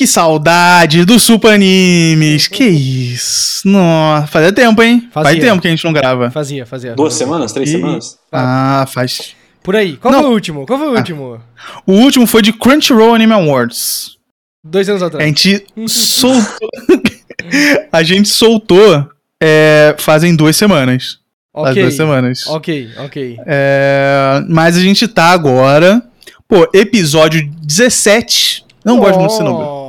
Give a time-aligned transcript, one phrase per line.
[0.00, 2.48] Que saudade do Super Animes.
[2.48, 3.68] Que isso.
[3.68, 5.06] Nossa, fazia tempo, hein?
[5.12, 5.30] Fazia.
[5.30, 6.30] Faz tempo que a gente não grava.
[6.30, 6.94] Fazia, fazia.
[6.94, 7.52] Duas semanas?
[7.52, 7.72] Três e...
[7.72, 8.18] semanas?
[8.32, 9.36] Ah, faz.
[9.62, 9.98] Por aí.
[9.98, 10.22] Qual não.
[10.22, 10.66] foi o último?
[10.66, 10.96] Qual foi o ah.
[10.96, 11.40] último?
[11.86, 14.16] O último foi de Crunchyroll Anime Awards.
[14.64, 15.22] Dois anos atrás.
[15.22, 16.70] A gente soltou.
[17.92, 19.06] a gente soltou
[19.38, 21.18] é, fazem duas semanas.
[21.52, 21.74] Ok.
[21.74, 22.46] Faz duas semanas.
[22.46, 23.38] Ok, ok.
[23.46, 26.02] É, mas a gente tá agora.
[26.48, 28.64] Pô, episódio 17.
[28.82, 29.79] Não nossa, gosto muito desse número.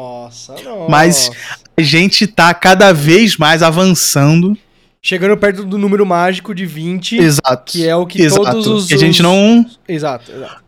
[0.64, 0.90] Nossa.
[0.90, 1.32] Mas
[1.78, 4.58] a gente tá cada vez mais avançando.
[5.02, 7.18] Chegando perto do número mágico de 20.
[7.18, 7.72] Exato.
[7.72, 8.44] Que é o que exato.
[8.44, 8.88] todos os.
[8.88, 9.66] Que a gente não.
[9.88, 10.62] Exato, exato.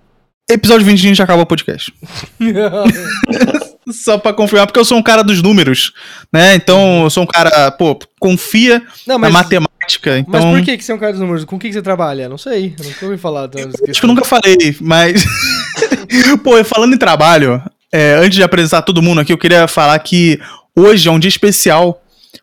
[0.49, 1.93] Episódio 20 a gente acaba o podcast.
[3.91, 5.93] Só pra confirmar, porque eu sou um cara dos números,
[6.31, 6.55] né?
[6.55, 10.17] Então, eu sou um cara, pô, confia não, mas, na matemática.
[10.17, 10.41] Então...
[10.41, 11.45] Mas por que, que você é um cara dos números?
[11.45, 12.29] Com o que, que você trabalha?
[12.29, 13.45] Não sei, eu nunca ouvi falar.
[13.45, 15.25] Então, Acho que eu nunca falei, mas...
[16.43, 17.61] pô, falando em trabalho,
[17.93, 20.39] é, antes de apresentar todo mundo aqui, eu queria falar que
[20.75, 22.01] hoje é um dia especial,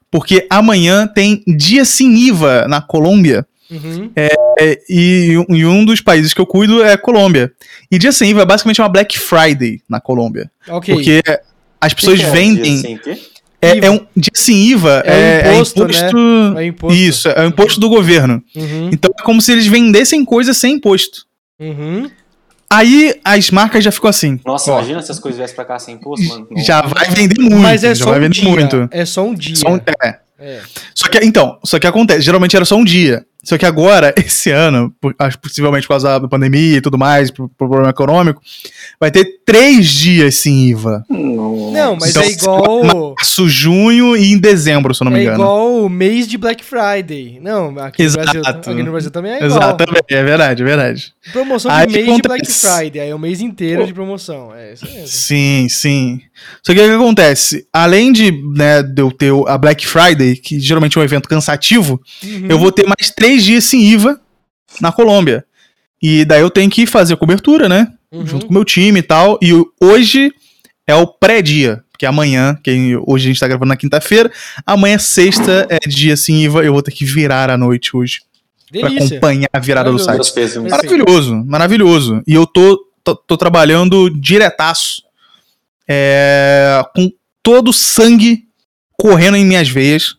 [0.08, 3.44] porque amanhã tem dia sem IVA na Colômbia.
[3.68, 4.10] Uhum.
[4.14, 4.28] É,
[4.60, 7.52] é, e, e, um dos países que eu cuido é a Colômbia.
[7.90, 10.48] E dia sem IVA é basicamente uma Black Friday na Colômbia.
[10.68, 10.94] Okay.
[10.94, 11.22] Porque
[11.80, 12.80] as pessoas que que é vendem.
[12.80, 13.30] Dia sem
[13.62, 16.64] é, é, um dia sem IVA, é, é, imposto, imposto, né?
[16.64, 16.96] é imposto.
[16.96, 18.42] Isso, é o imposto do governo.
[18.56, 18.90] Uhum.
[18.92, 21.26] Então é como se eles vendessem coisas sem imposto.
[21.58, 22.10] Uhum.
[22.72, 24.38] Aí as marcas já ficam assim.
[24.46, 26.46] Nossa, ó, imagina se as coisas viessem pra cá sem imposto, mano.
[26.64, 27.56] Já vai vender muito.
[27.58, 28.48] Mas é só um dia.
[28.48, 28.88] Muito.
[28.92, 29.56] É só um dia.
[29.56, 30.18] Só um, é.
[30.38, 30.60] É.
[30.94, 33.26] Só que, então, só que acontece, geralmente era só um dia.
[33.42, 37.48] Só que agora, esse ano, acho possivelmente por causa da pandemia e tudo mais, por,
[37.48, 38.40] por problema econômico,
[38.98, 41.04] vai ter três dias sem IVA.
[41.08, 43.14] Não, mas então, é igual.
[43.16, 45.42] Março, junho e em dezembro, se eu não me é engano.
[45.42, 47.38] É igual o mês de Black Friday.
[47.40, 48.26] Não, aqui, Exato.
[48.26, 49.50] No, Brasil, aqui no Brasil também é igual.
[49.50, 51.12] Exato, também, é verdade, é verdade.
[51.32, 53.86] Promoção de aí mês de Black Friday, aí é o mês inteiro Pô.
[53.86, 54.54] de promoção.
[54.54, 55.06] É isso mesmo.
[55.06, 56.20] Sim, sim.
[56.62, 57.66] Só que o que acontece?
[57.72, 62.00] Além de, né, de eu ter a Black Friday, que geralmente é um evento cansativo,
[62.22, 62.46] uhum.
[62.48, 64.20] eu vou ter mais três dias sem IVA
[64.80, 65.44] na Colômbia.
[66.02, 67.92] E daí eu tenho que fazer cobertura, né?
[68.12, 68.26] uhum.
[68.26, 69.38] junto com o meu time e tal.
[69.40, 70.32] E hoje
[70.86, 74.30] é o pré-dia, que é amanhã, que hoje a gente tá gravando na quinta-feira.
[74.66, 78.20] Amanhã, sexta, é dia assim, Iva, eu vou ter que virar à noite hoje.
[78.70, 78.98] Delícia.
[78.98, 80.32] Pra acompanhar a virada do site.
[80.68, 82.22] Maravilhoso, maravilhoso.
[82.26, 85.02] E eu tô, tô, tô trabalhando diretaço.
[85.92, 87.10] É, com
[87.42, 88.44] todo o sangue
[88.92, 90.14] correndo em minhas veias.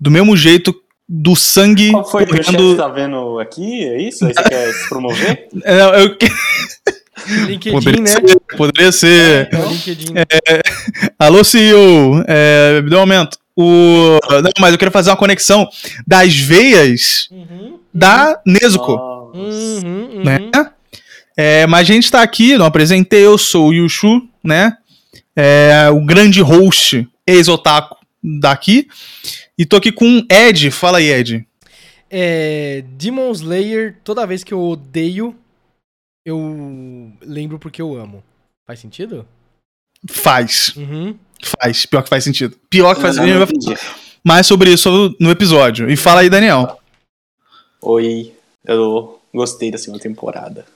[0.00, 0.74] Do mesmo jeito
[1.08, 1.90] do sangue.
[1.90, 2.44] Qual foi correndo...
[2.44, 3.84] que você tá vendo aqui?
[3.84, 4.26] É isso?
[4.26, 5.48] Aí você quer se promover?
[5.52, 6.16] Não, eu...
[7.46, 8.06] LinkedIn, poderia né?
[8.06, 9.48] Ser, poderia ser.
[10.14, 10.62] É, é,
[11.18, 12.24] alô, CEO.
[12.26, 13.38] É, me dê um momento.
[13.56, 15.68] O, não, mas eu quero fazer uma conexão
[16.06, 18.52] das veias uhum, da uhum.
[18.52, 18.92] Nezuko.
[19.34, 20.38] Uhum, uhum, né?
[21.36, 24.76] É, mas a gente tá aqui, não apresentei, eu sou o Yushu, né?
[25.34, 28.88] É, o grande host ex-otaku daqui.
[29.56, 30.70] E tô aqui com Ed.
[30.70, 31.46] Fala aí, Ed.
[32.10, 35.36] É, Demon Slayer, toda vez que eu odeio,
[36.24, 38.22] eu lembro porque eu amo.
[38.66, 39.26] Faz sentido?
[40.08, 40.74] Faz.
[40.76, 41.16] Uhum.
[41.42, 41.86] Faz.
[41.86, 42.56] Pior que faz sentido.
[42.68, 43.46] Pior que faz sentido.
[44.24, 45.90] Mais sobre isso no episódio.
[45.90, 46.78] E fala aí, Daniel.
[47.80, 48.32] Oi,
[48.64, 50.66] eu gostei da segunda temporada.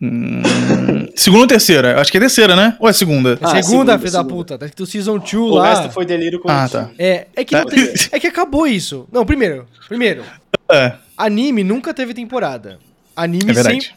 [0.00, 2.00] Hum, segunda ou terceira?
[2.00, 2.76] Acho que é terceira, né?
[2.78, 3.34] Ou é segunda?
[3.34, 4.58] É ah, segunda, filho da puta.
[4.58, 5.38] Tá do Season 2 lá.
[5.48, 6.90] O resto foi delírio com Ah, tá.
[6.98, 9.08] É, é que, tem, é que acabou isso.
[9.12, 9.66] Não, primeiro.
[9.88, 10.22] Primeiro.
[10.70, 10.94] É.
[11.16, 12.78] Anime nunca teve temporada.
[13.18, 13.88] Anime é sempre.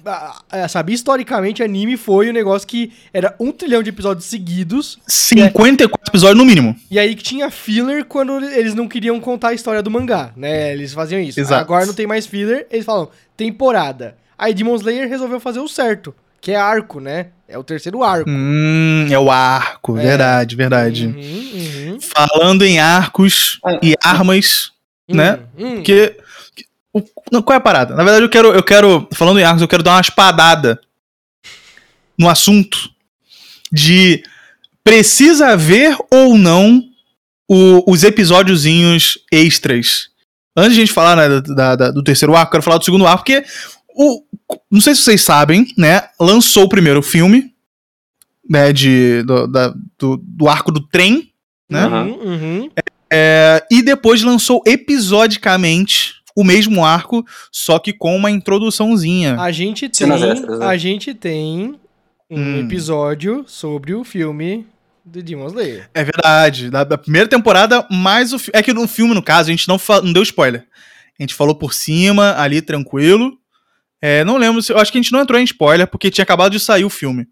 [0.67, 4.97] Sabe, historicamente, anime foi o um negócio que era um trilhão de episódios seguidos.
[5.07, 6.75] 54 é, episódios no mínimo.
[6.89, 10.73] E aí que tinha filler quando eles não queriam contar a história do mangá, né?
[10.73, 11.39] Eles faziam isso.
[11.39, 11.61] Exato.
[11.61, 14.15] Agora não tem mais filler, eles falam temporada.
[14.35, 17.27] Aí Demon Slayer resolveu fazer o certo, que é arco, né?
[17.47, 18.29] É o terceiro arco.
[18.29, 20.01] Hum, é o arco, é.
[20.01, 21.05] verdade, verdade.
[21.05, 21.99] Uhum, uhum.
[22.01, 24.71] Falando em arcos ah, e armas,
[25.07, 25.39] hum, né?
[25.57, 25.75] Hum.
[25.75, 26.17] Porque
[26.91, 27.95] o, não, qual é a parada?
[27.95, 30.81] Na verdade, eu quero, eu quero, falando em arcos, eu quero dar uma espadada
[32.17, 32.89] no assunto
[33.71, 34.23] de
[34.83, 36.83] precisa haver ou não
[37.47, 40.09] o, os episódiozinhos extras.
[40.55, 42.85] Antes de a gente falar né, da, da, do terceiro arco, eu quero falar do
[42.85, 43.43] segundo arco, porque
[43.95, 44.23] o,
[44.69, 46.01] não sei se vocês sabem, né?
[46.19, 47.53] Lançou o primeiro filme,
[48.49, 48.71] né?
[48.73, 51.31] De, do, da, do, do arco do trem,
[51.69, 51.85] né?
[51.87, 52.69] Uhum, uhum.
[53.11, 59.39] É, e depois lançou episodicamente o mesmo arco, só que com uma introduçãozinha.
[59.39, 60.65] A gente tem, extras, né?
[60.65, 61.75] a gente tem
[62.29, 62.59] um hum.
[62.61, 64.65] episódio sobre o filme
[65.03, 65.89] do Demon Slayer.
[65.93, 66.69] É verdade.
[66.69, 69.79] Da, da primeira temporada, mais o É que no filme, no caso, a gente não,
[70.03, 70.65] não deu spoiler.
[71.19, 73.37] A gente falou por cima, ali, tranquilo.
[74.01, 74.71] É, não lembro se.
[74.71, 76.89] Eu acho que a gente não entrou em spoiler, porque tinha acabado de sair o
[76.89, 77.27] filme.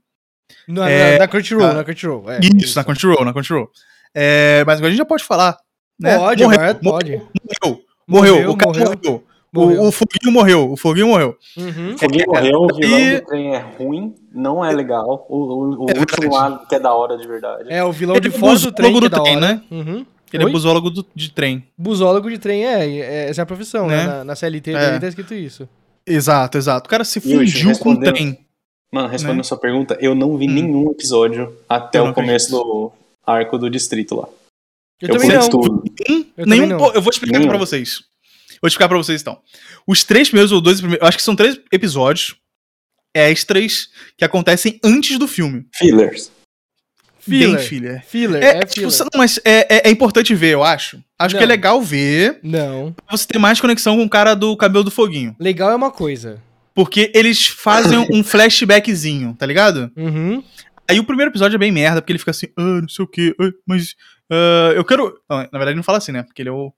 [0.67, 2.29] Na, É, na, na Crunchyroll, na Crunchyroll.
[2.31, 3.69] É, Isso, na Crunchyroll, na Crunchyroll.
[4.13, 5.57] É, mas agora a gente já pode falar.
[5.99, 6.17] Né?
[6.17, 7.11] Pode, morreu, pode.
[7.11, 8.85] Morreu, morreu, Morreu, o cara morreu.
[9.03, 9.23] morreu.
[9.51, 9.81] Morreu.
[9.81, 11.35] O, o Foguinho morreu, o Foguinho morreu.
[11.57, 11.97] Uhum.
[11.97, 15.25] Foguinho morreu, o vilão e- do trem é ruim, não é legal.
[15.27, 17.63] O, o, o É último lá que é da hora de verdade.
[17.67, 19.47] É, o vilão Ele de é fora do trem, é do da trem, hora.
[19.47, 19.61] né?
[19.71, 20.05] Uhum.
[20.31, 20.49] Ele Oi?
[20.49, 21.67] é busólogo do- de trem.
[21.75, 23.97] Busólogo de trem, é, é, essa é a profissão, né?
[23.97, 24.05] Né?
[24.05, 24.85] Na, na CLT É.
[24.85, 25.67] dele tá escrito isso.
[26.09, 26.87] Exato, exato.
[26.87, 28.37] O cara se fundiu com o trem.
[28.91, 29.41] Mano, respondendo Né?
[29.41, 30.53] a sua pergunta, eu não vi Hum.
[30.53, 32.91] nenhum episódio até o começo do
[33.25, 34.27] arco do distrito lá.
[35.01, 35.49] Eu, Eu também não.
[35.49, 35.83] tudo.
[36.09, 36.77] Hum, Eu nenhum, também não.
[36.77, 38.01] pô, eu vou explicar pra vocês.
[38.61, 39.39] Vou explicar pra vocês então.
[39.87, 42.35] Os três primeiros ou dois primeiros, eu acho que são três episódios
[43.13, 45.65] extras que acontecem antes do filme.
[45.75, 46.31] Fillers.
[47.19, 47.55] Filler.
[47.57, 48.05] Bem filler.
[48.05, 48.91] Filler, É, é, tipo, filler.
[48.91, 50.99] você- não, mas é, é- é importante ver, eu acho.
[51.19, 51.49] Acho que é Não.
[51.49, 52.93] legal ver Não.
[53.05, 55.35] pra você ter mais conexão com o cara do cabelo do foguinho.
[55.37, 56.41] Legal é uma coisa.
[56.73, 59.91] Porque eles fazem um flashbackzinho, tá ligado?
[59.97, 60.41] Uhum.
[60.89, 63.07] Aí o primeiro episódio é bem merda, porque ele fica assim, ah, não sei o
[63.07, 63.95] quê, ah, mas
[64.31, 65.13] ah, eu quero.
[65.29, 66.23] Não, na verdade, ele não fala assim, né?
[66.23, 66.71] Porque ele é o.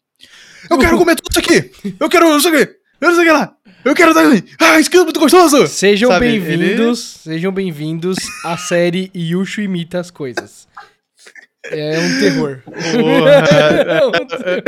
[0.70, 1.72] Eu quero comer tudo isso aqui!
[2.00, 2.76] Eu quero não sei o quê!
[3.00, 3.54] Eu não sei o que lá!
[3.84, 4.24] Eu quero dar.
[4.60, 5.68] Ah, isso aqui é muito gostoso!
[5.68, 10.68] Sejam bem-vindos, sejam bem-vindos à série Yushu imita as coisas.
[11.70, 12.60] É um terror.
[12.72, 14.64] É um terror.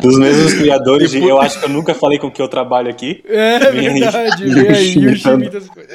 [0.00, 3.22] Dos mesmos criadores de Eu Acho que eu nunca falei com que eu trabalho aqui.
[3.26, 5.92] É Vem aí, verdade, vem aí, imita as coisas.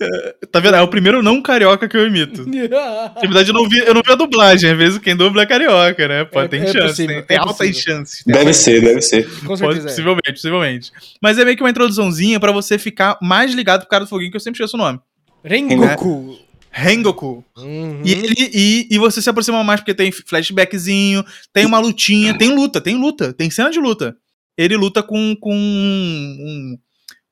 [0.00, 0.34] É.
[0.50, 0.76] Tá vendo?
[0.76, 2.44] É o primeiro não carioca que eu imito.
[2.48, 4.70] Na verdade, eu não vi, eu não vi a dublagem.
[4.70, 6.24] Às vezes quem dubla é carioca, né?
[6.24, 6.86] Pode, É- tem é chance.
[6.88, 8.24] possível, tem tem é altas chances.
[8.24, 9.28] tem Deve ser, deve ser.
[9.40, 9.80] Com Pode, certeza.
[9.80, 9.90] é.
[9.90, 10.92] possivelmente, possivelmente.
[11.22, 14.30] Mas é meio que uma introduçãozinha pra você ficar mais ligado pro cara do foguinho,
[14.30, 14.98] que eu sempre esqueço o nome.
[15.44, 16.36] Rengoku.
[16.72, 17.44] Rengoku.
[17.56, 18.00] Uhum.
[18.04, 22.50] E, ele, e, e você se aproxima mais porque tem flashbackzinho, tem uma lutinha, tem
[22.54, 24.16] luta, tem luta, tem cena de luta.
[24.56, 26.76] Ele luta com, com um,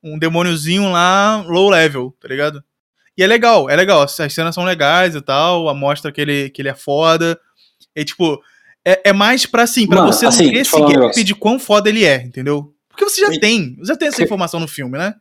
[0.04, 2.62] um, um demôniozinho lá, low level, tá ligado?
[3.16, 4.02] E é legal, é legal.
[4.02, 7.38] As as cenas são legais e tal, a mostra que ele, que ele é foda.
[7.96, 8.40] E tipo,
[8.84, 11.24] é, é mais pra assim, pra Mano, você assim, não ter esse um gap negócio.
[11.24, 12.74] de quão foda ele é, entendeu?
[12.88, 15.14] Porque você já E- tem, já tem essa informação no filme, né?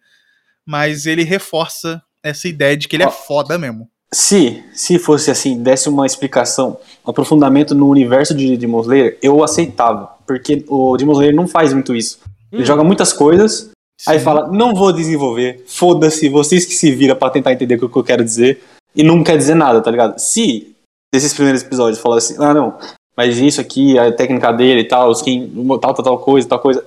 [0.66, 3.90] Mas ele reforça essa ideia de que ele é foda mesmo.
[4.14, 9.44] Se, se fosse assim, desse uma explicação, um aprofundamento no universo de Demon Slayer, eu
[9.44, 10.12] aceitava.
[10.26, 12.20] Porque o Demon Slayer não faz muito isso.
[12.52, 12.66] Ele Hum.
[12.66, 13.70] joga muitas coisas,
[14.08, 14.26] aí Sim.
[14.26, 18.04] fala, não vou desenvolver, foda-se, vocês que se viram pra tentar entender o que eu
[18.04, 18.64] quero dizer,
[18.96, 20.18] e não quer dizer nada, tá ligado?
[20.18, 20.76] Se
[21.14, 22.76] desses primeiros episódios falar assim, ah não,
[23.16, 25.48] mas isso aqui, a técnica dele e tal, os quem,
[25.80, 26.84] tal, tal, tal coisa, tal coisa,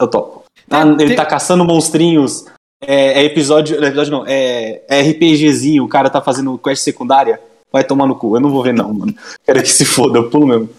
[0.00, 0.44] eu topo.
[0.70, 2.46] Ah, Tem- ele tá caçando monstrinhos,
[2.86, 6.82] é, é episódio, não é episódio não, é, é RPGzinho, o cara tá fazendo quest
[6.82, 7.40] secundária,
[7.72, 9.14] vai tomar no cu, eu não vou ver não, mano.
[9.44, 10.70] Quero que se foda, eu pulo mesmo.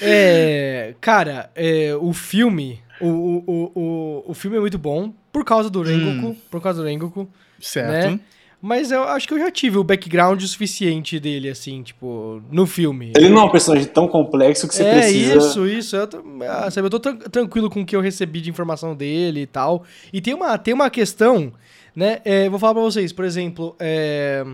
[0.00, 2.80] É, cara, é, o filme.
[3.00, 6.28] O, o, o, o, filme é muito bom por causa do Rengoku.
[6.28, 6.36] Hum.
[6.50, 7.28] Por causa do Rengoku.
[7.60, 8.10] Certo.
[8.12, 8.20] né?
[8.60, 13.12] Mas eu acho que eu já tive o background suficiente dele, assim, tipo, no filme.
[13.14, 15.36] Ele não é um personagem tão complexo que você é precisa...
[15.36, 15.96] isso, isso.
[15.96, 18.94] Eu tô, ah, sabe, eu tô tran- tranquilo com o que eu recebi de informação
[18.96, 19.84] dele e tal.
[20.12, 21.52] E tem uma, tem uma questão,
[21.94, 22.20] né?
[22.24, 24.44] é, vou falar pra vocês, por exemplo, é...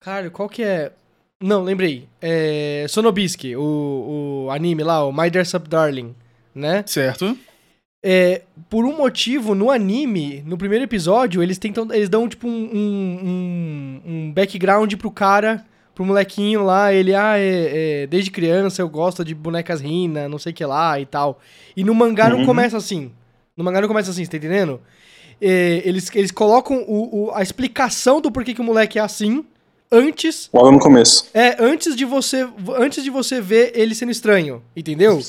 [0.00, 0.92] Cara, qual que é...
[1.40, 2.08] Não, lembrei.
[2.20, 2.86] É...
[2.88, 6.14] Sonobiski, o, o anime lá, o My Dress Up Darling,
[6.54, 6.82] né?
[6.86, 7.36] Certo.
[8.02, 11.88] É, por um motivo, no anime, no primeiro episódio, eles tentam.
[11.92, 16.92] Eles dão, tipo, um, um, um- background pro cara, pro molequinho lá.
[16.92, 20.64] Ele, ah, é, é, desde criança eu gosto de bonecas Rina, não sei o que
[20.64, 21.40] lá e tal.
[21.76, 22.46] E no mangá não Uhum.
[22.46, 23.10] começa assim.
[23.56, 24.80] No mangá não começa assim, você tá entendendo?
[25.40, 29.44] É, eles, eles colocam o, o- a explicação do porquê que o moleque é assim
[29.90, 31.28] antes Logo no começo.
[31.34, 32.48] é, antes de você
[32.78, 35.20] antes de você ver ele sendo estranho, entendeu?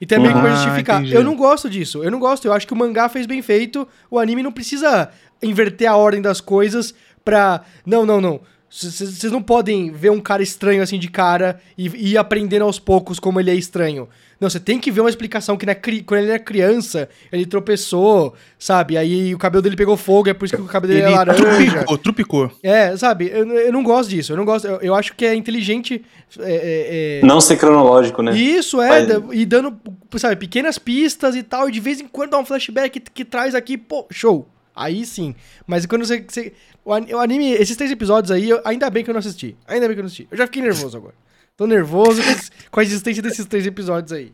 [0.00, 1.00] E também Ah, pra justificar.
[1.00, 1.14] entendi.
[1.14, 2.02] Eu não gosto disso.
[2.04, 2.44] Eu não gosto.
[2.46, 3.86] Eu acho que o mangá fez bem feito.
[4.10, 5.10] O anime não precisa
[5.42, 7.62] inverter a ordem das coisas pra.
[7.84, 8.40] Não, não, não.
[8.70, 12.78] Vocês não podem ver um cara estranho assim de cara e e ir aprendendo aos
[12.78, 14.08] poucos como ele é estranho.
[14.40, 17.44] Não, você tem que ver uma explicação que na cri- quando ele era criança, ele
[17.44, 18.96] tropeçou, sabe?
[18.96, 21.14] Aí o cabelo dele pegou fogo, é por isso que o cabelo dele é Ele
[21.16, 21.42] laranja.
[21.42, 22.52] trupicou, trupicou.
[22.62, 23.30] É, sabe?
[23.32, 24.32] Eu, eu não gosto disso.
[24.32, 24.66] Eu não gosto.
[24.68, 26.04] Eu, eu acho que é inteligente.
[26.38, 28.36] é, é, é, Não ser cronológico, né?
[28.36, 29.76] Isso, é, Mas- e dando,
[30.16, 33.24] sabe, pequenas pistas e tal, e de vez em quando dá um flashback que, que
[33.24, 34.46] traz aqui, pô, show.
[34.78, 35.34] Aí sim.
[35.66, 36.24] Mas quando você.
[36.26, 36.52] você-
[36.84, 39.56] o, an- o anime, esses três episódios aí, eu- ainda bem que eu não assisti.
[39.66, 40.28] Ainda bem que eu não assisti.
[40.30, 41.14] Eu já fiquei nervoso agora.
[41.56, 42.22] Tô nervoso
[42.70, 44.32] com, a existência desses três episódios aí.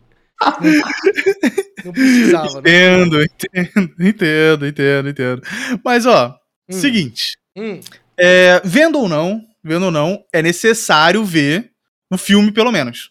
[0.61, 2.71] Não, não precisava, né?
[2.71, 5.43] Entendo, entendo, entendo, entendo, entendo.
[5.85, 6.37] Mas, ó,
[6.69, 6.73] Hum.
[6.73, 7.37] seguinte.
[7.57, 7.81] Hum,
[8.19, 11.71] É, vendo ou não, vendo ou não, é necessário ver
[12.13, 13.11] o filme, pelo menos.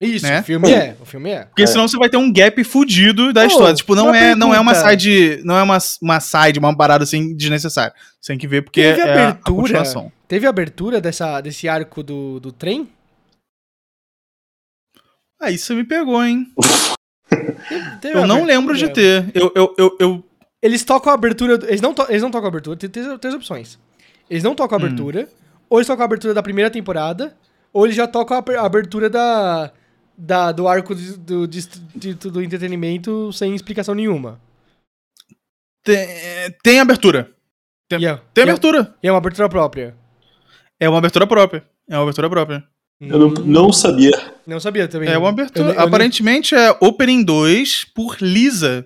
[0.00, 0.40] Isso, Né?
[0.40, 0.96] o filme é.
[1.00, 1.44] O filme é.
[1.46, 3.74] Porque senão você vai ter um gap fudido da história.
[3.74, 5.40] Tipo, não é, não é uma side.
[5.44, 7.92] Não é uma, uma side, uma parada assim desnecessária.
[8.20, 9.56] Você tem que ver porque Teve é a- a abertura?
[9.56, 10.12] continuação.
[10.28, 12.88] Teve a abertura dessa, desse arco do, do trem?
[15.40, 16.46] Aí você me pegou, hein?
[18.00, 19.30] Teve Eu não lembro de ter.
[19.34, 20.24] Eu, eu, eu, eu-
[20.62, 21.54] Eles tocam a abertura.
[21.66, 23.78] Eles não, to- eles não tocam a abertura, tem três, três opções.
[24.30, 24.84] Eles não tocam a Hum.
[24.84, 25.28] abertura,
[25.68, 27.36] ou eles tocam a abertura da primeira temporada,
[27.72, 29.70] ou eles já tocam a a abertura da,
[30.18, 34.40] da, do arco de- do, distrito do entretenimento sem explicação nenhuma.
[35.84, 36.06] tem,
[36.62, 37.30] tem abertura.
[37.88, 38.94] Tem- é, Tem abertura.
[39.02, 39.96] E é uma abertura própria.
[40.78, 41.64] É uma abertura própria.
[41.88, 42.64] É uma abertura própria.
[43.00, 44.34] Eu não, não sabia.
[44.46, 45.08] Não sabia também.
[45.08, 45.68] É uma Eu abertura.
[45.70, 48.84] eu ne- Aparentemente é Opening 2 por Lisa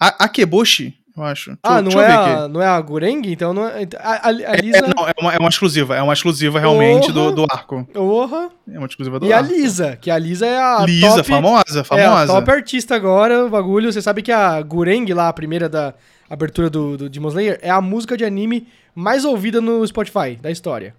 [0.00, 1.50] A Akeboshi, eu acho.
[1.50, 2.52] Deixa Ah, não deixa eu é, ver a, aqui.
[2.52, 3.22] não é a Gureng?
[3.26, 3.86] Então não é.
[3.98, 4.80] A, a, a É, Lisa.
[4.96, 5.96] não, é uma, é uma exclusiva.
[5.96, 7.88] É uma exclusiva realmente do, do arco.
[7.92, 8.50] Porra.
[8.72, 9.52] É uma exclusiva do E a arco.
[9.52, 12.26] Lisa, que a Lisa é a Lisa, top, famosa, É, a famosa.
[12.32, 13.92] top artista agora, o bagulho.
[13.92, 15.94] Você sabe que a Gureng lá, a primeira da
[16.28, 20.50] abertura do, do Demon Slayer, é a música de anime mais ouvida no Spotify da
[20.50, 20.94] história.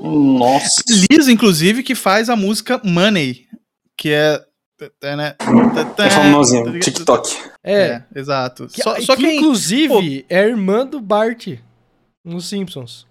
[0.00, 0.82] Nossa.
[1.10, 3.46] Lisa, inclusive, que faz a música Money,
[3.96, 4.40] que é.
[5.02, 6.78] É, famosinho.
[6.80, 7.36] TikTok.
[7.62, 7.74] É.
[7.74, 8.66] É, exato.
[8.68, 9.36] Que, só que só quem.
[9.38, 11.48] inclusive é a irmã do Bart
[12.24, 13.06] nos Simpsons.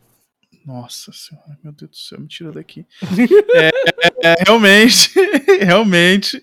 [0.65, 2.85] Nossa senhora, meu Deus do céu, me tira daqui.
[3.53, 5.11] é, é, é, realmente,
[5.59, 6.41] realmente.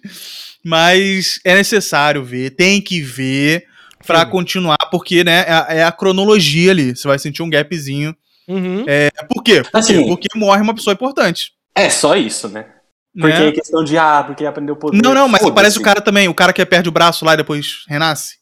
[0.62, 3.64] Mas é necessário ver, tem que ver
[4.06, 4.32] pra Filme.
[4.32, 6.94] continuar, porque, né, é, a- é a cronologia ali.
[6.94, 8.14] Você vai sentir um gapzinho.
[8.46, 8.84] Uhum.
[8.86, 9.62] É, por quê?
[9.62, 10.08] Por Assim- quê?
[10.08, 11.52] Porque morre uma pessoa importante.
[11.74, 12.66] É só isso, né?
[13.12, 13.48] Porque né?
[13.48, 15.00] é questão de, ah, porque ele aprendeu poder.
[15.02, 15.52] Não, não, mas Foda-se.
[15.52, 18.36] aparece o cara também, o cara que perde o braço lá e depois renasce.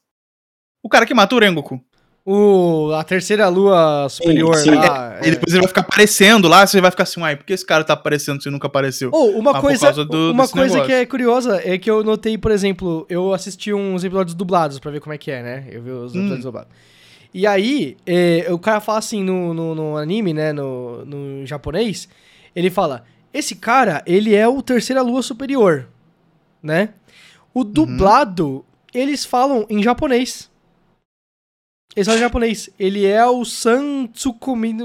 [0.83, 1.81] O cara que mata o Rengoku.
[2.25, 4.69] O, a terceira lua superior sim.
[4.75, 5.17] lá.
[5.23, 7.65] E depois ele vai ficar aparecendo lá, você vai ficar assim, uai, por que esse
[7.65, 9.09] cara tá aparecendo se nunca apareceu?
[9.11, 10.85] Oh, uma Ah, por coisa, causa do- uma coisa negócio.
[10.85, 14.91] que é curiosa é que eu notei, por exemplo, eu assisti uns episódios dublados pra
[14.91, 15.67] ver como é que é, né?
[15.71, 16.19] Eu vi os Hum.
[16.19, 16.69] episódios dublados.
[17.33, 20.53] E aí, é, o cara fala assim no, no, no anime, né?
[20.53, 22.07] No, no japonês,
[22.55, 25.87] ele fala: Esse cara, ele é o terceira lua superior,
[26.63, 26.89] né?
[27.53, 30.49] O dublado, eles falam em japonês.
[31.95, 32.69] Eles falam em japonês.
[32.79, 34.75] Ele é o San Tsukumi,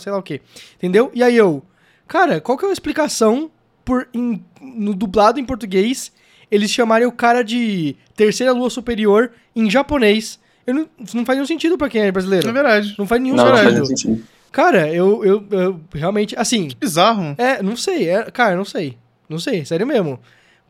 [0.00, 0.40] sei lá o quê.
[0.76, 1.10] Entendeu?
[1.14, 1.62] E aí eu,
[2.06, 3.50] cara, qual que é a explicação
[3.84, 6.10] por em- no dublado em português
[6.50, 10.38] eles chamarem o cara de terceira lua superior em japonês?
[10.66, 12.48] Eu não, não faz nenhum sentido pra quem é brasileiro.
[12.48, 12.94] É verdade.
[12.98, 13.74] Não faz nenhum Não, não faz sentido.
[13.82, 14.26] nenhum sentido.
[14.54, 17.34] Cara, eu, eu, eu realmente, assim, Bizarro.
[17.36, 18.96] é, não sei, é, cara, não sei.
[19.28, 20.20] Não sei, sério mesmo.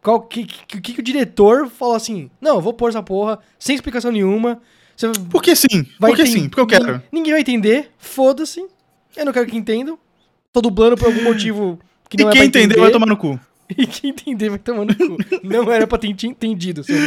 [0.03, 2.31] Qual que, que, que, que o diretor falou assim?
[2.41, 4.59] Não, eu vou pôr essa porra sem explicação nenhuma.
[4.97, 6.95] Você Porque sim, vai porque sim, porque eu quero.
[6.95, 8.65] Nin- Ninguém vai entender, foda-se.
[9.15, 9.99] Eu não quero que entendam.
[10.51, 13.19] Tô dublando por algum motivo que E não é quem pra entender vai tomar no
[13.19, 13.39] cu.
[13.77, 15.17] E quem entender vai tomar no cu.
[15.43, 16.95] Não era pra ter ent- entendido, seu.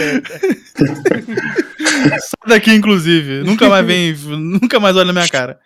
[2.20, 3.44] Sai daqui, inclusive.
[3.44, 5.60] Nunca mais vem, nunca mais olha na minha cara.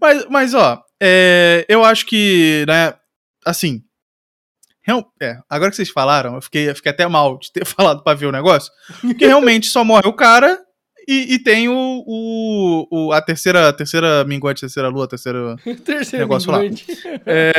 [0.00, 2.94] Mas, mas ó, é, eu acho que, né,
[3.44, 3.82] assim.
[5.20, 8.14] é, agora que vocês falaram, eu fiquei, eu fiquei até mal de ter falado pra
[8.14, 8.70] ver o negócio.
[9.00, 10.58] Porque realmente só morre o cara
[11.06, 15.08] e, e tem o, o, o- a terceira, a terceira minguante, a terceira lua, a
[15.08, 15.56] terceira.
[15.84, 16.58] Terceiro Negócio lá.
[16.58, 16.84] minguante.
[17.24, 17.52] É,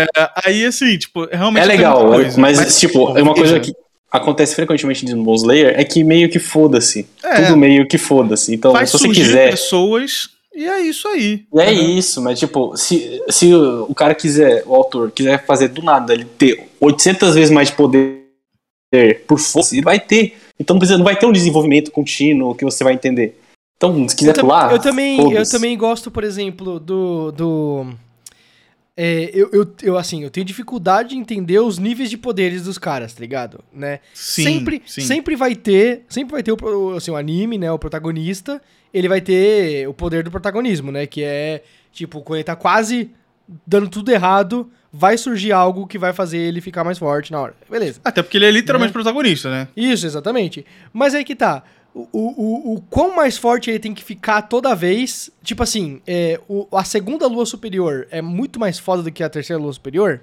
[0.45, 1.63] aí, assim, tipo, realmente.
[1.63, 3.73] É legal, é- coisa, mas, tipo, pô, é uma coisa que
[4.11, 7.07] acontece frequentemente de Demon Slayer é que meio que foda-se.
[7.23, 7.41] É.
[7.43, 8.53] Tudo meio que foda-se.
[8.53, 9.51] Então, Faz se você quiser.
[9.51, 11.45] pessoas e é isso aí.
[11.53, 15.83] E é isso, mas tipo, se, se o cara quiser, o autor, quiser fazer do
[15.83, 18.23] nada, ele ter 800 vezes mais de poder
[19.27, 20.35] por força, ele vai ter.
[20.59, 23.39] Então não, precisa, não vai ter um desenvolvimento contínuo que você vai entender.
[23.77, 24.71] Então, se quiser Eu, pular.
[24.71, 27.31] eu também, eu também gosto, por exemplo, do.
[27.31, 27.85] do
[28.99, 32.79] é, eu, eu, eu, assim, eu tenho dificuldade de entender os níveis de poderes dos
[32.79, 33.63] caras, tá ligado?
[33.71, 33.99] Né?
[34.11, 35.01] Sim, sempre, sim.
[35.01, 38.59] sempre vai ter, sempre vai ter o, assim, o anime, né, o protagonista,
[38.91, 41.61] ele vai ter o poder do protagonismo, né, que é,
[41.93, 43.11] tipo, quando ele tá quase
[43.65, 47.55] dando tudo errado, vai surgir algo que vai fazer ele ficar mais forte na hora.
[47.69, 47.99] Beleza.
[48.03, 49.67] Até porque ele é literalmente protagonista, né?
[49.75, 50.65] Isso, exatamente.
[50.93, 51.63] Mas aí que tá.
[51.93, 55.31] O, o, o, o quão mais forte ele tem que ficar toda vez.
[55.43, 59.29] Tipo assim, é, o, a segunda lua superior é muito mais foda do que a
[59.29, 60.21] terceira lua superior.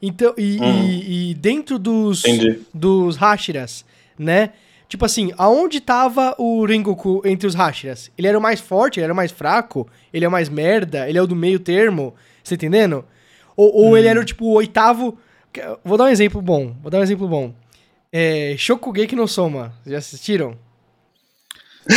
[0.00, 2.60] Então, e, e- e dentro dos, Entendi.
[2.74, 3.84] dos Hashiras,
[4.18, 4.50] né?
[4.88, 8.10] Tipo assim, aonde tava o Rengoku entre os Hashiras?
[8.18, 11.08] Ele era o mais forte, ele era o mais fraco, ele é o mais merda,
[11.08, 13.04] ele é o do meio termo, você entendendo?
[13.56, 15.18] Ou, ou ele era o tipo o oitavo.
[15.84, 17.52] Vou dar um exemplo bom, vou dar um exemplo bom.
[18.10, 20.56] É, Shokugeki no Soma, já assistiram?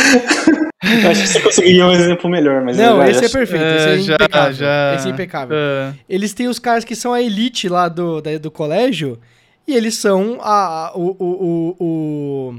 [1.04, 2.76] Eu acho que você conseguiria um exemplo melhor, mas.
[2.76, 4.52] Não, esse é perfeito, É, esse é já- impecável.
[4.52, 5.56] já- Esse é impecável.
[5.56, 5.94] É.
[6.08, 9.18] Eles têm os caras que são a elite lá do, da- do colégio.
[9.66, 12.54] e eles são a, a- o, o, o,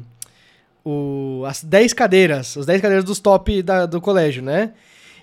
[0.85, 4.71] o, o- as 10 cadeiras, as 10 cadeiras dos top da- do colégio, né?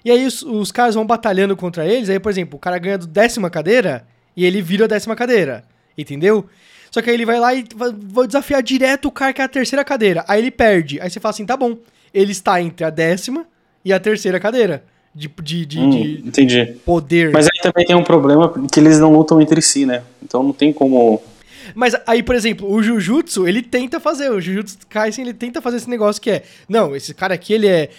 [0.04, 2.99] E aí os, os caras vão batalhando contra eles, aí, por exemplo, o cara ganha
[2.99, 4.06] do décima cadeira
[4.37, 5.64] e ele vira a décima cadeira,
[5.96, 6.44] entendeu?
[6.90, 9.44] Só que aí ele vai lá e vai, vou desafiar direto o cara que é
[9.44, 10.25] a terceira cadeira.
[10.28, 11.00] Aí ele perde.
[11.00, 11.76] Aí você fala assim, tá bom,
[12.12, 13.46] ele está entre a décima
[13.84, 14.84] e a terceira cadeira
[15.14, 16.76] de, de, de, Hum, de entendi.
[16.84, 17.32] poder.
[17.32, 20.02] Mas aí também tem um problema que eles não lutam entre si, né?
[20.23, 21.23] Então não tem como.
[21.75, 25.78] Mas aí, por exemplo, o Jujutsu, ele tenta fazer, o Jujutsu Kaisen, ele tenta fazer
[25.78, 27.90] esse negócio que é, não, esse cara aqui, ele é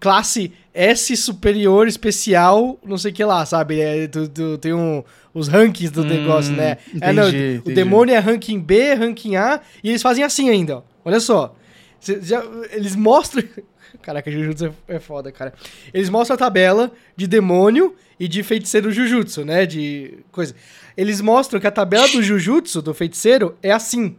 [0.00, 3.80] classe S superior especial, não sei o que lá, sabe?
[3.80, 6.78] É, tu- tu- tem um, os rankings do Hum, negócio, né?
[7.00, 7.74] é, não, entendi, o entendi.
[7.74, 10.82] demônio é ranking B, ranking A, e eles fazem assim ainda, ó.
[11.04, 11.54] Olha só.
[12.00, 13.42] Cê já- eles mostram...
[14.02, 15.54] Caraca, Jujutsu é, é foda, cara.
[15.92, 19.64] Eles mostram a tabela de demônio e de feiticeiro Jujutsu, né?
[19.64, 20.54] De coisa.
[20.96, 24.16] Eles mostram que a tabela do Jujutsu, do feiticeiro, é assim.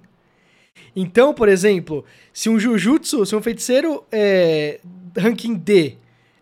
[0.96, 4.80] Então, por exemplo, se um Jujutsu, se um feiticeiro é,
[5.18, 5.96] ranking D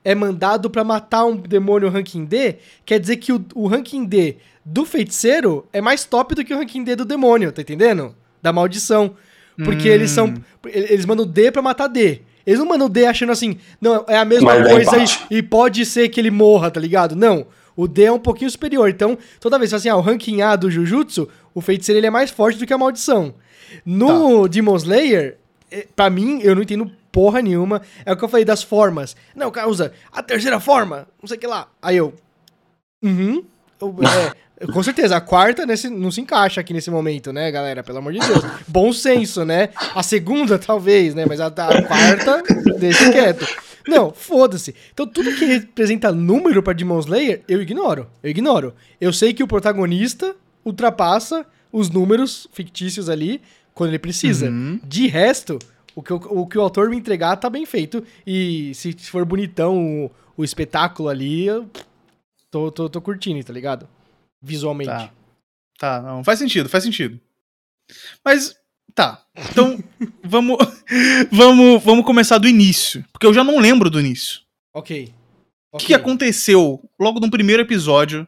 [0.03, 4.37] é mandado pra matar um demônio ranking D, quer dizer que o, o ranking D
[4.65, 8.15] do feiticeiro é mais top do que o ranking D do demônio, tá entendendo?
[8.41, 9.15] Da maldição.
[9.63, 10.33] Porque eles são.
[10.65, 12.21] Eles mandam D pra matar D.
[12.45, 15.85] Eles não mandam D achando assim, não, é a mesma dar coisa e, e pode
[15.85, 17.15] ser que ele morra, tá ligado?
[17.15, 17.47] Não.
[17.75, 18.89] O D é um pouquinho superior.
[18.89, 22.11] Então, toda vez que assim, ah, o ranking A do Jujutsu, o feiticeiro ele é
[22.11, 23.33] mais forte do que a maldição.
[23.85, 25.37] No Demon Slayer,
[25.71, 27.81] eh, pra mim, eu não entendo porra nenhuma.
[28.05, 29.15] É o que eu falei das formas.
[29.35, 31.67] Não, o cara usa a terceira forma, não sei o que lá.
[31.81, 32.13] Aí eu.
[33.03, 33.43] Uhum.
[33.81, 33.95] Eu-
[34.59, 37.83] é, com certeza, a quarta nesse, não se encaixa aqui nesse momento, né, galera?
[37.83, 38.43] Pelo amor de Deus.
[38.67, 39.69] Bom senso, né?
[39.95, 41.25] A segunda, talvez, né?
[41.27, 41.51] Mas a, a
[41.83, 42.43] quarta,
[42.77, 43.45] deixa quieto.
[43.87, 44.73] Não, foda-se.
[44.93, 48.07] Então, tudo que representa número pra Demon Slayer, eu ignoro.
[48.21, 48.73] Eu ignoro.
[48.99, 53.41] Eu sei que o protagonista ultrapassa os números fictícios ali
[53.73, 54.49] quando ele precisa.
[54.83, 55.59] De resto,
[55.95, 58.03] o que, o, o que o autor me entregar tá bem feito.
[58.25, 61.69] E se for bonitão o, o espetáculo ali, eu
[62.49, 63.87] tô, tô, tô curtindo, tá ligado?
[64.41, 64.89] Visualmente.
[64.89, 65.11] Tá.
[65.79, 67.19] Tá, não, faz sentido, faz sentido.
[68.23, 68.55] Mas,
[68.95, 69.21] tá.
[69.51, 69.83] Então,
[70.23, 70.57] vamos,
[71.31, 73.03] vamos, vamos começar do início.
[73.11, 74.41] Porque eu já não lembro do início.
[74.73, 75.13] Ok.
[75.71, 78.27] O que, que aconteceu logo no primeiro episódio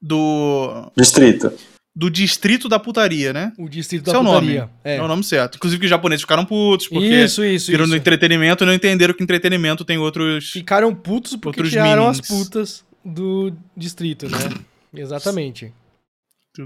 [0.00, 1.50] do, Distrito.
[1.96, 3.52] do Distrito da Putaria, né?
[3.58, 4.52] O distrito Esse da é o nome.
[4.52, 4.70] putaria.
[4.84, 4.96] É.
[4.96, 5.02] É.
[5.02, 5.56] o nome certo.
[5.56, 7.96] Inclusive que os japoneses ficaram putos, porque Isso, isso, viram no isso.
[7.96, 10.50] entretenimento e não entenderam que entretenimento tem outros.
[10.50, 12.28] Ficaram putos porque Outros tiraram as meanings.
[12.44, 14.38] putas do distrito, né?
[14.92, 15.72] Exatamente.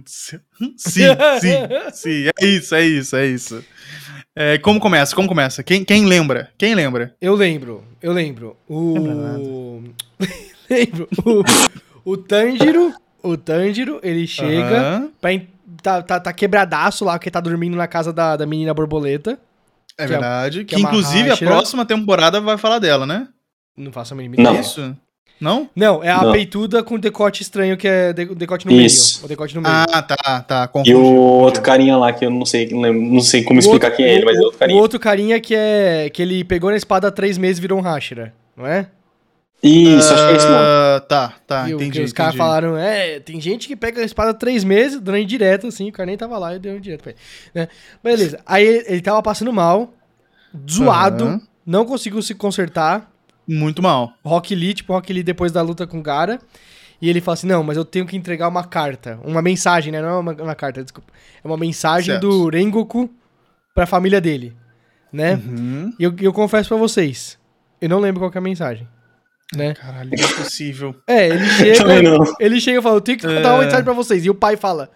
[0.05, 0.41] Sim,
[0.77, 1.01] sim,
[1.95, 2.31] sim.
[2.39, 3.65] É isso, é isso, é isso.
[4.41, 5.17] É, como começa?
[5.17, 5.63] Como começa?
[5.65, 6.51] Quem, quem lembra?
[6.57, 7.13] Quem lembra?
[7.21, 8.57] Eu lembro, eu lembro.
[8.69, 9.83] O.
[10.71, 11.09] lembro.
[12.05, 15.31] O, o Tanjiro, o Tanjiro, ele chega Aham, pra.
[15.83, 19.33] Tá, tá, tá quebradaço lá, porque tá dormindo na casa da, da menina borboleta.
[19.33, 19.37] é
[19.97, 20.65] que é- verdade.
[20.65, 21.51] que Que, é inclusive Hashira.
[21.51, 23.29] a próxima temporada vai falar dela, né?
[23.77, 24.51] Não faço a mínima Não.
[24.53, 24.61] ideia.
[24.61, 24.97] Isso?
[25.41, 25.69] Não?
[25.75, 26.33] Não, é a Não.
[26.33, 29.19] peituda com decote estranho, que é de- o decote no Isso.
[29.19, 29.27] meio.
[29.27, 29.75] O decote no meio.
[29.75, 30.65] Ah, tá, tá.
[30.65, 31.19] E confundi, o confundi.
[31.45, 33.97] outro carinha lá, que eu não sei, não lembro- não sei como O explicar outro-
[33.99, 34.77] quem é ele, mas é o- outro carinha.
[34.79, 36.11] O outro carinha que é.
[36.13, 38.89] que ele pegou na espada há três meses e virou um Hashira, não é?
[39.63, 40.61] Isso, acho que é isso mesmo.
[40.61, 42.03] Ah, Tá, tá, E o entendi.
[42.03, 45.67] os caras falaram, é, tem gente que pega a espada há três meses, dando indireto,
[45.69, 47.19] assim, o cara nem tava lá e deu indireto pra ele.
[47.55, 47.69] Né?
[48.03, 48.41] Beleza.
[48.47, 49.93] Aí ele, ele tava passando mal,
[50.71, 51.41] zoado, Aham.
[51.67, 53.11] não conseguiu se consertar.
[53.49, 54.13] Muito mal.
[54.25, 56.39] Rock Lee, tipo, Rock Lee depois da luta com o Gara.
[57.01, 59.19] E ele fala assim: não, mas eu tenho que entregar uma carta.
[59.25, 60.03] Uma mensagem, né?
[60.03, 61.13] Não é uma, uma carta, desculpa.
[61.43, 62.29] É uma mensagem Certo.
[62.29, 63.09] do Rengoku
[63.75, 64.53] pra família dele.
[65.13, 65.35] Né?
[65.37, 65.93] Uhum.
[65.99, 67.39] E eu, eu confesso pra vocês,
[67.81, 68.87] eu não lembro qual que é a mensagem.
[69.57, 69.73] Né?
[69.73, 70.95] Caralho, não é possível.
[71.09, 72.03] É, ele chega.
[72.39, 73.41] ele chega e fala: eu tenho que É.
[73.41, 74.27] dar uma mensagem pra vocês.
[74.27, 74.91] E o pai fala: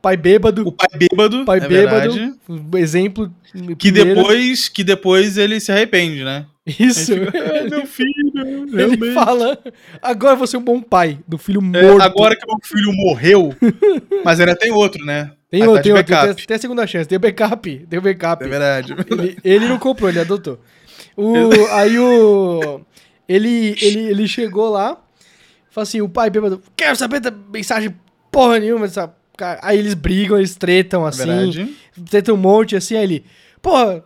[0.00, 2.34] pai bêbado, O pai bêbado, pai é bêbado, verdade.
[2.76, 3.30] exemplo.
[3.78, 4.14] Que primeiro.
[4.20, 6.46] depois, que depois ele se arrepende, né?
[6.78, 7.12] Isso.
[7.14, 9.58] Ele fica, "Ah, meu filho, Ele realmente." fala:
[10.02, 12.02] agora você é um bom pai do filho É, morto.
[12.02, 13.54] agora que meu filho morreu,
[14.24, 15.32] mas ainda tem outro, né?
[15.50, 16.34] Tem Mas outro, tá tem outro.
[16.36, 17.08] Tem, tem a segunda chance.
[17.08, 17.86] Tem o backup.
[17.88, 18.44] Tem o backup.
[18.44, 18.94] É verdade.
[19.10, 20.60] Ele, ele não comprou, ele adotou.
[21.16, 22.82] O, aí o.
[23.26, 24.88] Ele, ele, ele chegou lá,
[25.70, 27.94] falou assim: o pai bêbado, quero saber da mensagem
[28.30, 29.10] porra nenhuma dessa.
[29.38, 31.74] cara." Aí eles brigam, eles tretam É assim, verdade.
[32.10, 32.96] tretam um monte assim.
[32.96, 33.24] Aí ele,
[33.62, 34.04] porra,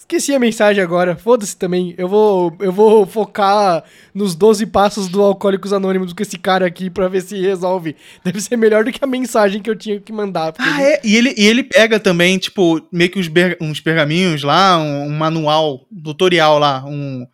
[0.00, 1.94] esqueci a mensagem agora, foda-se também.
[1.96, 3.84] Eu vou, eu vou focar
[4.14, 7.94] nos 12 passos do Alcoólicos Anônimos com esse cara aqui pra ver se resolve.
[8.24, 10.52] Deve ser melhor do que a mensagem que eu tinha que mandar.
[10.58, 11.00] Ah, ele- é?
[11.04, 15.04] E ele, e ele pega também, tipo, meio que uns, ber- uns pergaminhos lá, um,
[15.06, 17.24] um manual, tutorial lá, um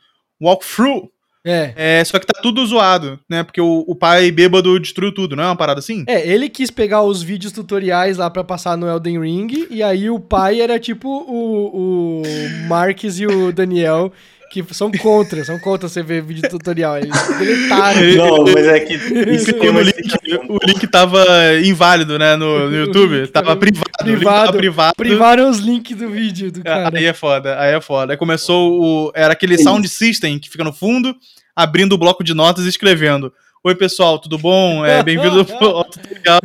[0.42, 1.08] walkthrough
[1.46, 1.72] É.
[1.76, 3.44] É, só que tá tudo zoado, né?
[3.44, 6.04] Porque o, o pai bêbado destruiu tudo, não é uma parada assim?
[6.08, 10.10] É, ele quis pegar os vídeos tutoriais lá pra passar no Elden Ring, e aí
[10.10, 12.22] o pai era tipo o, o
[12.66, 14.12] Marques e o Daniel,
[14.64, 16.98] que são contra, são contra você ver vídeo tutorial.
[16.98, 18.00] Eles deletaram.
[18.16, 21.24] Não, mas é que isso tem o link, o link tava
[21.64, 23.26] inválido, né, no, no YouTube.
[23.28, 24.94] Tava privado, o link tava Privado, privado.
[24.96, 26.96] Privaram os links do vídeo do cara.
[26.96, 28.12] Aí é foda, aí é foda.
[28.12, 29.12] Aí começou o.
[29.14, 31.14] Era aquele sound system que fica no fundo,
[31.54, 33.32] abrindo o bloco de notas e escrevendo.
[33.66, 34.84] Oi, pessoal, tudo bom?
[34.84, 36.40] É, Bem-vindo ao tutorial.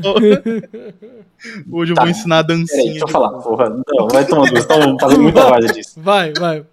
[1.71, 2.01] Hoje eu Tá.
[2.01, 2.83] vou ensinar a Peraí, dancinha.
[2.91, 3.69] deixa eu falar, porra.
[3.69, 5.93] Não, vai tomar Vocês estão fazendo muita várzea disso.
[6.01, 6.63] Vai, vai.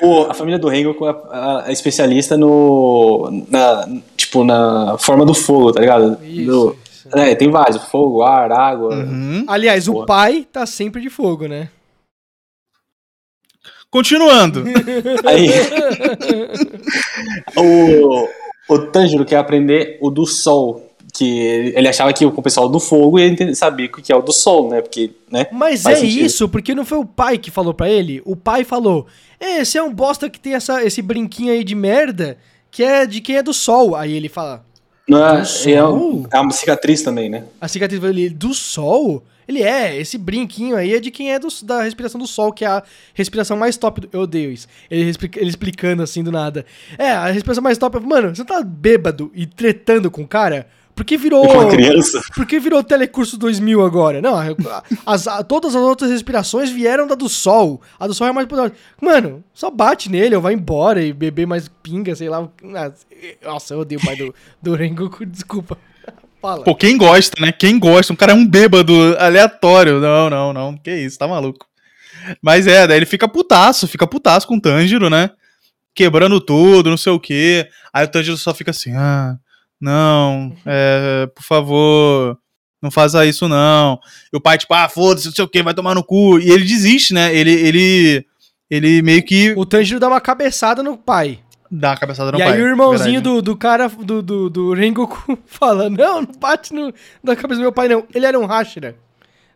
[0.00, 3.46] O, a família do Rengoku é a especialista no.
[3.50, 6.18] Na, tipo, na forma do fogo, tá ligado?
[6.24, 7.08] Isso, Do- isso.
[7.18, 8.94] é, tem vários: fogo, ar, água.
[8.94, 9.44] Uhum.
[9.48, 10.06] Aliás, o Porra.
[10.06, 11.68] pai tá sempre de fogo, né?
[13.90, 14.64] Continuando.
[15.24, 15.48] Aí.
[17.56, 18.28] o,
[18.68, 20.82] o Tanjiro quer aprender o do sol.
[21.14, 24.20] Que ele, ele achava que o pessoal do fogo entender- sabia o que é o
[24.20, 24.82] do sol, né?
[24.82, 25.46] Porque, né?
[25.50, 26.26] Mas é sentido.
[26.26, 28.20] isso, porque não foi o pai que falou pra ele?
[28.24, 29.06] O pai falou:
[29.40, 32.36] É, você é um bosta que tem essa, esse brinquinho aí de merda
[32.70, 33.96] que é de quem é do sol.
[33.96, 34.62] Aí ele fala:
[35.08, 37.44] Não é, é, é uma cicatriz também, né?
[37.58, 39.22] A cicatriz dele, do sol?
[39.48, 42.64] Ele é, esse brinquinho aí é de quem é do- da respiração do sol, que
[42.64, 42.82] é a
[43.14, 44.08] respiração mais top do.
[44.12, 44.66] Eu odeio isso.
[44.90, 46.66] Ele, ele explicando assim do nada.
[46.98, 48.00] É, a respiração mais top.
[48.00, 50.66] Mano, você tá bêbado e tretando com o cara?
[50.96, 51.44] Por que virou.
[51.44, 52.22] Uma criança.
[52.34, 54.22] Por que virou Telecurso 2000 agora?
[54.22, 54.34] Não,
[55.04, 57.82] as- a- todas as outras respirações vieram da do sol.
[58.00, 58.72] A do sol é mais poderosa.
[59.00, 62.48] Mano, só bate nele ou vai embora e beber mais pinga, sei lá.
[63.44, 65.76] Nossa, eu odeio o pai do, do Rengoku, desculpa.
[66.40, 66.64] Fala.
[66.64, 67.52] Pô, quem gosta, né?
[67.52, 68.12] Quem gosta?
[68.12, 70.00] Um cara é um bêbado aleatório.
[70.00, 70.76] Não, não, não.
[70.76, 71.66] Que isso, tá maluco.
[72.42, 75.30] Mas é, daí ele fica putaço, fica putaço com o Tanjiro, né?
[75.94, 77.68] Quebrando tudo, não sei o quê.
[77.92, 79.36] Aí o Tanjiro só fica assim, ah,
[79.80, 82.38] não, é, por favor,
[82.82, 83.98] não faça isso não.
[84.32, 86.38] E o pai, tipo, ah, foda-se, não sei o quê, vai tomar no cu.
[86.38, 87.34] E ele desiste, né?
[87.34, 88.26] Ele, ele,
[88.70, 91.40] ele meio que O Tanjiro dá uma cabeçada no pai.
[91.70, 92.52] Dá a cabeçada no e pai.
[92.52, 96.92] aí o irmãozinho do, do cara, do, do, do Rengoku, fala: Não, não bate no,
[97.22, 98.04] na cabeça do meu pai, não.
[98.14, 98.94] Ele era um Hashira.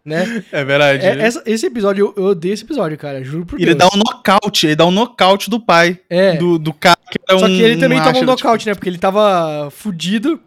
[0.04, 0.42] Né?
[0.50, 1.04] É verdade.
[1.04, 3.22] É, essa- esse episódio, eu, eu odeio esse episódio, cara.
[3.22, 3.78] Juro por Ele Deus.
[3.78, 5.98] dá um nocaute, ele dá um nocaute do pai.
[6.08, 6.36] É.
[6.36, 7.48] Do, do cara que era Só um.
[7.48, 8.74] que ele também tomou um Ashra, nocaute, né?
[8.74, 10.40] Porque ele tava fudido.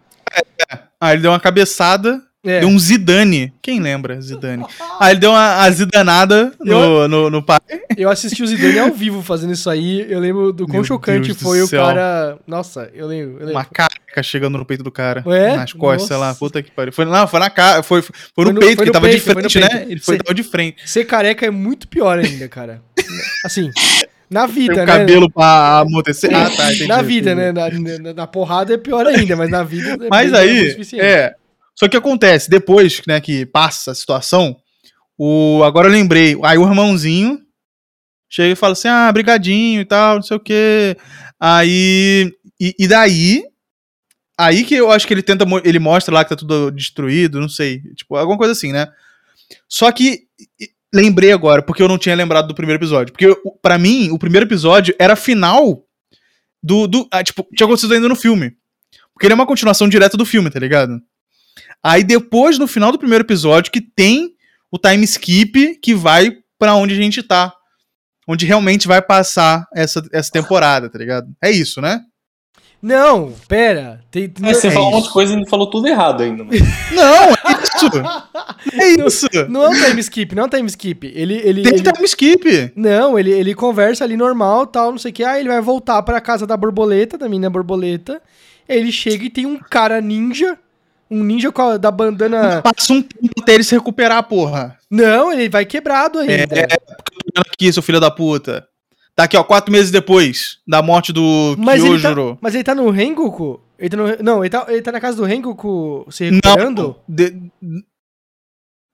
[0.99, 2.59] Ah, ele deu uma cabeçada, É.
[2.59, 3.53] deu um Zidane.
[3.61, 4.65] Quem lembra Zidane?
[4.99, 7.59] Ah, ele deu uma a zidanada no, no, no pai.
[7.95, 10.05] Eu assisti o Zidane ao vivo fazendo isso aí.
[10.11, 11.85] Eu lembro do quão Meu chocante Deus foi o céu.
[11.85, 12.37] cara.
[12.45, 13.33] Nossa, eu lembro.
[13.35, 13.51] Eu lembro.
[13.53, 15.23] Uma careca chegando no peito do cara.
[15.27, 15.55] É?
[15.55, 16.27] Nas costas, sei lá.
[16.27, 16.39] Nossa.
[16.39, 16.91] Puta que pariu.
[16.91, 17.81] Foi, não, foi na cara.
[17.81, 19.69] Foi, foi, Foi no, no- peito, foi que tava peito, de frente, né?
[19.69, 19.91] peito.
[19.91, 20.89] Ele foi Cê- tava de frente.
[20.89, 22.81] Ser careca é muito pior ainda, cara.
[23.45, 23.71] Assim,
[24.29, 24.85] na Tem vida, o né?
[24.85, 26.29] cabelo pra amortecer.
[26.35, 27.51] Ah, tá, entendi, na vida, né?
[27.53, 31.35] Na, na- na porrada é pior ainda, mas na vida é Mas é aí, é.
[31.75, 34.55] Só que acontece, depois né, que passa a situação,
[35.17, 37.39] o, agora eu lembrei, aí o irmãozinho
[38.29, 40.97] chega e fala assim, ah, brigadinho e tal, não sei o quê.
[41.39, 43.43] Aí, e, e daí,
[44.37, 47.49] aí que eu acho que ele tenta, ele mostra lá que tá tudo destruído, não
[47.49, 48.87] sei, tipo, alguma coisa assim, né?
[49.67, 50.21] Só que,
[50.93, 54.45] lembrei agora, porque eu não tinha lembrado do primeiro episódio, porque pra mim, o primeiro
[54.45, 55.83] episódio era final
[56.61, 58.55] do, do ah, tipo, tinha acontecido ainda no filme.
[59.13, 60.99] Porque ele é uma continuação direta do filme, tá ligado?
[61.83, 64.31] Aí depois, no final do primeiro episódio, que tem
[64.71, 67.53] o time skip que vai pra onde a gente tá.
[68.27, 71.27] Onde realmente vai passar essa, essa temporada, tá ligado?
[71.43, 71.99] É isso, né?
[72.81, 74.01] Não, pera.
[74.11, 74.97] Tem, tem- Mas você é falou um isso.
[74.99, 76.43] monte de coisa e falou tudo errado ainda.
[76.43, 76.57] Mano.
[76.91, 77.89] Não, é isso!
[78.73, 79.27] É isso!
[79.49, 81.07] não é um time skip, não é um time skip.
[81.15, 81.35] Ele.
[81.35, 82.71] ele, Tem ele- time skip!
[82.75, 85.23] Não, ele, ele conversa ali normal, tal, não sei o que.
[85.23, 88.21] Aí ele vai voltar pra casa da borboleta, da menina borboleta.
[88.69, 90.57] Aí ele chega e tem um cara ninja.
[91.13, 92.61] Um ninja a- da bandana.
[92.61, 94.77] Passa um tempo até ele se recuperar, porra.
[94.89, 96.55] Não, ele vai quebrado ainda.
[96.59, 96.67] É,
[97.35, 98.67] Olha aqui, seu filho da puta.
[99.15, 102.37] Tá aqui, ó, quatro meses depois da morte do mas, ele tá, Kyojuro.
[102.41, 103.61] mas ele tá no Rengoku?
[103.77, 106.95] Ele tá no, não, ele tá, ele tá na casa do Rengoku se recuperando?
[107.07, 107.51] Não, de-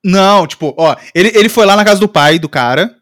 [0.04, 2.96] não, tipo, ó, ele, ele foi lá na casa do pai do cara,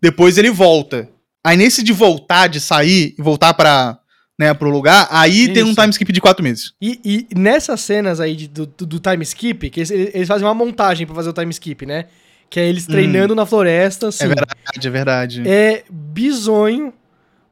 [0.00, 1.08] depois ele volta.
[1.44, 3.98] Aí nesse de voltar, de sair e voltar pra,
[4.38, 5.80] né, pro lugar, aí tem um Isso.
[5.80, 6.72] time skip de quatro meses.
[6.80, 7.00] E,
[7.32, 11.06] e nessas cenas aí de- do, do, time skip, que eles, eles fazem uma montagem
[11.06, 12.06] pra fazer o time skip, né?
[12.50, 14.24] Que é eles treinando na floresta, assim.
[14.24, 15.48] É verdade, é verdade.
[15.48, 16.92] É bizonho,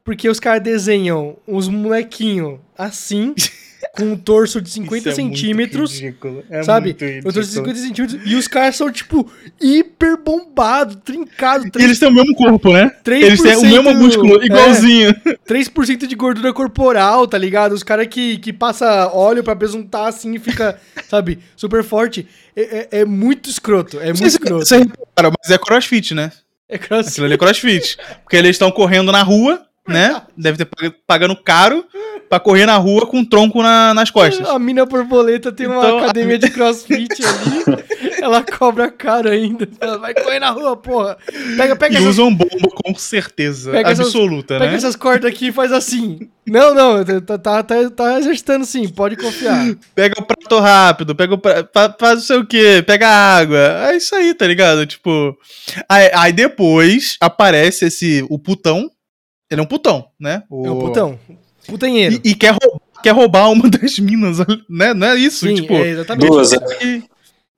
[0.03, 3.33] porque os caras desenham uns molequinhos assim,
[3.95, 6.01] com um torso de 50 Isso é centímetros.
[6.49, 6.93] é sabe?
[6.93, 7.05] torso de
[7.39, 7.43] ridículo.
[7.45, 8.21] 50 centímetros.
[8.25, 9.29] E os caras são, tipo,
[9.61, 11.67] hiper bombados, trincados.
[11.77, 12.91] E eles têm o mesmo corpo, né?
[13.03, 14.45] 3% Eles têm o mesmo músculo, é.
[14.45, 15.13] igualzinho.
[15.47, 17.71] 3% de gordura corporal, tá ligado?
[17.73, 20.79] Os caras que, que passa óleo pra besuntar assim e fica,
[21.09, 22.27] sabe, super forte.
[22.55, 23.99] É, é- é muito escroto.
[23.99, 24.65] É muito escroto.
[24.65, 26.31] vocês repararam, mas é crossfit, né?
[26.67, 27.11] É crossfit.
[27.11, 27.97] Aquilo ali é crossfit.
[28.23, 30.21] Porque eles estão correndo na rua, né?
[30.37, 31.85] Deve ter pag- pagando caro
[32.29, 34.47] pra correr na rua com um tronco na- nas costas.
[34.49, 37.85] A mina borboleta tem uma Então, a academia de crossfit ali.
[38.21, 39.67] Ela cobra caro ainda.
[39.79, 41.15] Ela vai correr na rua, porra.
[41.57, 44.77] Pega, pega E essas, usam bomba com certeza Pega essas- absoluta, pega né?
[44.77, 46.27] essas cordas aqui e faz assim.
[46.47, 49.75] Não, não, tá, tá, tá, tá exercitando sim, pode confiar.
[49.93, 53.89] Pega o prato rápido, pega o prato, faz não sei o quê, pega água.
[53.91, 54.85] É isso aí, tá ligado?
[54.87, 55.35] Tipo.
[55.87, 58.25] Aí, aí depois aparece esse.
[58.29, 58.89] O putão.
[59.49, 60.43] Ele é um putão, né?
[60.49, 61.19] É um putão.
[61.67, 62.19] Putanheiro.
[62.23, 64.93] E, e quer, roubar, quer roubar uma das minas, né?
[64.93, 65.47] Não é isso?
[65.47, 65.73] Sim, tipo.
[65.73, 66.27] é exatamente.
[66.29, 66.57] Duas, é.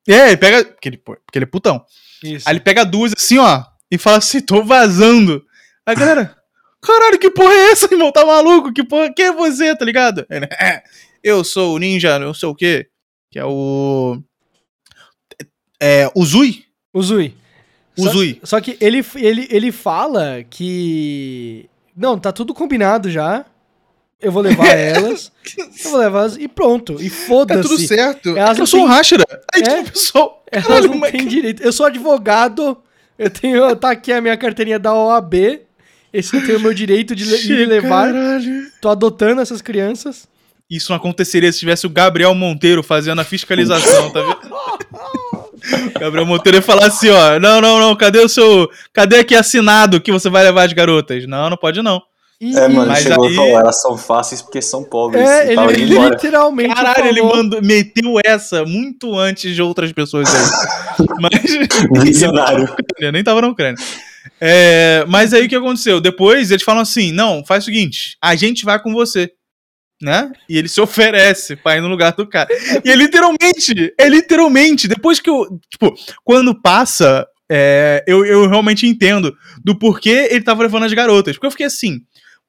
[0.08, 0.64] É, ele pega.
[0.64, 1.84] Porque ele, porque ele é putão.
[2.24, 2.48] Isso.
[2.48, 5.44] Aí ele pega duas assim, ó, e fala assim: tô vazando.
[5.86, 6.36] Aí a galera,
[6.82, 8.10] caralho, que porra é essa, irmão?
[8.10, 8.72] Tá maluco?
[8.72, 10.26] Que porra, quem é você, tá ligado?
[10.30, 10.82] Ele, "É,
[11.22, 12.88] eu sou o ninja, não sei o quê.
[13.30, 14.22] Que é o.
[15.80, 16.10] É.
[16.14, 16.64] O Zui.
[16.92, 17.34] O Zui.
[17.96, 18.40] O Só- Zui.
[18.42, 21.68] Só que ele, ele, ele fala que.
[21.98, 23.44] Não, tá tudo combinado já.
[24.20, 25.30] Eu vou levar elas.
[25.56, 26.96] Eu vou levar elas e pronto.
[27.00, 27.68] E É foda-se.
[27.68, 28.36] tudo certo.
[28.36, 29.24] Elas eu sou um têm- Hashira.
[29.54, 29.78] Aí, É.
[29.82, 30.44] tipo, pessoal.
[30.50, 31.62] Elas não mas têm direito.
[31.62, 32.78] Eu sou advogado.
[33.18, 33.74] Eu tenho.
[33.76, 35.60] Tá aqui a minha carteirinha da OAB.
[36.12, 38.12] Esse eu tenho o meu direito de le- ir levar.
[38.12, 38.66] Caralho.
[38.80, 40.26] Tô adotando essas crianças.
[40.70, 44.38] Isso não aconteceria se tivesse o Gabriel Monteiro fazendo a fiscalização, tá vendo?
[45.98, 50.00] Gabriel Monteiro ia falar assim, ó, não, não, não, cadê o seu, cadê aqui assinado
[50.00, 51.26] que você vai levar as garotas?
[51.26, 52.00] Não, não pode não.
[52.40, 55.28] É, mano, Mas chegou aí- falou, elas são fáceis porque são pobres.
[55.28, 57.36] É, tava ele literalmente Caralho, ele falou.
[57.36, 61.06] mandou, meteu essa muito antes de outras pessoas aí.
[61.20, 62.72] Mas Visionário.
[63.00, 63.74] eu nem tava na Ucrânia.
[64.40, 66.00] É, mas aí o que aconteceu?
[66.00, 69.32] Depois eles falam assim: não, faz o seguinte, a gente vai com você.
[70.00, 70.30] Né?
[70.48, 72.48] E ele se oferece pra ir no lugar do cara.
[72.84, 75.60] E é literalmente, é literalmente, depois que eu.
[75.68, 75.92] Tipo,
[76.24, 81.34] quando passa, é, eu, eu realmente entendo do porquê ele tava levando as garotas.
[81.34, 82.00] Porque eu fiquei assim,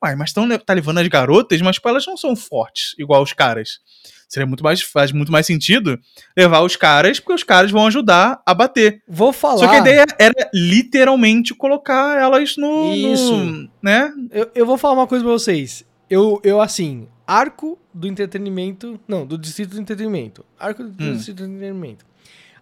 [0.03, 3.33] uai, mas tão, tá levando as garotas, mas tipo, elas não são fortes, igual os
[3.33, 3.79] caras.
[4.27, 5.99] Seria muito mais, faz muito mais sentido
[6.37, 9.01] levar os caras, porque os caras vão ajudar a bater.
[9.07, 9.57] Vou falar.
[9.57, 12.93] Só que a ideia era literalmente colocar elas no.
[12.93, 13.35] Isso.
[13.35, 14.13] no- né?
[14.29, 15.83] Eu, eu vou falar uma coisa pra vocês.
[16.07, 18.99] Eu, eu, assim, arco do entretenimento.
[19.07, 20.43] Não, do distrito do entretenimento.
[20.59, 21.13] Arco do Hum.
[21.13, 22.05] distrito do entretenimento.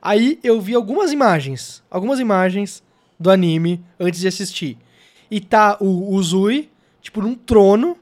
[0.02, 1.82] Aí eu vi algumas imagens.
[1.90, 2.84] Algumas imagens
[3.20, 4.78] do anime antes de assistir.
[5.32, 6.70] E tá o, o Zui,
[7.02, 7.98] tipo, num trono.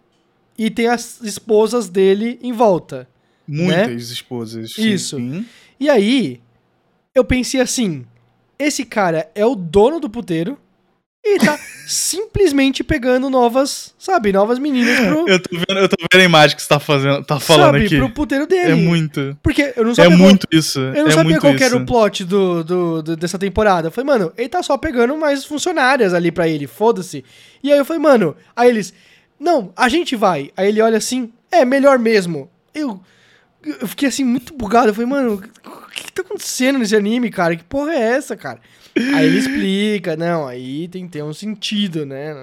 [0.57, 3.07] E tem as esposas dele em volta.
[3.47, 4.73] Muitas esposas.
[4.73, 4.87] sim, Né?
[4.89, 5.17] Isso.
[5.17, 5.45] sim.
[5.79, 6.41] E aí,
[7.13, 8.05] eu pensei assim:
[8.57, 10.57] esse cara é o dono do puteiro
[11.27, 11.57] e tá
[11.87, 16.55] simplesmente pegando novas, sabe, novas meninas pro, Eu tô, vendo, eu tô vendo a imagem
[16.55, 17.97] que você tá, fazendo, tá falando sabe, aqui.
[17.97, 18.71] pro puteiro dele.
[18.71, 19.35] É muito.
[19.41, 20.79] Porque eu não É sabia qual- muito isso.
[20.79, 21.83] eu não é sabia qual que era isso.
[21.83, 23.87] o plot do, do- do- dessa temporada.
[23.87, 27.25] Eu falei, mano, ele tá só pegando mais funcionárias ali pra ele, foda-se.
[27.63, 28.93] E aí eu falei, mano, aí eles,
[29.39, 30.51] não, a gente vai.
[30.55, 32.49] Aí ele olha assim, é melhor mesmo.
[32.73, 33.01] Eu,
[33.63, 34.89] eu fiquei assim, muito bugado.
[34.89, 37.55] Eu falei, mano, o que, que tá acontecendo nesse anime, cara?
[37.55, 38.59] Que porra é essa, cara?
[39.13, 42.33] Aí ele explica, não, aí tem que ter um sentido, né?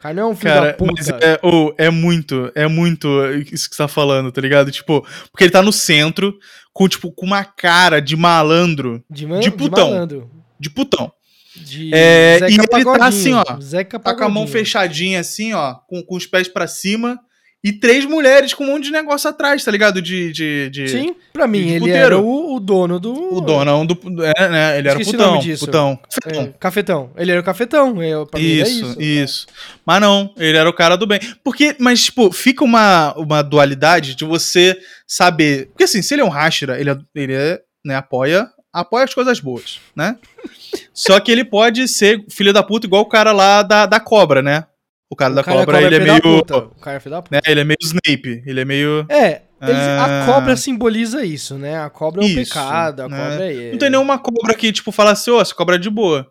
[0.00, 0.92] Cara não é um filho da Cara, puta.
[0.96, 3.08] mas é, oh, é muito, é muito
[3.52, 4.70] isso que você tá falando, tá ligado?
[4.70, 6.38] Tipo, porque ele tá no centro,
[6.72, 9.90] com, tipo, com uma cara de malandro, de, man, de putão.
[9.90, 10.30] malandro.
[10.60, 11.12] de putão.
[11.56, 15.74] De É, e ele tá assim, ó, Zeca Tá com a mão fechadinha assim, ó,
[15.88, 17.18] com, com os pés pra cima,
[17.62, 20.00] e três mulheres com um monte de negócio atrás, tá ligado?
[20.00, 20.30] De.
[20.32, 22.00] de, de Sim, pra mim, de ele puteiro.
[22.00, 23.34] era o, o dono do.
[23.34, 23.98] O donão do.
[24.24, 24.78] É, né?
[24.78, 25.32] Ele era o putão.
[25.32, 25.66] nome disso.
[25.66, 25.98] Putão.
[26.26, 27.10] É, cafetão.
[27.16, 28.00] Ele era o cafetão.
[28.02, 29.00] Eu, pra mim era Isso, isso.
[29.02, 29.46] isso,
[29.84, 31.18] Mas não, ele era o cara do bem.
[31.42, 35.66] Porque, mas, tipo, fica uma, uma dualidade de você saber.
[35.68, 39.14] Porque assim, se ele é um Hashira, ele, é, ele é, né, apoia, apoia as
[39.14, 40.16] coisas boas, né?
[40.94, 44.42] Só que ele pode ser filho da puta, igual o cara lá da, da cobra,
[44.42, 44.64] né?
[45.10, 46.38] O cara O da cara cobra, cobra ele é da meio.
[46.40, 47.34] O cara é filho da puta.
[47.36, 48.42] Né, ele é meio Snape.
[48.46, 49.06] Ele é meio.
[49.08, 50.26] É, eles- a Ah.
[50.26, 51.80] cobra simboliza isso, né?
[51.82, 53.16] A cobra é um Isso, pecado, a né?
[53.30, 53.70] cobra é.
[53.72, 56.26] Não tem nenhuma cobra que, tipo, fala assim, ô, essa cobra é de boa.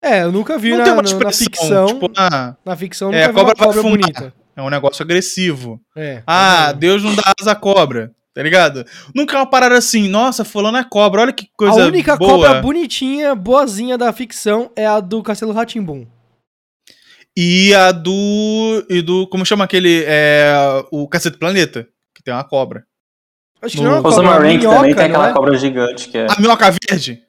[0.00, 1.86] É, eu nunca vi não na, tem uma na expressão, ficção.
[1.86, 4.34] tipo, ah, Na ficção, É, nunca a vi uma cobra vai cobra bonita.
[4.56, 5.80] é um negócio agressivo.
[5.96, 6.22] É.
[6.26, 6.72] Ah, é.
[6.74, 8.84] Deus não dá asa à cobra, tá ligado?
[9.14, 12.30] Nunca é uma parada assim, nossa, fulano é cobra, olha que coisa a única boa.
[12.46, 16.06] cobra bonitinha, boazinha da ficção é a do Castelo Ratimbum.
[17.36, 18.84] E a do.
[18.88, 19.26] E do.
[19.26, 20.04] Como chama aquele?
[20.06, 20.52] É.
[20.90, 22.84] O Cacete Planeta, que tem uma cobra.
[23.62, 25.32] Acho que No- não é uma cobra, é uma Rank minhoca, também tem aquela é?
[25.32, 26.26] cobra gigante que é.
[26.28, 27.22] A minhoca verde?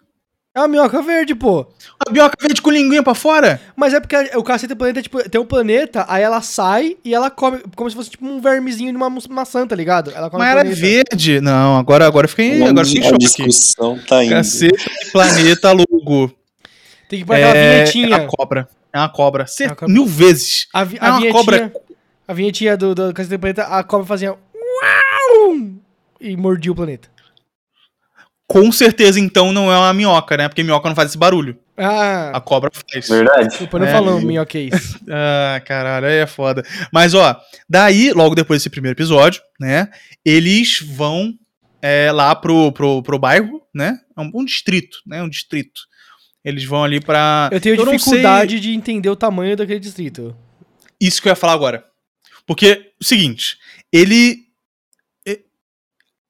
[0.56, 1.66] É uma minhoca verde, pô.
[2.08, 3.60] A minhoca verde com linguinha pra fora?
[3.76, 7.14] Mas é porque a- o Caceta Planeta tipo, tem um planeta, aí ela sai e
[7.14, 10.12] ela come, como se fosse tipo um vermezinho de uma maçã, tá ligado?
[10.12, 10.82] Ela come Mas era planeta.
[10.82, 11.40] verde.
[11.42, 13.18] Não, agora, agora eu fiquei, agora eu fiquei em a choque.
[13.26, 14.32] discussão tá indo.
[14.32, 16.32] Cacete planeta logo.
[17.10, 18.16] Tem que pôr aquela É, vinhetinha.
[18.16, 18.68] é uma cobra.
[18.94, 19.48] É uma cobra.
[19.48, 19.94] Cer- É uma cobra.
[19.94, 20.68] Mil vezes.
[20.74, 21.74] A, vi- É a uma vinhetinha, cobra.
[22.28, 25.58] a vinhetinha do, do Caceta Planeta, a cobra fazia uau
[26.22, 27.10] e mordia o planeta.
[28.48, 30.48] Com certeza, então, não é uma minhoca, né?
[30.48, 31.58] Porque minhoca não faz esse barulho.
[31.76, 33.08] Ah, A cobra faz.
[33.10, 33.58] Verdade.
[33.58, 33.92] depois não É.
[33.92, 34.72] falou minhoquês.
[35.10, 36.64] Ah, caralho, aí é foda.
[36.92, 37.36] Mas, ó,
[37.68, 39.90] daí, logo depois desse primeiro episódio, né?
[40.24, 41.34] Eles vão
[41.82, 43.98] é, lá pro, pro, pro bairro, né?
[44.16, 45.24] É um, um distrito, né?
[45.24, 45.82] Um distrito.
[46.44, 47.50] Eles vão ali pra.
[47.52, 50.36] Eu tenho sei- dificuldade de entender o tamanho daquele distrito.
[51.00, 51.86] Isso que eu ia falar agora.
[52.46, 53.58] Porque, o seguinte,
[53.92, 54.40] ele.
[55.26, 55.40] é-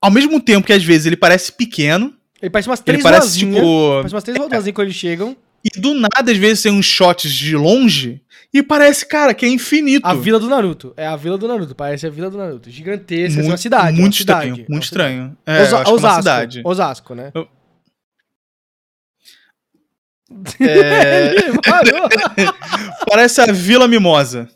[0.02, 3.22] Ao mesmo tempo que às vezes ele parece pequeno, Ele parece umas ele três parece
[3.22, 3.56] ruazinhas.
[3.56, 3.90] tipo.
[3.98, 5.36] Parece umas três rodazinhas quando eles chegam.
[5.66, 8.22] E do nada, às vezes, tem uns shots de longe
[8.54, 10.06] e parece, cara, que é infinito.
[10.06, 10.94] A vila do Naruto.
[10.98, 11.74] É a vila do Naruto.
[11.74, 12.70] Parece a vila do Naruto.
[12.70, 13.40] Gigantesca.
[13.40, 13.88] é uma Muito- cidade.
[13.88, 15.14] é uma Muito cidade, estranho, é uma muito cidade.
[15.14, 15.38] estranho.
[15.46, 16.18] É, eu Osa- que é uma Osasco.
[16.22, 16.62] cidade.
[16.66, 17.32] Osasco, né?
[20.60, 21.54] É, Ele
[23.10, 24.48] parece a Vila Mimosa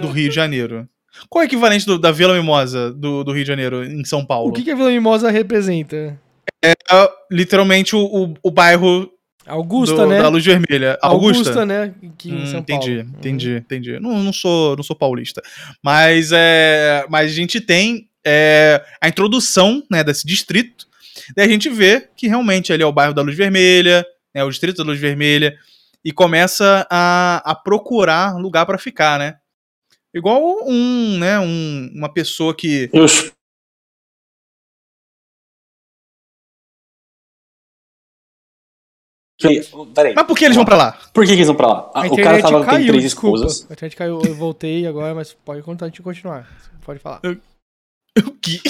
[0.00, 0.88] do Rio de Janeiro.
[1.28, 4.24] Qual é o equivalente do- da Vila Mimosa do, do Rio de Janeiro, em São
[4.24, 4.50] Paulo?
[4.50, 6.18] o que, que a Vila Mimosa representa?
[6.64, 6.72] É
[7.30, 9.10] literalmente o, o, o bairro
[9.46, 10.20] Augusta, do- né?
[10.20, 10.98] da Luz Vermelha.
[11.00, 11.64] Augusta?
[11.64, 11.94] né?
[12.12, 13.10] Aqui em Hum, São entendi, Paulo.
[13.18, 14.00] entendi, entendi.
[14.00, 15.40] Não, não sou, não sou paulista.
[15.82, 20.86] Mas, é, mas a gente tem é, a introdução né, desse distrito.
[21.36, 24.04] Daí a gente vê que realmente ali é o bairro da Luz Vermelha,
[24.36, 25.58] né, o distrito da Luz Vermelha,
[26.04, 29.38] e começa a, a procurar lugar pra ficar, né?
[30.14, 32.90] Igual um, né, um, uma pessoa que.
[32.92, 33.06] Eu,
[39.38, 39.60] Que-
[39.94, 40.92] Peraí, Mas por que eles vão pra lá?
[41.12, 41.90] por que, que eles vão pra lá?
[41.94, 43.36] Ah, A o cara internet tava, tem caiu, três desculpa.
[43.38, 43.70] esposas.
[43.70, 46.48] A internet caiu, eu voltei agora, mas pode contar, de continuar.
[46.84, 47.20] Pode falar.
[48.18, 48.62] O que?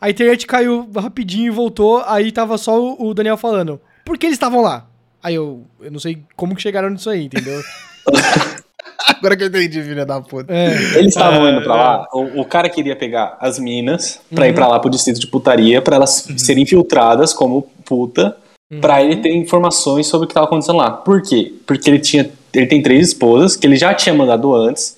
[0.00, 3.80] A internet caiu rapidinho e voltou, aí tava só o Daniel falando.
[4.04, 4.88] Por que eles estavam lá?
[5.22, 7.60] Aí eu, eu não sei como que chegaram nisso aí, entendeu?
[9.18, 10.52] Agora que eu entendi, filha da puta.
[10.52, 10.74] É.
[10.98, 12.08] Eles estavam Ah, indo pra lá.
[12.12, 14.50] O, o cara queria pegar as minas pra Uhum.
[14.50, 18.36] ir pra lá pro distrito de putaria, pra elas serem infiltradas como puta,
[18.72, 18.80] Uhum.
[18.80, 20.90] pra ele ter informações sobre o que tava acontecendo lá.
[20.90, 21.52] Por quê?
[21.66, 22.30] Porque ele tinha.
[22.54, 24.96] Ele tem três esposas que ele já tinha mandado antes.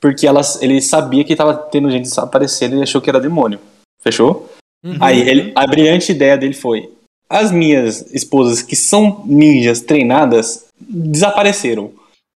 [0.00, 3.58] Porque elas, ele sabia que tava tendo gente desaparecendo e achou que era demônio.
[4.02, 4.50] Fechou?
[4.84, 4.96] Uhum.
[5.00, 6.90] Aí ele, a brilhante ideia dele foi:
[7.28, 11.92] as minhas esposas que são ninjas treinadas desapareceram.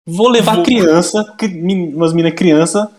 [0.08, 1.24] Vou levar Vou- criança,
[1.94, 2.92] umas minas criança,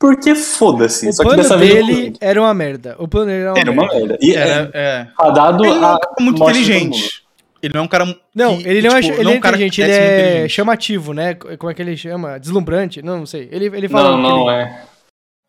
[0.00, 1.08] porque foda-se.
[1.08, 2.18] O Só que plano vez eu dele consegui.
[2.20, 2.96] era uma merda.
[2.98, 3.98] O plano dele era uma era uma merda.
[3.98, 4.18] merda.
[4.20, 5.08] E É, é, é.
[5.32, 7.22] dado Ele não é a um cara muito inteligente.
[7.62, 8.16] Ele não é um cara.
[8.34, 10.50] Não, que, ele não é, tipo, ele é um cara que inteligente, ele é inteligente.
[10.50, 11.34] chamativo, né?
[11.34, 12.38] Como é que ele chama?
[12.38, 13.00] Deslumbrante?
[13.02, 13.48] Não, não sei.
[13.50, 14.10] Ele, ele fala.
[14.10, 14.62] Não, não ele...
[14.62, 14.82] é.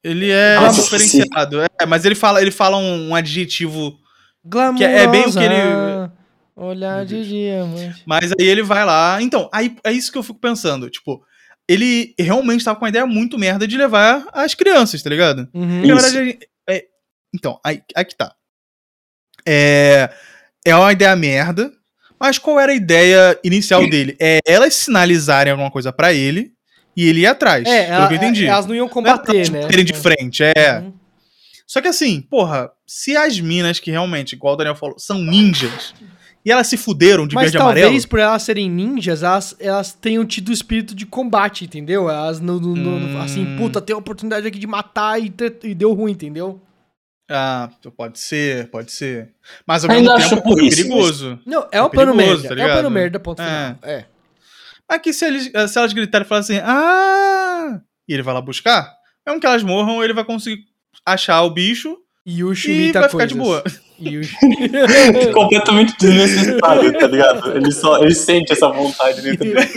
[0.03, 1.60] Ele é Nossa, diferenciado.
[1.62, 3.97] É, mas ele fala, ele fala um, um adjetivo.
[4.47, 6.12] Glamurosa, Que é bem o que ele-
[6.55, 8.01] Olhar de diamante.
[8.05, 9.19] Mas aí ele vai lá.
[9.21, 10.89] Então, aí é isso que eu fico pensando.
[10.89, 11.21] Tipo,
[11.69, 15.47] ele realmente tava com uma ideia muito merda de levar as crianças, tá ligado?
[15.53, 15.83] Uhum.
[15.83, 16.86] E, na verdade, é-
[17.36, 18.33] então, aí, aí que tá.
[19.47, 20.10] É,
[20.65, 21.71] é uma ideia merda.
[22.19, 24.17] Mas qual era a ideia inicial dele?
[24.19, 26.51] É elas sinalizarem alguma coisa pra ele
[26.95, 27.67] e ele ir atrás.
[27.67, 28.45] É, pelo ela- que eu entendi.
[28.47, 29.62] elas não iam Não é combater, né?
[29.62, 30.79] baterem de frente, é.
[30.79, 30.93] Uhum.
[31.67, 35.93] Só que assim, porra, se as minas que realmente, igual o Daniel falou, são ninjas,
[36.45, 38.08] e elas se fuderam de Mas verde e talvez amarelo.
[38.08, 42.10] por elas serem ninjas, elas, elas tenham tido espírito de combate, entendeu?
[42.10, 43.21] Elas no, no- no- Hum.
[43.21, 45.32] assim, puta, tem a oportunidade aqui de matar e,
[45.63, 46.62] e deu ruim, entendeu?
[47.30, 49.34] Ah, pode ser, pode ser.
[49.65, 51.38] Mas ao mesmo tempo, porra, é perigoso.
[51.45, 52.56] Não, é o plano perigoso, merda.
[52.56, 53.45] tá é o plano merda, ponto É.
[53.45, 53.78] final.
[53.84, 54.06] É.
[54.88, 58.89] Aqui, se, eles, se elas gritarem e falarem assim, ah, e ele vai lá buscar,
[59.28, 60.63] mesmo que elas morram, ele vai conseguir
[61.06, 61.97] achar o bicho
[62.30, 63.80] E o e imita vai ficar de coisas.
[63.98, 65.32] boa.
[65.34, 67.56] Completamente desnecessário, tá ligado?
[67.56, 69.70] Ele só ele sente essa vontade dentro dele.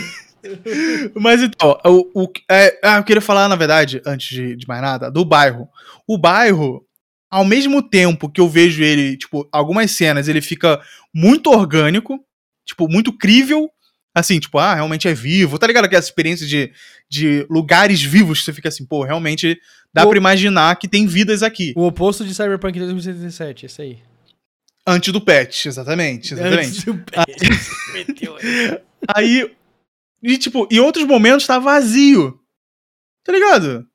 [1.15, 4.81] Mas então, o, o, é, ah, eu queria falar, na verdade, antes de, de mais
[4.81, 5.69] nada, do bairro.
[6.05, 6.85] O bairro,
[7.29, 10.81] ao mesmo tempo que eu vejo ele, tipo, algumas cenas, ele fica
[11.15, 12.19] muito orgânico,
[12.65, 13.69] tipo, muito crível.
[14.13, 15.57] Assim, tipo, ah, realmente é vivo.
[15.57, 15.85] Tá ligado?
[15.85, 16.69] Aquela experiência de,
[17.09, 19.57] de lugares vivos que você fica assim, pô, realmente
[19.93, 21.73] dá O- pra imaginar que tem vidas aqui.
[21.75, 23.99] o oposto de Cyberpunk 2077, esse aí.
[24.87, 26.33] Antes do patch, exatamente.
[26.33, 26.67] Exatamente.
[26.67, 28.81] Antes do patch.
[29.15, 29.51] Aí.
[30.23, 32.39] E, tipo, em outros momentos tá vazio.
[33.23, 33.87] Tá ligado?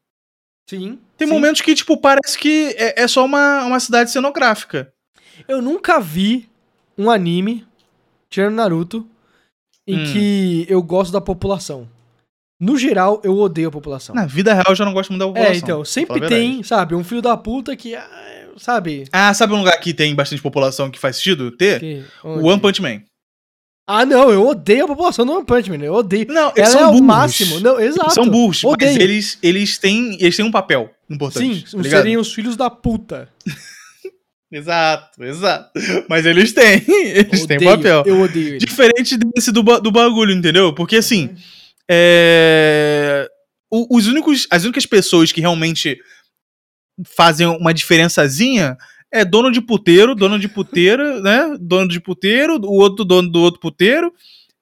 [0.68, 0.98] Sim.
[1.16, 1.32] Tem sim.
[1.34, 4.92] momentos que, tipo, parece que é, é só uma, uma cidade cenográfica.
[5.46, 6.48] Eu nunca vi
[6.98, 7.66] um anime,
[8.28, 9.08] tirando Naruto,
[9.86, 10.12] em Hum.
[10.12, 11.88] que eu gosto da população.
[12.58, 14.14] No geral, eu odeio a população.
[14.14, 15.52] Na vida real eu já não gosto muito da população.
[15.54, 19.04] é, então, sempre tem, sabe, um filho da puta que, ah, sabe...
[19.12, 21.80] Ah, sabe um lugar que tem bastante população que faz sentido ter?
[21.80, 23.02] que- O One Punch Man.
[23.88, 26.26] Ah, não, eu odeio a população do One Punch Man, eu odeio.
[26.28, 27.06] Não, eles Ela são é o burros.
[27.06, 27.60] máximo.
[27.60, 28.14] Não, exato.
[28.14, 29.00] São burros, mas Odeio.
[29.02, 31.68] eles, eles, têm, eles têm um papel importante.
[31.70, 33.28] Sim, tá seriam os filhos da puta.
[34.50, 35.70] Exato, exato.
[36.08, 38.02] Mas eles têm, eles têm um Odeio, papel.
[38.06, 38.58] Eu odeio ele.
[38.58, 40.72] Diferente desse do, do bagulho, entendeu?
[40.72, 41.34] Porque assim.
[41.90, 43.28] É,
[43.70, 45.98] o- os únicos, as únicas pessoas que realmente
[47.06, 48.76] fazem uma diferençazinha
[49.12, 51.56] é dono de puteiro, dono de puteira, né?
[51.60, 54.12] Dono de puteiro, o outro dono do outro puteiro,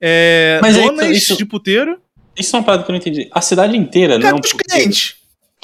[0.00, 2.00] é, Mas é isso- donas isso- de puteiro,
[2.36, 3.28] Isso é uma parada que eu não entendi.
[3.32, 4.40] A cidade inteira, cara, não.
[4.44, 5.14] os clientes.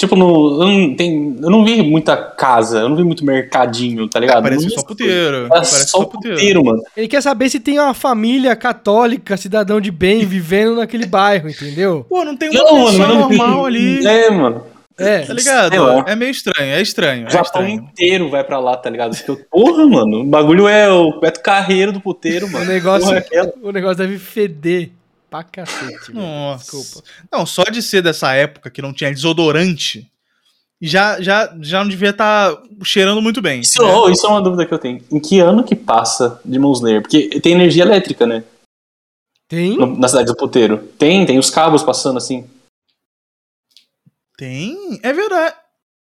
[0.01, 4.09] Tipo, no, eu, não tem, eu não vi muita casa, eu não vi muito mercadinho,
[4.09, 4.43] tá ligado?
[4.43, 5.37] Parece Não só puteiro.
[5.37, 6.81] Era Parece só puteiro, mano.
[6.97, 12.07] Ele quer saber se tem uma família católica, cidadão de bem, vivendo naquele bairro, entendeu?
[12.09, 14.07] Pô, não tem uma Não, mano, não normal ali.
[14.07, 14.63] É, mano.
[14.99, 15.19] É.
[15.19, 15.69] Tá ligado?
[15.71, 16.05] Sei lá.
[16.09, 17.25] É meio estranho, é estranho.
[17.25, 17.71] O É Japão estranho.
[17.91, 19.15] inteiro vai pra lá, tá ligado?
[19.15, 22.65] Porque, porra, mano, o bagulho é o Beto Carreiro do puteiro, O mano.
[22.65, 24.91] negócio, Porra, é o negócio deve feder
[25.31, 26.13] pra cacete.
[26.13, 26.15] velho.
[26.21, 26.77] Nossa.
[26.77, 27.09] Desculpa.
[27.31, 30.11] Não, só de ser dessa época que não tinha desodorante,
[30.83, 33.61] já, já, já não devia estar cheirando muito bem.
[33.61, 33.93] Isso, né?
[33.95, 35.05] oh, isso é uma dúvida que eu tenho.
[35.11, 37.03] Em que ano que passa Demon Slayer?
[37.03, 38.43] Porque tem energia elétrica, né?
[39.49, 39.77] Tem?
[39.77, 40.79] No- na cidade do puteiro.
[40.99, 42.49] Tem, tem os cabos passando assim.
[44.37, 44.99] Tem?
[45.03, 45.55] É verdade.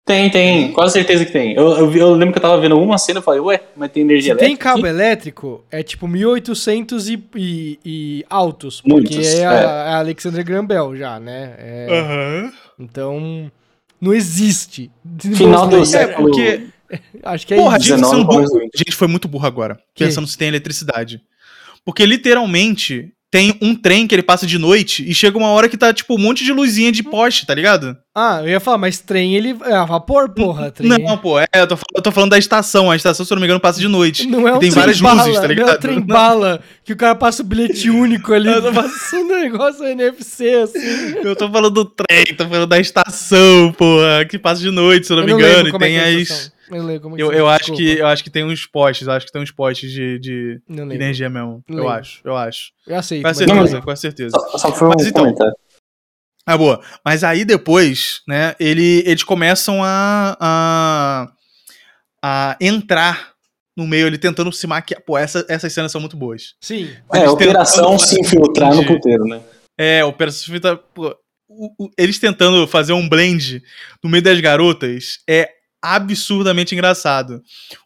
[0.07, 0.71] Tem, tem.
[0.73, 1.55] Quase certeza que tem.
[1.55, 4.03] Eu, eu, eu lembro que eu tava vendo uma cena e falei, ué, mas tem
[4.03, 4.65] energia Se tem elétrica?
[4.71, 4.89] cabo aqui?
[4.89, 8.83] elétrico, é tipo 1800 e, e, e altos.
[8.83, 9.47] Porque Muitos, é, é.
[9.47, 11.55] a, a Alexander Graham Bell já, né?
[11.59, 12.53] É, Aham.
[12.79, 13.51] Então,
[13.99, 14.91] não existe.
[15.21, 16.09] Final do Slayer.
[16.09, 16.29] É, século.
[16.29, 16.67] porque.
[17.23, 17.87] Acho que é Porra, a isso.
[17.89, 19.79] gente, 19 sendo burro- começo do a gente foi muito burro agora.
[19.95, 20.05] Que?
[20.05, 21.21] Pensando se tem eletricidade.
[21.85, 25.77] Porque literalmente tem um trem que ele passa de noite e chega uma hora que
[25.77, 27.97] tá, tipo, um monte de luzinha de poste, tá ligado?
[28.15, 30.71] Ah, eu ia falar, mas trem ele é vapor, porra.
[30.71, 32.93] Trem Não, pô, é, eu tô, falando- eu tô falando da estação.
[32.93, 34.25] A estação, se eu não me engano, passa de noite.
[34.29, 35.67] Não é um tem trem várias bala, luzes, tá ligado?
[35.67, 38.73] Não é um trem bala, que o cara passa o bilhete único ali, Eu tô
[38.73, 40.79] passando um negócio NFC, assim.
[41.25, 45.13] Eu tô falando do trem, tô falando da estação, porra, que passa de noite, se
[45.13, 46.23] eu não me lembro engano, e é tem é as.
[46.23, 46.53] estação.
[46.71, 49.27] Eu como é Eu, eu acho que eu acho que tem uns postes, eu acho
[49.27, 51.63] que tem uns postes de, de energia mesmo.
[51.69, 51.99] Não Eu lembro.
[52.01, 52.73] acho, eu acho.
[52.87, 53.23] Eu aceito.
[53.23, 54.31] Com certeza, com certeza.
[54.39, 55.55] Só, só foi um Mas então, comentário.
[56.47, 56.83] Ah, boa.
[57.05, 61.33] Mas aí depois, né, ele, eles começam a, a,
[62.23, 63.33] a entrar
[63.77, 65.01] no meio, ele tentando se maquiar.
[65.03, 66.55] Pô, essa, essas cenas são muito boas.
[66.61, 66.91] Sim.
[67.13, 69.41] É, eles operação se infiltrar no fazer- puteiro, né?
[69.77, 71.17] É, o personagem tá, pô,
[71.49, 73.63] o- o- eles tentando fazer um blend
[74.03, 75.49] no meio das garotas é
[75.85, 77.43] absurdamente engraçado.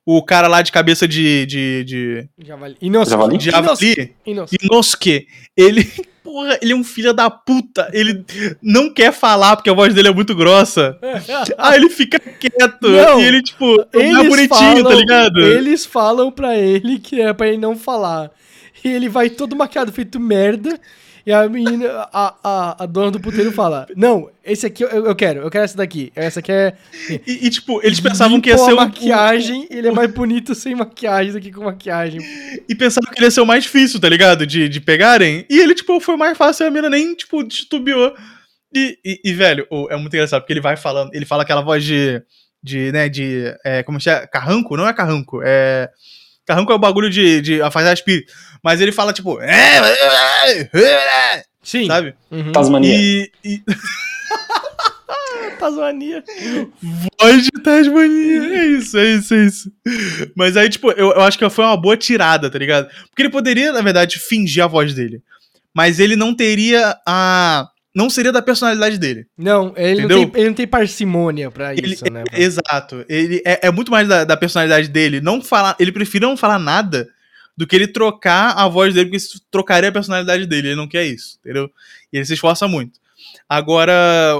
[0.06, 2.76] O cara lá de cabeça de, de, de, Javali.
[2.80, 3.10] Inosuke.
[3.10, 3.40] Javali?
[3.40, 4.64] javali, Inosuke.
[4.64, 5.26] Inosuke,
[5.56, 5.90] ele,
[6.22, 7.90] porra, ele é um filho da puta.
[7.92, 8.24] Ele
[8.62, 10.96] não quer falar porque a voz dele é muito grossa.
[11.58, 12.88] Aí ele fica quieto.
[12.88, 15.40] Não, e ele, tipo, é Eles bonitinho, falam, tá ligado?
[15.40, 18.30] Eles falam pra ele que é pra ele não falar.
[18.84, 20.78] E ele vai todo maquiado, feito merda.
[21.28, 25.14] E a menina, a, a, a dona do puteiro fala: Não, esse aqui eu, eu
[25.14, 26.10] quero, eu quero essa daqui.
[26.16, 26.72] Essa aqui é.
[27.26, 30.74] E, e, tipo, eles pensavam que ia ser o- maquiagem, ele é mais bonito sem
[30.74, 32.18] maquiagem do que com maquiagem.
[32.66, 34.46] E pensavam que ele ia ser o mais difícil, tá ligado?
[34.46, 35.44] De, de pegarem.
[35.50, 38.14] E ele, tipo, foi mais fácil e a mina nem, tipo, titubeou.
[38.74, 41.84] E, e, e, velho, é muito engraçado, porque ele vai falando, ele fala aquela voz
[41.84, 42.22] de.
[42.62, 43.54] De, né, de.
[43.66, 44.26] É, como se chama?
[44.28, 44.78] Carranco?
[44.78, 45.42] Não é carranco.
[45.44, 45.90] É.
[46.46, 48.32] Carranco é o bagulho de, de afastar espírito.
[48.62, 49.38] Mas ele fala, tipo.
[51.62, 51.86] Sim.
[51.86, 52.14] Sabe?
[52.30, 52.52] Uhum.
[52.52, 52.96] Tasmania.
[52.96, 53.30] E.
[53.44, 53.62] e
[55.58, 56.22] Tasmania.
[57.20, 58.42] voz de Tasmania.
[58.58, 59.72] É isso, é isso, é isso.
[60.36, 62.88] Mas aí, tipo, eu, eu acho que foi uma boa tirada, tá ligado?
[63.08, 65.20] Porque ele poderia, na verdade, fingir a voz dele.
[65.74, 67.68] Mas ele não teria a.
[67.94, 69.26] Não seria da personalidade dele.
[69.36, 72.22] Não, ele não, tem, ele não tem parcimônia pra Ele- isso, né?
[72.32, 73.04] Exato.
[73.08, 75.20] Ele é, é muito mais da, da personalidade dele.
[75.20, 77.08] Não falar, ele prefere não falar nada
[77.58, 80.68] do que ele trocar a voz dele, porque isso trocaria a personalidade dele.
[80.68, 81.68] Ele não quer isso, entendeu?
[82.12, 83.00] E ele se esforça muito.
[83.48, 83.92] Agora,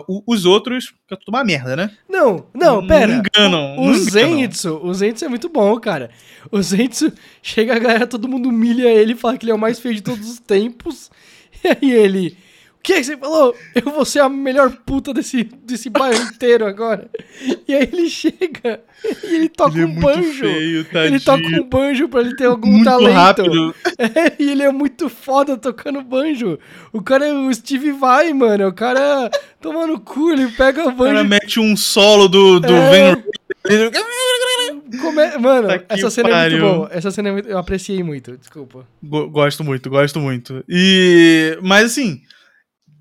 [0.07, 1.91] o- os outros, que é tudo uma merda, né?
[2.09, 3.13] Não, não, Não pera.
[3.13, 4.05] enganam, O, não o enganam.
[4.11, 6.11] Zenitsu, o Zenitsu é muito bom, cara.
[6.53, 7.13] O Zenitsu
[7.43, 10.03] chega a galera, todo mundo humilha ele, fala que ele é o mais feio de
[10.03, 11.11] todos os tempos.
[11.65, 12.37] E aí ele.
[12.79, 13.55] O que, você falou?
[13.75, 17.11] Eu vou ser a melhor puta desse, desse bairro inteiro agora.
[17.67, 18.81] E aí ele chega
[19.25, 20.39] e ele toca ele é um banjo.
[20.39, 23.13] feio, ele toca um banjo pra ele ter algum muito talento.
[23.13, 23.75] rápido.
[23.99, 26.59] É, e ele é muito foda tocando banjo.
[26.93, 28.69] O cara é o Steve Vai, mano.
[28.69, 29.29] O cara
[29.61, 33.15] toma no cu, ele pega o O cara banjo mete um solo do, do É.
[33.17, 33.23] Van
[35.01, 36.59] come- Mano, Tá essa cena é pariu.
[36.61, 36.89] muito boa.
[36.93, 37.49] Essa cena é muito...
[37.49, 38.87] eu apreciei muito, desculpa.
[39.03, 40.65] Go- Gosto muito, gosto muito.
[40.69, 41.59] E.
[41.63, 42.21] Mas assim.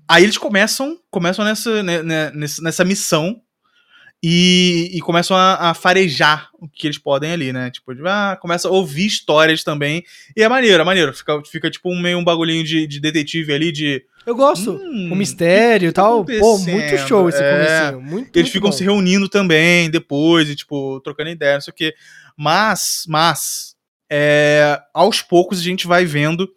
[0.08, 0.98] Aí eles começam.
[1.10, 3.40] Começam nessa, né, né, nessa, nessa missão.
[4.20, 7.70] E, e começam a, a farejar o que eles podem ali, né?
[7.70, 10.02] Tipo, ah, começa a ouvir histórias também.
[10.36, 11.14] E é maneiro, é maneiro.
[11.14, 14.02] Fica, fica tipo um, meio um bagulhinho de, de detetive ali, de.
[14.26, 14.72] Eu gosto.
[14.72, 16.24] hum, o mistério e tá tal.
[16.24, 17.52] Pô, muito show esse É.
[17.92, 18.00] comecinho.
[18.02, 18.76] Muito, Eles muito ficam bom.
[18.76, 21.94] se reunindo também depois e, tipo, trocando ideia, não sei o quê.
[22.36, 23.76] Mas, mas,
[24.10, 26.48] é, aos poucos a gente vai vendo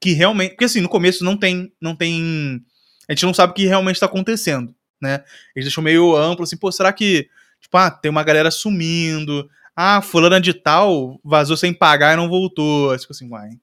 [0.00, 0.50] que realmente.
[0.50, 1.72] Porque assim, no começo não tem.
[1.80, 2.60] Não tem.
[3.08, 5.22] A gente não sabe o que realmente tá acontecendo, né?
[5.54, 7.28] Eles deixam meio amplo assim, pô, será que.
[7.60, 9.48] Tipo, ah, tem uma galera sumindo.
[9.76, 12.96] Ah, fulana de tal vazou sem pagar e não voltou.
[12.98, 13.48] Fica assim, uai.
[13.50, 13.56] É,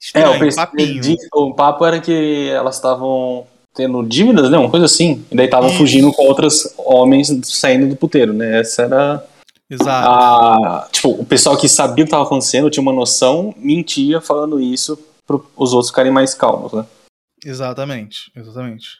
[0.00, 1.00] Estranho, eu pensei, papinho.
[1.00, 4.58] de- o papo era que elas estavam tendo dívidas, né?
[4.58, 5.24] Uma coisa assim.
[5.30, 8.60] E daí estavam fugindo com outros homens saindo do puteiro, né?
[8.60, 9.26] Essa era
[9.70, 10.08] Exato.
[10.08, 10.88] a.
[10.92, 14.98] Tipo, o pessoal que sabia o que estava acontecendo, tinha uma noção, mentia falando isso
[15.26, 16.84] para os outros ficarem mais calmos, né?
[17.44, 18.98] Exatamente, exatamente.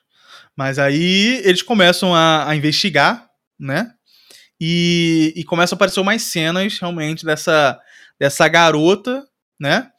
[0.57, 3.29] Mas aí eles começam a, a investigar,
[3.59, 3.93] né?
[4.61, 7.79] E, e começam a aparecer mais cenas realmente dessa,
[8.19, 9.27] dessa garota,
[9.61, 9.91] né?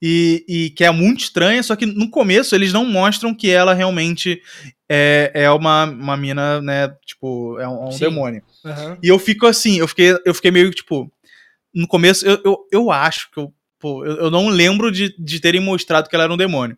[0.00, 3.74] E, e que é muito estranha, só que no começo eles não mostram que ela
[3.74, 4.40] realmente
[4.88, 6.88] é, é uma, uma mina, né?
[7.04, 7.98] Tipo, é um, Sim.
[8.00, 8.42] demônio.
[8.64, 8.98] Aham.
[9.02, 11.12] E eu fico assim, eu fiquei, eu fiquei meio tipo.
[11.74, 13.52] No começo, eu, eu, eu acho que eu.
[13.78, 16.76] Pô, eu, eu não lembro de, de terem mostrado que ela era um demônio.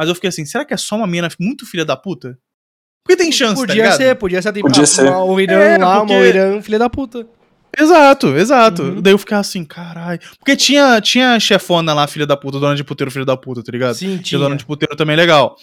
[0.00, 2.38] Mas eu fiquei assim, será que é só uma mina muito filha da puta?
[3.04, 3.96] Porque tem chance, tá Podia ligado?
[3.98, 4.50] ser, podia ser.
[4.50, 5.02] Tipo, Podia ah, ser.
[5.10, 7.26] Uma Oirã É, lá, porque- uma Oirã, filha da puta.
[7.78, 8.82] Exato, exato.
[8.82, 9.02] Uhum.
[9.02, 10.18] Daí eu ficava assim, caralho.
[10.38, 13.70] Porque tinha, tinha chefona lá, filha da puta, dona de puteiro, filha da puta, tá
[13.70, 13.94] ligado?
[13.94, 15.54] Sim, Tinha dona de puteiro também legal.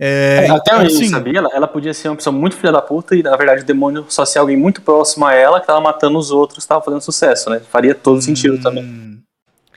[0.00, 2.80] É, Até então, eu assim, sabia, ela, ela podia ser uma pessoa muito filha da
[2.80, 5.82] puta e na verdade o demônio só ser alguém muito próximo a ela que tava
[5.82, 7.60] matando os outros tava fazendo sucesso, né?
[7.70, 9.11] Faria todo sentido também.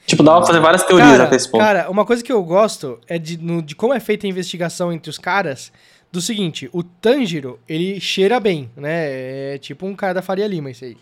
[0.05, 1.61] Tipo, dava pra fazer várias teorias Cara, até esse ponto.
[1.61, 4.91] cara, uma coisa que eu gosto é de, no- de como é feita a investigação
[4.93, 5.71] entre os caras.
[6.11, 9.53] Do seguinte, o Tanjiro, ele cheira bem, né?
[9.55, 10.95] É tipo um cara da Faria Lima, isso aí,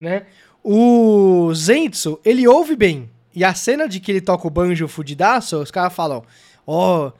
[0.00, 0.22] né?
[0.62, 3.10] O Zenitsu, ele ouve bem.
[3.34, 6.22] E a cena de que ele toca o banjo fudidaço, os caras falam,
[6.66, 7.10] ó,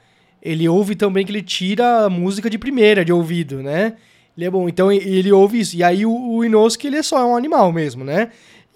[0.42, 3.94] ele ouve também que ele tira a música de primeira, de ouvido, né?
[4.36, 5.74] Ele é bom, então ele ouve isso.
[5.76, 8.30] E aí o, o Inosuke, ele é só um animal mesmo, né?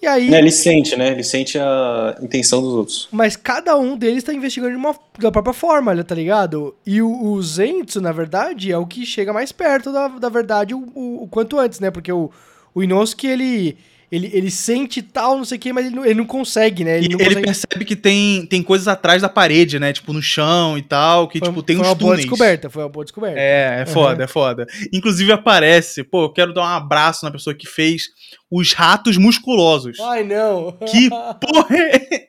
[0.05, 0.29] E aí...
[0.29, 1.13] Né, ele sente, né?
[1.13, 3.09] Ele sente a intenção dos outros.
[3.11, 6.75] Mas cada um deles tá investigando de uma, da própria forma, tá ligado?
[6.87, 10.75] E o, o Zenitsu, na verdade, é o que chega mais perto da, da verdade
[10.75, 11.91] o, o- o quanto antes, né?
[11.91, 12.31] Porque o,
[12.75, 13.79] o Inosuke, ele,
[14.13, 17.01] ele, ele sente tal, não sei o quê, mas ele não, ele não consegue, né?
[17.01, 17.47] E Ele não ele consegue...
[17.47, 19.91] percebe que tem, tem coisas atrás da parede, né?
[19.93, 22.29] Tipo, no chão e tal, que, Foi- tipo, tem foi uns uma boa túneis.
[22.29, 23.41] descoberta, foi uma boa descoberta.
[23.41, 24.67] É, é foda, é foda.
[24.93, 28.09] Inclusive aparece, pô, eu quero dar um abraço na pessoa que fez
[28.55, 29.99] os ratos musculosos.
[30.01, 30.73] Ai, não.
[30.87, 32.29] Que porra é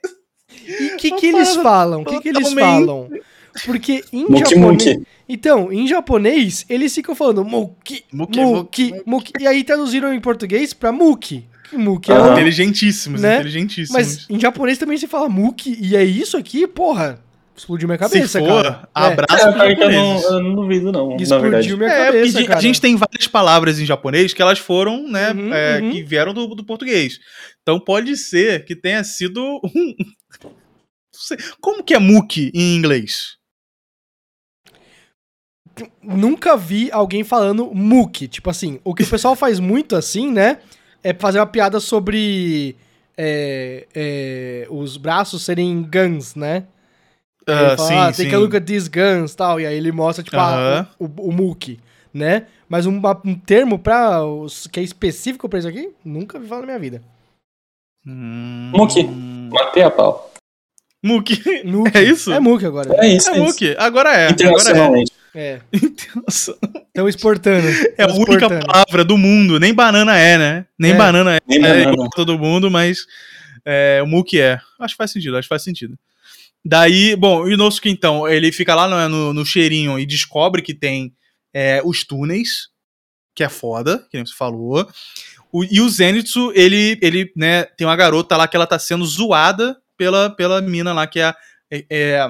[0.67, 2.01] E o que, que eles falam?
[2.01, 3.09] O que, que eles falam?
[3.65, 4.97] Porque em Muki japonês...
[4.97, 5.07] Muki.
[5.29, 10.73] Então, em japonês, eles ficam falando muki, Muki, muki, muki, E aí traduziram em português
[10.73, 11.45] pra muki.
[11.73, 13.35] Muki é o Inteligentíssimos, Né?
[13.35, 13.91] inteligentíssimos.
[13.91, 17.19] Mas em japonês também se fala muki, e é isso aqui, porra.
[17.57, 18.89] Explodiu minha cabeça, Se for, cara.
[18.93, 22.47] abraço É, que eu, não, eu não duvido, não, É, explodiu minha É, cabeça, porque
[22.47, 22.59] cara.
[22.59, 25.91] a gente tem várias palavras em japonês que elas foram, né, Uhum, é, uhum.
[25.91, 27.17] que vieram do, do português.
[27.61, 29.95] Então pode ser que tenha sido um...
[30.43, 30.51] Não
[31.13, 31.37] sei.
[31.61, 33.37] Como que é muki em inglês?
[36.03, 38.27] Nunca vi alguém falando muki.
[38.27, 40.59] Tipo assim, o que o pessoal faz muito assim, né?
[41.03, 42.75] É fazer uma piada sobre
[43.17, 46.65] é, é, os braços serem guns, né?
[47.47, 48.33] Ah, fala, sim, ah, sim.
[48.35, 49.59] a look at these guns tal.
[49.59, 50.87] E aí ele mostra, tipo, a- Aham.
[50.99, 51.79] o, o, o muki,
[52.13, 52.47] né?
[52.67, 56.61] Mas um, um termo pra os, que é específico pra isso aqui, nunca vi falar
[56.61, 57.01] na minha vida.
[58.07, 59.03] Hum, Muki.
[59.03, 60.31] Matei a pau.
[61.03, 61.41] Muki.
[61.65, 61.97] Muki.
[61.97, 62.31] É isso?
[62.31, 62.89] É muki agora.
[63.03, 63.75] É isso, É é.
[63.79, 64.27] Agora é.
[64.27, 64.31] Agora é.
[64.31, 65.11] Internacionalmente.
[65.35, 65.59] É.
[66.27, 67.67] Estão exportando.
[67.97, 68.65] É a tão única exportando.
[68.67, 69.59] palavra do mundo.
[69.59, 70.65] Nem banana é, né?
[70.79, 70.95] Nem É.
[70.95, 71.39] banana é.
[71.47, 72.09] Nem é banana.
[72.15, 72.99] todo mundo, mas
[73.65, 74.59] é, o Muki é.
[74.79, 75.97] Acho que faz sentido, acho que faz sentido.
[76.67, 80.73] Daí, bom, o Inosuke, então, ele fica lá no, no, no cheirinho e descobre que
[80.73, 81.13] tem
[81.53, 82.69] é, os túneis,
[83.35, 84.87] que é foda, que nem você falou.
[85.51, 89.05] O- e o Zenitsu, ele, ele né, tem uma garota lá que ela tá sendo
[89.05, 91.35] zoada pela, pela mina lá, que é, a-
[91.71, 92.27] é- é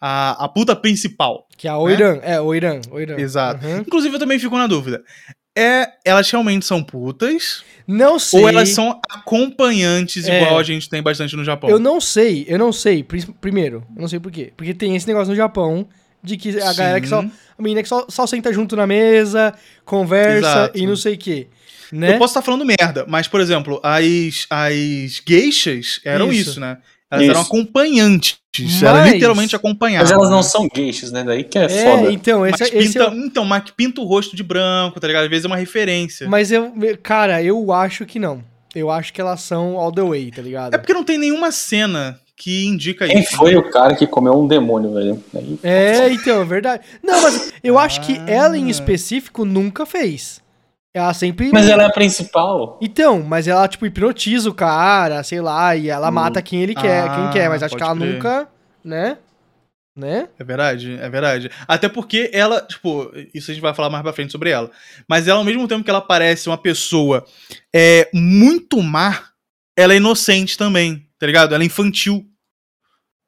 [0.00, 1.46] a, a puta principal.
[1.56, 2.20] Que é a Oiran.
[2.22, 2.80] É, Oiran.
[2.90, 3.18] Oiran.
[3.18, 3.66] Exato.
[3.66, 3.78] Uhum.
[3.80, 5.02] Inclusive, eu também fico na dúvida.
[5.56, 7.62] É, elas realmente são putas?
[7.86, 8.40] Não sei.
[8.42, 10.42] Ou elas são acompanhantes, É.
[10.42, 11.68] igual a gente tem bastante no Japão?
[11.70, 13.02] Eu não sei, eu não sei.
[13.04, 14.52] Pri- Primeiro, eu não sei por quê.
[14.56, 15.86] Porque tem esse negócio no Japão
[16.22, 17.22] de que a galera que só.
[17.22, 17.30] Sim.
[17.58, 20.78] A menina que só, só senta junto na mesa, conversa Exato.
[20.78, 21.46] e não sei o quê.
[21.92, 22.14] né?
[22.14, 26.50] Eu posso estar falando merda, mas, por exemplo, as, as geishas eram Isso.
[26.52, 26.78] isso, né?
[27.14, 27.30] Elas Isso.
[27.32, 28.38] eram acompanhantes.
[28.58, 30.00] Mas- Era literalmente acompanhar.
[30.02, 31.24] Mas elas não são gueixas, né?
[31.24, 32.12] Daí que é, É, foda.
[32.12, 35.06] então, Mas esse, esse pinta, é o- Então, mas pinta o rosto de branco, tá
[35.08, 35.24] ligado?
[35.24, 36.28] Às vezes é uma referência.
[36.28, 38.42] Mas eu, cara, eu acho que não.
[38.74, 40.74] Eu acho que elas são all the way, tá ligado?
[40.74, 43.36] É porque não tem nenhuma cena que indica Quem isso.
[43.36, 45.22] foi o cara que comeu um demônio, velho?
[45.62, 46.82] É, então, é verdade.
[47.02, 48.24] Não, mas eu acho que Ah.
[48.30, 50.40] ela em específico nunca fez.
[50.94, 51.50] Ela sempre.
[51.52, 52.78] Mas ela é a principal.
[52.80, 57.08] Então, mas ela, tipo, hipnotiza o cara, sei lá, e ela mata quem ele quer,
[57.08, 58.12] Ah, quem quer, mas acho que ela crer.
[58.14, 58.48] nunca,
[58.84, 59.18] né?
[59.96, 60.28] Né?
[60.38, 61.50] É verdade, é verdade.
[61.68, 64.70] Até porque ela, tipo, isso a gente vai falar mais pra frente sobre ela.
[65.08, 67.24] Mas ela, ao mesmo tempo que ela parece uma pessoa
[67.74, 69.20] é, muito má,
[69.76, 71.54] ela é inocente também, tá ligado?
[71.54, 72.24] Ela é infantil.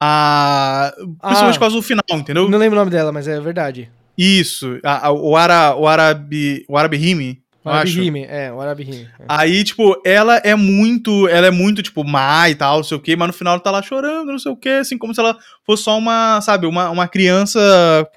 [0.03, 0.93] A...
[0.97, 1.53] Principalmente Ah.
[1.55, 2.49] por causa do final, entendeu?
[2.49, 3.91] Não lembro o nome dela, mas é verdade.
[4.19, 4.79] Isso.
[4.85, 6.65] A- a- o, Ara, o Arabi.
[6.69, 7.71] O Arabi Rime, O.
[7.71, 9.09] Arabihime, é, o Arabihime.
[9.19, 9.25] É.
[9.29, 11.27] Aí, tipo, ela é muito.
[11.29, 13.63] Ela é muito, tipo, má e tal, não sei o quê, mas no final ela
[13.63, 16.67] tá lá chorando, não sei o quê, assim, como se ela fosse só uma, sabe,
[16.67, 17.59] uma, uma criança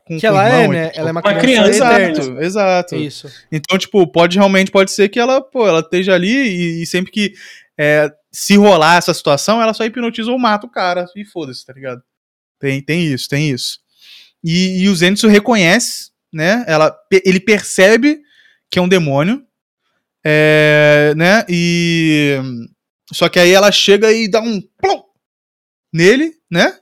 [0.05, 0.19] com.
[0.19, 0.89] Que com ela é, irmão né?
[0.89, 0.99] tal.
[0.99, 2.11] Ela é uma Uma criança, criança, eterna.
[2.11, 2.95] Exato, exato.
[2.95, 3.27] Isso.
[3.51, 7.11] Então, tipo, pode realmente pode ser que ela, pô, ela esteja ali e, e sempre
[7.11, 7.33] que
[7.75, 11.73] é, se rolar essa situação, ela só hipnotiza ou mata o cara e foda-se, tá
[11.73, 12.01] ligado?
[12.59, 13.79] Tem, tem isso, tem isso.
[14.43, 16.63] E, e o Zenitsu reconhece, né?
[16.67, 16.95] Ela,
[17.25, 18.19] ele percebe
[18.69, 19.43] que é um demônio,
[20.25, 21.45] é, né?
[21.49, 22.37] E
[23.11, 25.01] só que aí ela chega e dá um plum
[25.93, 26.73] nele, né?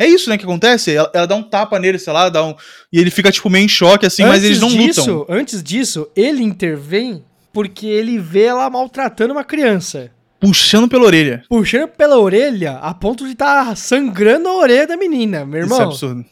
[0.00, 0.94] É isso, né, que acontece?
[0.94, 2.54] Ela, ela dá um tapa nele, sei lá, dá um
[2.92, 5.36] e ele fica tipo meio em choque assim, mas eles não disso, lutam.
[5.36, 10.12] Antes disso, ele intervém porque ele vê ela maltratando uma criança.
[10.38, 11.42] puxando pela orelha.
[11.48, 15.76] Puxando pela orelha a ponto de estar sangrando a orelha da menina, meu Isso é
[15.76, 15.90] irmão.
[15.90, 16.24] absurdo.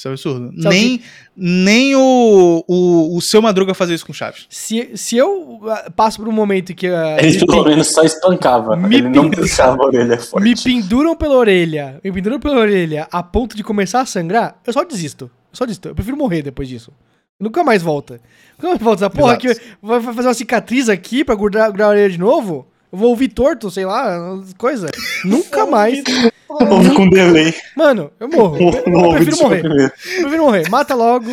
[0.00, 0.62] Isso é absurdo.
[0.62, 1.02] Sabe nem
[1.36, 4.46] nem o, o, o seu Madruga fazer isso com o Chaves.
[4.48, 8.02] Se, se eu ah, passo por um momento que ah, Ele ele pelo menos só
[8.02, 8.76] espancava.
[8.76, 10.42] Me ele não pin- puxava a orelha forte.
[10.42, 14.72] me penduram pela orelha, me penduram pela orelha a ponto de começar a sangrar, eu
[14.72, 15.24] só desisto.
[15.52, 15.88] Eu só desisto.
[15.88, 16.90] Eu prefiro morrer depois disso.
[17.38, 18.20] Nunca mais volta.
[18.56, 19.04] Nunca mais volta.
[19.04, 19.48] Essa porra Exato.
[19.50, 22.66] aqui vai vai fazer uma cicatriz aqui pra grudar, grudar a orelha de novo?
[22.92, 24.18] Eu vou ouvir torto, sei lá,
[24.58, 24.88] coisa.
[25.24, 26.02] Nunca mais.
[26.48, 27.54] Ouve com delay.
[27.76, 28.58] Mano, eu morro.
[28.58, 29.60] Eu, não eu prefiro morrer.
[29.60, 29.92] primeiro.
[29.92, 30.68] Eu prefiro morrer.
[30.68, 31.30] Mata logo.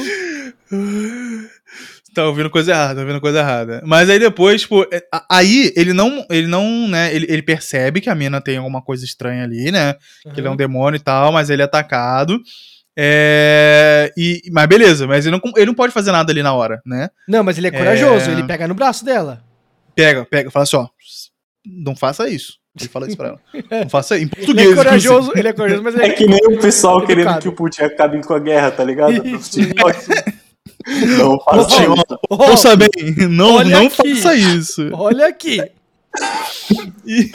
[2.14, 3.82] Tá ouvindo coisa errada, tá ouvindo coisa errada.
[3.86, 8.10] Mas aí depois, tipo, é, aí ele não, ele não, né, ele, ele percebe que
[8.10, 9.94] a mina tem alguma coisa estranha ali, né?
[10.34, 12.42] Que ele é um demônio e tal, mas ele é atacado.
[12.98, 16.82] É, e, mas beleza, mas ele não, ele não pode fazer nada ali na hora,
[16.84, 17.10] né?
[17.28, 18.32] Não, mas ele é corajoso.
[18.32, 18.34] É.
[18.34, 19.44] Ele pega no braço dela.
[19.96, 20.88] Pega, pega, fala assim, ó,
[21.70, 22.54] não faça isso.
[22.80, 23.40] Ele fala isso pra ela.
[23.84, 24.26] Não faça isso.
[24.26, 24.72] Em Ele português.
[24.72, 27.08] é corajoso, ele é corajoso, mas ele É que nem o pessoal Educado.
[27.24, 29.14] querendo que o Putin acabe com a guerra, tá ligado?
[29.28, 29.60] Isso.
[31.18, 32.06] Não faça isso.
[32.30, 32.90] Ó, Ouça bem,
[33.30, 34.14] não, não aqui.
[34.16, 34.90] faça isso.
[34.94, 35.58] Olha aqui.
[37.06, 37.30] E-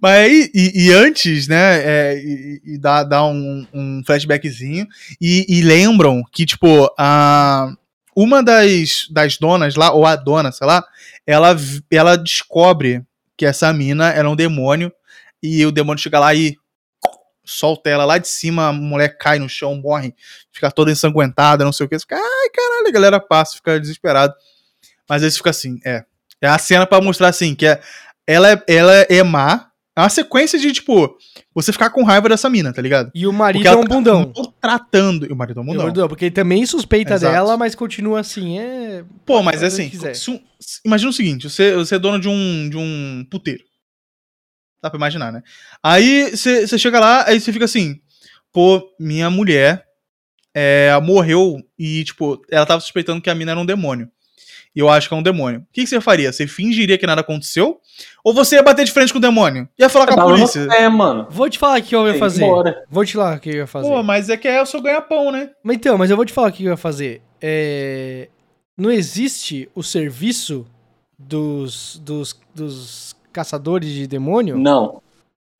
[0.00, 4.86] mas aí, e, e antes, né, é, e, e dá, dá um, um flashbackzinho,
[5.20, 7.68] e, e lembram que, tipo, a,
[8.16, 10.84] uma das, das donas lá, ou a dona, sei lá,
[11.26, 11.54] ela,
[11.90, 13.02] ela descobre
[13.36, 14.92] que essa mina era um demônio,
[15.42, 16.56] e o demônio chega lá e
[17.44, 20.14] solta ela lá de cima, a mulher cai no chão, morre,
[20.52, 24.34] fica toda ensanguentada, não sei o que, fica, ai, caralho, a galera passa, fica desesperado.
[25.08, 26.04] Mas aí você fica assim, é.
[26.40, 27.80] É a cena pra mostrar assim, que é,
[28.26, 29.65] ela, é, ela é má.
[29.96, 31.16] É uma sequência de, tipo,
[31.54, 33.10] você ficar com raiva dessa mina, tá ligado?
[33.14, 34.26] E o marido Porque é ela um bundão.
[34.26, 35.26] tá maltratando.
[35.26, 35.86] E o marido é um É bundão.
[35.86, 37.32] bundão, Porque ele também suspeita Exato.
[37.32, 38.58] dela, mas continua assim.
[38.58, 39.02] É.
[39.24, 40.42] Pô, mas que assim, se-
[40.84, 43.64] imagina o seguinte: você, você é dono de um, de um puteiro.
[44.82, 45.42] Dá pra imaginar, né?
[45.82, 47.98] Aí você você chega lá, aí você fica assim:
[48.52, 49.82] pô, minha mulher
[50.54, 54.10] é, morreu e, tipo, ela tava suspeitando que a mina era um demônio.
[54.74, 55.60] E eu acho que é um demônio.
[55.60, 56.30] O que, que você faria?
[56.30, 57.80] Você fingiria que nada aconteceu?
[58.24, 59.68] Ou você ia bater de frente com o demônio?
[59.78, 60.66] Ia falar com a polícia?
[60.66, 61.26] pé, mano.
[61.30, 62.44] Vou te falar o que eu ia Tem fazer.
[62.44, 62.84] embora.
[62.90, 63.88] Vou te falar o que eu ia fazer.
[63.88, 65.50] Pô, mas é que é o seu ganha-pão, né?
[65.62, 67.22] Mas então, mas eu vou te falar o que eu ia fazer.
[67.40, 68.28] É,
[68.76, 70.66] Não existe o serviço
[71.18, 74.58] dos, dos, dos caçadores de demônio?
[74.58, 75.00] Não.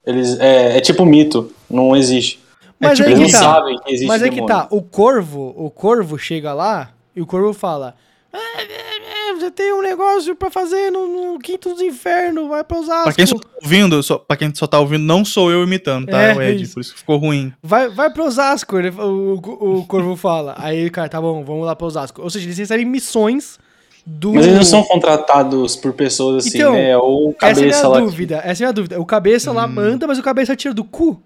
[0.04, 1.52] Eles, é, é tipo mito.
[1.68, 2.40] Não existe.
[2.78, 3.54] Mas tipo aí Eles que não tá.
[3.54, 7.26] sabem que existe Mas é que tá, o corvo, o corvo chega lá e o
[7.26, 7.94] corvo fala:
[8.32, 8.95] "É,
[9.36, 12.78] é, é, você tem um negócio pra fazer no, no quinto dos infernos, vai pra
[12.78, 13.04] Osasco.
[13.04, 16.06] Pra quem só tá ouvindo, só, pra quem só tá ouvindo, não sou eu imitando,
[16.06, 16.20] tá?
[16.20, 16.74] É, o Ed, isso.
[16.74, 17.52] por isso que ficou ruim.
[17.62, 20.54] Vai, vai pro Osasco, ele- o, o, o corvo fala.
[20.58, 22.20] Aí, cara, tá bom, vamos lá pro Osasco.
[22.22, 23.58] Ou seja, eles recebem missões
[24.04, 24.32] do.
[24.34, 26.96] Mas eles não são contratados por pessoas assim, Então, né?
[26.96, 28.00] Ou Essa é a cabeça minha lá.
[28.00, 29.00] dúvida, essa é a minha dúvida.
[29.00, 29.72] O cabeça lá Hum.
[29.72, 31.20] manda, mas o cabeça tira do cu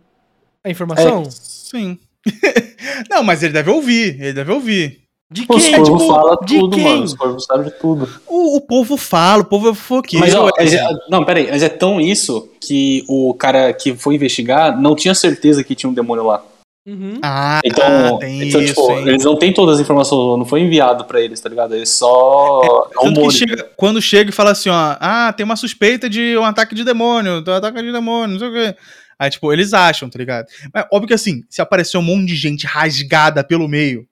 [0.64, 1.24] a informação?
[1.30, 1.98] Sim.
[3.10, 4.99] não, mas ele deve ouvir, ele deve ouvir.
[5.32, 5.76] De Os quem?
[5.76, 6.84] corvos Tipo, falam de tudo, quem?
[6.84, 7.04] mano.
[7.04, 8.08] Os corvos sabem de tudo.
[8.26, 10.24] O, o povo fala, o povo é fofoqueiro.
[10.26, 13.94] Mas, ó, é, mas é- não, peraí, mas é tão isso que o cara que
[13.94, 16.42] foi investigar não tinha certeza que tinha um demônio lá.
[16.88, 17.18] Uhum.
[17.22, 19.06] Ah, Então, tem então isso, tipo, hein?
[19.06, 21.76] eles não têm todas as informações, não foi enviado pra eles, tá ligado?
[21.76, 22.88] Eles só.
[22.90, 23.36] É, que rumores.
[23.38, 26.82] chega- quando chega e fala assim, ó, ah, tem uma suspeita de um ataque de
[26.82, 28.74] demônio, um ataque de demônio, não sei o quê.
[29.18, 30.46] Aí, tipo, eles acham, tá ligado?
[30.74, 34.06] Mas óbvio que assim, se aparecer um monte de gente rasgada pelo meio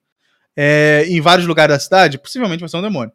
[0.57, 3.11] é, em vários lugares da cidade, possivelmente vai ser um demônio.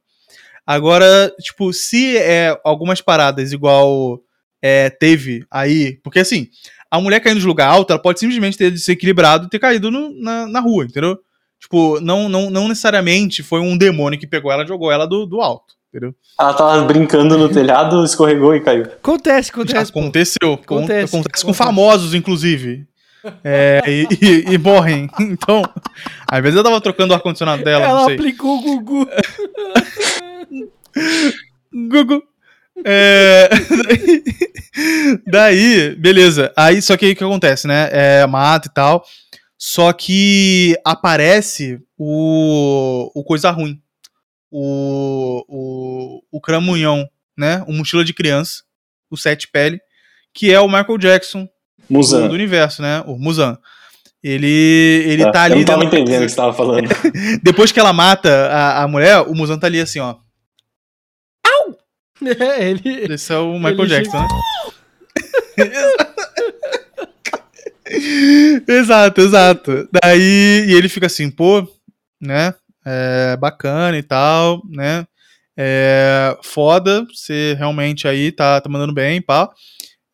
[0.66, 4.20] Agora, tipo, se é algumas paradas igual
[4.62, 6.48] é, teve aí, porque assim,
[6.90, 10.10] a mulher caindo de lugar alto, ela pode simplesmente ter desequilibrado e ter caído no-
[10.22, 11.18] na, na rua, entendeu?
[11.60, 15.26] Tipo, não, não, não necessariamente foi um demônio que pegou ela e jogou ela do,
[15.26, 16.14] do alto, entendeu?
[16.38, 18.84] Ela tava brincando no telhado, escorregou e caiu.
[18.84, 19.90] Acontece, acontece.
[19.90, 20.54] aconteceu.
[20.54, 21.58] Acontece, Acontece, acontece com acontece.
[21.58, 22.86] famosos, inclusive.
[23.42, 25.08] É, e, e- e morrem.
[25.20, 25.62] Então,
[26.26, 29.08] às vezes eu tava trocando o ar-condicionado dela, Ela aplicou o Gugu.
[31.72, 32.22] Gugu.
[32.84, 33.48] É,
[35.26, 36.52] daí, beleza.
[36.56, 37.88] Aí, só que aí o que acontece, né?
[37.92, 39.04] É, mata e tal.
[39.56, 43.80] Só que aparece o, o coisa ruim.
[44.50, 47.64] O, o, o cramunhão, né?
[47.66, 48.62] O mochila de criança.
[49.10, 49.80] O sete pele.
[50.32, 51.48] Que é o Michael Jackson
[51.88, 52.28] Musan.
[52.28, 53.02] do universo, né?
[53.06, 53.58] O Musan.
[54.22, 54.46] Ele,
[55.06, 55.54] ele tá, Eu ali.
[55.56, 56.88] não tava entendendo o que você tava falando.
[57.42, 60.16] Depois que ela mata a, a mulher, o Musan tá ali assim, ó.
[62.22, 63.12] É, ele.
[63.12, 64.28] Esse é o Michael Ele Jackson, né?
[68.68, 69.88] exato, exato.
[70.02, 71.66] Daí, e ele fica assim, pô,
[72.20, 72.54] né?
[72.84, 75.06] É, bacana e tal, né?
[75.56, 79.50] É, foda, você realmente aí tá, tá mandando bem, pá.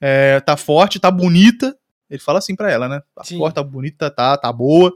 [0.01, 1.77] É, tá forte, tá bonita.
[2.09, 3.01] Ele fala assim pra ela, né?
[3.15, 3.39] Tá Sim.
[3.39, 4.93] forte, tá bonita, tá, tá boa.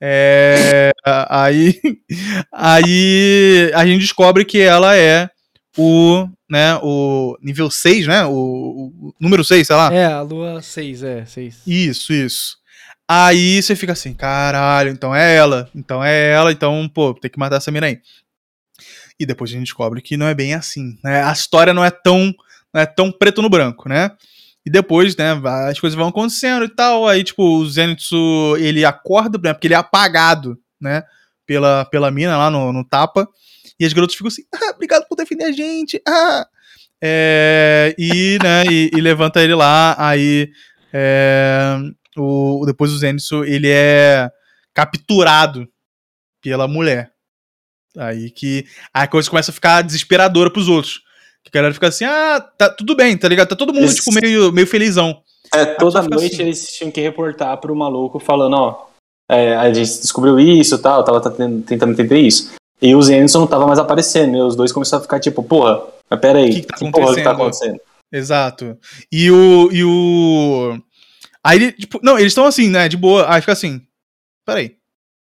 [0.00, 0.90] É,
[1.28, 1.80] aí,
[2.52, 5.30] aí a gente descobre que ela é
[5.78, 8.24] o, né, o nível 6, né?
[8.26, 9.94] O, o número 6, sei lá.
[9.94, 11.62] É, a lua 6, é, 6.
[11.66, 12.56] Isso, isso.
[13.08, 17.38] Aí você fica assim, caralho, então é ela, então é ela, então, pô, tem que
[17.38, 18.00] matar essa mina aí.
[19.18, 21.22] E depois a gente descobre que não é bem assim, né?
[21.22, 22.34] A história não é tão,
[22.72, 24.10] não é tão preto no branco, né?
[24.64, 25.32] E depois, né,
[25.68, 29.74] as coisas vão acontecendo e tal, aí, tipo, o Zenitsu, ele acorda, né, porque ele
[29.74, 31.02] é apagado, né,
[31.44, 33.28] pela, pela mina lá no, no tapa,
[33.78, 36.46] e as garotas ficam assim, ah, obrigado por defender a gente, ah!
[37.02, 40.48] É, e, né, e, e levanta ele lá, aí
[40.92, 41.76] é,
[42.16, 44.30] o, depois o Zenitsu, ele é
[44.72, 45.68] capturado
[46.40, 47.10] pela mulher.
[47.96, 51.02] Aí que a coisa começa a ficar desesperadora pros outros.
[51.44, 53.48] Que a galera fica assim, ah, tá tudo bem, tá ligado?
[53.48, 55.20] Tá todo mundo, Esse- tipo, meio, meio felizão.
[55.54, 56.42] É, toda noite assim.
[56.42, 58.86] eles tinham que reportar pro maluco falando, ó,
[59.30, 62.52] é, a gente descobriu isso e tal, tava tentando tentando entender isso.
[62.80, 65.82] E o Zenson não tava mais aparecendo, e os dois começaram a ficar tipo, porra,
[66.08, 67.70] mas pera aí, O que que tá porra que tá acontecendo?
[67.76, 67.80] acontecendo?
[68.12, 68.78] Exato.
[69.10, 69.68] E o.
[69.72, 70.78] E o.
[71.44, 72.88] Aí ele, tipo, não, eles estão assim, né?
[72.88, 73.26] De boa.
[73.32, 73.80] Aí fica assim.
[74.46, 74.76] Peraí.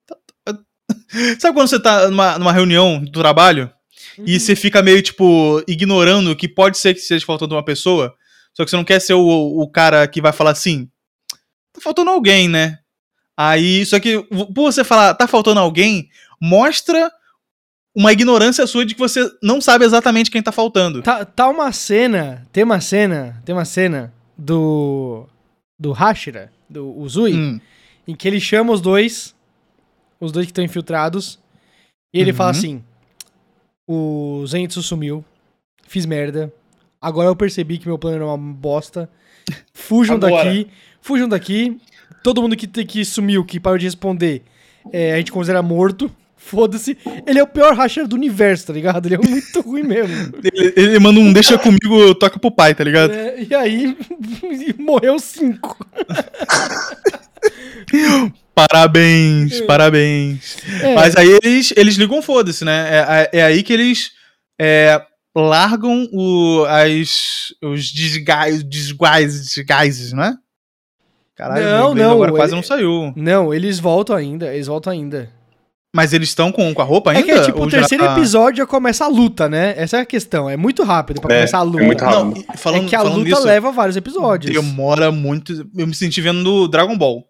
[0.07, 0.59] Tá- tá-
[1.41, 3.71] Sabe quando você tá numa, numa reunião do trabalho
[4.19, 8.15] e você fica meio, tipo, ignorando que pode ser que esteja faltando uma pessoa,
[8.55, 9.21] só que você não quer ser o,
[9.61, 10.89] o cara que vai falar assim,
[11.73, 12.79] tá faltando alguém, né?
[13.37, 16.09] Aí, só que por você falar, tá faltando alguém,
[16.41, 17.11] mostra
[17.95, 21.03] uma ignorância sua de que você não sabe exatamente quem tá faltando.
[21.03, 25.27] Tá, tá uma cena, tem uma cena, tem uma cena do
[25.79, 27.61] do Hashira, do Uzui, Hum,
[28.07, 29.35] em que ele chama os dois,
[30.21, 31.39] os dois que estão infiltrados,
[32.15, 32.37] e ele Uhum.
[32.37, 32.85] fala assim:
[33.93, 35.25] "O Zenitsu sumiu,
[35.87, 36.53] fiz merda.
[37.01, 39.09] Agora eu percebi que meu plano era uma bosta.
[39.75, 40.45] Fujam Agora.
[40.45, 40.69] daqui,
[41.01, 41.79] fujam daqui.
[42.23, 44.43] Todo mundo que, que sumiu, que parou de responder,
[44.93, 46.11] é, a gente considera morto."
[46.45, 46.99] Foda-se.
[47.25, 49.07] Ele é o pior Hashira do universo, tá ligado?
[49.07, 50.35] Ele é muito ruim mesmo.
[50.43, 53.13] Ele, ele manda um deixa comigo, toca pro pai, tá ligado?
[53.13, 53.97] É, e aí,
[54.77, 55.79] morreu cinco.
[58.55, 60.57] Parabéns, parabéns.
[60.83, 63.29] É, Mas aí eles, eles ligam foda-se, né?
[63.33, 64.13] É, é aí que eles
[64.61, 65.01] é,
[65.37, 70.35] largam o, as, os desguises, desguises, não é?
[71.35, 73.13] Caralho, Não, não, agora quase ele- não saiu.
[73.17, 75.31] Não, eles voltam ainda, eles voltam ainda.
[75.95, 77.21] Mas eles estão com, com a roupa ainda?
[77.21, 79.75] É que é tipo, o já terceiro tá- episódio já começa a luta, né?
[79.77, 80.49] Essa é a questão.
[80.49, 81.85] É muito rápido pra É, começar a é luta.
[81.85, 82.45] muito rápido.
[82.49, 84.55] Não, falando, é que a luta nisso, leva vários episódios.
[84.55, 85.53] demora muito.
[85.77, 87.25] Eu me senti vendo Dragon Ball.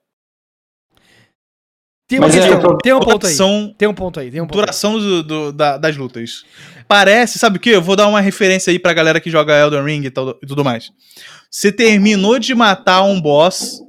[2.12, 3.32] Tem uma é, questão, eu- tem um ponto aí.
[3.34, 4.60] Duração, Tem um ponto aí, tem um ponto aí.
[4.64, 6.44] duração do- do- da- das lutas.
[6.88, 7.70] Parece, sabe o que?
[7.70, 10.46] Eu vou dar uma referência aí pra galera que joga Elden Ring e, tal- e
[10.46, 10.90] tudo mais.
[11.50, 13.80] Você terminou de matar um boss,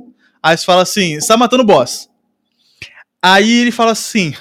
[0.41, 2.09] aí você fala assim, você tá matando o boss.
[3.21, 4.33] Aí ele fala assim,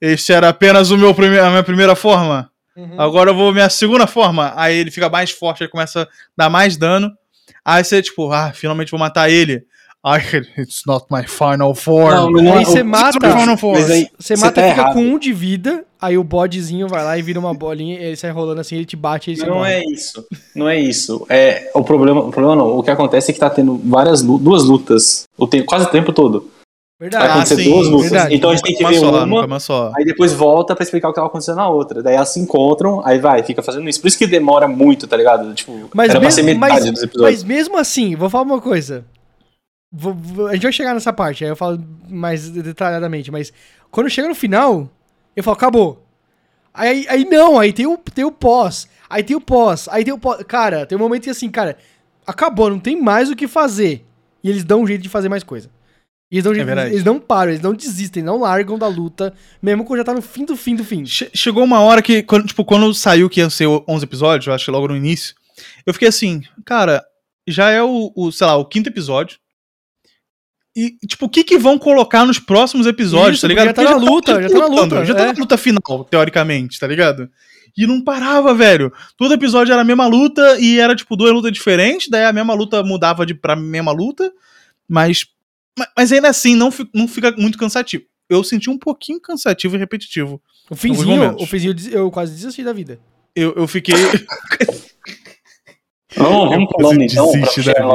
[0.00, 2.50] Este era apenas o meu prime a minha primeira forma.
[2.76, 3.00] Uhum.
[3.00, 4.52] Agora eu vou minha segunda forma.
[4.56, 7.10] Aí ele fica mais forte, ele começa a dar mais dano.
[7.64, 9.64] Aí você, tipo, ah, finalmente vou matar ele.
[10.04, 10.20] Ai,
[10.58, 12.10] it's not my final form.
[12.12, 13.76] Não, não Aí é- você o- mata- Final Mas form.
[13.76, 14.94] aí, Você você mata tá e fica errado.
[14.94, 18.32] com um de vida, aí o bodezinho vai lá e vira uma bolinha, ele sai
[18.32, 19.74] rolando assim, ele te bate e você Não morre.
[19.74, 20.26] é isso.
[20.56, 21.24] Não é isso.
[21.28, 22.76] É, o problema, o problema não.
[22.76, 25.24] O que acontece é que tá tendo várias duas lutas.
[25.38, 26.50] O tempo, quase o tempo todo.
[27.00, 27.24] Vai Verdade.
[27.26, 28.10] Ah, acontecer sim, duas lutas.
[28.10, 28.34] verdade.
[28.34, 29.92] Então a gente tem que ver só, uma, uma só.
[29.96, 32.02] aí depois volta pra explicar o que tava acontecendo na outra.
[32.02, 34.00] Daí elas se encontram, aí vai, fica fazendo isso.
[34.00, 35.52] Por isso que demora muito, tá ligado?
[35.54, 37.42] Tipo, Mas era pra mesmo, ser metade mas, dos episódios.
[37.42, 39.04] mas mesmo assim, vou falar uma coisa.
[39.92, 41.78] Vou- vou- a gente vai chegar nessa parte, aí eu falo
[42.08, 43.52] mais detalhadamente, mas
[43.90, 44.90] quando chega no final,
[45.36, 46.06] eu falo, acabou.
[46.72, 50.14] Aí, aí não, aí tem o, tem o pós, aí tem o pós, aí tem
[50.14, 50.42] o pós.
[50.44, 51.76] Cara, tem um momento que assim, cara,
[52.26, 54.06] acabou, não tem mais o que fazer.
[54.42, 55.68] E eles dão um jeito de fazer mais coisa.
[56.30, 56.90] E eles, dão jeito- verdade.
[56.90, 60.22] eles não param, eles não desistem, não largam da luta, mesmo quando já tá no
[60.22, 61.04] fim do fim do fim.
[61.04, 64.54] Che- Chegou uma hora que, quando, tipo, quando saiu que ia ser 11 episódios, eu
[64.54, 65.34] acho que logo no início,
[65.84, 67.04] eu fiquei assim, cara,
[67.46, 69.36] já é o, o, sei lá, o quinto episódio.
[70.74, 73.66] E, tipo, o que que vão colocar nos próximos episódios, Isso, tá ligado?
[73.66, 75.32] já tá na luta, já tá na luta, Já tá é.
[75.32, 77.28] na luta final, teoricamente, tá ligado?
[77.76, 78.90] E não parava, velho.
[79.16, 82.54] Todo episódio era a mesma luta e era, tipo, duas lutas diferentes, daí a mesma
[82.54, 84.32] luta mudava de pra mesma luta,
[84.88, 85.26] mas,
[85.78, 88.04] ma- mas ainda assim não, fi- não fica muito cansativo.
[88.28, 90.40] Eu senti um pouquinho cansativo e repetitivo.
[90.70, 92.98] O finzinho, o finzinho eu quase desisti da vida.
[93.36, 93.94] Eu, eu fiquei.
[96.14, 97.50] Vamos, vamos pulando então, pra da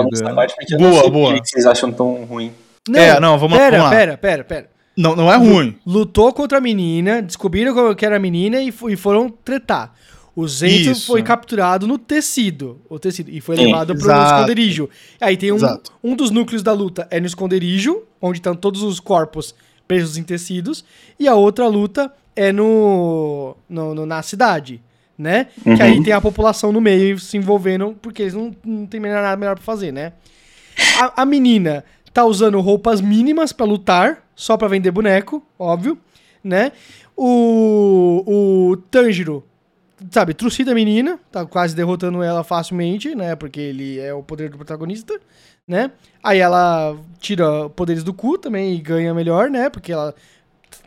[0.07, 0.57] vida.
[0.71, 1.33] eu Boa, não boa.
[1.33, 2.51] por que vocês acham tão ruim.
[2.95, 3.97] É, não, vamos pera, vamos lá.
[3.97, 4.69] Pera, pera, pera.
[4.95, 5.77] Não, não é ruim.
[5.85, 9.93] Lutou contra a menina, descobriram que era a menina e, e foram tretar.
[10.35, 11.07] O Zento Isso.
[11.07, 14.33] foi capturado no tecido, o tecido, e foi Sim, levado pro exato.
[14.35, 14.87] esconderijo.
[15.19, 15.91] Aí tem um, Exato.
[16.03, 19.55] um dos núcleos da luta é no esconderijo, onde estão todos os corpos
[19.87, 20.85] presos em tecidos,
[21.19, 24.79] e a outra luta é no, no- no- na cidade,
[25.17, 25.47] né?
[25.63, 25.77] Que Uhum.
[25.81, 29.55] aí tem a população no meio se envolvendo, porque eles não, não tem nada melhor
[29.55, 30.13] pra fazer, né?
[31.01, 31.83] A, a menina
[32.17, 35.95] tá usando roupas mínimas pra lutar, só pra vender boneco, óbvio,
[36.43, 36.71] né?
[37.15, 38.23] O,
[38.71, 39.43] o Tanjiro,
[40.09, 43.35] sabe, trucida a menina, tá quase derrotando ela facilmente, né?
[43.35, 45.13] Porque ele é o poder do protagonista,
[45.67, 45.91] né?
[46.23, 49.69] Aí ela tira poderes do cu também e ganha melhor, né?
[49.69, 50.15] Porque ela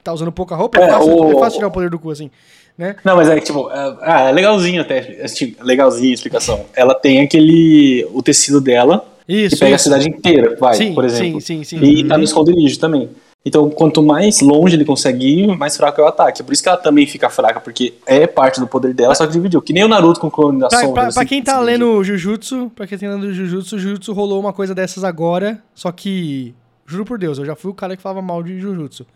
[0.03, 2.11] tá usando pouca roupa, é, É, fácil, o- é fácil tirar o poder do cu,
[2.11, 2.29] assim,
[2.77, 2.97] né?
[3.05, 6.67] Não, mas é que, tipo, é, ah, é legalzinho até, é, tipo, legalzinho a explicação.
[6.75, 11.05] Ela tem aquele, o tecido dela, Isso, que pega a cidade inteira, vai, sim, por
[11.05, 11.41] exemplo.
[11.41, 11.85] Sim, sim, sim.
[11.85, 13.09] E tá no esconderijo também.
[13.45, 16.43] Então, quanto mais longe ele consegue ir, mais fraco é o ataque.
[16.43, 19.33] Por isso que ela também fica fraca, porque é parte do poder dela, só que
[19.33, 19.63] dividiu.
[19.63, 20.93] Que nem o Naruto com o clone da Pra, sombra.
[20.95, 24.53] pra- assim, pra quem tá lendo Jujutsu, pra quem tá lendo Jujutsu, Jujutsu rolou uma
[24.53, 26.55] coisa dessas agora, só que,
[26.87, 29.07] juro por Deus, eu já fui o cara que falava mal de Jujutsu.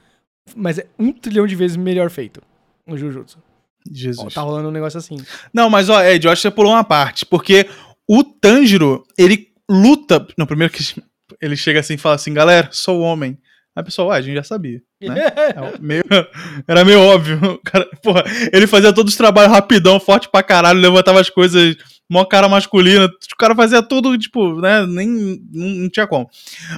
[0.56, 2.40] Mas é um trilhão de vezes melhor feito
[2.86, 3.36] no Jujutsu.
[3.38, 4.32] Ó, Jesus.
[4.32, 5.16] tá rolando um negócio assim.
[5.52, 7.26] Não, mas ó, Ed, eu acho que você pulou uma parte.
[7.26, 7.66] Porque
[8.08, 10.26] o Tanjiro, ele luta.
[10.38, 10.82] No primeiro que
[11.40, 13.38] ele chega assim e fala assim, galera, sou homem.
[13.76, 14.80] Aí o pessoal, ah, a gente já sabia.
[15.00, 15.14] Né?
[15.74, 16.04] É meio-
[16.68, 17.60] era meio óbvio.
[17.64, 21.76] Cara, porra, ele fazia todos os trabalhos rapidão, forte pra caralho, levantava as coisas,
[22.08, 23.06] mó cara masculina.
[23.06, 24.86] O cara fazia tudo, tipo, né?
[24.86, 25.40] Nem.
[25.52, 26.28] Não, não tinha como.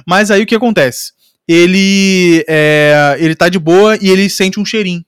[0.07, 1.11] Mas aí o que acontece?
[1.47, 2.43] Ele.
[2.49, 5.05] É, ele tá de boa e ele sente um cheirinho.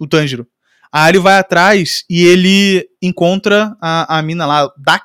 [0.00, 0.46] O Tanjiro.
[0.92, 5.04] Aí ele vai atrás e ele encontra a, a mina lá, Dak.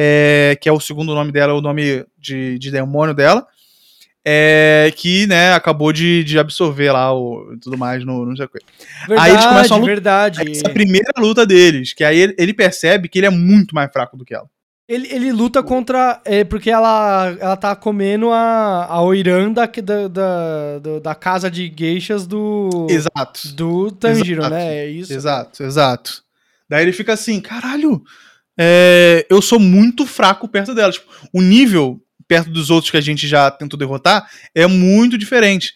[0.00, 3.44] É, que é o segundo nome dela, o nome de, de demônio dela.
[4.24, 8.44] é, que, né, acabou de, de absorver lá o tudo mais no, no não sei
[8.44, 8.58] o quê.
[9.08, 9.94] Verdade, Aí eles começam a lutar.
[9.94, 10.50] verdade.
[10.50, 13.74] Essa é a primeira luta deles, que aí ele, ele percebe que ele é muito
[13.74, 14.46] mais fraco do que ela.
[14.86, 16.20] Ele, ele luta contra.
[16.24, 21.72] É, porque ela, ela tá comendo a, a Oiran da, da, da, da casa de
[21.74, 22.86] geishas do.
[22.88, 23.48] Exato.
[23.54, 24.54] Do Tanjiro, Exato.
[24.54, 24.76] né?
[24.78, 25.12] É isso.
[25.12, 26.22] Exato, exato.
[26.68, 28.02] Daí ele fica assim, caralho,
[28.58, 30.92] é, eu sou muito fraco perto dela.
[30.92, 35.72] Tipo, o nível perto dos outros que a gente já tentou derrotar é muito diferente.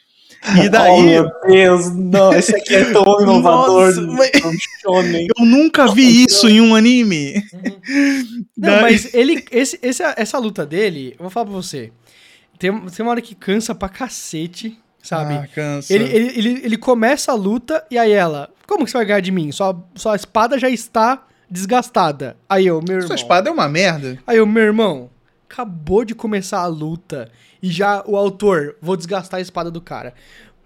[0.56, 3.94] E Oh, daí, meu Deus, não, esse aqui é tão inovador.
[3.94, 4.30] Nossa, mas-
[5.38, 7.34] eu nunca vi isso em um anime.
[8.56, 11.92] Não, Daí- mas ele, esse, esse- essa luta dele, eu vou falar pra você.
[12.58, 15.34] Tem, tem uma hora que cansa pra cacete, sabe?
[15.34, 15.92] Ah, cansa.
[15.94, 19.20] ele, ele, ele, ele começa a luta e aí ela, como que você vai ganhar
[19.20, 19.50] de mim?
[19.52, 22.36] Sua, sua espada já está desgastada.
[22.48, 23.06] Aí eu, meu irmão.
[23.06, 24.18] Sua espada é uma merda.
[24.26, 25.10] Aí eu, meu irmão,
[25.48, 27.28] acabou de começar a luta
[27.62, 30.14] e já o autor, vou desgastar a espada do cara.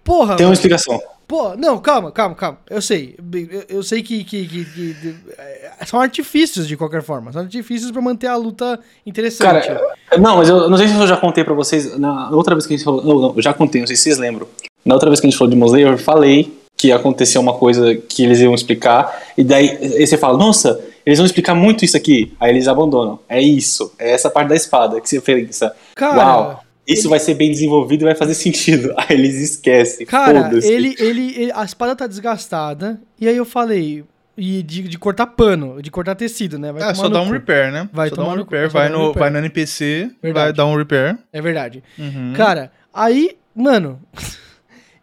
[0.03, 0.53] Porra, Tem uma mano.
[0.53, 0.99] explicação.
[1.27, 2.57] Pô, não, calma, calma, calma.
[2.69, 3.17] Eu sei.
[3.51, 7.33] Eu, eu sei que, que, que- que- que- é, são artifícios de qualquer forma.
[7.33, 9.67] São artifícios pra manter a luta interessante.
[9.67, 9.81] Cara,
[10.17, 11.97] não, mas eu não sei se eu já contei pra vocês.
[11.99, 13.03] Na outra vez que a gente falou.
[13.03, 14.47] Não, não, eu já contei, não sei se vocês lembram.
[14.85, 17.95] Na outra vez que a gente falou de Slayer, eu falei que aconteceu uma coisa
[17.95, 21.97] que eles iam explicar, e daí aí você fala, nossa, eles vão explicar muito isso
[21.97, 22.33] aqui.
[22.39, 23.19] Aí eles abandonam.
[23.27, 25.73] É isso, é essa parte da espada que você pensa.
[25.95, 28.93] Cara, Uau, isso ele- vai ser bem desenvolvido e vai fazer sentido.
[28.95, 30.05] Aí eles esquecem.
[30.05, 30.71] Cara, foda-se.
[30.71, 32.99] ele, ele, ele- A espada tá desgastada.
[33.19, 34.03] E aí eu falei.
[34.39, 36.71] E de, de cortar pano, de cortar tecido, né?
[36.71, 37.89] Vai Ah, tomar só dá um repair, né?
[37.91, 39.17] Vai só dá tomar um repair, vai no, repair.
[39.19, 40.57] vai no NPC, vai Verdade.
[40.57, 41.17] dar um repair.
[41.33, 41.83] É verdade.
[41.97, 42.33] Uhum.
[42.35, 43.99] Cara, aí, mano,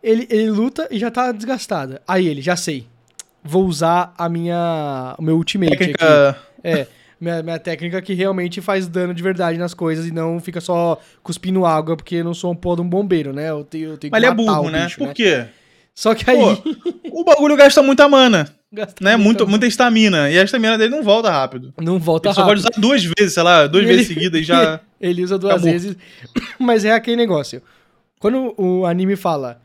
[0.05, 2.01] ele, ele luta e já tá desgastada.
[2.07, 2.87] Aí ele, já sei.
[3.43, 5.15] Vou usar a minha.
[5.19, 5.79] O meu ultimate aqui.
[5.93, 6.37] Técnica.
[6.63, 6.87] É.
[7.21, 10.99] Minha, minha técnica que realmente faz dano de verdade nas coisas e não fica só
[11.23, 13.49] cuspindo água, porque eu não sou um pô de um bombeiro, né?
[13.51, 14.85] Eu tenho, eu tenho Mas ele é burro, né?
[14.85, 15.47] bicho, Por quê?
[15.95, 16.37] Só que aí.
[16.37, 19.17] Pô, o bagulho gasta muita mana, gasta né?
[19.17, 20.29] Muito, muita- estamina.
[20.31, 21.73] E a estamina dele não volta rápido.
[21.81, 22.73] Não volta Ele só pode rápido.
[22.75, 24.81] usar duas vezes, sei lá, duas E vezes ele- seguidas e já.
[25.01, 25.71] Ele usa duas Acabou.
[25.71, 25.97] vezes.
[26.59, 27.63] Mas é aquele negócio.
[28.19, 29.61] Quando o anime fala,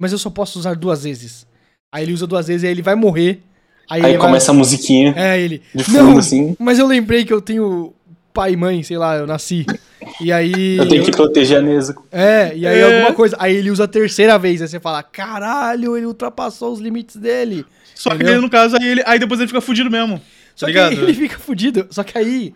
[0.00, 1.46] mas eu só posso usar duas vezes.
[1.92, 3.40] Aí ele usa duas vezes e aí ele vai morrer.
[3.88, 5.62] Aí, Aí ele vai- começa a musiquinha É, ele.
[5.74, 6.56] de fundo, Não, assim.
[6.58, 7.92] mas eu lembrei que eu tenho
[8.32, 9.66] pai e mãe, sei lá, eu nasci.
[10.20, 10.76] E aí.
[10.78, 12.06] Eu tenho que proteger a Nezuko.
[12.10, 12.94] É, e aí É.
[12.94, 13.36] alguma coisa.
[13.38, 14.62] Aí ele usa a terceira vez.
[14.62, 17.66] Aí você fala: caralho, ele ultrapassou os limites dele.
[17.94, 18.34] Só que Entendeu?
[18.34, 20.20] ele, no caso, aí, ele, aí depois ele fica fudido mesmo.
[20.54, 20.92] Só tá que ligado?
[21.04, 21.86] ele fica fudido.
[21.90, 22.54] Só que aí.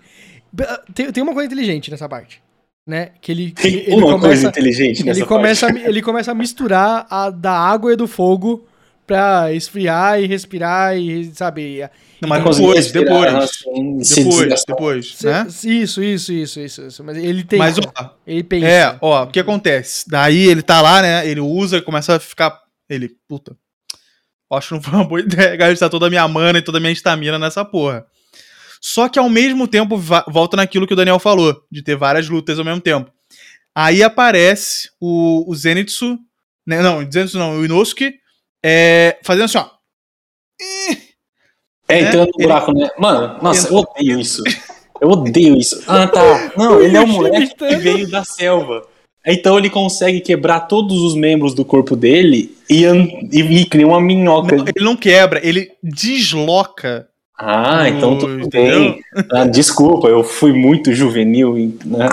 [0.94, 2.40] Tem, tem uma coisa inteligente nessa parte.
[2.86, 3.12] Né?
[3.20, 3.50] Que ele.
[3.52, 5.82] Tem ele, ele uma começa, coisa inteligente nessa ele começa, parte.
[5.88, 8.66] ele começa a misturar a da água e do fogo
[9.06, 11.80] pra esfriar e respirar e, sabe.
[12.20, 13.50] Não, mas Pra conseguir depois, respirar, depois.
[13.50, 15.46] assim, Depois, depois, né?
[15.48, 17.04] Isso, isso, isso, isso, isso.
[17.04, 17.58] Mas ele tem.
[17.58, 18.66] Mas, ó, ele pensa.
[18.66, 20.04] É, ó, o que acontece?
[20.08, 21.26] Daí ele tá lá, né?
[21.26, 22.58] Ele usa, começa a ficar.
[22.88, 23.56] Ele, puta.
[24.52, 26.80] Acho que não foi uma boa ideia gastar toda a minha mana e toda a
[26.80, 28.06] minha estamina nessa porra.
[28.86, 29.96] Só que ao mesmo tempo,
[30.28, 33.10] volta naquilo que o Daniel falou, de ter várias lutas ao mesmo tempo.
[33.74, 36.18] Aí aparece o, o Zenitsu.
[36.66, 38.12] Né, não, o Zenitsu não, o Inosuke.
[38.62, 39.70] É, fazendo assim, ó.
[41.88, 42.08] É, né?
[42.08, 42.90] entrando no Ele- buraco, né?
[42.98, 44.42] Mano, nossa, eu odeio isso.
[45.00, 45.82] Eu odeio isso.
[45.86, 46.52] Ah, tá.
[46.54, 48.86] Não, ele é um moleque que veio da selva.
[49.26, 52.84] Então ele consegue quebrar todos os membros do corpo dele e,
[53.32, 54.56] e, e cria uma minhoca.
[54.56, 57.08] Não, ele não quebra, ele desloca.
[57.38, 59.00] Ah, então tudo bem.
[59.32, 61.54] Ah, desculpa, eu fui muito juvenil,
[61.84, 62.08] né?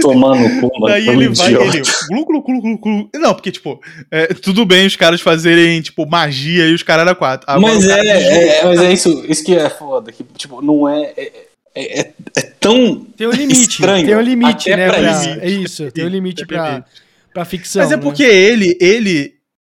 [0.00, 0.86] Tomando cu, mano.
[0.92, 1.76] Daí um ele vai, idiota.
[1.76, 1.82] ele.
[2.08, 3.10] Glu, glu, glu, glu, glu.
[3.14, 7.14] Não, porque, tipo, é, tudo bem os caras fazerem, tipo, magia e os caras era
[7.14, 7.48] quatro.
[7.50, 10.60] Agora Mas é, cara é, é- mas é isso, isso que é foda, que, tipo,
[10.62, 11.12] não é.
[11.16, 11.32] É,
[11.74, 13.04] é, é- é tão.
[13.16, 13.60] Tem um limite.
[13.80, 14.88] Estranho, tem um limite, né?
[14.88, 15.28] pra pra- isso.
[15.40, 16.84] É isso, tem um limite pra,
[17.32, 17.82] pra ficção.
[17.82, 18.02] Mas é né?
[18.02, 19.34] porque ele, ele,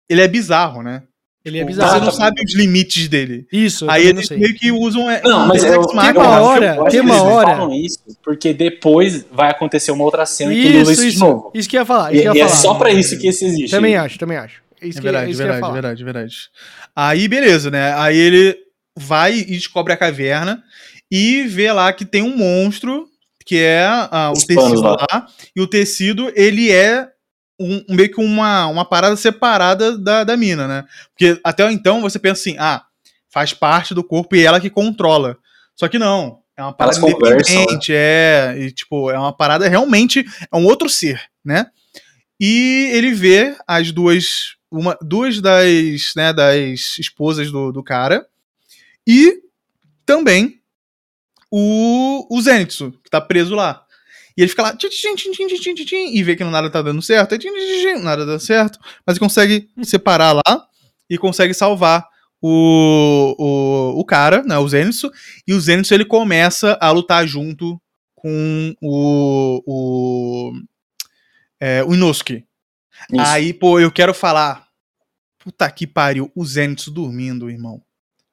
[0.08, 1.02] ele é bizarro, né?
[1.44, 1.98] Ele é Tipo, bizarro.
[1.98, 3.46] Você não sabe os limites dele.
[3.52, 5.10] Isso, Aí eles meio que usam.
[5.10, 5.82] é, Não, mas eu.
[5.86, 7.56] Tem uma hora, tem que uma eles hora.
[7.56, 11.18] falam isso porque depois vai acontecer uma outra cena que usa Isso, isso de isso.
[11.20, 11.52] novo.
[11.54, 12.14] Isso que eu ia falar.
[12.14, 13.70] E, Isso e é só pra isso que esse existe.
[13.70, 14.62] Também acho, também acho.
[14.80, 16.36] Isso É que, verdade, isso que eu ia verdade, verdade, verdade.
[16.96, 17.92] Aí, beleza, né?
[17.94, 18.56] Aí ele
[18.96, 20.62] vai e descobre a caverna
[21.10, 23.06] e vê lá que tem um monstro,
[23.44, 24.96] que é ah, o tecido lá.
[25.12, 25.26] lá.
[25.54, 27.06] E o tecido, ele é
[27.58, 30.84] um, meio que uma, uma parada separada da, da mina, né?
[31.10, 32.84] Porque até então você pensa assim, ah,
[33.28, 35.36] faz parte do corpo e ela que controla.
[35.74, 36.40] Só que não.
[36.56, 38.54] É uma parada Elas independente, é.
[38.56, 40.24] E, tipo, é uma parada realmente.
[40.52, 41.66] É um outro ser, né?
[42.38, 44.54] E ele vê as duas.
[44.70, 48.26] Uma, duas das, né, das esposas do, do cara.
[49.06, 49.40] E
[50.04, 50.60] também
[51.50, 53.84] o, o Zenitsu, que tá preso lá.
[54.36, 56.82] E ele fica lá, tchim, tchim, tchim, tchim, tchim, tchim, e vê que nada tá
[56.82, 60.66] dando certo, tchim, tchim, tchim, nada dá certo, mas ele consegue separar lá
[61.08, 62.04] e consegue salvar
[62.42, 65.10] o, o, o cara, né, o Zenitsu,
[65.46, 67.80] e o Zenitsu ele começa a lutar junto
[68.14, 70.52] com o, o,
[71.60, 72.44] é, o Inosuke.
[73.12, 73.20] Isso.
[73.20, 74.66] Aí, pô, eu quero falar,
[75.38, 77.82] puta que pariu, o Zenitsu dormindo, irmão.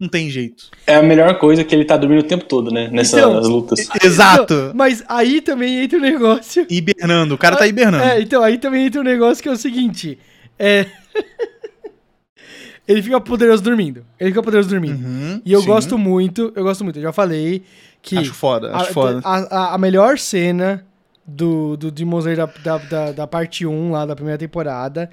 [0.02, 0.64] Não tem jeito.
[0.88, 2.90] É a melhor coisa que ele tá dormindo o tempo todo, né?
[2.92, 3.88] Nessas Então, lutas.
[4.04, 4.52] Exato.
[4.56, 6.66] Não, mas aí também entra o negócio.
[6.68, 8.04] Hibernando, o cara tá hibernando.
[8.04, 10.18] É, então aí também entra um negócio que é o seguinte.
[10.58, 10.88] É.
[12.88, 14.04] ele fica poderoso dormindo.
[14.20, 15.06] Ele fica poderoso dormindo.
[15.06, 15.68] Uhum, E eu sim.
[15.68, 16.98] gosto muito, eu gosto muito.
[16.98, 17.64] Eu já falei
[18.02, 18.18] que.
[18.18, 19.22] Acho foda, acho a, foda.
[19.24, 19.38] A,
[19.72, 20.84] a- a melhor cena
[21.26, 25.10] do, do Demon Slayer da, da, da, da parte 1 lá da primeira temporada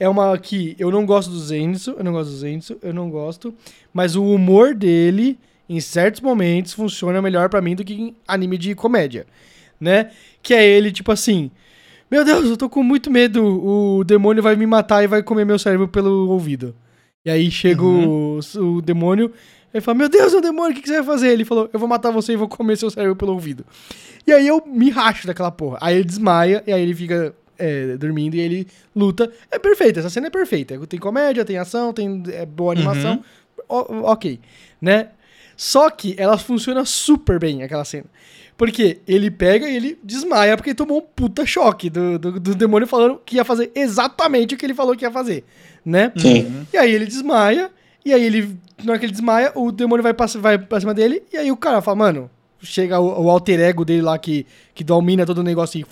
[0.00, 3.10] é uma que eu não gosto do Zenitsu, eu não gosto do Zenitsu, eu não
[3.10, 3.54] gosto,
[3.92, 5.38] mas o humor dele
[5.68, 9.26] em certos momentos funciona melhor pra mim do que em anime de comédia,
[9.78, 10.10] né?
[10.42, 11.50] Que é ele tipo assim,
[12.10, 15.44] meu Deus, eu tô com muito medo, o demônio vai me matar e vai comer
[15.44, 16.74] meu cérebro pelo ouvido.
[17.22, 19.30] E aí chega o, o demônio,
[19.72, 21.28] ele fala, meu Deus, é um demônio, o que, que você vai fazer?
[21.28, 23.66] Ele falou, eu vou matar você e vou comer seu cérebro pelo ouvido.
[24.26, 25.76] E aí eu me racho daquela porra.
[25.80, 29.30] Aí ele desmaia, e aí ele fica é, dormindo e ele luta.
[29.50, 30.78] É perfeito, essa cena é perfeita.
[30.86, 33.22] Tem comédia, tem ação, tem é, boa animação.
[33.68, 34.40] O- ok,
[34.80, 35.08] né?
[35.56, 38.06] Só que ela funciona super bem, aquela cena.
[38.56, 42.86] Porque ele pega e ele desmaia porque tomou um puta choque do, do, do demônio
[42.86, 45.44] falando que ia fazer exatamente o que ele falou que ia fazer,
[45.84, 46.12] né?
[46.16, 46.66] Sim.
[46.72, 47.70] E aí ele desmaia,
[48.04, 50.92] e aí ele, na hora que ele desmaia, o demônio vai pra, vai pra cima
[50.92, 52.30] dele, e aí o cara fala, mano,
[52.62, 55.86] chega o, o alter ego dele lá que, que domina todo o negócio e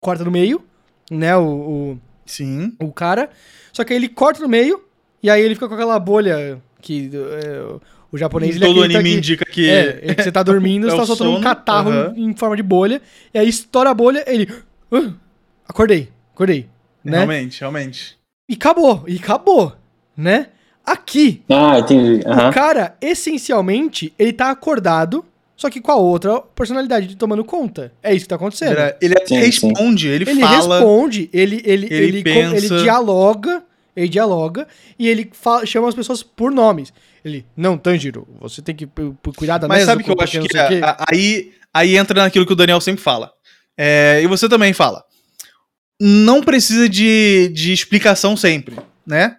[0.00, 0.62] corta no meio,
[1.10, 2.72] né, o, o, Sim.
[2.80, 3.30] o cara.
[3.72, 4.82] Só que aí ele corta no meio,
[5.22, 7.62] e aí ele fica com aquela bolha que é,
[8.12, 8.56] o japonês...
[8.56, 9.68] ele Todo acredita anime que- indica que.
[9.70, 12.14] é, é que você tá dormindo, É você tá soltando um sono, catarro aham.
[12.16, 13.00] em forma de bolha,
[13.32, 14.48] e aí estoura a bolha, ele...
[14.92, 15.12] "Ah,
[15.68, 16.68] acordei, acordei,
[17.02, 17.18] né?
[17.18, 18.16] Realmente, realmente.
[18.48, 19.74] E acabou, e acabou,
[20.16, 20.48] né?
[20.86, 22.22] Aqui, Ah, entendi.
[22.26, 22.50] Aham.
[22.50, 25.24] o cara, essencialmente, ele tá acordado,
[25.56, 27.92] só que com a outra personalidade tomando conta.
[28.02, 28.76] É isso que tá acontecendo.
[28.78, 30.56] Ele, ele Sim, responde, ele, Ele fala.
[30.78, 32.56] responde, ele, ele, ele ele, pensa.
[32.56, 33.62] ele dialoga,
[33.96, 34.66] ele dialoga,
[34.98, 36.92] e ele fala- chama as pessoas por nomes.
[37.24, 38.86] Ele, não, Tanjiro, você tem que
[39.36, 42.22] cuidar da Mas sabe o que eu acho que é, quê." a- aí, aí entra
[42.22, 43.30] naquilo que o Daniel sempre fala.
[43.78, 45.02] É, e você também fala.
[46.00, 48.76] Não precisa de, de explicação sempre,
[49.06, 49.36] né?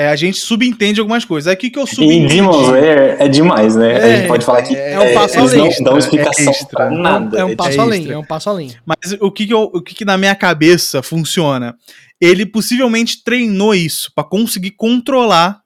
[0.00, 1.52] É, a gente subentende algumas coisas.
[1.52, 2.34] Aqui que eu E subentendi.
[2.36, 3.96] Demon Slayer é demais, né?
[3.96, 5.74] a É, gente pode falar que é um passo eles além.
[5.78, 6.68] não dão explicação É extra.
[6.68, 7.38] pra É um- nada.
[7.40, 7.82] É um É passo extra.
[7.82, 8.70] além, é um passo além.
[8.86, 11.74] Mas o que, que, eu- o que, que na minha cabeça funciona?
[12.20, 15.58] Ele possivelmente treinou isso pra conseguir controlar,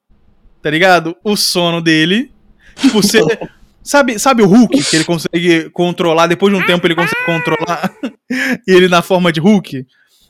[0.62, 1.14] tá ligado?
[1.22, 2.30] O sono dele.
[2.76, 3.20] Tipo, você.
[3.84, 7.92] Sabe, sabe o Hulk, que ele consegue controlar, depois de um tempo ele consegue controlar
[8.64, 9.84] ele na forma de Hulk?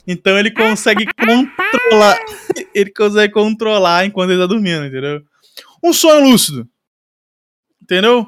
[0.06, 2.18] Então ele consegue controlar.
[2.74, 5.20] Ele consegue controlar enquanto ele tá dormindo, entendeu?
[5.82, 6.68] Um sono lúcido.
[7.82, 8.20] Entendeu?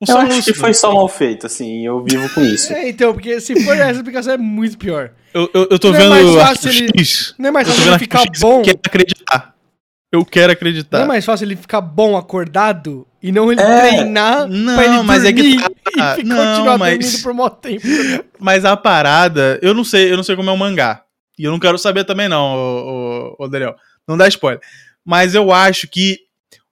[0.00, 0.58] Um Eu sono acho que lúcido.
[0.58, 2.72] foi só mal feito, assim, eu vivo com isso.
[2.72, 5.12] É, então, porque se for essa explicação é muito pior.
[5.32, 7.34] Eu, eu, eu tô Não é vendo mais o fácil ele- X.
[7.38, 8.58] Não é mais fácil vendo ele ficar bom.
[8.58, 9.51] Eu quero acreditar.
[10.12, 10.98] Eu quero acreditar.
[10.98, 14.84] Não é mais fácil ele ficar bom acordado e não ele É, treinar não, pra
[14.84, 15.62] ele mas é que dormir
[15.96, 16.12] tá.
[16.12, 17.82] e fi- Não, continuar mas- dormindo por mó tempo.
[18.38, 21.02] Mas a parada, eu não sei, eu não sei como é o mangá.
[21.38, 23.74] E eu não quero saber também, não, ô, ô, ô Daniel.
[24.06, 24.60] Não dá spoiler.
[25.04, 26.18] Mas eu acho que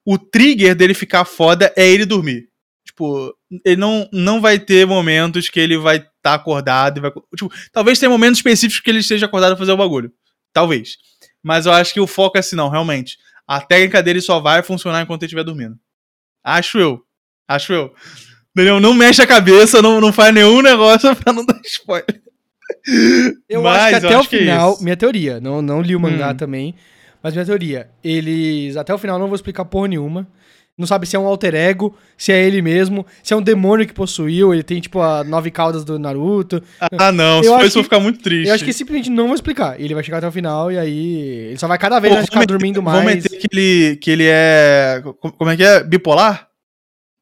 [0.04, 2.48] o trigger dele ficar foda é ele dormir.
[2.86, 3.34] Tipo,
[3.64, 7.10] ele não, não vai ter momentos que ele vai estar acordado e vai.
[7.34, 10.12] Tipo, talvez tenha momentos específicos que ele esteja acordado pra fazer o bagulho.
[10.52, 10.96] Talvez.
[11.42, 13.16] Mas eu acho que o foco é assim, não, realmente.
[13.50, 15.76] A técnica dele só vai funcionar enquanto ele estiver dormindo.
[16.44, 17.00] Acho eu.
[17.48, 17.92] Acho eu.
[18.54, 22.22] Daniel, não mexe a cabeça, não, não faz nenhum negócio pra não dar spoiler.
[23.48, 24.84] Eu Mas acho que até o é final, isso.
[24.84, 26.36] minha teoria, não, não li o mangá Hum.
[26.36, 26.74] também,
[27.20, 30.28] mas minha teoria, eles até o final não vou explicar porra nenhuma.
[30.80, 33.86] Não sabe se é um alter ego, se é ele mesmo, se é um demônio
[33.86, 36.62] que possuiu, ele tem tipo a nove caudas do Naruto.
[36.98, 38.48] Ah, não, Eu se for acho isso, eu vou ficar muito triste.
[38.48, 39.78] Eu acho que simplesmente não vou explicar.
[39.80, 41.16] Ele vai chegar até o final e aí
[41.50, 43.22] ele só vai cada vez Pô, ficar dormindo meter- Vamos mais.
[43.22, 45.02] meter que ele, que ele é.
[45.04, 45.84] co- Como é que é?
[45.84, 46.48] Bipolar?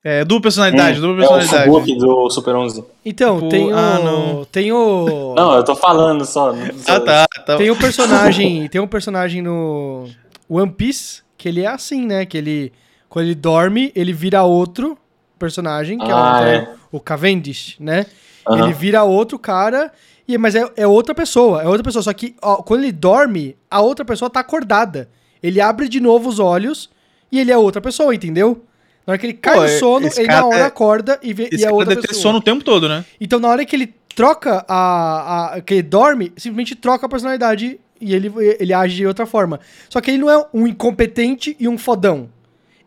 [0.05, 1.65] É, dupla personalidade, dupla é o personalidade.
[1.73, 2.85] Fubuki do Super 11.
[3.05, 4.45] Então, Tipo, tem o ah, não.
[4.45, 6.55] tem o Não, eu tô falando só.
[6.87, 7.27] Ah, tá.
[7.45, 7.57] tá.
[7.57, 10.09] Tem um personagem, tem um personagem no
[10.49, 12.25] One Piece que ele é assim, né?
[12.25, 12.73] Que ele
[13.09, 14.97] quando ele dorme, ele vira outro
[15.39, 16.69] personagem, que Ah, é, o, é.
[16.93, 18.07] o Cavendish, né?
[18.47, 18.65] Aham.
[18.65, 19.93] Ele vira outro cara,
[20.27, 23.57] e mas é, é outra pessoa, é outra pessoa, só que ó, quando ele dorme,
[23.71, 25.09] a outra pessoa tá acordada.
[25.43, 26.91] Ele abre de novo os olhos
[27.31, 28.63] e ele é outra pessoa, entendeu?
[29.07, 31.49] Na hora que ele cai Pô, no sono, ele na hora é- acorda e, vê,
[31.53, 32.23] Esse e é outra deve ter pessoa.
[32.23, 33.05] sono o tempo todo, né?
[33.21, 35.61] Então, na hora que ele troca a, a.
[35.61, 39.61] que ele dorme, simplesmente troca a personalidade e ele, ele age de outra forma.
[39.89, 42.29] Só que ele não é um incompetente e um fodão.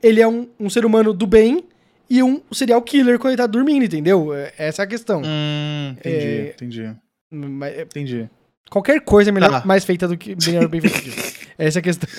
[0.04, 1.64] Ele é um, um ser humano do bem
[2.10, 4.34] e um serial killer quando ele tá dormindo, entendeu?
[4.34, 5.22] É- Essa é a questão.
[5.24, 6.96] Hum, entendi, É- entendi.
[7.32, 8.30] Mas, é, Entendi.
[8.70, 9.64] qualquer coisa é melhor, Tá.
[9.66, 10.98] mais feita do que melhor bem feita.
[11.58, 12.10] Essa é a questão.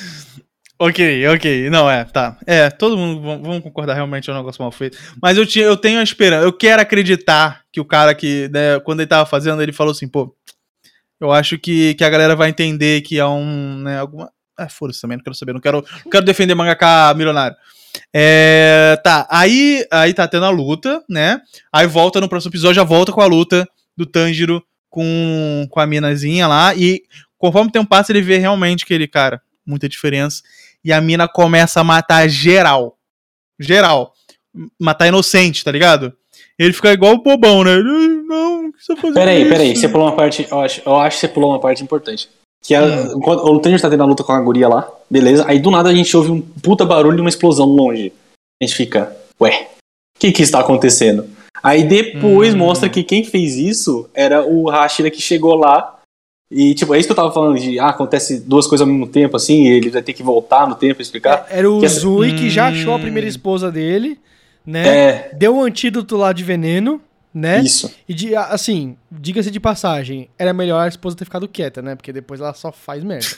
[0.79, 1.71] Ok, ok.
[1.71, 2.39] Não, é, tá.
[2.47, 4.99] É, todo mundo, vamos concordar, realmente é um negócio mal feito.
[5.23, 8.81] Mas eu, tinha, eu tenho a esperança, eu quero acreditar que o cara que, né,
[8.81, 10.35] quando ele tava fazendo, ele falou assim, pô,
[11.21, 14.33] eu acho que, que a galera vai entender que é um, né, alguma...
[14.65, 17.57] Ah, foda-se também, não quero saber, não quero, não quero defender mangaka milionário.
[18.13, 21.41] É, tá, aí, aí tá tendo a luta, né,
[21.73, 25.87] aí volta no próximo episódio, já volta com a luta do Tanjiro com, com a
[25.87, 27.03] minazinha lá, e
[27.37, 30.43] conforme o tempo passa, ele vê realmente que ele, cara, muita diferença,
[30.85, 32.99] e a mina começa a matar geral.
[33.59, 34.13] Geral.
[34.81, 36.13] Matar inocente, tá ligado?
[36.59, 37.73] Ele fica igual o bobão, né?
[37.75, 39.15] Ele, "Ai, Não, o que você tá fazendo?
[39.15, 40.47] Peraí, peraí, isso?" você pulou uma parte.
[40.51, 42.29] Eu acho, eu acho que você pulou uma parte importante.
[42.63, 43.21] Que a, Hum.
[43.25, 45.45] o Tanjiro tá tendo a luta com a guria lá, beleza?
[45.49, 48.13] Aí do nada a gente ouve um puta barulho e uma explosão longe.
[48.63, 49.69] A gente fica, ué,
[50.17, 51.27] o que que está acontecendo?
[51.63, 52.59] Aí depois Hum.
[52.59, 55.99] mostra que quem fez isso era o Hashira que chegou lá
[56.55, 59.07] E, tipo, é isso que eu tava falando de, ah, acontece duas coisas ao mesmo
[59.11, 61.47] tempo, assim, e ele vai ter que voltar no tempo e explicar.
[61.49, 63.01] Era o Que essa- Zui que já achou a Hum.
[63.01, 64.19] primeira esposa dele,
[64.67, 64.87] né?
[64.87, 67.01] É, Deu um antídoto lá de veneno,
[67.35, 67.61] né?
[67.61, 67.93] isso.
[68.09, 71.95] E de, assim, diga-se de passagem, era melhor a esposa ter ficado quieta, né?
[71.95, 73.27] Porque depois ela só faz merda.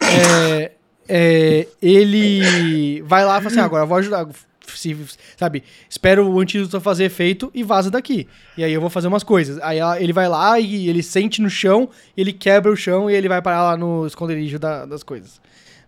[0.00, 0.72] É,
[1.08, 4.26] é, ele vai lá e fala assim: "Ah, agora eu vou ajudar.
[4.68, 4.96] Se,
[5.36, 8.28] sabe, espero o antídoto fazer efeito e vaza daqui.
[8.56, 9.58] E aí eu vou fazer umas coisas.
[9.62, 13.14] Aí ela- ele vai lá e ele sente no chão, ele quebra o chão e
[13.14, 15.40] ele vai parar lá no esconderijo da- das coisas.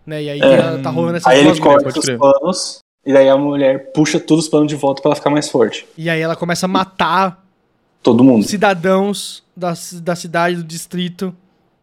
[0.05, 0.23] Né?
[0.23, 1.35] E aí tá- tá rolando essas É.
[1.37, 4.99] Aí ele corta os panos, e daí a mulher puxa todos os panos de volta
[5.01, 5.85] pra ela ficar mais forte.
[5.95, 7.40] E aí ela começa a matar
[8.03, 8.43] Todo mundo.
[8.47, 11.35] cidadãos da, da cidade, do distrito,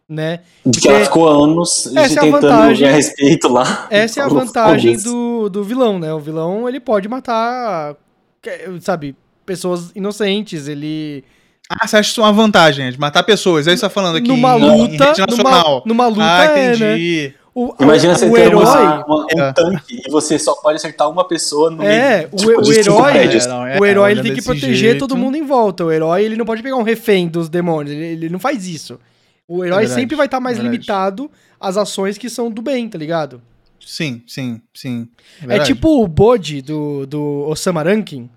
[0.07, 0.39] né?
[0.65, 3.87] De que ela ficou anos essa é a tentando vantagem- ganhar respeito lá.
[3.89, 6.13] Essa é a vantagem do, do vilão, né?
[6.13, 7.95] O vilão, ele pode matar,
[8.41, 9.15] que- sabe,
[9.45, 11.23] pessoas inocentes, ele...
[11.71, 13.67] Ah, você acha isso uma vantagem, de matar pessoas?
[13.67, 14.27] É isso que você tá falando aqui.
[14.27, 15.83] Numa em- luta, em rede numa, nacional.
[15.85, 17.33] numa luta ah, é, né?
[17.61, 18.63] O, Imagina o, você o ter herói...
[18.63, 19.53] uma- uma- um É.
[19.53, 23.17] tanque e você só pode acertar uma pessoa no É, meio o- tipo, o herói-.
[23.17, 24.99] É, não, é, o herói ele tem que proteger jeito.
[24.99, 25.83] todo mundo em volta.
[25.85, 27.93] O herói ele não pode pegar um refém dos demônios.
[27.95, 28.99] Ele, ele não faz isso.
[29.47, 30.73] O herói verdade, sempre vai estar mais verdade.
[30.77, 31.29] limitado
[31.59, 33.41] às ações que são do bem, tá ligado?
[33.85, 35.07] Sim, sim, sim.
[35.47, 38.29] É tipo o Bode do, do Osama Rankin.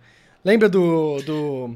[0.44, 1.74] Lembra do, do,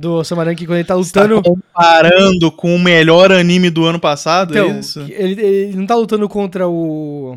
[0.00, 1.42] do Osama Rankin quando ele tá Você tá lutando?
[1.42, 5.04] comparando com o melhor anime do ano passado, é Então, isso?
[5.04, 7.36] que ele, ele não tá lutando contra o,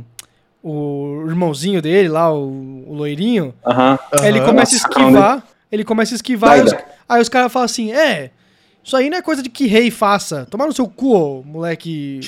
[0.63, 3.53] o irmãozinho dele lá, o, o loirinho.
[3.65, 3.99] Aham.
[4.21, 6.73] Aí ele começa a esquivar, ele começa a esquivar, aí os,
[7.09, 8.31] aí os caras falam assim, é,
[8.83, 10.45] isso aí não é coisa de que rei faça.
[10.49, 12.19] Tomar no seu cu, ô, moleque.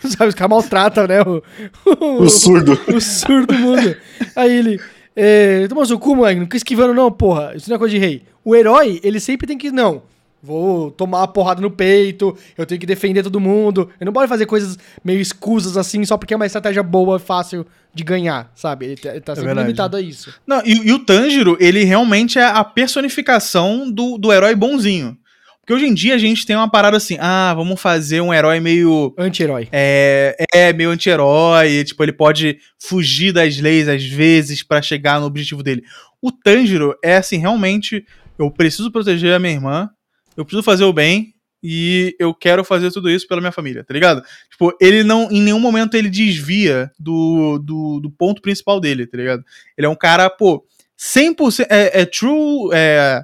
[0.06, 1.20] Sabe, os caras maltratam, né?
[1.22, 2.78] O, O surdo.
[2.94, 3.96] o surdo mundo.
[4.34, 4.80] Aí ele.
[5.14, 6.38] É, Toma seu cu, moleque.
[6.38, 7.52] Não fica esquivando, não, porra.
[7.54, 8.22] Isso não é coisa de rei.
[8.44, 9.70] O herói, ele sempre tem que.
[9.70, 10.02] Não.
[10.42, 12.36] Vou tomar uma porrada no peito.
[12.56, 13.90] Eu tenho que defender todo mundo.
[14.00, 17.20] Eu não pode fazer coisas meio escusas assim só porque é uma estratégia boa e
[17.20, 18.86] fácil de ganhar, sabe?
[18.86, 19.66] Ele tá, ele tá sempre verdade.
[19.66, 20.32] limitado a isso.
[20.46, 25.18] Não, e, e o Tanjiro, ele realmente é a personificação do, do herói bonzinho.
[25.60, 28.60] Porque hoje em dia a gente tem uma parada assim, ah, vamos fazer um herói
[28.60, 29.14] meio.
[29.18, 29.68] Anti-herói.
[29.70, 35.26] É, é meio anti-herói, tipo, ele pode fugir das leis às vezes pra chegar no
[35.26, 35.82] objetivo dele.
[36.22, 38.04] O Tanjiro é assim, realmente,
[38.40, 39.90] eu preciso proteger a minha irmã,
[40.36, 43.92] eu preciso fazer o bem e eu quero fazer tudo isso pela minha família, tá
[43.92, 44.22] ligado?
[44.50, 49.18] Tipo, ele não, em nenhum momento ele desvia do, do, do ponto principal dele, tá
[49.18, 49.44] ligado?
[49.76, 50.64] Ele é um cara, pô,
[50.98, 53.22] 100% é, é true, é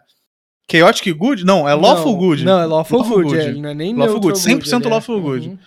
[0.70, 1.44] chaotic good?
[1.44, 2.44] Não, é lawful não, good.
[2.44, 3.36] Não, é lawful, Lawful good.
[3.36, 3.48] good.
[3.48, 5.48] É, não é nem Lawful good, 100% ele é- lawful good.
[5.48, 5.58] Uhum.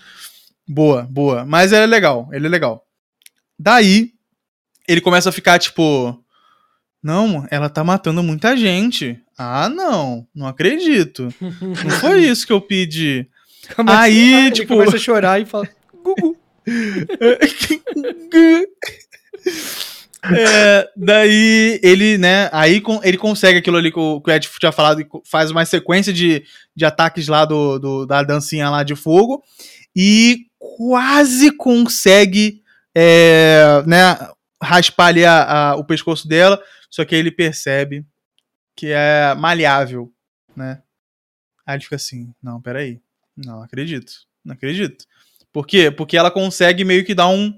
[0.67, 1.43] Boa, boa.
[1.45, 2.85] Mas ele é legal, ele é legal.
[3.57, 4.11] Daí,
[4.87, 6.23] ele começa a ficar tipo.
[7.01, 9.19] Não, ela tá matando muita gente.
[9.39, 11.33] Ah, não, não acredito.
[11.39, 13.25] Não foi isso que eu pedi.
[13.75, 15.67] Começa- Aí, ele tipo- começa a chorar e fala,
[16.03, 16.37] Gugu.
[20.35, 24.49] É, daí ele, né, aí com- ele consegue aquilo ali que o, que o Ed
[24.59, 26.43] tinha falado, e faz uma sequência de,
[26.75, 29.41] de ataques lá do, do- da dancinha lá de fogo
[29.95, 32.61] e quase consegue,
[32.93, 34.17] é, né,
[34.61, 36.61] raspar ali a- a- o pescoço dela,
[36.91, 38.03] só que aí ele percebe
[38.79, 40.09] que é maleável,
[40.55, 40.81] né.
[41.67, 43.01] Aí ele fica assim, não, peraí,
[43.35, 45.03] não acredito, não acredito.
[45.51, 45.91] Por quê?
[45.91, 47.53] Porque ela consegue meio que dar um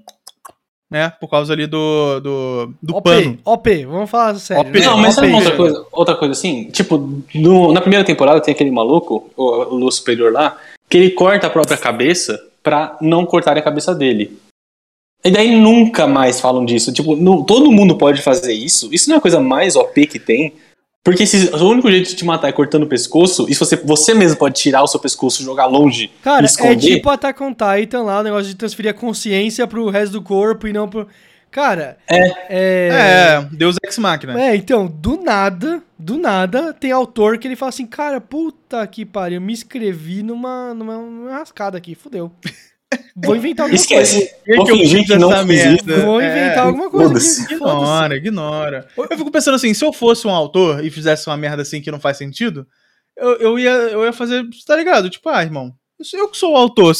[0.90, 1.08] né?
[1.20, 3.38] Por causa ali do, do, do OP, pano.
[3.46, 4.68] OP, vamos falar sério.
[4.68, 4.78] OP.
[4.78, 4.84] né?
[4.84, 5.32] Não, mas sabe OP.
[5.32, 6.70] uma outra coisa, outra coisa assim?
[6.70, 6.98] Tipo,
[7.34, 10.58] no- na primeira temporada tem aquele maluco, o, o Lua Superior lá,
[10.90, 14.38] que ele corta a própria cabeça pra não cortar a cabeça dele.
[15.24, 16.92] E daí nunca mais falam disso.
[16.92, 18.92] Tipo, não- todo mundo pode fazer isso.
[18.92, 20.52] Isso não é a coisa mais OP que tem.
[21.04, 23.76] Porque se, o único jeito de te matar é cortando o pescoço, e se você,
[23.76, 27.52] você mesmo pode tirar o seu pescoço, jogar longe Cara, e é tipo Attack on
[27.52, 31.08] Titan lá, o negócio de transferir a consciência pro resto do corpo e não pro...
[31.50, 32.32] Cara, é...
[32.48, 34.40] É, Deus Ex Machina.
[34.40, 39.04] É, então, do nada, do nada, tem autor que ele fala assim, cara, puta que
[39.04, 42.32] pariu, me inscrevi numa, numa, numa rascada aqui, fudeu.
[43.16, 44.30] Vou inventar alguma Esquece.
[44.44, 45.84] que Vou que eu fingir que não fiz isso.
[45.84, 46.04] coisa.
[46.04, 47.42] Vou É, inventar alguma coisa.
[47.52, 48.88] Ignora, ignora.
[48.96, 51.90] Eu fico pensando assim, se eu fosse um autor e fizesse uma merda assim que
[51.90, 52.66] não faz sentido,
[53.16, 55.10] eu, eu, ia, eu ia fazer, tá ligado?
[55.10, 55.74] Tipo, ah, irmão,
[56.14, 56.94] eu que sou o autor.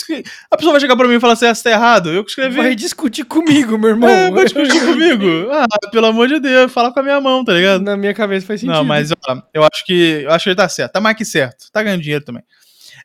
[0.51, 2.57] A pessoa vai chegar pra mim e falar assim, essa tá errado, eu que escrevi.
[2.57, 4.09] Vai discutir comigo, meu irmão.
[4.09, 5.23] É, vai discutir comigo.
[5.53, 7.83] Ah, pelo amor de Deus, fala com a minha mão, tá ligado?
[7.83, 8.75] Na minha cabeça faz sentido.
[8.77, 10.93] Não, mas ó, eu acho que eu acho que ele tá certo.
[10.93, 11.67] Tá mais que certo.
[11.73, 12.43] Tá ganhando dinheiro também.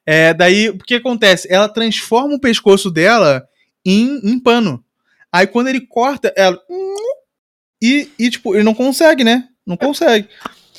[0.10, 1.52] É, daí, o que acontece?
[1.52, 3.46] Ela transforma o pescoço dela
[3.86, 4.82] em, em pano.
[5.30, 6.58] Aí quando ele corta, ela.
[7.84, 9.50] E, e, tipo, ele não consegue, né?
[9.66, 10.30] Não consegue.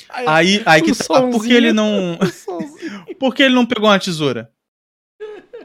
[0.09, 1.21] Aí, aí que tá.
[1.21, 1.55] Por que sonzinho.
[1.55, 2.17] ele não.
[3.19, 4.51] Por que ele não pegou uma tesoura?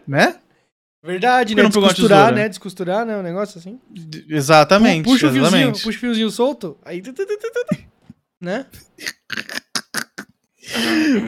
[0.06, 0.38] Né?
[1.02, 1.62] Verdade, né?
[1.62, 2.48] Descosturar, né?
[2.48, 3.16] Descosturar, né?
[3.16, 3.80] Um negócio assim.
[3.90, 5.04] D- Exatamente.
[5.04, 5.82] puxa o fiozinho, exatamente.
[5.82, 7.02] puxa o fiozinho solto, aí...
[8.40, 8.66] Né?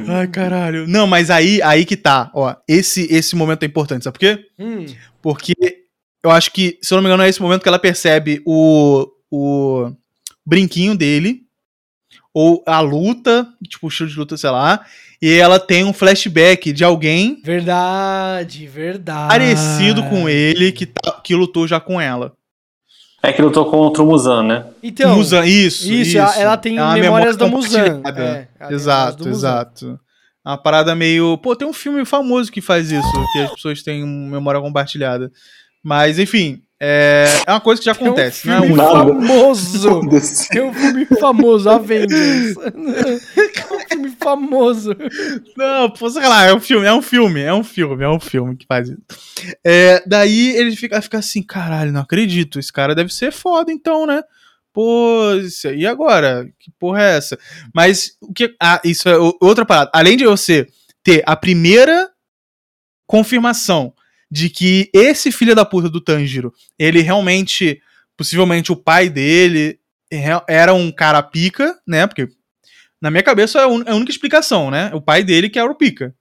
[0.09, 0.87] Ai, caralho.
[0.87, 2.55] Não, mas aí, aí que tá, ó.
[2.69, 4.47] Esse, esse momento é importante, sabe por quê?
[4.59, 4.87] Hum,
[5.23, 5.55] Porque
[6.25, 9.07] eu acho que, se eu não me engano, é esse momento que ela percebe o,
[9.31, 9.91] o
[10.45, 11.43] brinquinho dele,
[12.35, 14.85] ou a luta, tipo, o estilo de luta, sei lá,
[15.23, 19.29] e ela tem um flashback de alguém verdade, verdade.
[19.31, 22.35] parecido com ele que, tá- que lutou já com ela.
[23.29, 24.67] É que lutou contra o Muzan, né?
[24.83, 27.95] Então, Musan, isso, isso, ela- ela tem É memórias da memória Musan.
[27.97, 28.49] compartilhada.
[28.61, 29.49] É, Exato, do Musan.
[29.49, 30.01] exato.
[30.45, 31.37] Uma parada meio.
[31.39, 35.31] Pô, tem um filme famoso que faz isso, que as pessoas têm memória compartilhada.
[35.83, 38.77] Mas, enfim, é, é uma coisa que já um acontece, é filme único.
[38.77, 39.13] Nada.
[39.15, 39.89] famoso.
[39.91, 40.49] Foda-se.
[40.51, 42.57] Tem um filme famoso, Avengers.
[43.59, 44.97] É um filme famoso.
[45.57, 48.21] Não, pô, sei lá, é um filme, é um filme, é um filme, é um
[48.21, 48.99] filme que faz isso.
[49.65, 54.07] É, daí ele fica, fica assim, caralho, não acredito, esse cara deve ser foda então,
[54.07, 54.23] né?
[54.73, 56.47] Pô, isso- e agora?
[56.59, 57.39] Que porra é essa?
[57.75, 58.55] Mas o que.
[58.63, 59.91] Ah, isso é outra parada.
[59.95, 60.67] Além de você
[61.03, 62.11] ter a primeira
[63.07, 63.93] confirmação
[64.31, 67.81] de que esse filho da puta do Tanjiro, ele realmente,
[68.17, 69.79] possivelmente o pai dele,
[70.11, 72.07] re- era um cara pica, né?
[72.07, 72.29] Porque
[73.01, 74.91] na minha cabeça é é a única explicação, né?
[74.95, 76.15] O pai dele que era o pica.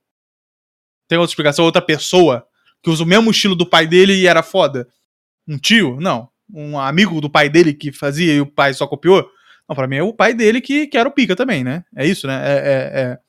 [1.08, 1.66] Tem outra explicação?
[1.66, 2.46] Outra pessoa
[2.84, 4.88] que usa o mesmo estilo do pai dele e era foda?
[5.48, 5.98] Um tio?
[6.00, 6.30] Não.
[6.54, 9.28] Um amigo do pai dele que fazia e o pai só copiou?
[9.68, 11.84] Não, pra mim é o pai dele que, que era o pica também, né?
[11.96, 12.42] É isso, né?
[12.44, 13.20] É, é- é-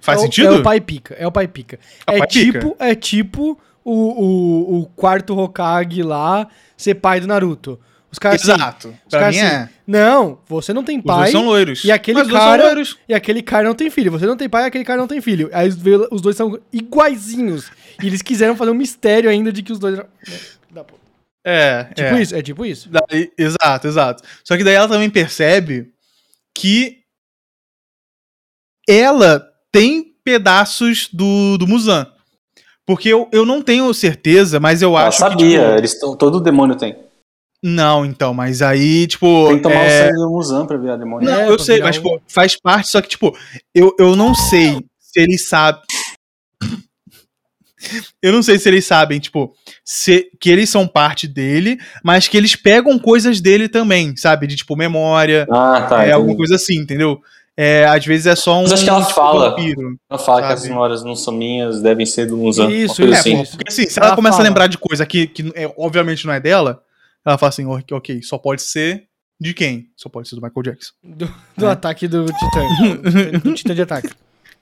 [0.00, 0.54] Faz é o- sentido?
[0.54, 1.78] É o pai pica, é o pai pica.
[2.06, 7.26] É é, pai tipo, é tipo o, o, o quarto Hokage lá ser pai do
[7.26, 7.78] Naruto.
[8.12, 8.88] Os caras assim, Exato.
[8.88, 9.68] os Pra mim assim, é.
[9.86, 11.84] não, você não tem Os dois pai são loiros.
[11.84, 12.98] e aquele cara- são loiros.
[13.08, 14.10] e aquele cara não tem filho.
[14.10, 15.48] Você não tem pai e aquele cara não tem filho.
[15.52, 15.68] Aí
[16.10, 17.70] os, dois são iguaizinhos.
[18.02, 19.96] E eles quiseram fazer um mistério ainda de que os dois.
[20.72, 21.00] Da puta.
[21.44, 22.22] É, Tipo é.
[22.22, 22.88] isso, é tipo isso.
[22.90, 24.22] Daí- exato, exato.
[24.44, 25.90] Só que daí ela também percebe
[26.56, 26.98] que
[28.88, 32.06] ela tem pedaços do, do Muzan.
[32.86, 35.64] Porque eu, eu não tenho certeza, mas eu Ela acho sabia, que.
[35.64, 36.96] tipo, eles tão, todo demônio tem.
[37.62, 39.46] não, então, mas aí, tipo.
[39.48, 41.28] Tem que tomar é, o sangue do Muzan pra virar demônio.
[41.30, 43.36] Não, É, eu sei, mas um- tipo, faz parte, só que, tipo,
[43.74, 45.82] eu, eu não sei se eles sabem.
[48.22, 52.36] Eu não sei se eles sabem, tipo, se, que eles são parte dele, mas que
[52.36, 54.46] eles pegam coisas dele também, sabe?
[54.46, 55.96] De tipo, memória, Ah, tá.
[55.96, 56.12] é entendi.
[56.12, 57.22] alguma coisa assim, entendeu?
[57.62, 58.62] É, às vezes é só um.
[58.62, 59.50] Mas acho que ela tipo, fala.
[59.50, 59.98] vampiro.
[60.08, 60.54] Ela fala que sabe?
[60.60, 62.70] as memórias não são minhas, devem ser do Muzan.
[62.70, 63.42] Isso, uma coisa isso, assim.
[63.42, 63.56] isso.
[63.58, 64.46] Porque assim, se Ela ela, começa fala.
[64.46, 66.82] a lembrar de coisa que, que é, obviamente não é dela,
[67.26, 69.04] ela fala assim, ok, ok, só pode ser
[69.38, 69.90] de quem?
[69.94, 70.92] Só pode ser do Michael Jackson.
[71.04, 71.70] Do, do É.
[71.70, 73.38] ataque do Titã.
[73.44, 74.08] do Titã de ataque.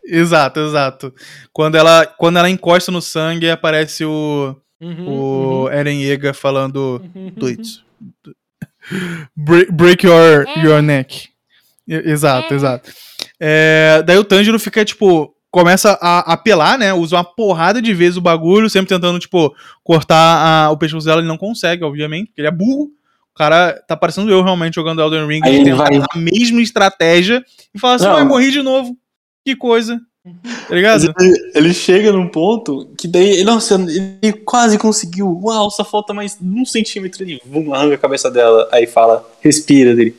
[0.04, 1.14] Exato, exato.
[1.52, 5.08] Quando ela, quando ela encosta no sangue, aparece o, Uhum,
[5.64, 7.30] o Eren Yeager falando uhum.
[7.36, 7.84] do it.
[9.36, 11.28] Break, break your, your neck.
[11.88, 12.90] Exato, exato.
[13.40, 16.92] É, daí o Tanjiro fica, tipo, começa a apelar, né?
[16.92, 20.16] Usa uma porrada de vezes o bagulho, sempre tentando, tipo, cortar
[20.66, 21.20] a- o pescoço dela.
[21.20, 22.90] Ele não consegue, obviamente, porque ele é burro.
[23.34, 26.60] O cara tá parecendo eu realmente jogando Elden Ring, Aí ele tentar vai- a mesma
[26.60, 27.42] estratégia
[27.74, 28.14] e fala assim: Não.
[28.14, 28.96] vai morrer de novo.
[29.46, 29.98] Que coisa.
[30.68, 31.14] Tá ligado?
[31.20, 35.40] ele, ele chega num ponto que daí, nossa, ele quase conseguiu.
[35.42, 37.40] Uau, só falta mais um centímetro ali.
[37.46, 38.68] Vum, arranca a cabeça dela.
[38.70, 40.14] Aí fala, respira dele.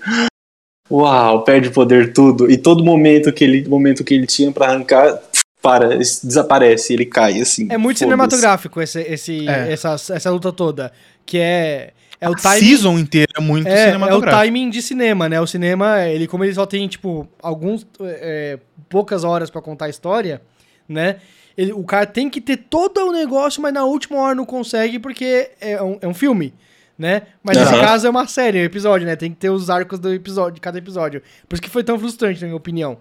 [0.92, 2.50] Uau, perde o poder tudo.
[2.50, 5.20] E todo momento que ele, momento que ele tinha pra arrancar,
[5.62, 7.68] para, desaparece, ele cai assim.
[7.70, 9.72] É muito cinematográfico esse, esse, É.
[9.72, 10.92] essa, essa luta toda.
[11.26, 11.92] Que é.
[12.22, 12.60] É o A timing.
[12.60, 14.44] season inteira é muito É, é o cinematográfico.
[14.44, 15.40] timing de cinema, né?
[15.40, 17.86] O cinema, ele, como ele só tem, tipo, alguns.
[18.02, 18.60] é,
[18.90, 20.42] poucas horas pra contar a história,
[20.88, 21.18] né?
[21.58, 24.98] Ele, o cara tem que ter todo o negócio, mas na última hora não consegue
[25.00, 26.54] porque é um, é um filme,
[27.00, 27.22] né?
[27.42, 27.82] Mas nesse Aham.
[27.82, 29.16] caso é uma série, é um episódio, né?
[29.16, 31.22] Tem que ter os arcos do episódio, de cada episódio.
[31.48, 32.98] Por isso que foi tão frustrante, na minha opinião.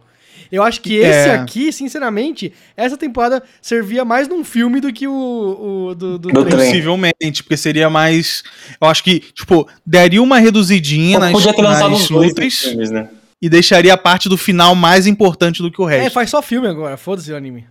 [0.52, 1.34] Eu acho que esse É.
[1.34, 6.46] aqui, sinceramente, essa temporada servia mais num filme do que o, o do, do, Do.
[6.46, 8.44] Possivelmente, porque seria mais.
[8.80, 13.08] Eu acho que, tipo, daria uma reduzidinha nas, Podia ter lançado nas lutas filmes, né?
[13.42, 16.14] e deixaria a parte do final mais importante do que o É, resto.
[16.14, 17.66] faz só filme agora, foda-se o anime.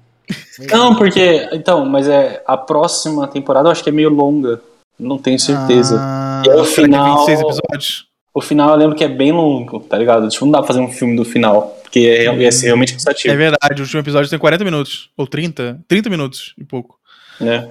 [0.70, 1.48] Não, porque.
[1.54, 2.44] Então, mas é.
[2.46, 4.62] A próxima temporada eu acho que é meio longa.
[5.00, 5.98] Não tenho certeza.
[6.00, 8.08] Ah, E aí o é final- 26 episódios?
[8.34, 10.28] O final eu lembro que é bem longo, tá ligado?
[10.30, 11.76] Tipo, não dá pra fazer um filme do final.
[11.82, 13.34] Porque é, ia ser realmente cansativo.
[13.34, 15.10] É verdade, o último episódio tem 40 minutos.
[15.18, 15.80] Ou 30?
[15.88, 17.00] 30 minutos e pouco.
[17.40, 17.70] né?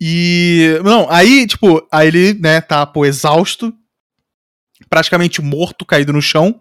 [0.00, 0.78] E.
[0.84, 3.72] Não, aí, tipo, aí ele, né, tá, pô, exausto,
[4.88, 6.60] praticamente morto, caído no chão.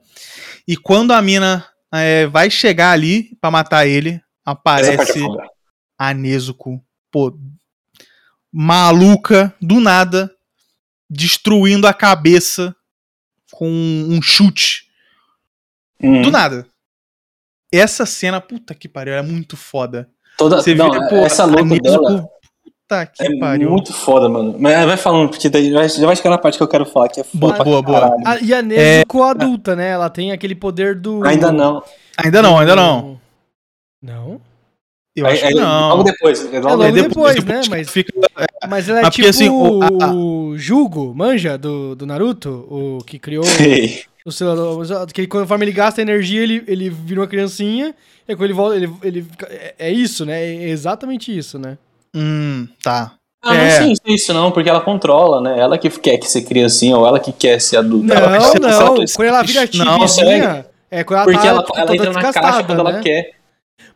[0.67, 1.63] E quando a mina
[1.93, 5.43] é, vai chegar ali pra matar ele, é aparece foda.
[5.99, 7.37] a Nezuko, pô,
[8.59, 10.31] maluca, do nada,
[11.07, 12.75] destruindo a cabeça
[13.51, 14.87] com um chute.
[16.01, 16.23] Hum.
[16.23, 16.65] Do nada.
[17.71, 20.09] Essa cena, puta que pariu, é muito foda.
[20.39, 22.27] Toda, Você não, vê, pô, essa luta a Nezuko, dela
[22.63, 23.69] Puta que é pariu.
[23.69, 24.55] muito foda, mano.
[24.59, 27.09] Mas vai falando, porque daí vai- já vai chegar na parte que eu quero falar,
[27.09, 27.99] que é foda Boa, boa, boa.
[28.01, 28.23] caralho.
[28.25, 29.89] Ah, e a Nezuko adulta, né?
[29.89, 31.23] Ela tem aquele poder do.
[31.25, 31.83] Ainda não.
[32.17, 33.21] Ainda não, ainda não.
[34.01, 34.41] Não?
[35.17, 35.89] Eu Aí- acho que não.
[35.89, 36.45] Logo depois.
[36.53, 38.13] é Logo, logo É depois, né, depois que mas- Fica,
[38.69, 42.49] Mas ela é Mas tipo porque, assim, o- a- a- Jugo, manja, do, do Naruto,
[42.69, 44.03] o que criou Sei.
[44.25, 44.47] o seu.
[45.13, 47.95] Que conforme ele gasta energia, ele, ele vira uma criancinha.
[48.27, 48.91] E quando ele volta, ele.
[49.03, 50.43] ele fica- é, é isso, né?
[50.43, 51.77] É exatamente isso, né?
[52.15, 53.13] Hum, tá.
[53.43, 53.63] Ah, É.
[53.79, 55.59] não sei se é isso não, porque ela controla, né?
[55.59, 58.07] Ela que quer que ser criancinha ou ela que quer ser adulta.
[58.07, 58.69] Não, ela quer ser não.
[58.69, 59.13] adulta.
[59.15, 62.33] Quando ela vira Não, tibizinha, é quando ela Porque tá ela, ela toda entra na
[62.33, 63.01] caixa quando ela né?
[63.03, 63.36] quer.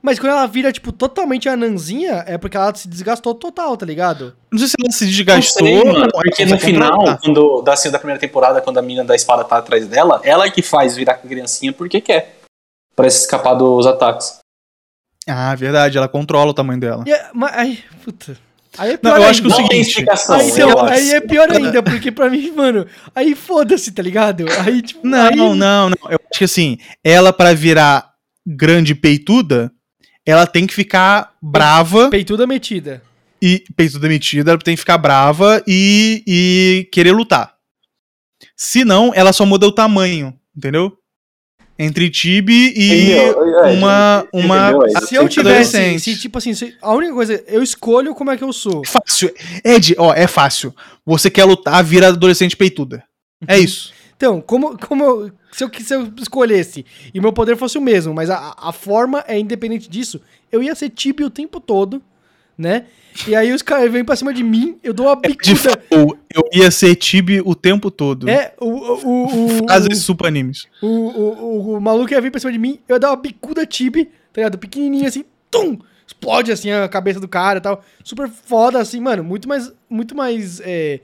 [0.02, 4.36] Mas quando ela vira, tipo, totalmente ananzinha, é porque ela se desgastou total, tá ligado?
[4.52, 5.68] Não sei se ela se Não desgastou.
[5.68, 9.16] sei, mano, porque no final, quando da, assim, da primeira temporada, quando a menina da
[9.16, 12.38] espada tá atrás dela, ela é que faz virar criancinha porque quer.
[12.96, 14.40] Pra se escapar dos ataques.
[15.28, 17.04] Ah, verdade, ela controla o tamanho dela.
[17.08, 18.38] É- mas, aí, puta.
[18.78, 19.62] Aí é Não, pior eu acho que o ainda.
[19.62, 20.10] Não tem seguinte.
[20.30, 20.94] Aí, eu então, acho.
[20.94, 24.46] aí é pior ainda, porque pra mim, mano, aí foda-se, tá ligado?
[24.66, 25.90] Aí, tipo, Não, aí, não, não.
[26.10, 28.12] Eu acho que assim, ela pra virar
[28.48, 29.72] grande peituda,
[30.26, 33.02] ela tem que ficar brava Peituda metida.
[33.42, 37.54] e peituda metida, ela tem que ficar brava e, e querer lutar.
[38.56, 40.96] Se não, ela só muda o tamanho, entendeu?
[41.80, 43.60] Entre Tibi e Entendeu?
[43.66, 44.46] É, uma entendeu?
[44.46, 45.34] uma É, Se eu adolescente.
[45.34, 48.84] tivesse, se tipo assim, se- a única coisa, eu escolho como é que eu sou.
[48.86, 49.34] fácil.
[49.66, 50.76] Ed, ó, é fácil.
[51.04, 53.04] Você quer lutar, vira adolescente peituda.
[53.48, 53.92] É isso.
[54.22, 58.14] Então, como, como eu, se, eu, se eu escolhesse e meu poder fosse o mesmo,
[58.14, 60.22] mas a, a forma é independente disso,
[60.52, 62.00] eu ia ser Tibi o tempo todo,
[62.56, 62.86] né?
[63.28, 65.56] E aí os caras vêm pra cima de mim, eu dou uma De bicuda.
[65.56, 68.30] fato, eu ia ser Tibi o tempo todo.
[68.30, 70.68] É, o, o, o, Frases super animes.
[70.84, 73.66] o, o, o, maluco ia vir pra cima de mim, eu ia dar uma bicuda
[73.66, 74.60] Tibi, tá ligado?
[74.60, 75.80] Pequenininho assim, tum!
[76.06, 77.82] Explode assim a cabeça do cara e tal.
[78.04, 79.24] Super foda, assim, mano.
[79.24, 81.00] Muito mais, muito mais é,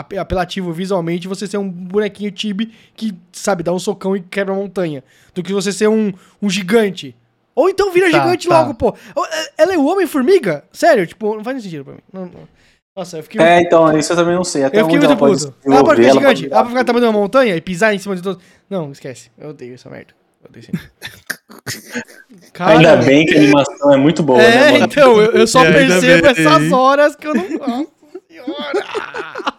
[0.00, 4.56] apelativo visualmente você ser um bonequinho Tibi que, sabe, dá um socão e quebra a
[4.56, 5.02] montanha.
[5.34, 7.14] Do que você ser um, um gigante.
[7.54, 8.58] Ou então vira Tá, gigante tá.
[8.60, 8.94] logo, pô.
[9.14, 10.64] Ou, é- Ela é o Homem-Formiga?
[10.72, 12.00] Sério, tipo, não faz nem sentido pra mim.
[12.12, 12.48] Não, não.
[12.96, 13.40] Nossa, eu fiquei.
[13.40, 14.64] É, então, isso eu também não sei.
[14.64, 15.38] Até Eu fiquei muito puto.
[15.38, 16.42] se Ela pode ficar ela gigante.
[16.42, 18.42] pode Ela pode ficar tamanho de uma montanha e pisar em cima de todos.
[18.68, 19.30] Não, esquece.
[19.38, 20.12] Eu odeio essa merda.
[20.42, 20.72] Eu odeio sim.
[22.52, 24.84] Cara, Ainda bem que a animação é muito boa, né, É, mano?
[24.84, 27.48] então, eu, eu só Ainda percebo essas horas que eu não.
[27.58, 27.88] Nossa
[28.28, 29.54] senhora!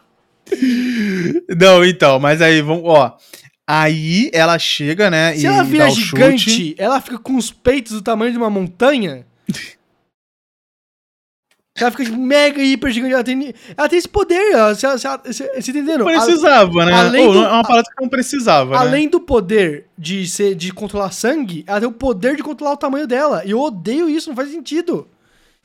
[1.60, 3.18] Não, então, mas aí, vamos, ó.
[3.68, 5.36] Aí ela chega, né?
[5.36, 6.76] Se ela vira gigante, chute.
[6.78, 9.26] ela fica com os peitos do tamanho de uma montanha.
[11.76, 13.14] Ela fica tipo, mega hiper gigante.
[13.16, 14.52] Ela tem, ela tem esse poder.
[14.52, 16.00] Ela, se ela, se ela, se, você tá entendendo?
[16.00, 16.94] Não precisava, né?
[16.94, 18.78] além do- É uma parada que não precisava, né?
[18.78, 22.78] Além do poder de, ser, de controlar sangue, ela tem o poder de controlar o
[22.78, 23.42] tamanho dela.
[23.44, 25.08] E eu odeio isso, não faz sentido.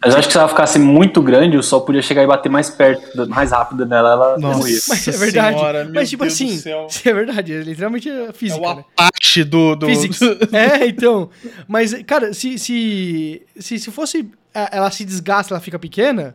[0.04, 2.48] Mas eu acho que se ela ficasse muito grande, o sol podia chegar e bater
[2.48, 4.58] mais perto, mais rápido nela, ela Nossa.
[4.58, 4.78] morria.
[4.88, 5.56] Mas é verdade.
[5.58, 6.62] senhora, mas tipo Deus do assim,
[7.08, 8.60] é verdade, é literalmente É física.
[8.60, 8.84] o né?
[8.96, 9.74] Apache do.
[9.74, 9.86] do...
[9.86, 10.20] Physics.
[10.52, 11.28] é, então.
[11.66, 14.30] Mas, cara, se, se, se, se fosse.
[14.54, 16.34] Ela se desgasta, ela fica pequena.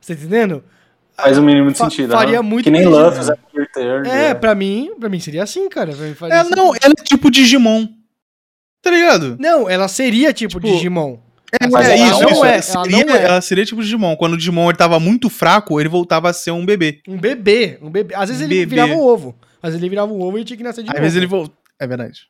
[0.00, 0.62] Você tá entendendo?
[1.16, 2.12] Faz o mínimo de Fa- sentido.
[2.12, 2.42] faria né?
[2.42, 3.24] muito Que nem Luffy, sentido.
[3.26, 4.12] Zack Turner.
[4.12, 5.92] É, pra mim, pra mim seria assim, cara.
[6.16, 6.56] Faria É, sentido.
[6.56, 7.86] não, ela é tipo Digimon.
[8.82, 9.36] Tá ligado?
[9.38, 11.18] Não, ela seria tipo, Tipo, Digimon.
[11.60, 12.44] É, mas é ela isso, não isso.
[12.44, 13.24] é, ela, ela seria, não é.
[13.24, 14.16] ela seria tipo Digimon.
[14.16, 17.00] Quando o Digimon ele tava muito fraco, ele voltava a ser um bebê.
[17.08, 17.78] Um bebê.
[17.82, 18.14] Um bebê.
[18.14, 18.70] Às vezes ele Bebê.
[18.82, 19.34] virava um ovo.
[19.62, 21.02] Às vezes ele virava um ovo e tinha que nascer de Às novo.
[21.02, 21.52] vezes ele volta.
[21.80, 22.20] É verdade.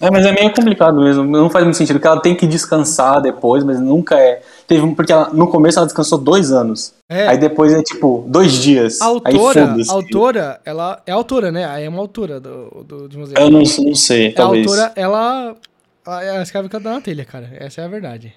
[0.00, 1.22] É, mas é meio complicado mesmo.
[1.24, 1.96] Não faz muito sentido.
[1.96, 4.42] Porque ela tem que descansar depois, mas nunca é.
[4.66, 6.94] Teve um, porque ela- no começo ela descansou dois anos.
[7.08, 7.28] É.
[7.28, 9.00] Aí depois é tipo dois dias.
[9.00, 9.88] A autora, foda-se.
[9.90, 11.64] a autora, ela é autora, né?
[11.66, 13.36] Aí É uma autora do, do, de museu.
[13.38, 14.66] Eu não, não sei, A talvez.
[14.66, 15.56] autora, ela,
[16.04, 17.48] ela, ela escreve cantando na telha, cara.
[17.60, 18.34] Essa é a verdade.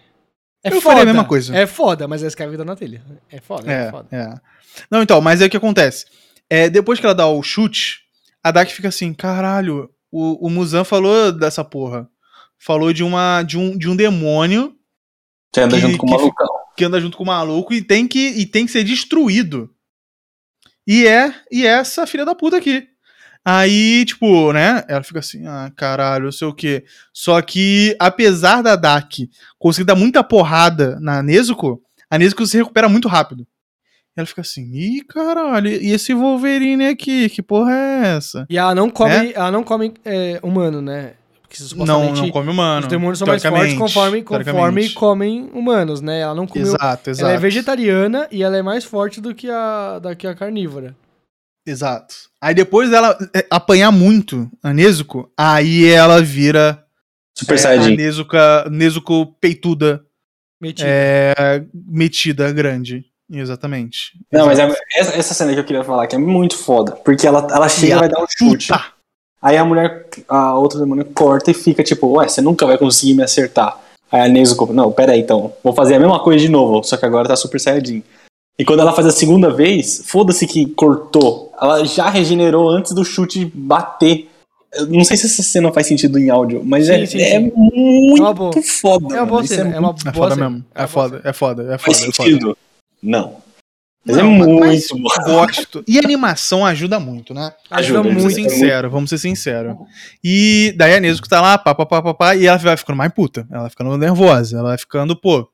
[0.64, 1.56] É Eu faria a mesma coisa.
[1.58, 3.04] É foda, mas escreve cantando na telha.
[3.30, 4.08] É foda, é, É, foda.
[4.12, 4.34] é.
[4.90, 6.06] Não, então, mas aí o que acontece?
[6.50, 8.02] É, depois que ela dá o chute,
[8.44, 12.08] a Dak fica assim, caralho, o, o Muzan falou dessa porra.
[12.60, 14.76] Falou de, uma, de, um, de um demônio
[15.54, 16.48] Você anda que- junto com o que malucão.
[16.78, 19.74] que anda junto com o maluco e tem que, e tem que ser destruído.
[20.88, 22.88] E é, e é essa filha da puta aqui.
[23.44, 24.84] Aí, tipo, né?
[24.88, 26.84] Ela fica assim, ah, caralho, eu sei o quê.
[27.12, 32.88] Só que, apesar da Dak conseguir dar muita porrada na Nezuko, a Nezuko se recupera
[32.88, 33.48] muito rápido.
[34.16, 37.30] Ela fica assim, ih, caralho, e esse Wolverine aqui?
[37.30, 38.46] Que porra é essa?
[38.50, 39.34] E ela não come, É?
[39.34, 41.14] ela não come é, humano, né?
[41.76, 42.82] Não, não come humano.
[42.82, 46.22] os demônios são mais fortes conforme, conforme comem humanos, né?
[46.22, 46.68] Ela não comeu.
[46.68, 47.26] Exato, exato.
[47.26, 50.96] Ela é vegetariana e ela é mais forte do que a, da que a carnívora.
[51.66, 52.16] Exato.
[52.42, 56.84] Aí depois dela é, apanhar muito a Nezuko, aí ela vira
[57.38, 57.96] Super é, a Saiyajin.
[57.96, 60.04] Nezuka, Nezuko peituda,
[60.60, 60.90] Metida.
[60.90, 63.06] é, metida, grande.
[63.32, 64.12] Exatamente.
[64.32, 66.92] Não, mas é- essa, essa cena que eu queria falar, que é muito foda.
[66.94, 68.68] Porque ela, ela chega e vai dar um chute.
[68.68, 68.84] Puta!
[69.42, 73.14] Aí a mulher, a outra demônio corta e fica tipo, ué, você nunca vai conseguir
[73.14, 73.80] me acertar.
[74.12, 76.98] Aí a Nezuko, não, pera aí então, vou fazer a mesma coisa de novo, só
[76.98, 78.04] que agora tá Super Saiyajin.
[78.62, 83.04] E quando ela faz a segunda vez, foda-se que cortou, ela já regenerou antes do
[83.04, 84.30] chute bater.
[84.72, 87.40] Eu não sei se essa cena faz sentido em áudio, mas Sim, é, sim, é
[87.40, 87.52] sim.
[87.56, 89.16] muito É foda.
[89.16, 90.50] É uma boa cena, é uma É boa foda cena.
[90.52, 90.66] mesmo.
[90.76, 92.10] É É foda, é foda, é Faz foda.
[92.10, 92.30] é foda.
[92.30, 92.58] sentido?
[93.02, 93.38] Não.
[94.06, 94.88] Mas é Não, muito mas
[95.26, 95.84] gosto.
[95.88, 97.52] E a animação ajuda muito, né?
[97.72, 98.36] Ajuda Ajuda, Vamos muito.
[98.36, 99.76] ser sinceros, vamos ser sinceros.
[100.24, 102.96] E daí a Nezuko tá lá, pá, pá, pá, pá, pá, e ela vai ficando
[102.98, 103.48] mais puta.
[103.50, 104.58] Ela vai ficando nervosa.
[104.60, 105.48] Ela vai ficando, pô,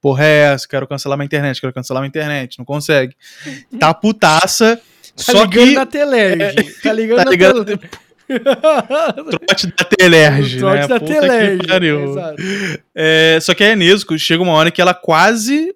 [0.00, 0.68] porra é essa?
[0.68, 2.58] Quero cancelar minha internet, quero cancelar minha internet.
[2.58, 3.14] Não consegue.
[3.78, 4.80] Tá putaça.
[5.16, 5.74] Tá só ligando que.
[5.74, 6.72] na Telerge.
[6.82, 7.64] Tá ligando Tá na ligando.
[7.64, 7.90] Telerge.
[8.28, 10.86] Trote da Telerge, Trote né?
[10.86, 12.82] da Puta Telerge.
[12.94, 15.74] É, só que a Nezuko chega uma hora que ela quase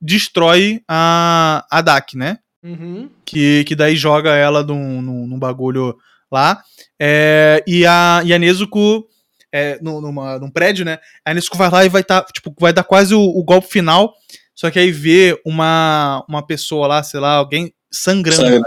[0.00, 2.38] destrói a, a Dak, né?
[2.64, 3.10] Uhum.
[3.24, 5.96] que, que daí joga ela num, num, num bagulho
[6.30, 6.62] lá.
[7.00, 9.06] É, e, a, e a Nezuko,
[9.52, 10.98] é, nu- numa, num prédio, né?
[11.24, 14.14] A Nezuko vai lá e vai, tá, tipo, vai dar quase o, o golpe final.
[14.54, 18.42] Só que aí vê uma, uma pessoa lá, sei lá, alguém sangrando.
[18.42, 18.66] Sangrando,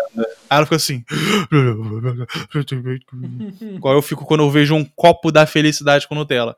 [0.50, 1.04] Aí ela fica assim.
[3.76, 6.56] Igual eu fico quando eu vejo um copo da felicidade com Nutella.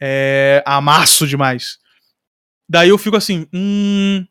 [0.00, 1.78] É, amasso demais.
[2.68, 4.24] Daí eu fico assim, hum,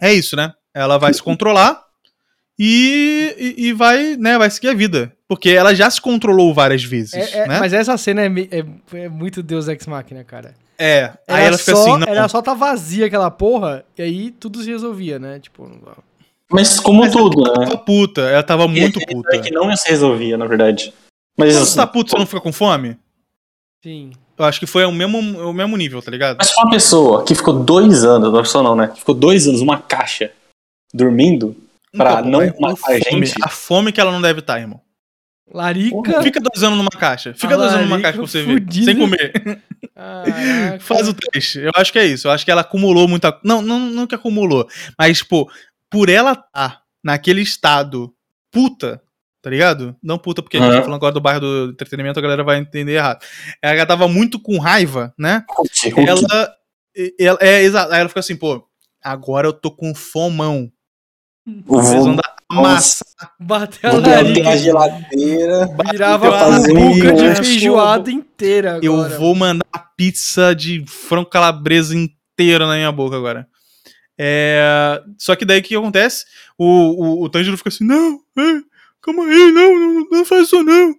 [0.00, 0.52] é isso, né?
[0.74, 1.82] Ela vai se controlar
[2.58, 5.16] e, e, e vai, né, vai seguir a vida.
[5.28, 7.58] Porque ela já se controlou várias vezes, É- é- né?
[7.58, 10.54] Mas essa cena é, é- é muito Deus Ex Machina, cara.
[10.78, 14.02] É, aí Era ela fica só, assim, não, Era só tá vazia aquela porra, e
[14.02, 15.38] aí tudo se resolvia, né?
[15.40, 15.96] Tipo, não-
[16.50, 17.66] Mas como Mas tudo, ela né?
[17.66, 19.36] tava puta, ela tava muito puta.
[19.36, 20.92] é que não se resolvia, na verdade.
[21.38, 22.96] Mas Quando assim, você tá puto, você não fica com fome?
[23.82, 24.12] sim.
[24.36, 25.18] Eu acho que foi o mesmo,
[25.48, 26.36] o mesmo nível, tá ligado?
[26.38, 28.88] Mas uma pessoa que ficou dois anos, uma pessoa não, né?
[28.88, 30.32] Que ficou dois anos numa caixa,
[30.92, 31.56] dormindo,
[31.96, 33.34] pra Então, não matar a fome, gente.
[33.44, 34.80] A fome que ela não deve estar, irmão.
[35.52, 36.22] Larica.
[36.22, 37.34] Fica dois anos numa caixa.
[37.34, 38.64] Fica A dois anos numa caixa pra você ver.
[38.72, 39.60] Sem comer.
[39.94, 40.80] Caraca.
[40.80, 41.60] Faz o teste.
[41.60, 42.28] Eu acho que é isso.
[42.28, 43.38] Eu acho que ela acumulou muita.
[43.44, 44.66] Não, não, não que acumulou.
[44.98, 45.50] Mas, pô,
[45.90, 48.12] por ela estar naquele estado
[48.50, 49.02] puta,
[49.42, 49.94] tá ligado?
[50.02, 52.58] Não puta, porque a gente tá falando agora do bairro do entretenimento, a galera vai
[52.58, 53.22] entender errado.
[53.60, 55.44] Ela tava muito com raiva, né?
[56.06, 56.54] Ela.
[57.18, 57.92] ela é, exato.
[57.92, 58.66] Aí ela fica assim, pô,
[59.02, 60.72] agora eu tô com fomão.
[61.46, 63.04] o Vocês vão dar massa.
[63.38, 64.50] Bateu a larica.
[64.50, 65.68] a geladeira.
[65.90, 68.86] Virava a boca de feijoada inteira agora.
[68.86, 73.46] Eu vou mandar a pizza de frango calabresa inteira na minha boca agora.
[74.18, 76.24] É, Só que daí o que acontece?
[76.56, 78.60] O, o, o Tanjiro fica assim, não, é,
[79.02, 80.94] calma aí, não, não, não faz isso não.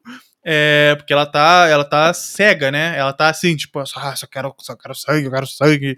[0.48, 2.96] É, porque ela tá, ela tá cega, né?
[2.96, 3.86] Ela tá assim, tipo, ah,
[4.16, 5.98] só quero, só quero sangue, eu quero sangue.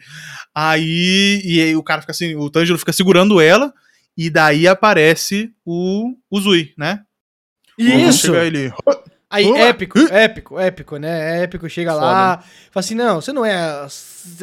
[0.55, 3.73] Aí, e aí o cara fica assim, o Tanjiro fica segurando ela,
[4.17, 7.01] e daí aparece o, o Zui, né?
[7.77, 8.27] Isso!
[8.27, 8.73] Chega ele,
[9.29, 11.43] Aí, épico, épico, épico, né?
[11.43, 12.37] Épico, chega lá,
[12.71, 13.87] fala assim, não, você não é a,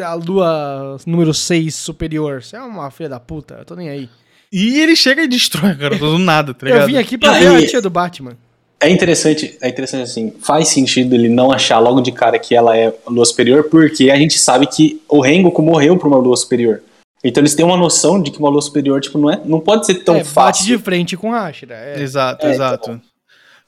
[0.04, 4.10] a lua número 6 superior, você é uma filha da puta, eu tô nem aí.
[4.52, 6.82] E ele chega e destrói, cara, do nada, tá ligado?
[6.82, 8.36] Eu vim aqui pra ver a tia do Batman.
[8.78, 12.76] É interessante, é interessante assim, faz sentido ele não achar logo de cara que ela
[12.76, 16.36] é a lua superior, porque a gente sabe que o Rengoku morreu por uma lua
[16.36, 16.82] superior.
[17.24, 19.86] Então eles têm uma noção de que uma lua superior, tipo, não, é, não pode
[19.86, 20.64] ser tão é, bate fácil.
[20.66, 21.74] de frente com Hashira.
[21.74, 22.00] É.
[22.00, 23.00] Exato, É, exato.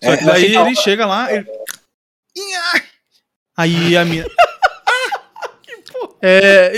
[0.04, 1.32] Só É, que daí da ele chega lá.
[1.32, 1.46] Ele...
[3.56, 4.26] Aí a minha.
[6.22, 6.72] É.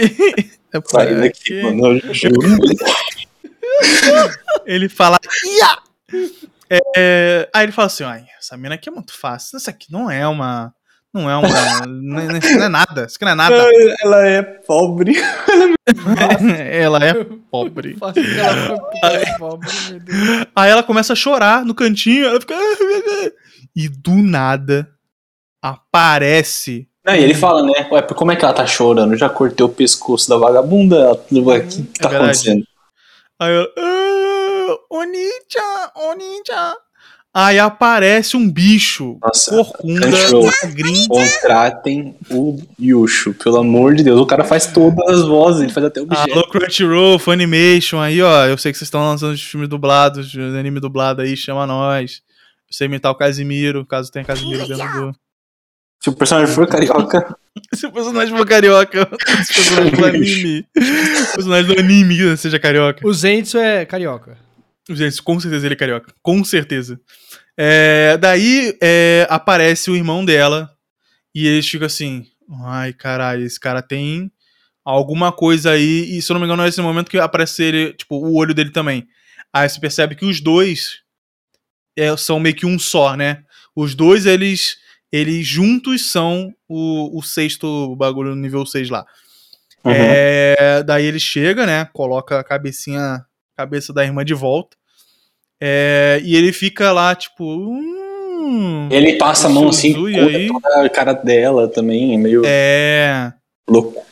[0.73, 1.99] é pô, Sai é daqui, que mano.
[1.99, 2.39] eu juro.
[4.67, 5.19] Ele fala.
[6.71, 9.57] É, aí ele fala assim: ai, essa mina aqui é muito fácil.
[9.57, 10.75] Isso aqui não é uma.
[11.13, 11.87] Não é uma.
[11.87, 12.27] não, é,
[12.57, 13.07] não é nada.
[13.07, 13.71] Isso não é nada.
[14.03, 15.15] Ela é pobre.
[16.71, 17.97] Ela é pobre.
[18.01, 20.47] Ela pobre, meu Deus.
[20.55, 22.27] Aí ela começa a chorar no cantinho.
[22.27, 22.55] Ela fica.
[22.55, 23.33] "Ah, meu Deus."
[23.75, 24.87] E do nada
[25.63, 26.87] aparece.
[27.05, 27.89] Não, e ele fala, né?
[27.91, 29.17] Ué, como é que ela tá chorando?
[29.17, 31.13] Já cortei o pescoço da vagabunda?
[31.13, 31.43] O que,
[31.83, 32.65] que tá É acontecendo?
[33.41, 33.69] Aí ela.
[33.79, 36.75] "Ah, Oni-chan, Oni-chan.
[37.41, 39.17] Aí aparece um bicho.
[39.23, 40.09] Nossa, corcunda,
[40.65, 41.07] magrinho.
[41.07, 44.19] Contratem o Yushu, pelo amor de Deus.
[44.19, 46.33] O cara faz todas as vozes, ele faz até objeto.
[46.33, 48.47] Alô, Crunchyroll, Funimation, aí, ó.
[48.47, 52.23] Eu sei que vocês estão lançando os filmes dublados, de anime dublado aí, chama nós.
[52.69, 55.15] Eu sei imitar o Casimiro, caso tenha Casimiro dentro do.
[56.01, 57.37] Se o personagem for carioca,
[57.73, 59.09] Se o personagem for carioca,
[59.45, 60.67] se o personagem do anime.
[60.77, 63.07] O personagem do anime seja carioca.
[63.07, 64.37] O Zenitsu é carioca.
[64.91, 66.13] Gente, com certeza ele é carioca.
[66.23, 66.99] Com certeza.
[67.61, 70.73] É, daí é, aparece o irmão dela
[71.35, 72.25] e eles ficam assim:
[72.65, 74.31] ai caralho, esse cara tem
[74.85, 76.17] alguma coisa aí.
[76.17, 78.55] E se eu não me engano, é esse momento que aparece ele, tipo, o olho
[78.55, 79.09] dele também.
[79.53, 81.01] Aí você percebe que os dois
[81.97, 83.43] é, são meio que um só, né?
[83.75, 84.77] Os dois, eles,
[85.11, 89.05] eles juntos são o, o sexto bagulho no nível 6 lá.
[89.85, 89.93] Uhum.
[89.93, 91.85] É, daí ele chega, né?
[91.93, 93.25] Coloca a cabecinha,
[93.57, 94.77] cabeça da irmã de volta.
[95.61, 97.45] É, e ele fica lá, tipo.
[97.45, 100.49] Hum, ele passa a mão assim, aí.
[100.49, 103.33] toda a cara dela também, é meio é.
[103.69, 104.09] louco.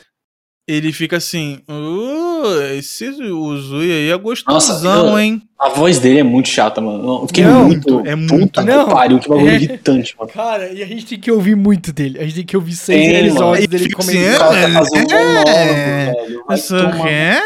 [0.67, 1.61] Ele fica assim.
[1.69, 5.41] Uh, esse Uzui aí é gostosão, Nossa, hein?
[5.57, 7.21] A voz dele é muito chata, mano.
[7.21, 8.01] Eu fiquei Não, muito.
[8.05, 8.47] é muito.
[8.47, 9.55] Puta Não, que pariu, que bagulho é.
[9.55, 10.29] irritante, mano.
[10.29, 12.19] Cara, e a gente tem que ouvir muito dele.
[12.19, 14.53] A gente tem que ouvir seis episódios dele fica assim, comentando.
[14.53, 16.13] é, fazendo é.
[16.45, 17.41] Vai Isso tomar é.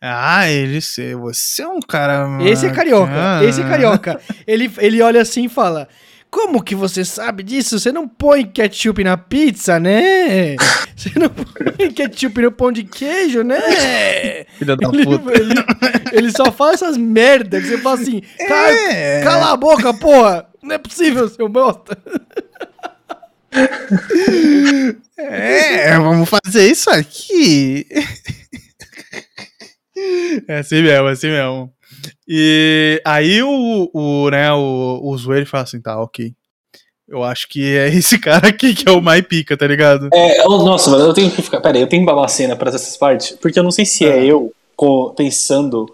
[0.00, 2.26] Ah, ele se- você é um cara.
[2.42, 3.06] Esse é carioca.
[3.12, 3.44] bacana.
[3.44, 4.20] Esse é carioca.
[4.46, 5.88] Ele, ele olha assim e fala:
[6.30, 7.78] Como que você sabe disso?
[7.80, 10.54] Você não põe ketchup na pizza, né?
[10.96, 13.58] Você não põe ketchup no pão de queijo, né?
[14.58, 15.32] Filha da Ele, puta.
[15.34, 15.54] ele-
[16.12, 19.22] ele só fala essas merdas que você fala assim: "Ca- É.
[19.24, 20.46] Cala a boca, porra!
[20.62, 21.96] Não é possível, seu bosta.
[25.18, 27.86] É, vamos fazer isso aqui.
[30.48, 31.72] É assim mesmo, é assim mesmo.
[32.28, 36.32] E aí o, o né, o, o Zoeiro fala assim, tá, ok.
[37.08, 40.08] Eu acho que é esse cara aqui que é o mais pica, tá ligado?
[40.12, 41.60] É, eu- nossa, mano, eu tenho que ficar.
[41.60, 43.86] Pera aí, eu tenho que babar a cena pra essas partes, porque eu não sei
[43.86, 44.24] se é Ah.
[44.24, 44.52] eu
[45.16, 45.86] pensando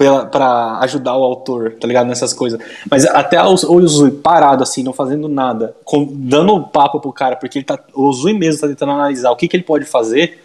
[0.00, 2.06] pela, pra ajudar o autor, tá ligado?
[2.06, 2.60] Nessas coisas.
[2.88, 7.12] Mas até o, o Uzui parado, assim, não fazendo nada, com- dando um papo pro
[7.12, 9.84] cara, porque ele tá, o Uzui mesmo tá tentando analisar o que, que ele pode
[9.86, 10.38] fazer.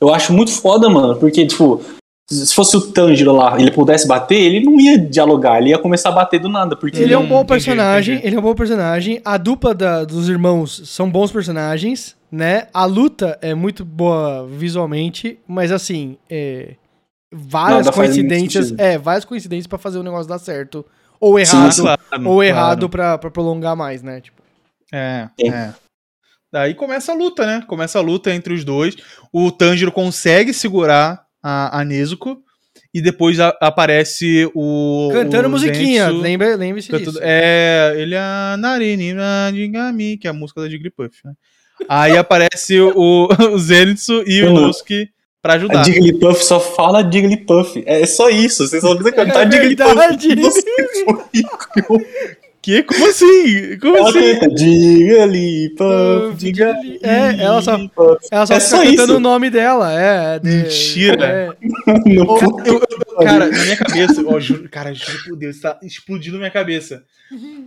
[0.00, 1.82] Eu acho muito foda, mano, porque, tipo,
[2.30, 6.10] se fosse o Tanjiro lá, ele pudesse bater, ele não ia dialogar, ele ia começar
[6.10, 8.28] a bater do nada, porque Ele é um bom entendi, personagem, entendi.
[8.28, 9.20] ele é um bom personagem.
[9.24, 12.68] A dupla da- dos irmãos são bons personagens, né?
[12.72, 16.76] A luta é muito boa visualmente, mas assim, é,
[17.32, 20.84] várias Nada coincidências, é, várias coincidências pra fazer o negócio dar certo
[21.20, 22.42] ou errado, Claro, ou claro.
[22.42, 24.20] errado pra, pra prolongar mais, né?
[24.20, 24.40] Tipo,
[24.92, 25.50] É, Sim.
[25.50, 25.74] é.
[26.52, 27.62] Daí começa a luta, né?
[27.66, 28.96] Começa a luta entre os dois.
[29.32, 32.38] O Tanjiro consegue segurar a, a Nezuko.
[32.92, 35.10] E depois a- aparece o.
[35.12, 37.20] cantando o musiquinha, Zenitsu lembra, lembre-se cantando- disso.
[37.22, 39.12] É, ele é a Narini
[39.52, 41.32] Digami, que é a música da Jigglypuff, né?
[41.88, 44.48] Aí aparece o, o Zenitsu e o.
[44.50, 45.08] Inosuke
[45.40, 45.84] pra a ajudar.
[45.84, 47.80] Jigglypuff só fala Jigglypuff.
[47.86, 49.50] É só isso, vocês só precisam cantar É
[50.18, 50.64] Jigglypuff.
[52.62, 52.82] Que?
[52.82, 53.78] Como assim?
[53.78, 54.38] Como Ela assim?
[54.38, 57.78] canta Jigglypuff, Jiggly- É, ela só-.
[58.30, 59.16] Ela só É só cantando isso.
[59.16, 60.38] o nome dela, é.
[60.38, 61.24] de- Mentira.
[61.26, 61.48] é.
[62.06, 65.78] No Eu- eu- eu- cara, na minha cabeça, ó, juro, cara, juro por Deus, tá
[65.82, 67.02] explodindo minha cabeça.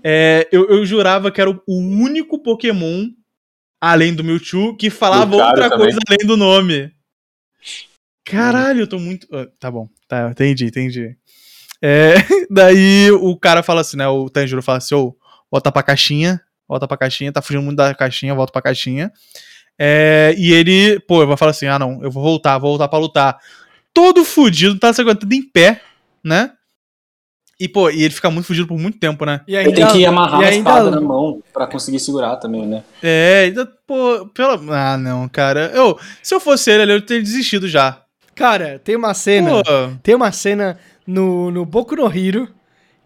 [0.03, 3.07] É, eu, eu jurava que era o único Pokémon,
[3.81, 5.79] além do Mewtwo, que falava outra também.
[5.87, 6.91] coisa além do nome.
[8.25, 9.27] Caralho, eu tô muito.
[9.33, 11.15] ah, Tá bom, tá, entendi, entendi.
[11.85, 12.13] É,
[12.49, 14.07] daí o cara fala assim, né?
[14.07, 15.13] O Tanjiro fala assim: ô,
[15.51, 19.11] volta pra caixinha, volta pra caixinha, tá fugindo muito da caixinha, volta pra caixinha.
[19.77, 22.99] É, e ele, pô, vai falar assim: ah, não, eu vou voltar, vou voltar pra
[22.99, 23.37] lutar.
[23.93, 25.81] Todo fudido, tá se aguentando em pé,
[26.23, 26.51] né?
[27.59, 29.41] E, pô, e ele fica muito fugido por muito tempo, né?
[29.47, 32.35] E Ele ainda, tem que amarrar e a ainda- espada na mão pra conseguir segurar
[32.37, 32.83] também, né?
[33.01, 34.55] É, ainda, pô, pela.
[34.93, 35.71] Ah, não, cara.
[35.73, 38.01] Eu, se eu fosse ele, eu teria desistido já.
[38.35, 39.51] Cara, tem uma cena.
[39.63, 42.47] Pô, Tem uma cena no, no Boku no Hero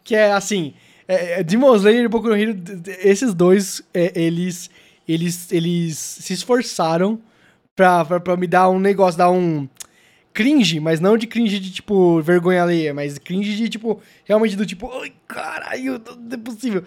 [0.07, 0.74] que é assim.
[1.06, 2.56] É, é, Demon Slayer e Boku no Hero,
[3.03, 4.69] esses dois, é, eles,
[5.07, 7.19] eles, eles se esforçaram
[7.76, 9.68] pra, pra, pra me dar um negócio, dar um
[10.34, 14.65] cringe, mas não de cringe de tipo vergonha alheia, mas cringe de tipo, realmente do
[14.65, 16.84] tipo, ai caralho, não é possível.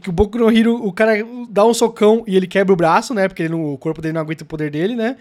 [0.00, 1.14] Que o Boku no Hero, o cara
[1.48, 3.26] dá um socão e ele quebra o braço, né?
[3.26, 5.16] Porque ele o corpo dele não aguenta o poder dele, né?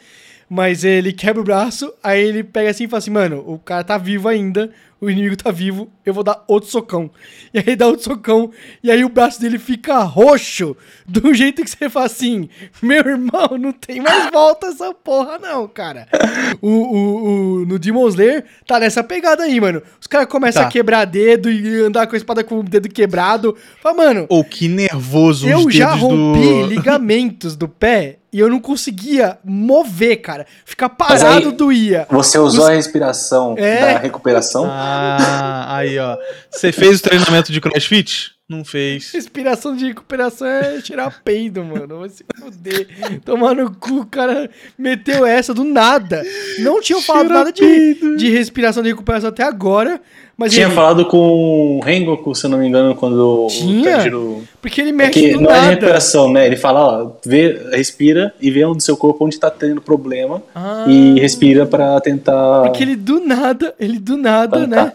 [0.53, 3.85] Mas ele quebra o braço, aí ele pega assim e fala assim, mano, o cara
[3.85, 4.69] tá vivo ainda,
[4.99, 7.09] o inimigo tá vivo, eu vou dar outro socão.
[7.53, 8.51] E aí dá outro socão,
[8.83, 10.75] e aí o braço dele fica roxo,
[11.07, 12.49] do jeito que você fala assim,
[12.81, 16.05] meu irmão, não tem mais volta essa porra não, cara.
[16.61, 17.23] O, o,
[17.61, 19.81] o- no Demon Slayer tá nessa pegada aí, mano.
[20.01, 20.67] Os caras começam Tá.
[20.67, 23.55] a quebrar dedo e andar com a espada com o dedo quebrado.
[23.81, 26.67] Fala, mano, Ô, que nervoso os eu já rompi do...
[26.67, 30.45] ligamentos do pé e eu não conseguia mover, cara.
[30.65, 32.07] Ficar parado aí- doía.
[32.09, 33.93] Você usou a respiração É.
[33.93, 34.65] da recuperação?
[34.69, 36.17] Ah, aí, ó.
[36.49, 38.31] Você fez o treinamento de crossfit?
[38.51, 39.11] Não fez.
[39.13, 41.99] Respiração de recuperação é tirar peido, mano.
[41.99, 42.87] Vai se fuder.
[43.23, 46.21] Tomar no cu, o cara meteu essa do nada.
[46.59, 50.01] Não tinham falado Cheira nada de, de respiração de recuperação até agora.
[50.35, 53.79] Mas Tinha ele- falado com o Rengoku, se eu não me engano, quando Tinha?
[53.79, 54.43] o Tanjiro...
[54.61, 55.69] Porque ele É mexe que do não é nada.
[55.69, 56.45] recuperação, né?
[56.47, 60.85] Ele fala, ó, vê, respira e vê onde seu corpo onde tá tendo problema Ah.
[60.89, 62.63] e respira pra tentar...
[62.63, 64.93] Porque ele do nada, ele do nada, né?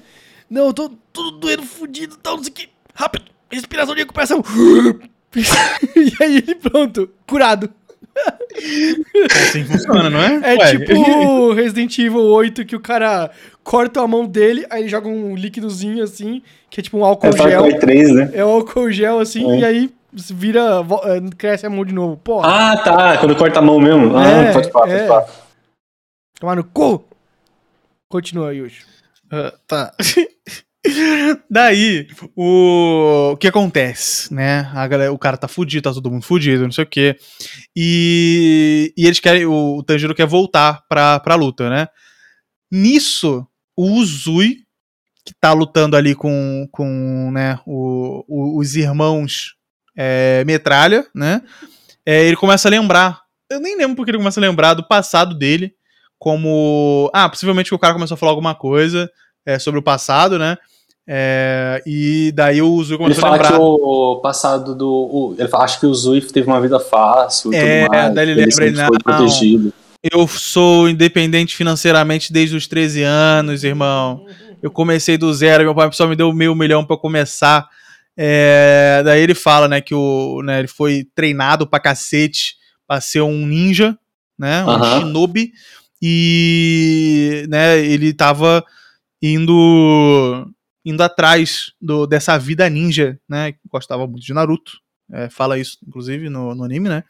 [0.50, 2.68] Não, eu tô tudo doendo, fudido, tal, não sei o que.
[2.94, 4.42] Rápido, respiração de recuperação.
[5.34, 7.70] e aí ele pronto, curado.
[9.48, 10.54] Assim funciona, não é?
[10.54, 13.30] É Ué, tipo Resident Evil 8 que o cara
[13.62, 17.26] corta a mão dele, aí ele joga um líquidozinho assim, que é tipo um álcool
[17.28, 17.62] É gel.
[17.64, 18.30] Cry 3, né?
[18.32, 19.58] É um álcool gel assim, É.
[19.58, 22.16] e aí vira, eh, cresce a mão de novo.
[22.16, 24.16] Porra, Ah, tá, quando corta a mão mesmo.
[24.18, 24.96] É, ah, pode falar, é.
[24.98, 25.26] pode falar.
[26.40, 27.04] tomar no cu.
[28.08, 28.82] Continua, Yushi.
[29.30, 29.92] Ah, tá.
[31.50, 32.06] Daí,
[32.36, 33.32] o...
[33.32, 34.70] o que acontece, né?
[34.74, 37.16] A galera, o cara tá fudido, tá todo mundo fudido, não sei o quê.
[37.74, 41.88] E, e eles querem, o, o Tanjiro quer voltar pra, pra luta, né?
[42.70, 43.46] Nisso,
[43.76, 44.58] o Uzui,
[45.24, 49.54] que tá lutando ali com, com né, o, o- os irmãos
[49.96, 51.42] é, Metralha, né?
[52.04, 53.22] É, ele começa a lembrar.
[53.50, 55.74] Eu nem lembro porque ele começa a lembrar do passado dele.
[56.18, 57.10] Como.
[57.12, 59.10] Ah, possivelmente o cara começou a falar alguma coisa
[59.44, 60.56] é, sobre o passado, né?
[61.08, 63.52] É, e daí o Ele começou a fala lembrar.
[63.52, 64.88] que o passado do.
[64.90, 68.14] o- ele fala, acho que o Zui teve uma vida fácil e É, tudo mais.
[68.14, 68.98] daí ele lembra, sempre ele, foi não.
[69.04, 69.72] protegido.
[70.12, 74.24] Eu sou independente financeiramente desde os 13 anos, irmão.
[74.62, 77.68] Eu comecei do zero, meu pai só me deu meio milhão pra eu começar.
[78.16, 82.54] É, daí ele fala, né, que o, né, ele foi treinado pra cacete
[82.86, 83.96] pra ser um ninja,
[84.38, 85.52] né, um shinobi.
[86.02, 88.64] E, né, ele tava
[89.22, 90.46] indo
[90.86, 94.72] indo atrás do, dessa vida ninja, né, gostava muito de Naruto.
[95.12, 97.02] É, fala isso, inclusive, no, no anime, né.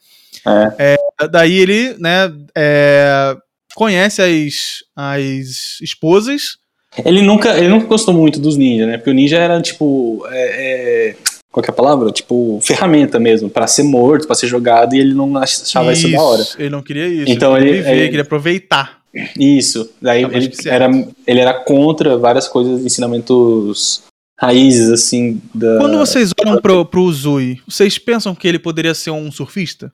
[0.79, 0.97] É.
[1.31, 3.37] Daí ele, né, é,
[3.75, 6.57] conhece as, as esposas.
[7.05, 8.97] Ele nunca, ele nunca gostou muito dos ninjas, né?
[8.97, 10.27] Porque o ninja era tipo.
[10.31, 11.17] É, é,
[11.51, 12.11] qual é a palavra?
[12.11, 16.21] Tipo, ferramenta mesmo, pra ser morto, pra ser jogado, e ele não achava isso, da
[16.23, 16.47] hora.
[16.59, 17.31] Ele não queria isso.
[17.31, 18.96] Então ele queria ele- viver, ele- queria aproveitar.
[19.39, 19.91] Isso.
[20.01, 20.91] Daí mais ele era,
[21.27, 24.03] ele era contra várias coisas, ensinamentos
[24.39, 25.79] raízes, assim, da.
[25.79, 29.93] Quando vocês olham pro, pro Uzui, vocês pensam que ele poderia ser um surfista?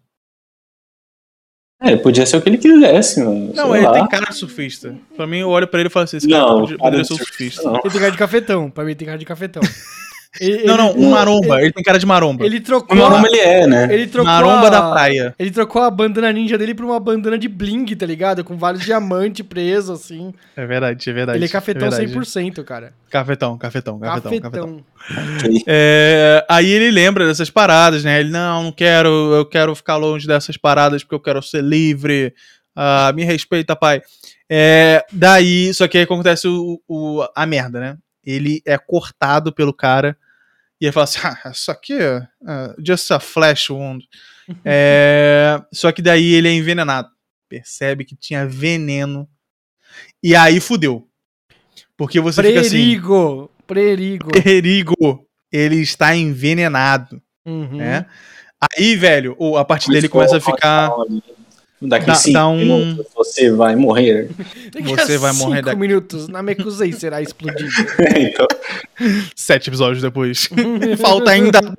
[1.80, 3.52] É, podia ser o que ele quisesse, mano.
[3.54, 3.92] Não, sei ele lá.
[3.92, 4.96] tem cara de surfista.
[5.16, 7.02] Pra mim, eu olho pra ele e falo assim: esse cara Não, poderia, cara poderia
[7.02, 7.86] de ser um surfista, surfista.
[7.86, 9.62] Ele tem cara de cafetão, pra mim tem cara de cafetão.
[10.40, 11.60] Ele- Não, não, ele- um maromba.
[11.60, 12.44] Ele, tem cara de maromba.
[12.46, 12.96] Ele trocou.
[12.96, 13.92] O meu a- ele é, né?
[13.92, 15.34] Ele trocou maromba a- da praia.
[15.38, 18.42] Ele trocou a bandana ninja dele por uma bandana de bling, tá ligado?
[18.42, 20.32] Com vários diamantes presos, assim.
[20.56, 21.38] É verdade, é verdade.
[21.38, 22.10] ele é cafetão verdade.
[22.10, 22.94] 100%, cara.
[23.10, 24.84] Cafetão, cafetão, cafetão, cafetão.
[25.06, 25.62] Cafetão.
[25.66, 28.20] É, aí ele lembra dessas paradas, né?
[28.20, 32.32] Ele, não, não quero, eu quero ficar longe dessas paradas porque eu quero ser livre.
[32.74, 34.00] Ah, me respeita, pai.
[34.50, 37.96] É, daí, só que aí acontece o, o- a merda, né?
[38.24, 40.16] Ele é cortado pelo cara
[40.82, 44.04] e ele fala assim: ah, isso aqui é ah, just a flash wound.
[44.64, 47.08] É, só que daí ele é envenenado.
[47.48, 49.28] Percebe que tinha veneno.
[50.20, 51.06] E aí fudeu.
[51.96, 52.70] Porque você fica assim.
[52.70, 53.50] Perigo!
[53.64, 54.30] Perigo!
[54.32, 55.26] Perigo!
[55.52, 57.76] Ele está envenenado, Uhum.
[57.76, 58.06] né?
[58.76, 60.90] Aí, velho, a parte dele começa a ficar.
[61.82, 64.30] Daqui dá- cinco dá um- minutos você vai morrer.
[64.72, 65.80] Daqui Você a vai morrer cinco daqui.
[65.80, 67.70] minutos, Namekusei será explodido.
[68.16, 68.46] então,
[69.34, 70.48] Sete episódios depois.
[71.00, 71.60] Falta ainda.
[71.60, 71.74] Não,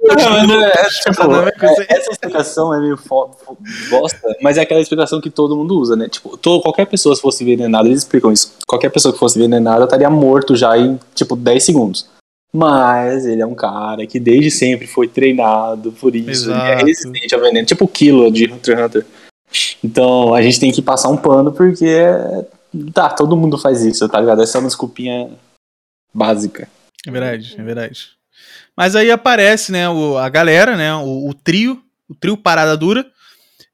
[0.47, 3.57] mas é, é, tipo, é, essa explicação é meio fo- fo-
[3.89, 6.07] bosta, mas é aquela explicação que todo mundo usa, né?
[6.09, 8.53] Tipo, to- qualquer pessoa se fosse envenenada, eles explicam isso.
[8.67, 12.07] Qualquer pessoa que fosse envenenada estaria morto já em, tipo, 10 segundos.
[12.55, 16.51] Mas ele é um cara que desde sempre foi treinado por isso.
[16.51, 16.85] Ele é Exato.
[16.85, 17.65] resistente ao veneno.
[17.65, 19.05] Tipo o Kilo de Hunter x Hunter.
[19.83, 22.45] Então a gente tem que passar um pano porque é-
[22.93, 24.41] tá, todo mundo faz isso, tá ligado?
[24.41, 25.29] Essa é uma desculpinha
[26.13, 26.67] básica.
[27.05, 28.07] É verdade, é verdade.
[28.75, 33.05] Mas aí aparece, né, o- a galera, né, o, o trio, o trio Parada Dura,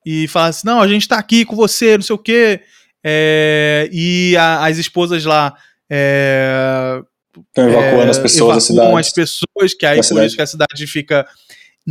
[0.05, 2.61] e fala assim, não, a gente tá aqui com você, não sei o quê.
[3.03, 5.55] É, e a- as esposas lá
[5.89, 7.01] é,
[7.49, 8.99] Estão evacuando é, as pessoas da cidade.
[8.99, 10.27] as pessoas, que aí Da por cidade.
[10.27, 11.25] isso que a cidade fica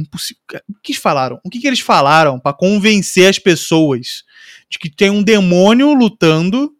[0.00, 0.42] impossível.
[0.68, 1.40] O que eles falaram?
[1.44, 4.22] O que, que eles falaram pra convencer as pessoas
[4.70, 6.72] de que tem um demônio lutando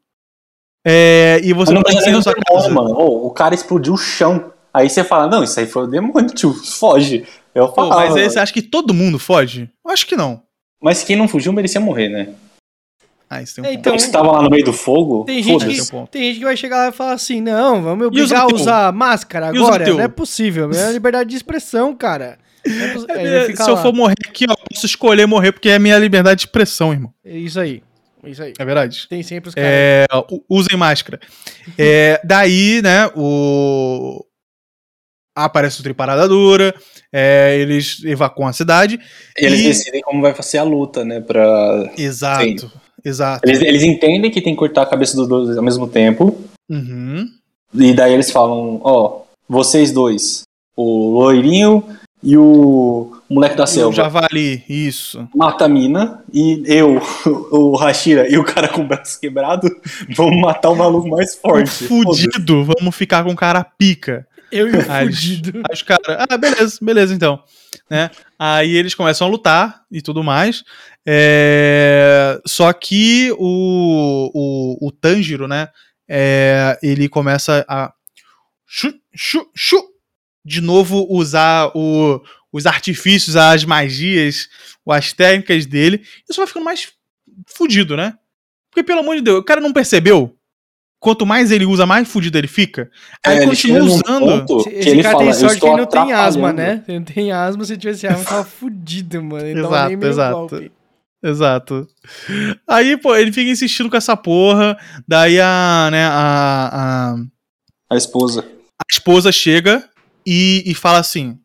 [0.86, 2.68] é, e você não nem da do sua casa?
[2.70, 2.90] mano.
[2.90, 4.52] Ô, o cara explodiu o chão.
[4.72, 6.52] Aí você fala, não, isso aí foi o demônio, tio.
[6.54, 7.26] Foge.
[7.54, 8.00] Eu falava.
[8.02, 9.68] mas aí você acha que todo mundo foge?
[9.84, 10.42] Eu acho que não.
[10.80, 12.28] mas quem não fugiu merecia morrer, né?
[13.30, 13.80] Ah, isso tem um É, ponto.
[13.80, 15.24] então- Então, você tava lá no meio do fogo?
[15.24, 18.04] Tem gente, que, tem gente que vai chegar lá e falar assim: não, vamos me
[18.06, 19.86] obrigar a usar máscara agora.
[19.86, 20.70] Não é possível.
[20.72, 22.38] É liberdade de expressão, cara.
[22.66, 23.82] É É, se eu lá.
[23.82, 27.12] for morrer aqui, ó, posso escolher morrer porque é minha liberdade de expressão, irmão.
[27.24, 27.82] É Isso aí.
[28.24, 28.52] Isso aí.
[28.58, 29.06] É verdade.
[29.08, 29.70] Tem sempre os caras.
[29.72, 30.06] É,
[30.48, 31.20] usem máscara.
[31.78, 34.24] É, daí, né, o.
[35.36, 36.74] Aparece o Triparada Dura,
[37.12, 38.98] é, eles evacuam a cidade.
[39.38, 41.20] E eles E- decidem como vai ser a luta, né?
[41.20, 41.92] Pra...
[41.96, 42.72] Exato.
[43.04, 43.48] Exato.
[43.48, 46.36] Eles, eles entendem que tem que cortar a cabeça dos dois ao mesmo tempo.
[46.68, 47.24] Uhum.
[47.72, 50.42] E daí eles falam, ó, vocês dois,
[50.76, 51.84] o loirinho
[52.22, 55.28] e o moleque da E o selva, Javali, isso.
[55.34, 57.00] mata a mina, e eu,
[57.52, 59.68] o Hashira e o cara com o braço quebrado
[60.16, 61.70] vamos matar o maluco mais forte.
[61.70, 62.24] Foda-se.
[62.24, 64.26] Fudido, vamos ficar com cara pica.
[64.50, 65.58] Eu e o Aí eles- fudido.
[65.58, 67.42] Aí os caras, ah, beleza, beleza então.
[67.90, 68.10] Né?
[68.38, 70.64] Aí eles começam a lutar e tudo mais.
[71.06, 74.30] É, Só que o,
[74.80, 75.68] o, o Tanjiro, né?
[76.08, 77.92] é, Ele começa a
[78.66, 79.82] chu, chu, chu,
[80.48, 82.20] de novo usar o-
[82.52, 84.48] os artifícios, as magias,
[84.88, 86.02] as técnicas dele.
[86.28, 86.88] Isso vai ficando mais
[87.46, 88.14] fudido, né?
[88.70, 90.34] Porque, pelo amor de Deus, o cara não percebeu?
[91.00, 92.90] Quanto mais ele usa, mais fudido ele fica.
[93.24, 94.44] Aí É, ele continua usando.
[94.58, 96.56] Esse, que esse ele cara fala, tem "Eu sorte que ele não tem asma, atrapalhando."
[96.78, 96.84] né?
[96.88, 99.46] Ele não tem asma, se tivesse asma, tava fudido, mano.
[99.46, 100.34] Ele Exato, exato.
[100.36, 100.72] golpe.
[101.22, 101.88] Exato.
[102.66, 104.76] Aí, pô, ele fica insistindo com essa porra.
[105.06, 107.16] Daí a, né, a, a,
[107.90, 108.44] A esposa.
[108.80, 109.88] a esposa chega
[110.28, 111.38] e, e fala assim: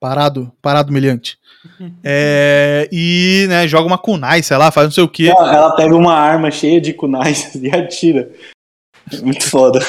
[0.00, 1.38] Parado, parado, humilhante.
[2.04, 5.32] É, e, né, joga uma kunai, sei lá, faz não sei o quê.
[5.34, 8.28] Ela, ela pega uma arma cheia de kunais e atira.
[9.22, 9.80] Muito foda.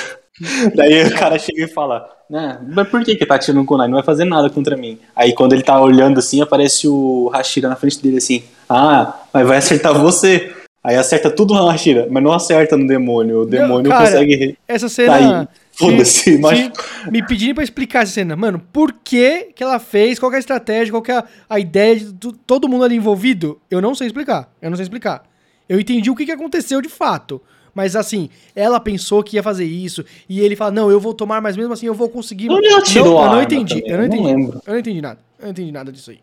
[0.73, 3.87] Daí o cara chega e fala, né, mas por que que tá atirando um kunai?
[3.89, 4.97] Não vai fazer nada contra mim.
[5.13, 9.45] Aí quando ele tá olhando assim, aparece o Hashira na frente dele assim, ah, mas
[9.45, 10.55] vai acertar você.
[10.81, 13.41] Aí acerta tudo no Hashira, mas não acerta no demônio.
[13.41, 14.57] O demônio cara, consegue...
[14.65, 15.41] Essa Tá cena.
[15.41, 15.47] aí.
[15.77, 16.71] Foda-se, mas...
[17.11, 20.37] me pedindo pra explicar essa cena, mano, por que que ela fez, qual que é
[20.37, 23.93] a estratégia, qual que é a, a ideia de todo mundo ali envolvido, eu não
[23.93, 24.49] sei explicar.
[24.61, 25.23] Eu não sei explicar.
[25.67, 27.41] Eu entendi o que, que aconteceu de fato.
[27.73, 31.41] Mas assim, ela pensou que ia fazer isso, e ele fala, não, eu vou tomar,
[31.41, 32.47] mas mesmo assim eu vou conseguir.
[32.85, 33.91] Tirou não, eu não entendi, também?
[33.91, 34.23] eu não Eu não entendi.
[34.33, 34.61] lembro.
[34.65, 35.19] Eu não entendi nada.
[35.37, 36.19] Eu não entendi nada disso aí.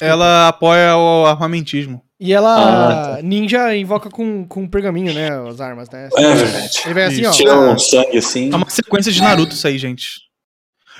[0.00, 2.02] Ela apoia o armamentismo.
[2.24, 6.08] E ela, Ah, ninja, invoca com, com pergaminho, né, as armas, né?
[6.16, 6.80] É verdade.
[6.84, 7.30] Ele vai assim, ó.
[7.32, 8.52] Tira um sangue assim.
[8.52, 10.20] É uma sequência de Naruto isso aí, gente.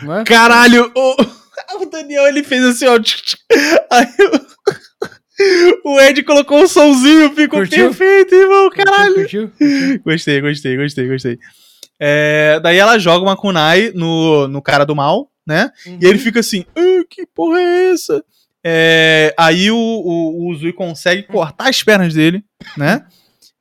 [0.02, 0.24] Não é?
[0.24, 0.90] Caralho!
[0.96, 1.16] O,
[1.80, 2.94] o Daniel, ele fez assim, ó.
[3.88, 4.06] Aí
[5.84, 7.94] o, o Ed colocou um somzinho, ficou Curtiu?
[7.94, 8.68] perfeito, irmão.
[8.70, 9.14] Caralho!
[9.14, 9.48] Curtiu?
[9.50, 10.00] Curtiu?
[10.04, 11.38] Gostei, gostei, gostei, gostei.
[12.00, 15.70] É, daí ela joga uma kunai no, no cara do mal, né?
[15.86, 18.24] E ele fica assim, "Ah, que porra é essa?
[18.64, 22.44] É, aí o, o, o Uzui consegue cortar as pernas dele,
[22.76, 23.04] né?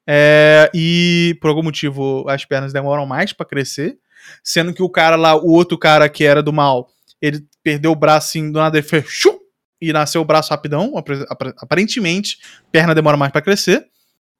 [0.07, 3.97] É, e por algum motivo as pernas demoram mais pra crescer.
[4.43, 6.89] Sendo que o cara lá, o outro cara que era do mal,
[7.21, 9.39] ele perdeu o braço assim, do nada ele fez "Shum!"
[9.79, 10.93] e nasceu o braço rapidão.
[11.57, 12.37] Aparentemente,
[12.71, 13.87] perna demora mais pra crescer.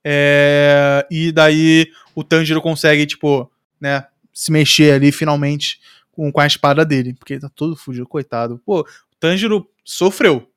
[0.04, 5.80] É, e daí o Tanjiro consegue, tipo, né, se mexer ali finalmente
[6.12, 7.14] com, com a espada dele.
[7.14, 8.62] Porque ele tá todo fugido, coitado.
[8.64, 8.86] Pô, o
[9.20, 10.48] Tanjiro sofreu.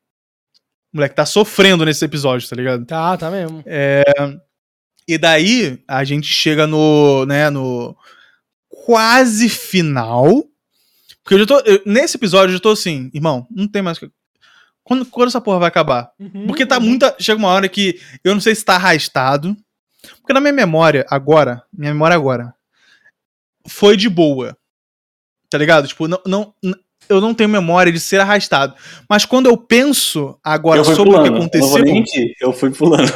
[0.95, 2.85] O moleque tá sofrendo nesse episódio, tá ligado?
[2.85, 3.61] Tá, tá mesmo.
[5.05, 7.93] E daí a gente chega no, né, no
[8.69, 10.25] quase final.
[11.21, 11.59] Porque eu já tô.
[11.59, 13.99] eu- nesse episódio eu já tô assim, irmão, não tem mais.
[14.85, 16.11] Quando, quando essa porra vai acabar?
[16.47, 17.13] Porque tá muita.
[17.19, 19.53] Chega uma hora que eu não sei se tá arrastado.
[20.21, 22.53] Porque na minha memória, agora, minha memória agora,
[23.67, 24.55] foi de boa.
[25.49, 25.87] Tá ligado?
[25.89, 26.53] Tipo, não, não,
[27.09, 28.73] eu não tenho memória de ser arrastado.
[29.09, 31.83] Mas quando eu penso agora eu sobre o que pulando, eu não aconteceu.
[31.83, 33.11] nem mentir, eu fui pulando.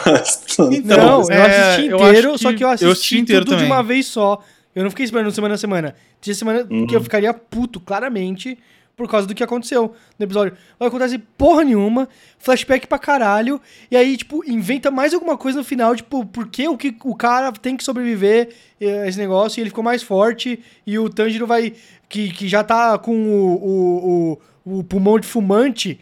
[0.72, 3.18] Então, Não, eu é, assisti eu inteiro, acho só que que eu assisti, eu assisti
[3.20, 3.72] inteiro tudo de também.
[3.72, 4.40] uma vez só.
[4.76, 5.96] Eu não fiquei esperando semana a semana.
[6.22, 6.86] Tinha semana Uhum.
[6.88, 8.58] que eu ficaria puto, claramente,
[8.96, 10.54] por causa do que aconteceu no episódio.
[10.80, 12.08] Não acontece porra nenhuma,
[12.38, 13.60] flashback pra caralho,
[13.90, 17.16] e aí, tipo, inventa mais alguma coisa no final, tipo, por que o, que o
[17.16, 18.50] cara tem que sobreviver
[18.80, 21.74] eh, a esse negócio, e ele ficou mais forte, e o Tanjiro vai,
[22.10, 26.00] que, que já tá com o, o, o, o pulmão de fumante,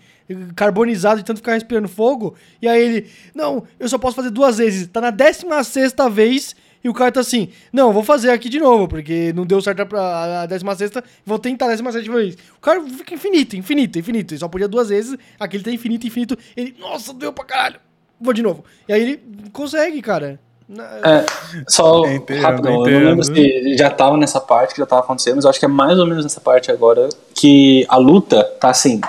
[0.55, 4.57] carbonizado de tanto ficar respirando fogo, e aí ele, não, eu só posso fazer duas
[4.57, 8.47] vezes, tá na 16 sexta vez, e o cara tá assim, não, vou fazer aqui
[8.49, 10.91] de novo, porque não deu certo pra- a 16
[11.25, 12.37] vou tentar a 17 vez.
[12.57, 16.07] O cara fica infinito, infinito, infinito, ele só podia duas vezes, aqui ele tá infinito,
[16.07, 17.79] infinito, ele, nossa, deu pra caralho,
[18.19, 18.63] vou de novo.
[18.87, 19.21] E aí ele
[19.51, 20.39] consegue, cara.
[20.69, 21.25] É,
[21.67, 22.99] só Entendo, rapidão, eu entendo.
[22.99, 25.65] não lembro se já tava nessa parte que já tava acontecendo, mas eu acho que
[25.65, 28.99] é mais ou menos nessa parte agora que a luta tá assim,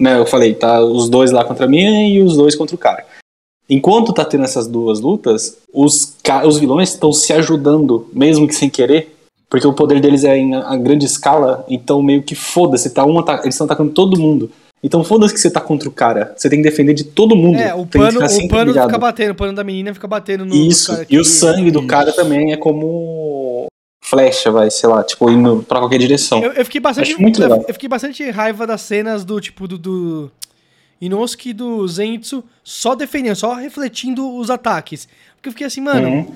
[0.00, 0.18] né?
[0.18, 3.06] Eu falei, tá os dois lá contra mim e os dois contra o cara.
[3.70, 6.16] enquanto tá tendo essas duas lutas, os,
[6.46, 9.14] os vilões estão se ajudando, mesmo que sem querer,
[9.50, 13.18] porque o poder deles é em a grande escala, então meio que foda-se, tá um
[13.18, 14.50] ata- eles estão atacando todo mundo.
[14.82, 17.58] Então foda-se que você tá contra o cara, você tem que defender de todo mundo.
[17.58, 18.86] É, o pano, o pano ligado.
[18.86, 20.54] fica batendo, o pano da menina fica batendo no.
[20.54, 23.66] Isso, cara e o sangue do cara também é como
[24.04, 26.42] flecha, vai, sei lá, tipo, indo pra qualquer direção.
[26.42, 27.10] Eu, eu fiquei bastante.
[27.12, 27.64] Acho muito legal.
[27.66, 29.76] eu fiquei bastante raiva das cenas do tipo do.
[29.78, 30.30] do
[31.00, 35.06] Inosuke e do Zenitsu só defendendo, só refletindo os ataques.
[35.36, 36.32] Porque eu fiquei assim, mano, Uhum.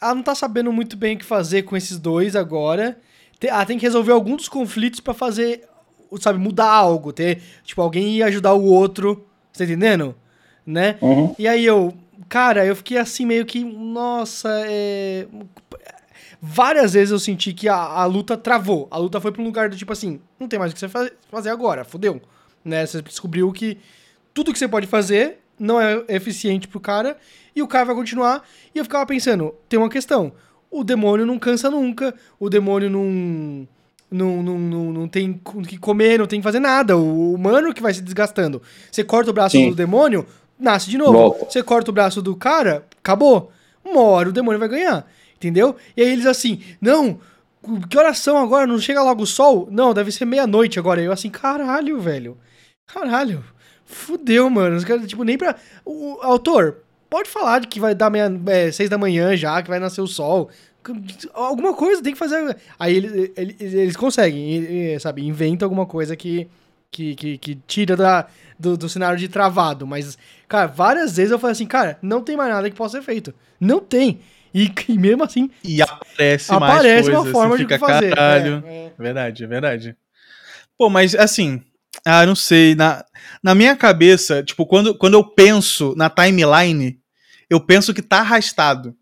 [0.00, 2.96] ela não tá sabendo muito bem o que fazer com esses dois agora.
[3.40, 5.62] Ela tem que resolver algum dos conflitos pra fazer,
[6.20, 7.12] sabe, mudar algo.
[7.12, 9.26] Ter, tipo, alguém ir ajudar o outro.
[9.52, 10.14] Você tá entendendo?
[10.66, 10.96] Né?
[11.00, 11.34] Uhum.
[11.38, 11.92] E aí eu,
[12.28, 15.26] cara, eu fiquei assim meio que, nossa, é...
[16.40, 18.88] Várias vezes eu senti que a, a luta travou.
[18.90, 20.88] A luta foi pra um lugar do tipo assim, não tem mais o que você
[20.88, 22.20] fa- fazer agora, fodeu.
[22.64, 22.84] Né?
[22.84, 23.78] Você descobriu que
[24.34, 27.16] tudo que você pode fazer não é eficiente pro cara
[27.54, 28.42] e o cara vai continuar.
[28.74, 30.32] E eu ficava pensando, tem uma questão.
[30.68, 33.68] O demônio não cansa nunca, o demônio não...
[34.12, 36.96] Não, não, não, não tem o que comer, não tem que fazer nada.
[36.96, 38.60] O humano que vai se desgastando.
[38.90, 39.70] Você corta o braço Sim.
[39.70, 40.26] do demônio,
[40.58, 41.12] nasce de novo.
[41.12, 41.50] Volta.
[41.50, 43.50] Você corta o braço do cara, acabou.
[43.84, 45.06] Uma hora o demônio vai ganhar.
[45.36, 45.74] Entendeu?
[45.96, 47.18] E aí eles assim, não,
[47.88, 48.66] que horas são agora?
[48.66, 49.68] Não chega logo o sol?
[49.70, 51.00] Não, deve ser meia-noite agora.
[51.00, 52.36] Eu assim, caralho, velho.
[52.86, 53.44] Caralho.
[53.84, 54.76] Fudeu, mano.
[54.76, 55.56] Os caras, tipo, nem pra.
[55.84, 56.78] O autor,
[57.08, 60.00] pode falar de que vai dar meia, é, seis da manhã já, que vai nascer
[60.00, 60.48] o sol.
[61.32, 62.56] Alguma coisa tem que fazer.
[62.78, 65.24] Aí ele- ele- eles conseguem, sabe?
[65.26, 66.48] Inventam alguma coisa que,
[66.90, 68.26] que, que, que tira da,
[68.58, 69.86] do, do cenário de travado.
[69.86, 70.18] Mas,
[70.48, 73.34] cara, várias vezes eu falei assim, cara, não tem mais nada que possa ser feito.
[73.60, 74.20] Não tem.
[74.54, 78.14] E, e mesmo assim, E aparece, aparece mais uma coisa, forma de fazer.
[78.14, 78.62] caralho.
[78.66, 78.92] É, é.
[78.98, 79.96] Verdade, é verdade.
[80.76, 81.62] Pô, mas assim,
[82.04, 83.04] ah, não sei, na,
[83.42, 86.98] na minha cabeça, tipo, quando, quando eu penso na timeline,
[87.48, 88.94] eu penso que tá arrastado.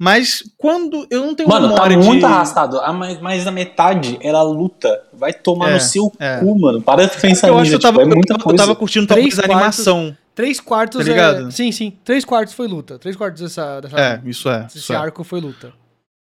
[0.00, 2.24] Mas quando eu não tenho Mano, tá memória muito de...
[2.24, 2.80] arrastado.
[2.80, 5.02] A mais, mais da metade era luta.
[5.12, 6.38] Vai tomar É, no seu é.
[6.40, 6.82] cu, mano.
[6.82, 7.78] Para de pensar Eu acho nisso.
[7.78, 8.56] que eu tava, tipo, é eu tava- eu coisa.
[8.58, 10.16] tava curtindo Três talvez a quartos- animação.
[10.34, 11.46] Três quartos Tá ligado?
[11.46, 11.50] é.
[11.52, 11.96] Sim, sim.
[12.04, 12.98] Três quartos foi luta.
[12.98, 14.64] Três quartos dessa, dessa É, isso é.
[14.66, 14.96] Esse Isso é.
[14.96, 15.72] arco foi luta.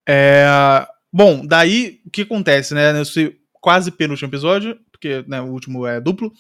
[0.06, 2.92] É, Bom, daí o que acontece, né?
[2.92, 6.30] Nesse quase penúltimo episódio, porque né, o último é duplo.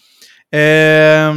[0.52, 1.30] É,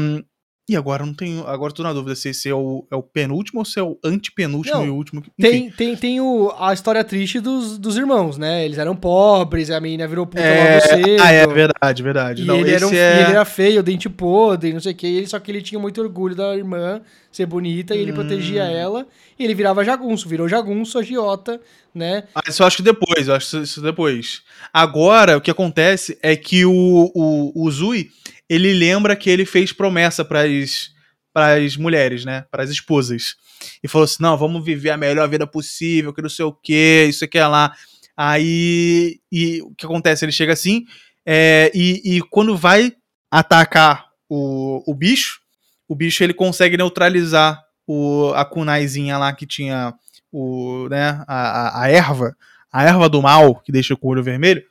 [0.68, 1.46] E agora não tenho.
[1.46, 3.84] Agora eu tô na dúvida se esse é o, é o penúltimo ou se é
[3.84, 5.22] o antepenúltimo Não, e o último.
[5.38, 5.52] Enfim.
[5.52, 8.66] Tem, tem, tem o, a história triste dos, dos irmãos, né?
[8.66, 11.22] Eles eram pobres, a menina virou puta É, logo cedo.
[11.24, 12.42] ah, é verdade, verdade.
[12.42, 13.22] E não, ele, era um, é.
[13.22, 15.06] ele era feio, dente podre, não sei o que.
[15.06, 17.00] Ele, só que ele tinha muito orgulho da irmã
[17.32, 18.16] ser bonita e ele Hum.
[18.16, 19.06] protegia ela.
[19.38, 21.62] E ele virava jagunço, virou jagunço, agiota,
[21.94, 22.24] né?
[22.34, 24.42] Ah, isso eu acho que depois, eu acho isso- isso depois.
[24.74, 28.10] Agora, o que acontece é que o, o, o Zui,
[28.50, 30.92] ele lembra que ele fez promessa pras,
[31.34, 32.46] pras mulheres, né?
[32.52, 33.36] Pras esposas.
[33.84, 37.06] E falou assim: não, vamos viver a melhor vida possível, que não sei o que,
[37.10, 37.74] isso aqui é lá.
[38.16, 40.24] Aí, e o que acontece?
[40.24, 40.86] Ele chega assim,
[41.26, 42.94] é, e, e quando vai
[43.30, 45.42] atacar o, o bicho,
[45.88, 49.94] o bicho ele consegue neutralizar o, a kunaizinha lá que tinha
[50.32, 52.36] o, né, a, a, a erva,
[52.72, 54.64] a erva do mal, que deixa o olho vermelho,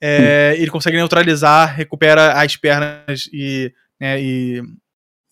[0.00, 4.62] é, ele consegue neutralizar, recupera as pernas e, né, e,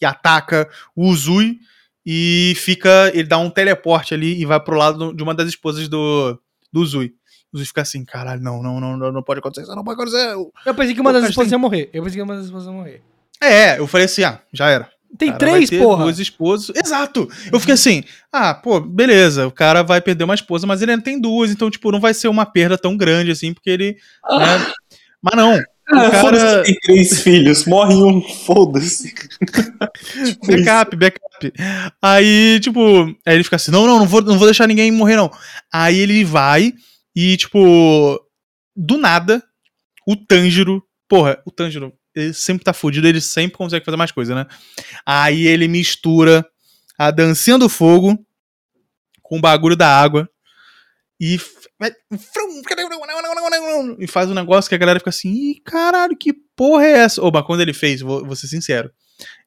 [0.00, 1.58] e ataca o Uzui
[2.04, 5.88] e fica, ele dá um teleporte ali e vai pro lado de uma das esposas
[5.88, 6.40] do,
[6.72, 7.14] do Uzui.
[7.52, 10.00] O Uzui fica assim, caralho, não, não, não, não, não pode acontecer isso, não pode
[10.00, 10.34] acontecer.
[10.64, 11.90] Eu pensei que uma das esposas tem- ia morrer.
[11.92, 13.02] Eu pensei que uma das esposas ia morrer.
[13.42, 14.90] É, eu falei assim, ah, já era.
[15.18, 16.04] Tem cara vai três, ter porra.
[16.04, 16.76] Duas esposas.
[16.76, 17.28] Exato.
[17.52, 21.02] Eu fiquei assim, ah, pô, beleza, o cara vai perder uma esposa, mas ele ainda
[21.04, 23.96] tem duas, então, tipo, não vai ser uma perda tão grande assim, porque ele.
[24.30, 24.72] né,
[25.22, 25.58] Mas não.
[25.88, 27.64] Ah, o cara- tem três filhos.
[27.64, 29.14] Morre um, foda-se.
[29.14, 29.38] Tipo
[30.20, 30.64] isso.
[30.64, 31.52] Backup, backup.
[32.02, 35.14] Aí, tipo, aí ele fica assim: não, não, não vou, não vou deixar ninguém morrer,
[35.14, 35.30] não.
[35.72, 36.72] Aí ele vai
[37.14, 38.20] e, tipo,
[38.74, 39.40] do nada,
[40.08, 40.82] o Tanjiro.
[41.08, 44.46] Porra, o Tanjiro, ele sempre tá fudido, ele sempre consegue fazer mais coisa, né?
[45.04, 46.44] Aí ele mistura
[46.98, 48.18] a dancinha do fogo
[49.22, 50.28] com o bagulho da água
[51.20, 51.38] e
[53.98, 57.22] e faz um negócio que a galera fica assim, Ih, caralho, que porra é essa?
[57.22, 58.90] Oba, quando ele fez, vou, vou ser sincero,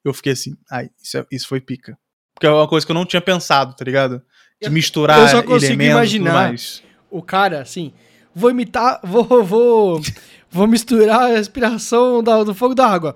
[0.04, 1.98] eu fiquei assim, ai, isso, é- isso foi pica.
[2.34, 4.20] Porque é uma coisa que eu não tinha pensado, tá ligado?
[4.62, 6.34] De Eu- misturar eu só consigo elementos imaginar.
[6.34, 6.84] mais.
[7.10, 7.94] O cara, assim,
[8.34, 10.02] vou imitar, vou, vou,
[10.52, 13.16] vou misturar a respiração da- do fogo da água.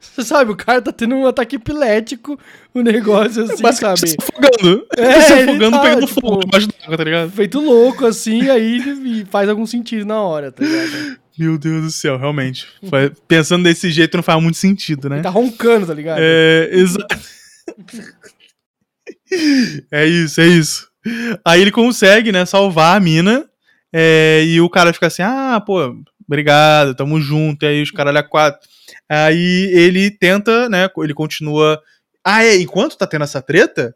[0.00, 2.38] Você sabe, o cara tá tendo um ataque epilético,
[2.74, 4.10] um negócio assim, Basicamente, sabe?
[4.10, 4.86] se afogando.
[4.96, 7.30] É, se ele afogando, tá, pegando tipo, fogo debaixo da água, tá ligado?
[7.30, 11.18] Feito louco, assim, aí faz algum sentido na hora, tá ligado?
[11.38, 12.66] Meu Deus do céu, realmente.
[13.28, 15.16] Pensando desse jeito não faz muito sentido, né?
[15.16, 16.18] Ele tá roncando, tá ligado?
[16.20, 17.16] É, exato.
[19.92, 20.88] é isso, é isso.
[21.44, 23.44] Aí ele consegue, né, salvar a mina.
[23.92, 25.94] É, e o cara fica assim: ah, pô,
[26.26, 27.64] obrigado, tamo junto.
[27.64, 28.60] E aí os caralho a quatro.
[29.08, 31.80] Aí ele tenta, né, ele continua.
[32.24, 33.94] Ah, é, enquanto tá tendo essa treta,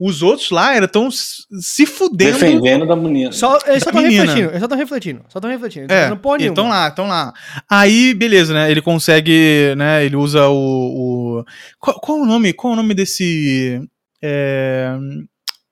[0.00, 2.32] os outros lá estão se fudendo.
[2.38, 3.32] Defendendo da menina.
[3.32, 4.22] Só, eles só estão menina.
[4.22, 5.92] refletindo, eles só estão refletindo, só estão refletindo.
[5.92, 6.68] É, não estão nenhuma.
[6.68, 7.32] lá, estão lá.
[7.68, 8.70] Aí, beleza, né?
[8.70, 10.04] Ele consegue, né?
[10.04, 11.40] Ele usa o.
[11.40, 11.44] o-
[11.78, 12.52] Qual, qual o nome?
[12.54, 13.82] Qual o nome desse.
[14.22, 14.96] é,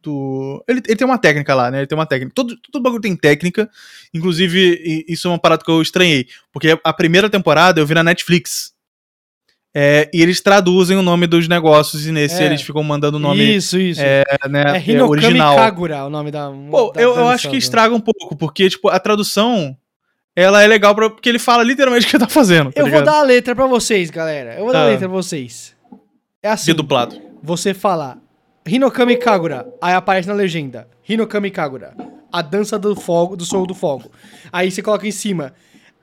[0.02, 0.64] do.
[0.68, 1.78] Ele, ele tem uma técnica lá, né?
[1.78, 2.32] Ele tem uma técnica.
[2.34, 3.70] Todo, todo bagulho tem técnica.
[4.12, 6.26] Inclusive, isso é uma parada que eu estranhei.
[6.52, 8.72] Porque a primeira temporada eu vi na Netflix.
[9.74, 12.44] É, e eles traduzem o nome dos negócios e nesse É.
[12.46, 14.02] eles ficam mandando o nome Isso, isso.
[14.02, 15.56] é, né, É é, Hinokami original.
[15.56, 16.50] Kagura o nome da.
[16.70, 17.58] Pô, da eu, eu acho que né?
[17.58, 19.74] estraga um pouco, porque, tipo, a tradução,
[20.36, 22.84] ela é legal pra, porque ele fala literalmente o que ele tá fazendo, tá Eu
[22.84, 23.04] vou ligado?
[23.06, 24.56] dar a letra pra vocês, galera.
[24.56, 24.88] Eu vou dar a Ah.
[24.88, 25.74] letra pra vocês.
[26.42, 26.74] É assim.
[26.74, 27.22] Ser.
[27.42, 28.18] Você fala
[28.66, 31.94] Hinokami Kagura, aí aparece na legenda Hinokami Kagura,
[32.30, 34.10] a dança do fogo, do fogo do fogo.
[34.52, 35.52] Aí você coloca em cima.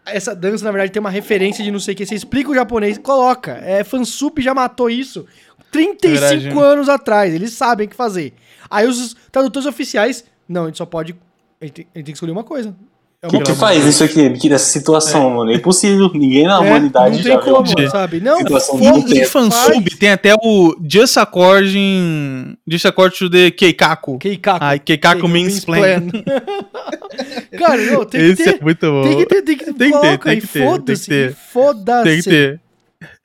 [0.06, 2.06] Essa dança, na verdade, tem uma referência de não sei o que.
[2.06, 3.54] Você explica o japonês, coloca.
[3.64, 5.26] É, Fansub já matou isso
[5.72, 6.60] 35 Verdade.
[6.60, 7.34] anos atrás.
[7.34, 8.34] Eles sabem o que fazer.
[8.70, 11.16] Aí os tradutores oficiais, não, a gente só pode.
[11.62, 12.76] A gente tem, a gente tem que escolher uma coisa.
[13.22, 15.52] É O que, que faz isso aqui, que dessa situação, mano?
[15.52, 16.10] É impossível.
[16.14, 17.54] Ninguém na É, humanidade não já tem viu.
[17.56, 18.22] como, de- sabe?
[18.22, 19.14] Não, situação de.
[19.14, 22.56] De fansub tem até o Just According.
[22.66, 24.18] Just According to the Keikaku.
[24.20, 24.64] Keikaku.
[24.64, 26.08] Ai, Keikaku means plan.
[27.58, 28.60] Cara, não, tem que Esse ter.
[28.62, 29.02] é muito bom.
[29.04, 29.74] Tem que ter, tem que ter.
[29.74, 31.36] Tem que ter, tem que que ter.
[31.36, 32.04] Foda-se.
[32.10, 32.62] Tem que ter.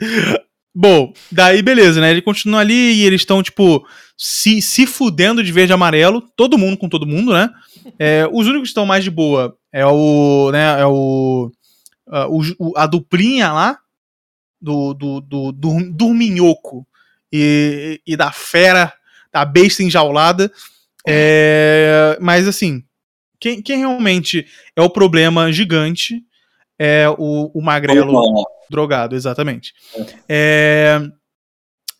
[0.76, 2.10] Bom, daí beleza, né?
[2.10, 3.86] Ele continua ali e eles estão, tipo,
[4.18, 7.48] se, se fudendo de verde e amarelo, todo mundo com todo mundo, né?
[7.96, 10.50] É, os únicos que estão mais de boa é o.
[10.52, 11.50] né, é o,
[12.06, 13.78] ah, o- a duplinha lá
[14.60, 16.86] do, do, do, do, do minhoco
[17.32, 18.92] e, e da fera,
[19.32, 20.50] da besta enjaulada.
[21.06, 22.82] É, mas assim,
[23.40, 24.46] quem, quem realmente
[24.76, 26.22] é o problema gigante
[26.78, 28.12] é o, o magrelo
[28.70, 29.74] drogado, exatamente.
[30.28, 31.00] É,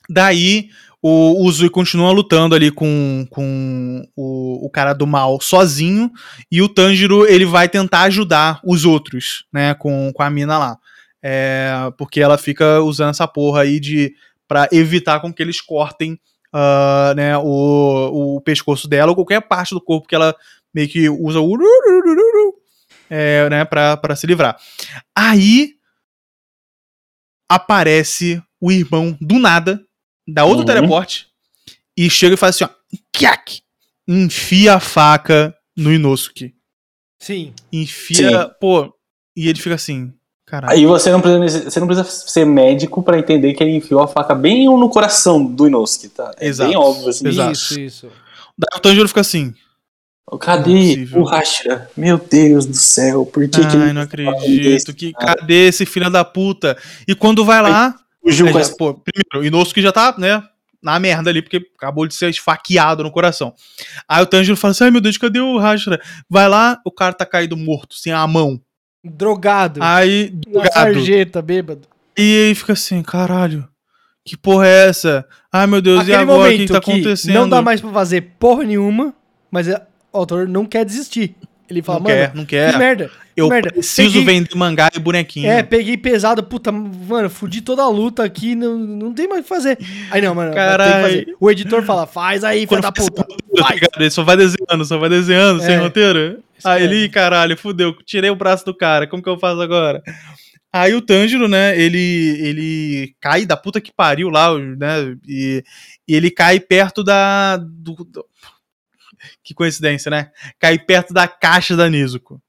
[0.08, 0.70] daí
[1.06, 6.10] o, o Zui continua lutando ali com, com o, o cara do mal sozinho
[6.50, 10.78] e o Tanjiro ele vai tentar ajudar os outros, né, com, com a mina lá.
[11.22, 14.14] É, porque ela fica usando essa porra aí de
[14.48, 16.18] para evitar com que eles cortem
[16.50, 20.34] ah, né, o, o pescoço dela ou qualquer parte do corpo que ela
[20.74, 21.54] meio que usa o
[23.10, 24.56] é, né, pra, pra se livrar.
[25.14, 25.74] Aí
[27.46, 29.84] aparece o irmão do nada,
[30.26, 30.66] da outro Uhum.
[30.66, 31.26] teleporte,
[31.96, 33.60] e chega e faz assim, ó, kiak,
[34.08, 36.54] enfia a faca no Inosuke.
[37.20, 37.52] Sim.
[37.72, 38.92] Enfia, pô,
[39.36, 40.12] e ele fica assim,
[40.46, 40.72] caralho.
[40.74, 44.08] Aí você não, precisa, você não precisa ser médico pra entender que ele enfiou a
[44.08, 46.32] faca bem no coração do Inosuke, tá?
[46.38, 46.68] É Exato.
[46.68, 47.28] bem óbvio assim.
[47.28, 47.52] Exato.
[47.52, 48.06] Isso, isso.
[48.58, 49.54] Daí o Tanjiro fica assim,
[50.32, 51.22] é Cadê possível.
[51.22, 51.90] o Hashira?
[51.96, 56.08] Meu Deus do céu, por que, que ai, ele não acredito, que, cadê esse filho
[56.10, 56.76] da puta?
[57.06, 57.94] E quando vai lá,
[58.24, 58.76] fugiu Aí com já, essa...
[58.76, 60.42] pô, primeiro, o Inosuke já tá, né,
[60.82, 63.54] na merda ali, porque acabou de ser esfaqueado no coração.
[64.08, 66.00] Aí o Tanjiro fala assim, ai meu Deus, cadê o Hashira?
[66.28, 68.60] Vai lá, o cara tá caído morto, sem a mão.
[69.02, 69.80] Drogado.
[69.82, 70.72] Aí, na drogado.
[70.74, 71.88] sarjeta, bêbado.
[72.16, 73.68] E aí fica assim, caralho,
[74.24, 75.26] que porra é essa?
[75.52, 77.34] Ai meu Deus, e Aquele agora, o momento que, que tá que acontecendo?
[77.34, 79.14] não dá mais pra fazer porra nenhuma,
[79.50, 79.82] mas é-
[80.12, 81.34] o autor não quer desistir.
[81.68, 82.78] Ele fala, Não mano, quer, não que quer.
[82.78, 83.10] merda.
[83.36, 83.70] Eu merda.
[83.72, 85.50] preciso Peguei- vender mangá e bonequinho.
[85.50, 89.42] É, peguei pesado, puta, mano, fudi toda a luta aqui, não, não tem mais o
[89.42, 89.78] que fazer.
[90.10, 91.36] Aí não, mano, Caralho.
[91.40, 93.22] O editor fala, faz aí, filho da puta.
[93.22, 93.86] roteiro?
[93.96, 95.78] Ele só vai desenhando, só vai desenhando, sem É.
[95.78, 96.42] roteiro.
[96.56, 96.94] Isso Aí mesmo.
[96.94, 100.02] ele, caralho, fudeu, tirei o braço do cara, como que eu faço agora?
[100.72, 101.98] Aí o Tanjiro, né, ele,
[102.40, 105.62] ele cai da puta que pariu lá, né, e,
[106.08, 107.56] e ele cai perto da...
[107.56, 108.24] do- do-
[109.42, 110.30] que coincidência, né?
[110.58, 112.40] Cai perto da caixa da Nezuko.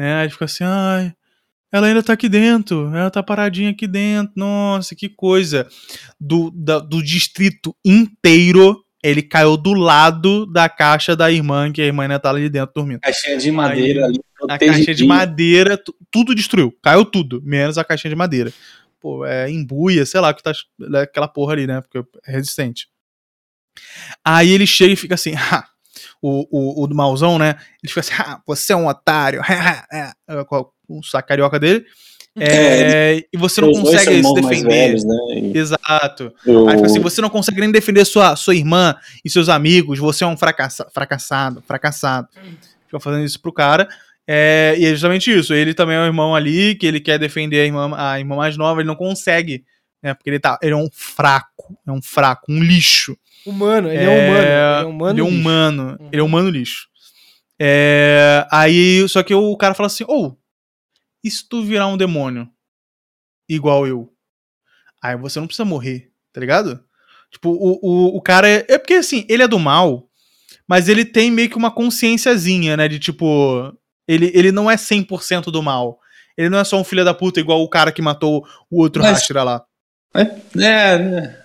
[0.00, 1.12] Né, aí fica assim, ai...
[1.70, 5.68] Ela ainda tá aqui dentro, ela tá paradinha aqui dentro, nossa, que coisa.
[6.18, 11.84] Do, da- do distrito inteiro ele caiu do lado da caixa da irmã, que a
[11.86, 13.00] irmã ainda tá ali dentro dormindo.
[13.00, 16.74] Caixinha de madeira ali, A caixinha de madeira, tu- tudo destruiu.
[16.82, 18.52] Caiu tudo, menos a caixinha de madeira.
[18.98, 20.52] Pô, é embuia, sei lá, que tá
[20.94, 21.80] é aquela porra ali, né?
[21.82, 22.88] Porque é resistente.
[24.24, 25.66] Aí ele chega e fica assim, ha,
[26.22, 27.56] o, o, o do mauzão, né?
[27.82, 29.40] Ele fica assim, ah, você é um otário,
[29.92, 30.12] é,
[30.44, 31.84] com o saco carioca dele.
[32.38, 34.68] É, e você não consegue se defender.
[34.68, 35.16] velhos, né?
[35.32, 36.32] E Exato.
[36.46, 38.94] eu- Aí assim, você não consegue nem defender sua, sua irmã
[39.24, 42.28] e seus amigos, você é um fracassa, fracassado, fracassado.
[42.86, 43.88] Fica fazendo isso pro cara.
[44.26, 45.52] É, e é justamente isso.
[45.52, 48.56] Ele também é um irmão ali, que ele quer defender a irmã, a irmã mais
[48.56, 49.64] nova, ele não consegue.
[50.02, 51.76] Né, porque ele, tá, ele é um fraco.
[51.86, 53.16] É um fraco, um lixo.
[53.46, 54.40] Humano, ele é, humano.
[54.40, 55.10] Ele é humano.
[55.10, 55.40] Ele é lixo.
[55.40, 55.96] humano.
[56.00, 56.08] Uhum.
[56.12, 56.88] Ele é humano lixo.
[57.58, 60.38] É, aí, só que o cara fala assim: ou,
[61.22, 62.48] e se tu virar um demônio?
[63.48, 64.12] Igual eu?
[65.02, 66.82] Aí você não precisa morrer, tá ligado?
[67.30, 68.64] Tipo, o, o, o cara é.
[68.68, 70.08] É porque assim, ele é do mal,
[70.68, 72.88] mas ele tem meio que uma consciênciazinha, né?
[72.88, 73.72] De tipo.
[74.08, 75.98] Ele, ele não é 100% do mal.
[76.36, 79.02] Ele não é só um filho da puta igual o cara que matou o outro
[79.02, 79.64] Mas- Hashira lá.
[80.12, 80.22] É,
[80.60, 81.39] é,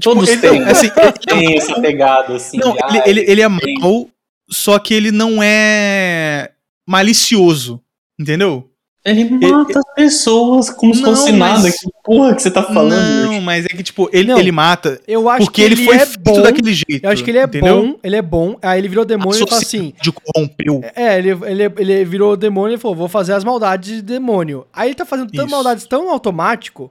[0.00, 0.90] todos ele- têm, assim,
[1.26, 2.58] tem essa pegada, assim.
[2.58, 4.08] Não, ele, ah, ele, ele é tem- mal,
[4.50, 6.50] só que ele não é
[6.86, 7.80] malicioso.
[8.18, 8.70] Entendeu?
[9.04, 11.70] Ele mata as pessoas como se Não, fosse mas- nada.
[11.70, 13.26] Que porra que você tá falando?
[13.26, 14.38] não, mas é que, tipo, ele, Não.
[14.38, 16.42] ele mata Eu acho porque que ele, foi é feito bom.
[16.42, 17.04] daquele jeito.
[17.04, 17.82] Eu acho que ele é entendeu?
[17.86, 18.56] bom, ele é bom.
[18.60, 20.82] Aí ele virou demônio e fala assim: De corrompeu.
[20.96, 24.66] É, ele, ele, ele virou demônio e falou: vou fazer as maldades de demônio.
[24.72, 26.90] Aí ele tá fazendo tantas maldades tão automático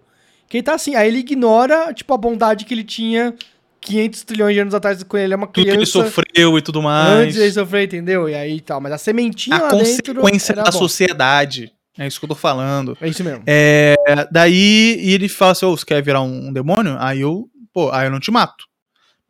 [0.55, 0.95] que ele tá assim.
[0.95, 3.35] Aí ele ignora, tipo, a bondade que ele tinha
[3.81, 5.91] 500 trilhões de anos atrás quando ele é uma Tudo que ele criança.
[5.91, 7.09] sofreu e tudo mais.
[7.09, 8.29] Antes ele sofrer, entendeu?
[8.29, 8.79] E aí tal.
[8.79, 10.71] Mas a sementinha a consequência da bom.
[10.71, 11.73] sociedade.
[11.97, 12.97] É isso que eu tô falando.
[13.01, 13.43] É isso mesmo.
[13.47, 13.95] É,
[14.31, 16.95] daí e ele fala assim: Ô, você quer virar um, um demônio?
[16.99, 18.65] Aí eu, pô, aí eu não te mato.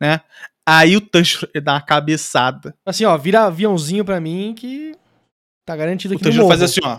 [0.00, 0.20] Né?
[0.68, 2.74] Aí o Tanjiro dá uma cabeçada.
[2.84, 4.94] Assim, ó, vira aviãozinho pra mim que
[5.64, 6.98] tá garantido O aqui no Tanjiro faz assim, ó.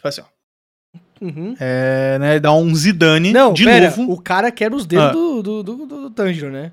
[0.00, 0.31] Faz assim, ó.
[1.22, 1.54] Uhum.
[1.60, 2.40] É, né?
[2.40, 4.12] Dá um Zidane Não, de pera, novo.
[4.12, 5.12] o cara quebra os dedos Ah.
[5.12, 6.72] do, do, do, do, do Tanjiro, né?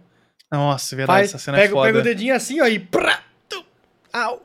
[0.52, 1.88] Nossa, é verdade, Faz, essa cena pega, é foda.
[1.88, 2.80] pega o dedinho assim, ó, e...
[2.80, 3.62] Prá, tum,
[4.12, 4.42] au.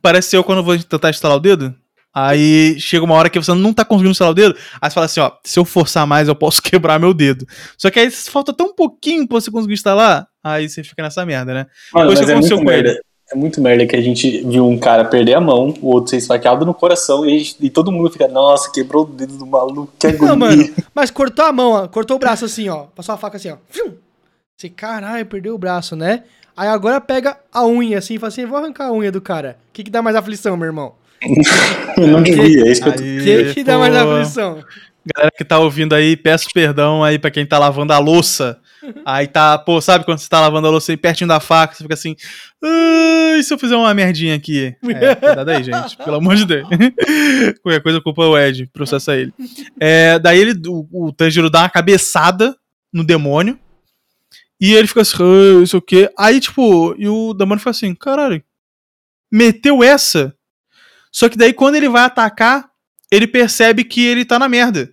[0.00, 1.74] Parece eu quando vou tentar instalar o dedo.
[2.12, 4.56] Aí chega uma hora que você não tá conseguindo instalar o dedo.
[4.80, 7.46] Aí você fala assim, ó, se eu forçar mais, eu posso quebrar meu dedo.
[7.78, 10.26] Só que aí falta tão pouquinho pra você conseguir instalar.
[10.42, 11.66] Aí você fica nessa merda, né?
[11.92, 13.00] Mano, Depois mas é muito merda.
[13.32, 16.16] É muito merda que a gente viu um cara perder a mão, o outro ser
[16.16, 19.92] esfaqueado no coração, e, gente- e todo mundo fica, nossa, quebrou o dedo do maluco,
[19.98, 20.28] que agonia.
[20.28, 22.86] Não, mano, mas cortou a mão, ó, cortou o braço assim, ó.
[22.94, 23.56] Passou a faca assim, ó.
[24.56, 26.24] Você, caralho, perdeu o braço, né?
[26.56, 29.56] Aí agora pega a unha assim e fala assim: vou arrancar a unha do cara.
[29.70, 30.92] O que, que dá mais aflição, meu irmão?
[31.96, 33.02] Eu não devia, é isso que eu tô...
[33.02, 34.62] O Aí, que, que dá mais aflição?
[35.14, 38.58] Galera que tá ouvindo aí, peço perdão aí pra quem tá lavando a louça.
[39.04, 41.82] Aí tá, pô, sabe quando você tá lavando a louça aí pertinho da faca, você
[41.82, 42.16] fica assim,
[42.62, 44.74] ai, se eu fizer uma merdinha aqui?
[44.82, 46.68] É, cuidado aí, gente, pelo amor de Deus.
[47.62, 49.32] Qualquer coisa, culpa o Ed, processa ele.
[49.78, 52.56] É, daí ele, o, o Tanjiro dá uma cabeçada
[52.92, 53.58] no demônio,
[54.60, 56.10] e ele fica assim, "Ah, isso o quê?
[56.18, 58.42] Aí, tipo, e o demônio fica assim, caralho,
[59.30, 60.34] meteu essa?
[61.10, 62.68] Só que daí quando ele vai atacar,
[63.10, 64.92] ele percebe que ele tá na merda.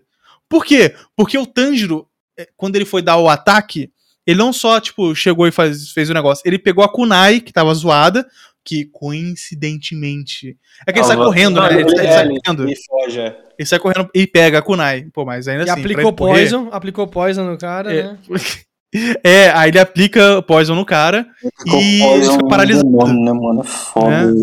[0.49, 0.95] Por quê?
[1.15, 2.07] Porque o Tanjiro,
[2.55, 3.89] quando ele foi dar o ataque,
[4.25, 7.53] ele não só, tipo, chegou e faz, fez o negócio, ele pegou a kunai, que
[7.53, 8.25] tava zoada,
[8.63, 10.57] que coincidentemente.
[10.85, 11.79] É que ele sai Tava- correndo, né?
[11.79, 12.63] Ele, sai ele- correndo.
[12.67, 13.37] ele é.
[13.57, 15.07] Ele sai correndo e pega a kunai.
[15.13, 15.79] Pô, mas ainda E assim.
[15.79, 18.03] aplicou pra ele correr- poison, aplicou poison no cara, É.
[18.03, 18.17] né?
[19.21, 22.85] É, aí ele aplica poison no cara Ficou e poison ele fica paralisado.
[22.89, 23.63] demônio, né, mano?
[23.63, 24.33] Foda.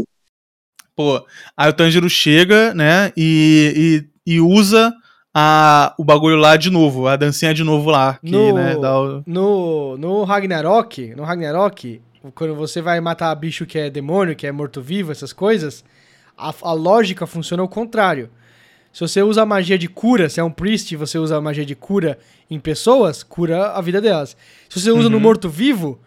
[0.95, 1.27] Pô,
[1.57, 4.93] aí o Tanjiro chega, né, e, e, e usa
[5.35, 9.23] a, o bagulho lá de novo, a dancinha de novo lá, que, No- né, o...
[9.27, 12.01] No, no Ragnarok, no Ragnarok,
[12.35, 15.85] quando você vai matar bicho que é demônio, que é morto-vivo, essas coisas,
[16.39, 18.31] a, a lógica funciona ao contrário.
[18.93, 21.40] Se você usa a magia de cura, se é um priest e você usa a
[21.40, 22.16] magia de cura
[22.48, 24.36] em pessoas, cura a vida delas.
[24.69, 25.23] Se você usa no Uhum.
[25.23, 25.98] morto-vivo,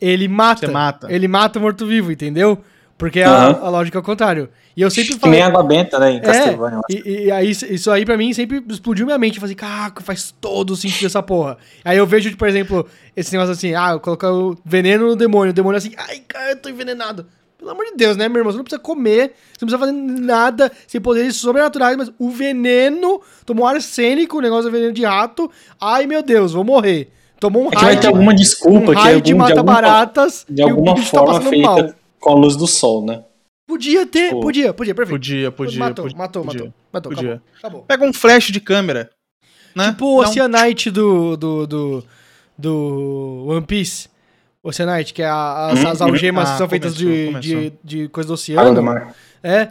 [0.00, 0.66] ele mata.
[0.66, 1.12] Você mata.
[1.12, 2.58] Ele mata o morto-vivo, entendeu?
[2.98, 3.58] Porque a, Aham.
[3.62, 4.48] a lógica é ao contrário.
[4.74, 5.38] E eu sempre Que falei.
[5.40, 6.80] nem água benta, né, em É, Castlevania.
[6.88, 9.36] e, e aí, isso aí pra mim sempre explodiu minha mente.
[9.36, 11.58] Eu falei, caraca, faz todo o sentido essa porra.
[11.84, 15.50] Aí eu vejo, por exemplo, esse negócio assim, ah, eu colocar o veneno no demônio.
[15.50, 17.26] O demônio assim, ai, cara, eu tô envenenado.
[17.58, 18.52] Pelo amor de Deus, né, meu irmão?
[18.52, 23.20] Você não precisa comer, você não precisa fazer nada, sem poderes sobrenaturais, mas o veneno,
[23.46, 25.50] tomou arsênico, o negócio é veneno de rato.
[25.80, 27.10] Ai, meu Deus, vou morrer.
[27.40, 29.48] Tomou um É que vai raio, ter alguma desculpa um que raio de algum, de
[29.50, 31.96] mata alguma, baratas de alguma forma feita
[32.26, 33.22] com a luz do sol, né?
[33.68, 35.16] Podia ter, Tipo, podia, podia, perfeito.
[35.18, 36.60] Podia, podia, matou, podia, matou, podia.
[36.60, 37.32] matou, matou, podia.
[37.34, 37.82] acabou, acabou.
[37.82, 39.10] Pega um flash de câmera,
[39.76, 39.90] né?
[39.90, 42.04] Tipo o Oceanite do, do, do,
[42.58, 44.08] do One Piece.
[44.62, 47.72] Oceanite, que é a- as, Uhum, as algemas Ah, que são feitas de, começou, de,
[47.84, 48.82] de coisa do oceano.
[48.82, 49.14] mar.
[49.42, 49.68] É,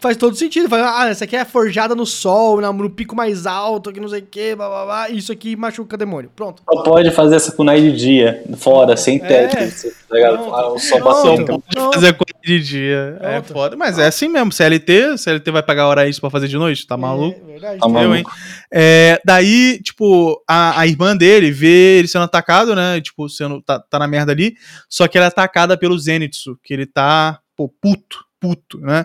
[0.00, 0.68] faz todo sentido.
[0.68, 4.08] Fala, ah, essa aqui é forjada no sol, na- no pico mais alto, que não
[4.08, 5.10] sei o que, blá, blá, blá.
[5.10, 6.30] Isso aqui machuca demônio.
[6.34, 6.62] Pronto.
[6.70, 9.56] Só pode fazer essa kunai de dia, fora, sem teto.
[9.56, 9.66] É.
[9.68, 10.54] tá ligado?
[10.54, 11.14] Ah, O sol Pronto.
[11.22, 11.42] batendo.
[11.42, 13.18] Então, pode fazer coisa de dia.
[13.20, 13.52] É Pronto.
[13.52, 13.76] foda.
[13.76, 14.52] Mas é assim mesmo.
[14.52, 16.86] CLT, CLT vai pagar hora isso pra fazer de noite?
[16.86, 17.38] Tá maluco?
[17.48, 17.80] É, verdade.
[17.80, 18.14] Tá Eu, maluco.
[18.16, 18.24] hein?
[18.72, 23.00] É, daí, tipo, a, a irmã dele vê ele sendo atacado, né?
[23.00, 24.54] Tipo, sendo, tá, tá na merda ali.
[24.88, 29.04] Só que ela é atacada pelo Zenitsu, que ele tá, pô, puto, puto, né?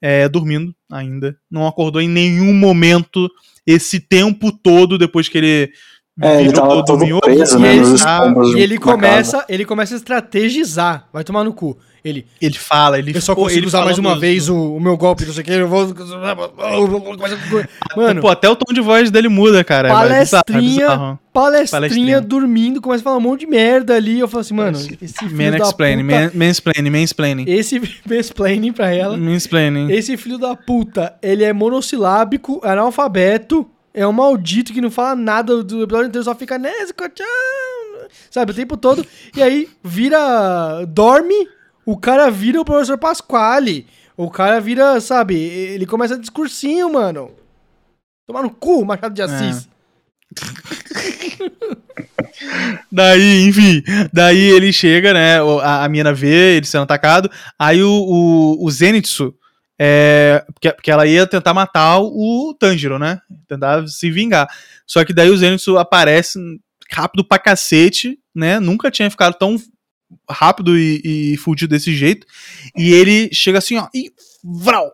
[0.00, 1.36] É, dormindo ainda.
[1.50, 3.28] Não acordou em nenhum momento
[3.66, 5.70] esse tempo todo depois que ele
[6.22, 8.54] É, ele tava todo preso, né, e ele, tá- escombros.
[8.54, 11.08] E ele começa, ele começa a estrategizar.
[11.12, 11.78] Vai tomar no cu.
[12.04, 14.96] Ele, ele fala, ele eu só consigo ele usar mais uma vez o, o meu
[14.96, 15.52] golpe, não sei o que.
[15.52, 15.94] Eu vou.
[17.96, 19.88] Mano, Pô, até o tom de voz dele muda, cara.
[19.88, 21.18] é bizarro, é palestrinha, bizarro.
[21.32, 22.20] palestrinha, Palestrinha.
[22.20, 24.18] dormindo, começa a falar um monte de merda ali.
[24.18, 26.20] Eu falo assim, mano, esse filho Man da explaining, puta.
[26.20, 27.44] man, mansplaining, mansplaining.
[27.46, 29.16] Esse mansplaining pra ela.
[29.16, 29.90] Mansplaining.
[29.92, 35.62] Esse filho da puta, ele é monossilábico, analfabeto, é um maldito que não fala nada
[35.62, 37.26] do episódio inteiro, só fica Nesco, tchau",
[38.30, 39.04] sabe, o tempo todo.
[39.36, 40.84] E aí vira.
[40.86, 41.34] dorme,
[41.90, 43.86] o cara vira o professor Pasquale.
[44.16, 47.32] O cara vira, sabe, ele começa discursinho, mano.
[48.26, 49.68] Tomar no cu, Machado de Assis.
[52.90, 55.38] Daí, enfim, daí ele chega, né?
[55.62, 57.30] A, a mina vê ele sendo atacado.
[57.58, 59.34] Aí o, o, o Zenitsu,
[59.78, 63.20] é, porque, porque ela ia tentar matar o Tanjiro, né?
[63.46, 64.48] Tentar se vingar.
[64.86, 66.38] Só que daí o Zenitsu aparece
[66.90, 68.58] rápido pra cacete, né?
[68.58, 69.56] Nunca tinha ficado tão
[70.28, 72.26] rápido e, e fudido desse jeito.
[72.76, 74.12] E ele chega assim, ó, e
[74.44, 74.90] vral!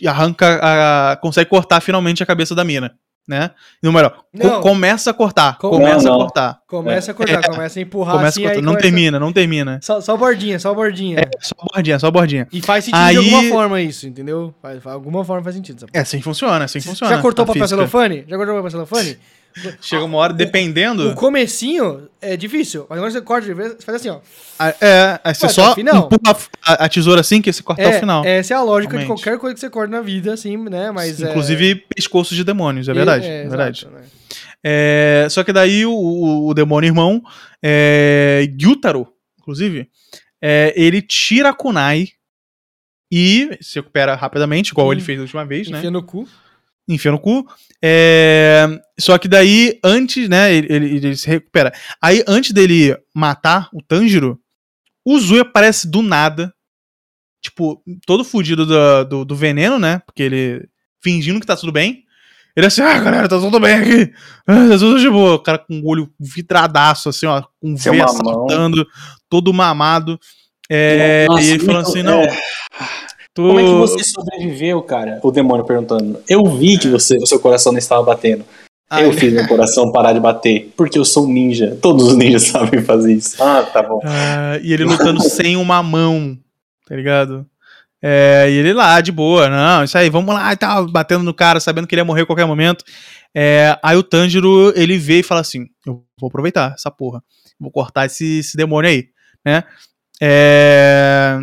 [0.00, 2.92] E arranca, a, consegue cortar finalmente a cabeça da mina,
[3.26, 3.50] né?
[3.82, 6.24] Não, melhor, co- começa a cortar, Com- começa Não, a não.
[6.24, 6.60] cortar.
[6.68, 8.58] Começa a cortar, começa a empurrar Começa assim, a cortar.
[8.60, 9.80] aí Não começa- termina, não termina.
[9.82, 11.18] Só, só bordinha, só bordinha.
[11.18, 12.46] É, só bordinha, só bordinha.
[12.52, 14.54] E faz sentido Aí- de alguma forma isso, entendeu?
[14.62, 15.80] Faz, faz- alguma forma faz sentido.
[15.80, 15.92] sabe?
[15.92, 17.14] É, assim funciona, assim funciona.
[17.16, 18.24] Já cortou papel celofane?
[18.28, 19.18] Já cortou o papel celofane?
[19.80, 21.14] Chega uma hora, O dependendo.
[21.14, 24.20] comecinho é difícil, mas quando você corta de vez, você faz assim, ó.
[24.58, 27.82] a- É, aí você Ué, só o empurra a, a tesoura assim que você corta
[27.82, 28.24] até É, o final.
[28.24, 29.16] Essa é a lógica Realmente.
[29.18, 30.90] de qualquer coisa que você corta na vida, assim, né?
[30.90, 33.26] Mas é- Inclusive pescoços de demônios, é verdade.
[33.26, 33.86] É, exato, verdade.
[33.92, 34.02] né?
[34.62, 37.22] É, só que daí o, o, o demônio irmão,
[37.62, 39.08] é, Gyutaro,
[39.38, 39.88] inclusive,
[40.40, 42.08] é, ele tira a kunai
[43.12, 45.88] e se recupera rapidamente, igual ele fez da última vez, né?
[45.90, 46.28] No cu.
[46.92, 47.46] Enfia no cu.
[47.82, 48.66] É,
[48.98, 51.72] Só que daí, antes, né, ele, ele- ele se recupera.
[52.02, 54.38] Aí, antes dele matar o Tanjiro,
[55.04, 56.52] o Zui aparece do nada,
[57.42, 60.68] tipo, todo fudido do, do, do veneno, né, porque ele
[61.02, 62.04] fingindo que tá tudo bem.
[62.54, 64.12] Ele assim, ah, galera, tá tudo bem aqui.
[64.46, 65.34] Ah, tá tudo de boa.
[65.36, 68.16] O cara com o olho vitradaço, assim, ó, com veia mamão.
[68.16, 68.86] saltando,
[69.30, 70.18] todo mamado.
[70.68, 72.22] É, Nossa, e ele falando então, assim, não,
[73.34, 73.48] tô...
[73.48, 75.20] Como é que você sobreviveu, cara?
[75.22, 76.20] O demônio perguntando.
[76.28, 78.44] Eu vi que você, o seu coração não estava batendo.
[78.90, 80.72] Aí eu fiz meu coração parar de bater.
[80.76, 81.78] Porque eu sou um ninja.
[81.80, 83.40] Todos os ninjas sabem fazer isso.
[83.40, 84.00] Ah, tá bom.
[84.04, 86.36] Ah, e ele lutando sem uma mão,
[86.88, 87.46] tá ligado?
[88.02, 91.34] É, e ele lá, de boa, não, isso aí, vamos lá e tal, batendo no
[91.34, 92.82] cara, sabendo que ele ia morrer a qualquer momento.
[93.34, 97.22] É, aí o Tanjiro, ele vê e fala assim: Eu vou aproveitar essa porra,
[97.60, 99.08] vou cortar esse, esse demônio aí,
[99.44, 99.64] né?
[100.20, 101.38] É,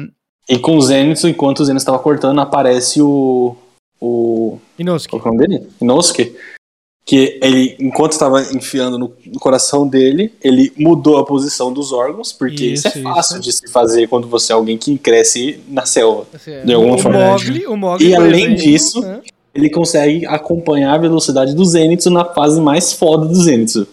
[0.49, 3.55] E com o Zenitsu, enquanto o Zenitsu estava cortando, aparece o.
[3.99, 4.57] O.
[4.77, 5.09] Inosuke.
[5.09, 5.67] Qual que é o nome dele?
[5.81, 6.35] Inosuke.
[7.05, 12.33] Que ele, enquanto estava enfiando no, no coração dele, ele mudou a posição dos órgãos,
[12.33, 13.43] porque isso, Isso, é fácil isso.
[13.43, 16.27] de se fazer quando você é alguém que cresce na selva.
[16.33, 17.17] Assim, é, De alguma o forma.
[17.29, 19.21] Mogli, o Mogli, E além exemplo, disso- né?
[19.55, 23.87] Ele consegue acompanhar a velocidade do Zenitsu na fase mais foda do Zenitsu.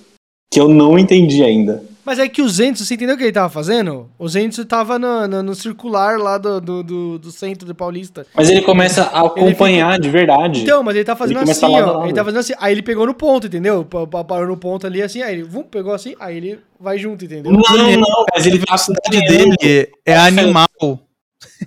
[0.52, 1.82] Que eu não entendi ainda.
[2.04, 4.10] Mas é que o Zenitsu, você entendeu o que ele tava fazendo?
[4.18, 8.26] O Zenitsu tava no, no, no circular lá do, do, do, do centro de Paulista.
[8.34, 10.62] Mas ele começa a acompanhar de verdade.
[10.62, 11.68] Então, mas ele tá fazendo Ele assim, ó.
[11.92, 12.04] lado.
[12.04, 12.52] Ele tá fazendo assim.
[12.58, 13.84] Aí ele pegou no ponto, entendeu?
[13.84, 16.98] Pa- pa- Parou no ponto ali assim, aí ele vum, pegou assim, aí ele vai
[16.98, 17.52] junto, entendeu?
[17.52, 19.56] não, não, mas ele a velocidade acompanhando.
[19.58, 20.66] dele é animal,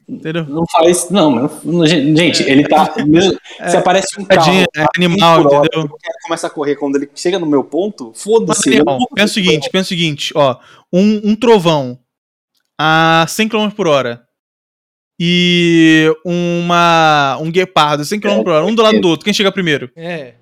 [0.07, 0.45] entendeu?
[0.45, 1.09] Não faz.
[1.09, 2.93] Não, mas não- gente, ele tá.
[3.07, 3.37] mesmo-
[3.69, 4.51] se aparece um carro.
[4.75, 5.85] É animal, hora, entendeu?
[5.85, 8.81] o cara começa a correr quando ele chega no meu ponto, foda-se.
[9.15, 10.57] pensa o seguinte, pensa o seguinte, ó,
[10.91, 11.99] um, um trovão
[12.79, 14.23] a 100 km por hora
[15.19, 19.33] e uma um guepardo a 100 km por hora, um do lado do outro, quem
[19.33, 19.89] chega primeiro?
[19.95, 20.33] É.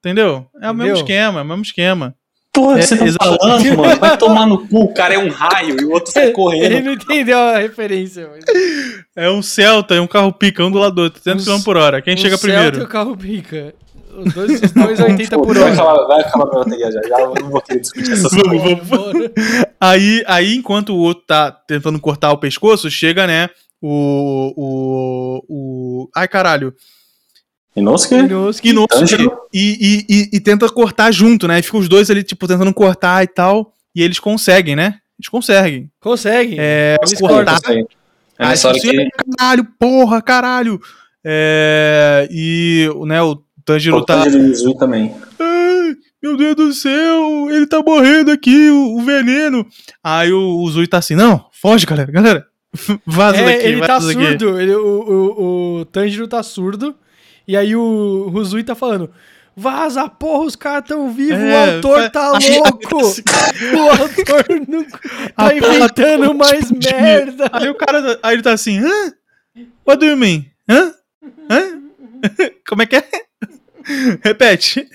[0.00, 0.46] Entendeu?
[0.60, 0.94] É o mesmo Entendeu?
[0.96, 2.14] esquema, é o mesmo esquema.
[2.54, 3.96] Porra, É, você tá falando, mano?
[3.98, 6.84] Vai tomar no cu, o cara é um raio e o outro sai Ele correndo.
[6.84, 8.30] não entendeu a referência.
[8.30, 8.44] Mas...
[9.16, 11.76] É um Celta e um carro pica, um do lado do outro, 300 km por
[11.76, 12.00] hora.
[12.00, 12.84] Quem chega Celta e primeiro?
[12.84, 13.74] o carro pica.
[14.16, 15.72] Os dois, os dois 80 por Vai hora.
[15.72, 17.02] acabar, vai acabar minha bateria já.
[17.02, 18.88] Já eu não vou querer discutir essas Vamos, coisas.
[18.88, 19.30] vamos.
[19.80, 23.50] Aí, aí, enquanto o outro tá tentando cortar o pescoço, chega, né,
[23.82, 24.52] o...
[24.56, 26.72] o, o ai, caralho.
[27.76, 28.14] Inosuke?
[28.14, 28.68] Inosuke.
[28.68, 31.58] Inosuke e, e, e, e tenta cortar junto, né?
[31.58, 33.74] E fica os dois ali, tipo, tentando cortar e tal.
[33.94, 34.98] E eles conseguem, né?
[35.18, 35.90] Eles conseguem.
[36.00, 36.56] Consegue.
[36.58, 37.54] É, Eles cortar.
[37.56, 37.86] Isso aí.
[38.38, 40.80] É Aí nessa hora que Caralho, porra, caralho.
[41.24, 44.24] É, e, né, o Tanjiro o tá...
[44.24, 45.14] Tanjiro e o Zui também.
[45.38, 49.66] Ai, meu Deus do céu, ele tá morrendo aqui, o, o veneno.
[50.02, 52.46] Aí o, o Zui tá assim, não, foge, galera, galera.
[53.06, 54.26] Vaza É, daqui, ele tá vaza daqui.
[54.26, 54.60] surdo.
[54.60, 56.94] Ele, o, o, o Tanjiro tá surdo.
[57.46, 59.10] E aí o Ruzui tá falando.
[59.56, 62.88] Vaza, porra, os caras tão vivos, É, o autor tá aí- louco!
[62.88, 64.84] tá assim- o autor não
[65.36, 67.48] tá inventando mais merda!
[67.52, 69.12] Aí o cara, aí ele tá assim, hã?
[69.86, 70.46] What do you mean?
[70.68, 70.92] Hã?
[71.50, 71.80] Hã?
[72.68, 73.04] Como é que é?
[74.22, 74.88] Repete.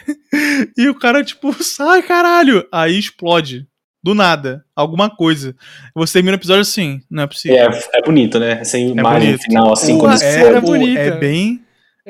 [0.76, 2.68] E o cara, tipo, sai, caralho.
[2.72, 3.68] Aí explode.
[4.04, 4.66] Do nada.
[4.76, 5.56] Alguma coisa.
[5.94, 7.58] Você termina o episódio assim, não é possível.
[7.58, 8.60] É, é bonito, né?
[8.62, 9.44] Essa imagem bonito.
[9.44, 11.62] final, assim, quando é, é bem.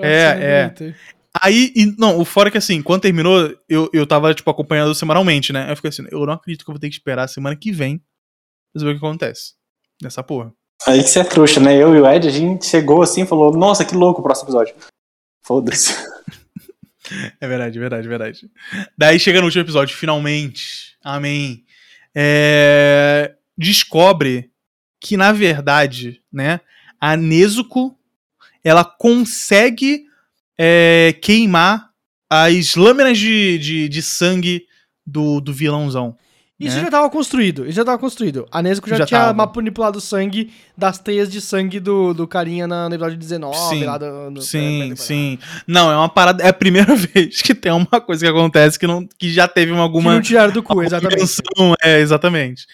[0.03, 0.95] É, é.
[1.41, 4.95] Aí, e, não, o fora é que assim, quando terminou, eu, eu tava, tipo, acompanhando
[4.95, 5.65] semanalmente, né?
[5.65, 7.55] Aí eu fiquei assim, eu não acredito que eu vou ter que esperar a semana
[7.55, 7.99] que vem
[8.73, 9.53] pra saber o que acontece.
[10.01, 10.53] Nessa porra.
[10.87, 11.75] Aí que você é trouxa, né?
[11.75, 14.47] Eu e o Ed, a gente chegou assim e falou, nossa, que louco o próximo
[14.47, 14.75] episódio.
[15.45, 15.93] Foda-se.
[17.41, 18.51] É verdade, verdade, verdade.
[18.95, 20.95] Daí chega no último episódio, finalmente.
[21.03, 21.65] Amém.
[22.13, 24.53] É, Descobre
[25.01, 26.61] que, na verdade, né,
[26.97, 27.98] a Nezuko
[28.63, 30.03] ela consegue
[30.57, 31.89] é, queimar
[32.29, 34.65] as lâminas de, de, de sangue
[35.05, 36.15] do, do vilãozão.
[36.59, 36.83] Isso né?
[36.83, 38.45] já tava construído, isso já tava construído.
[38.51, 39.51] A Nezuko já, Já tinha tava.
[39.55, 43.85] manipulado o sangue das teias de sangue do, do carinha na, no episódio 19, Sim,
[43.85, 45.39] lá do, do- Sim, sim.
[45.65, 46.43] Não, é uma parada.
[46.43, 49.71] É a primeira vez que tem uma coisa que acontece que, não, que já teve
[49.71, 50.13] uma, Que alguma.
[50.15, 51.23] não tiraram do cu, exatamente.
[51.81, 52.65] é, exatamente.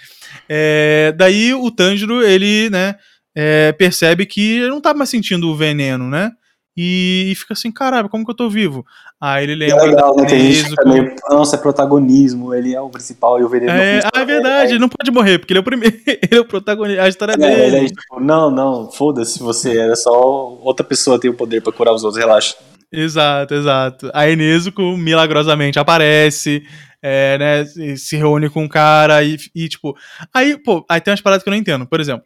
[0.50, 2.96] É, daí o Tanjiro, ele, né,
[3.36, 6.32] é, percebe que ele não tá mais sentindo o veneno, né?
[6.78, 8.86] E, fica assim, caralho, como que eu tô vivo?
[9.20, 10.26] Aí ele É lembra legal, né?
[10.26, 13.72] Que a gente fica meio, nossa, é protagonismo, ele é o principal e o veneno
[13.72, 16.36] É, não ah, é verdade, ele não pode morrer, porque ele é o primeiro, ele
[16.38, 17.78] é o protagonista, a história É, dele.
[17.78, 21.72] ele é tipo, não, não, foda-se você, era só outra pessoa tem o poder pra
[21.72, 22.56] curar os outros, relaxa.
[22.92, 24.12] Exato, exato.
[24.14, 26.62] Aí Nezuko milagrosamente aparece,
[27.02, 29.96] é, né, se- reúne com o cara e, e, tipo...
[30.34, 31.86] Aí, pô, aí tem umas paradas que eu não entendo.
[31.88, 32.26] Por exemplo,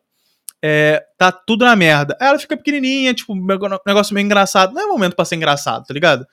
[0.64, 2.18] é, tá tudo na merda.
[2.20, 3.46] Aí ela fica pequenininha, tipo, um
[3.86, 4.74] negócio meio engraçado.
[4.74, 6.26] Não é momento pra ser engraçado, tá ligado?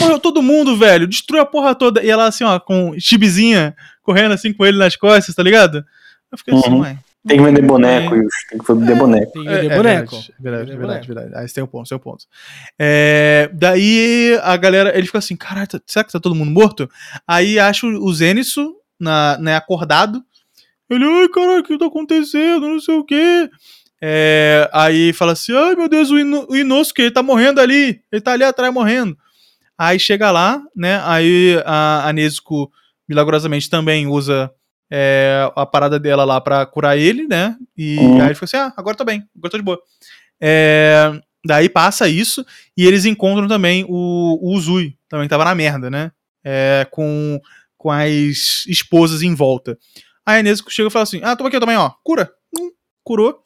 [0.00, 1.06] Morreu todo mundo, velho.
[1.06, 2.02] Destruiu a porra toda.
[2.02, 5.84] E ela assim, ó, com chibizinha, correndo assim com ele nas costas, tá ligado?
[6.30, 6.80] Eu fiquei assim, Uhum.
[6.80, 6.96] ué.
[7.24, 9.32] Tem que vender boneco, Yushu, tem que vender boneco.
[9.32, 10.10] Tem que É, vender é boneco.
[10.10, 11.14] Verdade, verdade, Vender verdade, boneco.
[11.14, 11.34] verdade.
[11.42, 12.24] Aí você tem um ponto, seu ponto.
[12.76, 16.90] É, daí a galera, ele fica assim, caralho, será que tá todo mundo morto?
[17.26, 20.20] Aí acha o o Zenitsu, na, né, acordado.
[20.94, 22.68] Ele, ai, caralho, o que tá acontecendo?
[22.68, 23.48] Não sei o quê.
[24.00, 28.00] É, aí fala assim, ai, meu Deus, o, Ino, o Inosuke, ele tá morrendo ali.
[28.10, 29.16] Ele tá ali atrás morrendo.
[29.78, 32.70] Aí chega lá, né, aí a, a Nezuko,
[33.08, 34.50] milagrosamente, também usa
[34.90, 37.56] é, a parada dela lá pra curar ele, né?
[37.76, 38.20] E Uhum.
[38.20, 39.80] aí ele fica assim: ah, agora tô bem, agora tô de boa.
[40.40, 41.12] É,
[41.44, 42.44] daí passa isso
[42.76, 46.12] e eles encontram também o, o Uzui, também que tava na merda, né?
[46.44, 47.40] É, com,
[47.78, 49.78] com as esposas em volta.
[50.26, 52.30] Aí a Nezuko chega e fala assim: ah, toma aqui também, ó, cura.
[52.58, 52.70] Hum,
[53.04, 53.38] curou.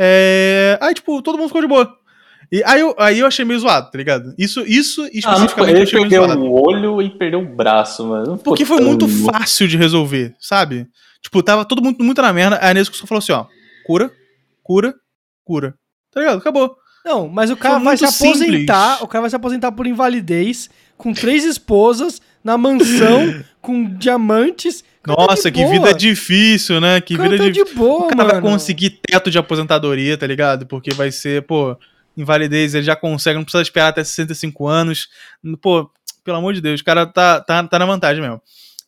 [0.00, 1.96] É, aí, tipo, todo mundo ficou de boa.
[2.50, 4.34] E aí eu, aí eu achei meio zoado, tá ligado?
[4.38, 8.06] Isso, isso Ah, especificamente eu ele achei meio perdeu um olho e perdeu um braço,
[8.06, 8.26] mano.
[8.26, 10.88] Não Porque foi muito fácil de resolver, sabe?
[11.22, 12.58] Tipo, tava todo mundo muito na merda.
[12.62, 13.44] Aí a Nesco só falou assim, ó.
[13.86, 14.10] Cura,
[14.62, 14.94] cura,
[15.44, 15.74] cura.
[16.10, 16.38] Tá ligado?
[16.38, 16.74] Acabou.
[17.04, 18.34] Não, mas o cara Foi vai se aposentar,
[18.92, 19.02] simples.
[19.02, 24.82] o cara vai se aposentar por invalidez, com três esposas, na mansão, com diamantes.
[25.06, 25.72] Nossa, de que boa.
[25.72, 26.98] vida difícil, né?
[27.00, 27.64] Que cara vida difícil.
[27.66, 28.48] de boa, O cara vai mano.
[28.48, 30.66] conseguir teto de aposentadoria, tá ligado?
[30.66, 31.76] Porque vai ser, pô,
[32.16, 35.08] invalidez, ele já consegue, não precisa esperar até 65 anos.
[35.60, 35.90] Pô,
[36.24, 38.40] pelo amor de Deus, o cara tá, tá, tá na vantagem mesmo.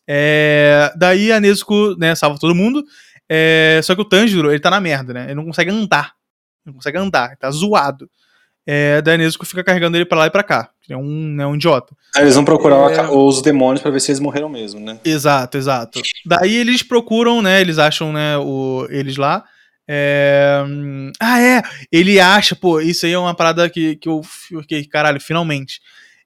[0.07, 2.83] É, daí a Nezuko, né, salva todo mundo.
[3.29, 5.25] É, só que o Tanjiro, ele tá na merda, né?
[5.25, 6.13] Ele não consegue andar.
[6.65, 8.09] Não consegue andar, tá zoado.
[8.65, 10.69] É, daí a Nezuko fica carregando ele pra lá e pra cá.
[10.91, 11.95] É um, né, um idiota.
[12.15, 13.07] Aí eles vão procurar É.
[13.09, 14.99] os demônios pra ver se eles morreram mesmo, né?
[15.05, 16.01] Exato, exato.
[16.25, 17.61] Daí eles procuram, né?
[17.61, 19.43] Eles acham, né, o, eles lá.
[19.87, 20.63] É,
[21.19, 21.61] Ah, é!
[21.91, 25.79] Ele acha, pô, isso aí é uma parada que, que eu fiquei, caralho, finalmente.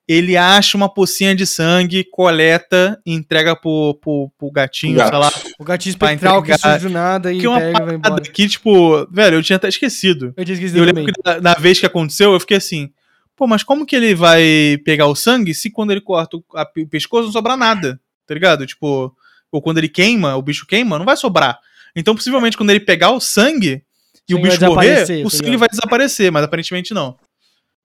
[0.07, 5.09] Ele acha uma pocinha de sangue, coleta, e entrega pro, pro, pro gatinho, Gato.
[5.09, 5.31] sei lá.
[5.57, 8.21] O gatinho espectral que surge do nada e Que é uma pega vai parada embora.
[8.21, 10.31] que, tipo, velho, eu tinha até esquecido.
[10.37, 11.05] Eu tinha esquecido Eu também.
[11.05, 12.91] lembro que na, na vez que aconteceu, eu fiquei assim,
[13.36, 16.68] pô, mas como que ele vai pegar o sangue se quando ele corta o, a-
[16.78, 17.99] o pescoço não sobra nada?
[18.28, 18.66] Tá ligado?
[18.66, 19.16] Tipo,
[19.52, 21.60] ou quando ele queima, o bicho queima, não vai sobrar.
[21.95, 23.84] Então, possivelmente, quando ele pegar o sangue
[24.28, 25.60] e o sangue bicho morrer, o tá sangue ligado?
[25.60, 27.16] vai desaparecer, mas aparentemente não.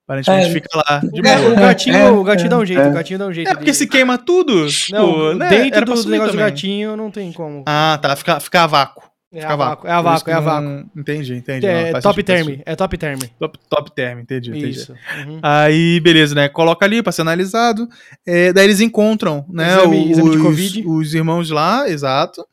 [0.05, 0.53] Aparentemente É.
[0.53, 1.53] fica lá de O, boa.
[1.53, 2.89] o gatinho, É, o gatinho dá um jeito, é.
[2.89, 3.49] o gatinho dá um jeito.
[3.49, 6.53] É, porque de- se queima tudo, Não, tipo, né, dentro do sumir negócio do também.
[6.53, 7.63] gatinho não tem como.
[7.67, 9.10] Ah, tá, fica, fica a vácuo.
[9.33, 10.91] É a vácuo, é a vácuo, é a não- vácuo.
[10.97, 11.67] Entendi, entendi.
[11.67, 13.19] É, não, top term, é top term.
[13.39, 14.71] Top, top term, entendi, entendi.
[14.71, 14.93] Isso.
[14.93, 15.39] Uhum.
[15.43, 16.49] Aí, beleza, né?
[16.49, 17.89] Coloca ali pra ser analisado.
[18.27, 19.77] É, daí eles encontram, né?
[19.77, 20.83] Exame- os, exame de Covid.
[20.87, 22.45] os irmãos lá, exato.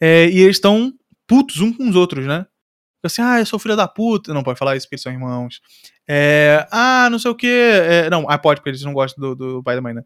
[0.00, 0.92] É, e eles estão
[1.26, 2.46] putos uns com os outros, né?
[3.02, 4.34] assim, ah, eu sou filho da puta.
[4.34, 5.60] Não pode falar isso porque eles são irmãos.
[6.06, 7.46] É, ah, não sei o quê.
[7.46, 10.02] É, não, ah, pode, porque eles não gostam do, do pai e da mãe, né?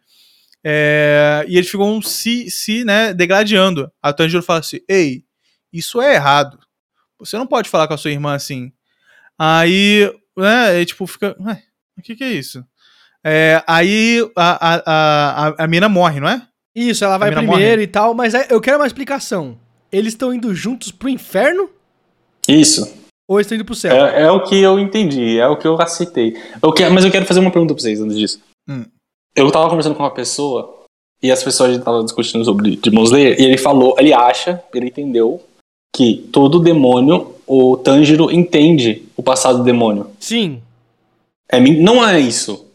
[0.64, 3.90] É, e eles ficam se, se né, degradando.
[4.00, 5.24] A Tanjiro fala assim: Ei,
[5.72, 6.58] isso é errado.
[7.18, 8.72] Você não pode falar com a sua irmã assim.
[9.38, 11.36] Aí, né, tipo, fica.
[11.40, 11.62] Ué,
[11.98, 12.64] o que, que é isso?
[13.24, 14.82] É, aí a, a,
[15.48, 16.42] a, a mina morre, não é?
[16.74, 17.82] Isso, ela vai primeiro morre.
[17.82, 19.58] e tal, mas eu quero uma explicação.
[19.90, 21.68] Eles estão indo juntos pro inferno
[22.48, 22.82] Isso.
[23.28, 23.94] ou eles estão indo pro céu?
[23.94, 26.34] É, é o que eu entendi, é o que eu aceitei.
[26.62, 28.40] Eu quero, mas eu quero fazer uma pergunta pra vocês antes disso.
[28.68, 28.86] Hum.
[29.36, 30.82] Eu tava conversando com uma pessoa
[31.22, 35.42] e as pessoas estavam discutindo sobre Demon Slayer e ele falou, ele acha, ele entendeu
[35.94, 40.06] que todo demônio, o Tanjiro entende o passado do demônio.
[40.19, 40.60] Sim.
[41.51, 42.66] É, não é isso.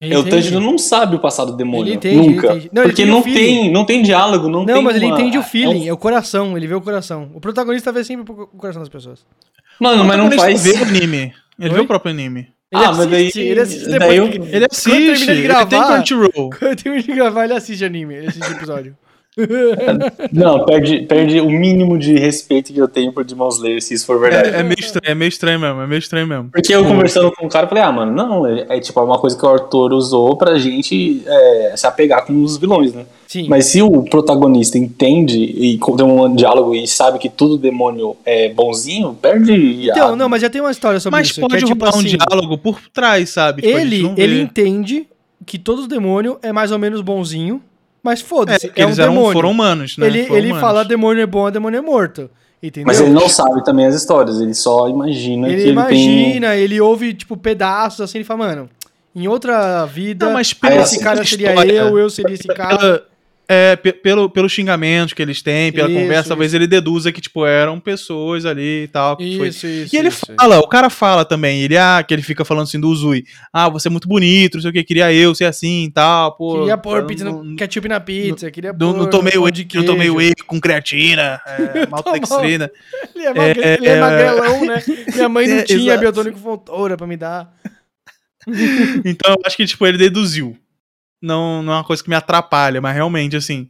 [0.00, 0.22] ele É, o.
[0.28, 1.86] Tanjiro não sabe o passado do demônio.
[1.88, 2.46] Ele entende, ele nunca.
[2.52, 2.70] entende.
[2.72, 5.36] Não, ele Porque não tem, não tem diálogo, não, Não, tem mas ele uma- entende
[5.38, 7.28] o é feeling, um- é o coração, ele vê o coração.
[7.34, 9.26] O protagonista vê sempre o coração das pessoas.
[9.80, 10.64] Mano, mas não faz.
[10.64, 11.34] Ele vê o anime.
[11.58, 11.74] Ele Oi?
[11.74, 12.48] vê o próprio anime.
[12.70, 14.16] Ele Ah, mas daí- ele assiste daí depois.
[14.18, 16.50] eu- que- Ele Quando termina assiste, de ele tem gravar- Crunchyroll.
[16.50, 18.96] Quando eu termino de gravar, ele assiste anime, ele assiste episódio.
[20.32, 24.06] Não, perde, perde o mínimo de respeito que eu tenho por Demon Slayer, se isso
[24.06, 24.50] for verdade.
[24.50, 26.48] É, é meio estranho, é meio estranho mesmo, é meio estranho mesmo.
[26.52, 29.18] Porque eu conversando com o cara, eu falei, ah, mano, não, é, é tipo uma
[29.18, 33.04] coisa que o autor usou pra gente é, se apegar com os vilões, né?
[33.26, 33.46] Sim.
[33.48, 38.48] Mas se o protagonista entende e tem um diálogo e sabe que todo demônio é
[38.48, 39.88] bonzinho, perde.
[39.90, 41.40] Então, a- não, mas já tem uma história sobre Mas isso.
[41.40, 43.60] pode que é, tipo um assim, diálogo por trás, sabe?
[43.62, 45.06] Tipo, Ele, ele entende
[45.44, 47.60] que todo demônio é mais ou menos bonzinho,
[48.08, 49.32] mas É, foda-se, porque é, um eles eram, demônio.
[49.32, 50.06] foram humanos, né?
[50.06, 50.60] ele Foram ele humanos.
[50.60, 52.30] fala demônio é bom, demônio é morto.
[52.60, 52.86] Entendeu?
[52.88, 56.04] Mas ele não sabe também as histórias, ele só imagina Ele que ele tem.
[56.24, 58.68] imagina, ele ouve, tipo, pedaços assim, ele fala, mano,
[59.14, 62.76] em outra vida, Não, mas pela esse cara seria história, eu, eu seria esse cara.
[62.76, 63.02] Pela-
[63.50, 66.56] é, pe- pelo, pelo xingamento que eles têm, pela Isso, conversa, talvez isso.
[66.58, 69.16] ele deduza que, tipo, eram pessoas ali e tal.
[69.16, 69.96] que foi- Isso, isso.
[69.96, 70.26] E ele isso.
[70.38, 73.24] fala, o cara fala também, ele, ah, que ele fica falando assim do Uzui.
[73.50, 76.36] Ah, você é muito bonito, não sei o que, queria eu ser assim e tal,
[76.36, 76.58] pô.
[76.58, 79.50] Queria pôr eu pizza não, no, ketchup na pizza, queria não, pôr não tomei whey,
[79.50, 82.70] de não tomei whey com creatina, é, maltodextrina.
[83.14, 84.82] Ele é, magre- É, ele é é, magrelão, né?
[85.14, 87.50] Minha mãe não É, tinha biotônico fontoura pra me dar.
[89.04, 90.56] Então eu acho que, tipo, ele deduziu.
[91.20, 93.68] Não, não é uma coisa que me atrapalha, mas realmente, assim,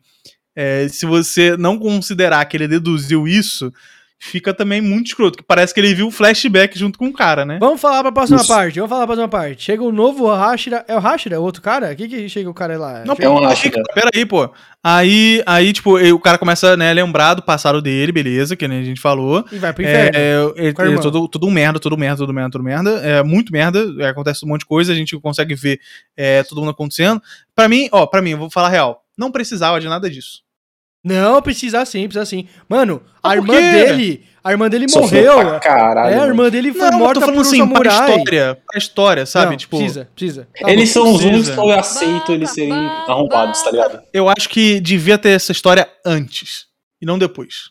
[0.54, 3.72] é, se você não considerar que ele deduziu isso,
[4.20, 5.39] fica também muito escroto.
[5.39, 7.59] Que parece que ele viu o flashback junto com o cara, né?
[7.61, 8.49] Vamos falar pra próxima Isso.
[8.49, 9.62] parte, vamos falar pra próxima parte.
[9.62, 10.85] Chega o novo Hashira.
[10.89, 11.40] É o Hashira?
[11.40, 11.93] O outro cara?
[11.93, 13.05] O que que chega o cara lá?
[13.07, 13.82] Não, Chega- É um Hashira.
[13.95, 14.51] pera aí, pô.
[14.82, 18.81] Aí, aí, tipo, o cara começa, né, a lembrar do passado dele, beleza, que nem
[18.81, 19.45] a gente falou.
[19.53, 20.19] E vai pro É, inferno.
[20.19, 21.01] é, ele é irmã.
[21.01, 22.90] todo, todo um merda, todo merda, todo merda, todo merda.
[23.01, 23.85] É muito merda.
[23.99, 25.81] é, acontece um monte de coisa, a gente consegue ver
[26.16, 27.20] é, todo mundo acontecendo.
[27.55, 29.03] Pra mim, ó, pra mim, eu vou falar a real.
[29.16, 30.43] Não precisava de nada disso.
[31.09, 32.47] Não, precisa sim, precisa sim.
[32.68, 33.60] Mano, a Ah, por irmã quê?
[33.72, 34.24] dele.
[34.44, 35.51] A irmã dele Sofreu morreu.
[35.51, 36.14] pra caralho.
[36.14, 38.16] é, a irmã dele foi Não, eu morta tô por falando um assim, pra samurai.
[38.16, 39.51] história, pra história, sabe?
[39.51, 40.48] Não, tipo, precisa, precisa.
[40.60, 41.02] Tá Eles bom.
[41.05, 44.01] são os únicos que eu aceito eles serem arrombados, tá ligado?
[44.12, 46.66] eu acho que devia ter essa história antes
[47.02, 47.70] e não depois.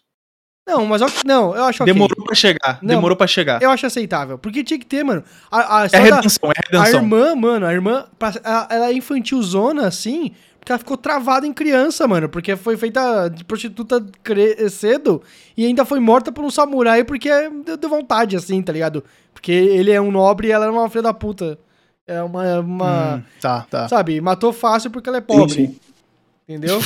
[0.68, 1.84] Não, mas ó, não, eu acho.
[1.86, 3.62] Demorou pra chegar, Não, demorou pra chegar.
[3.62, 4.38] Eu acho aceitável.
[4.38, 5.24] Porque tinha que ter, mano.
[5.50, 7.00] A, a É história da- redenção, é A redenção.
[7.02, 10.34] irmã, mano, a irmã, pra- ela ela é infantilzona, assim,
[10.68, 14.06] porque ela ficou travada em criança, mano, porque foi feita de prostituta
[14.70, 15.24] cedo
[15.56, 17.30] e ainda foi morta por um samurai porque
[17.80, 19.02] deu, vontade, assim, tá ligado?
[19.34, 21.58] Porque ele é um nobre e ela é uma filha da puta.
[22.06, 23.88] É uma, uma Hum, tá, tá.
[23.88, 25.80] sabe, matou fácil porque ela é pobre, Entendi.
[26.50, 26.80] entendeu?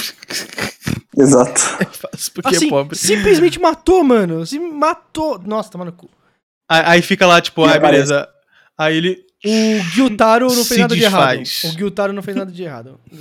[1.17, 1.61] Exato.
[2.35, 2.95] Porque assim, é pobre.
[2.95, 5.39] simplesmente matou, mano, se matou.
[5.39, 6.07] Nossa, tá cu.
[6.69, 8.29] Aí, aí fica lá, tipo, ah, beleza.
[8.77, 11.37] Aí ele, O Gyutaro não fez Se nada de errado.
[11.39, 11.73] desfaz.
[11.73, 12.99] O Gyutaro não fez nada de errado.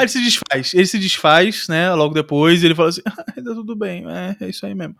[0.00, 0.74] Ele se desfaz.
[0.74, 1.92] Ele se desfaz, né?
[1.94, 4.96] Logo depois, e ele fala assim: ah, tá tudo bem, é, é isso aí mesmo.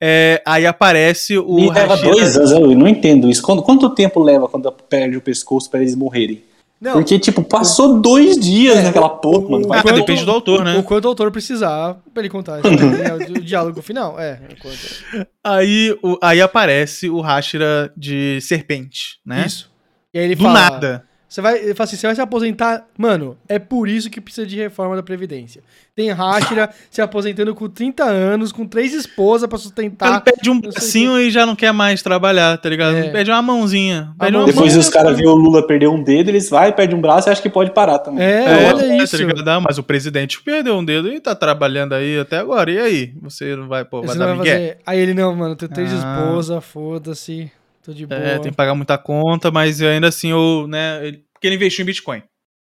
[0.00, 1.58] É, aí aparece o.
[1.58, 3.42] E leva Hashira- dois anos, eu não entendo isso.
[3.42, 6.42] Quanto, quanto tempo leva quando perde o pescoço pra eles morrerem?
[6.80, 9.72] Não, Porque, tipo, passou dois dias É, naquela porra, mano.
[9.72, 10.76] Ah, quanto- depende do autor, né?
[10.76, 14.18] O quanto o autor precisar pra ele contar esse- o, o diálogo final.
[14.20, 19.44] É, o quanto- Aí, o- aí aparece o Hashira de serpente, né?
[19.46, 19.70] Isso.
[20.14, 21.04] E aí ele Do fala, nada.
[21.26, 22.86] Você vai, ele fala assim, você vai se aposentar...
[22.96, 25.62] Mano, é por isso que precisa de reforma da Previdência.
[25.92, 30.20] Tem Hashira se aposentando com 30 anos, com três esposas pra Ele sustentar.
[30.20, 32.94] pede um bracinho e já não quer mais trabalhar, tá ligado?
[32.98, 33.10] É.
[33.10, 34.14] Pede uma mãozinha.
[34.16, 36.72] Pede mão- uma Depois mão, os caras viram o Lula perder um dedo, eles vai,
[36.72, 38.22] perde um braço e acham que pode parar também.
[38.24, 39.16] É, É, olha é, isso.
[39.44, 42.70] Tá mas o presidente perdeu um dedo e tá trabalhando aí até agora.
[42.70, 43.12] E aí?
[43.22, 44.78] Você não vai, pô, vai Você dar vai fazer...
[44.86, 45.96] Aí ele, não, mano, tem três Ah.
[45.96, 47.50] esposas, foda-se,
[47.84, 48.20] tô de boa.
[48.20, 51.82] É, tem que pagar muita conta, mas ainda assim, eu, né, ele- porque ele investiu
[51.82, 52.22] em Bitcoin.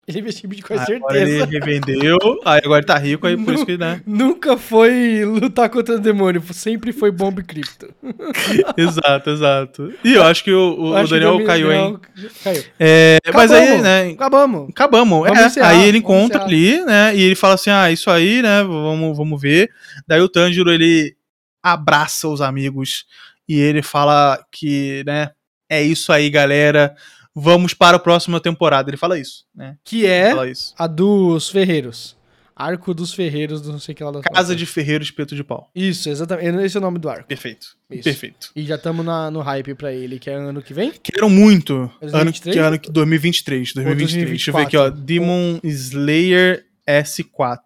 [0.09, 1.47] Ele investiu em Bitcoin, Agora ele certeza.
[1.47, 4.01] revendeu, aí agora ele tá rico, aí por isso que, né?
[4.05, 7.95] Nunca foi lutar contra o demônio, sempre foi bomba e cripto.
[8.77, 9.95] exato, exato.
[10.03, 11.99] E eu acho que o, o- que Daniel Daniel caiu, hein?
[12.43, 12.65] Caiu.
[12.79, 14.09] É, mas aí, né?
[14.13, 14.69] Acabamos.
[14.71, 15.29] Acabamos.
[15.29, 17.15] É, encerrar, aí ele encontra ali, né?
[17.15, 18.65] E ele fala assim: ah, isso aí, né?
[18.65, 19.71] Vamos, vamos ver.
[20.09, 21.15] Daí o Tanjiro, ele
[21.63, 23.05] abraça os amigos
[23.51, 25.33] e ele fala que, né?
[25.69, 26.95] É isso aí, galera.
[27.35, 28.89] Vamos para a próxima temporada.
[28.89, 29.77] Ele fala isso, né?
[29.85, 30.33] Que é
[30.79, 32.17] a dos ferreiros.
[32.55, 35.43] Arco dos ferreiros, do não sei o que lá da Casa de Ferreiro Espeto de
[35.43, 35.69] Pau.
[35.75, 36.63] Isso, exatamente.
[36.63, 37.27] Esse é o nome do arco.
[37.27, 37.77] Perfeito.
[37.91, 38.05] Isso.
[38.05, 38.53] Perfeito.
[38.55, 40.93] E já estamos no hype pra ele, que é ano que vem?
[41.03, 41.91] Quero muito.
[42.01, 42.55] Ano, 2023?
[42.55, 43.73] que ano que 2023.
[43.73, 44.29] 2023.
[44.29, 44.91] Deixa eu ver aqui, ó.
[44.91, 45.05] 2024.
[45.05, 47.59] Demon Slayer S4.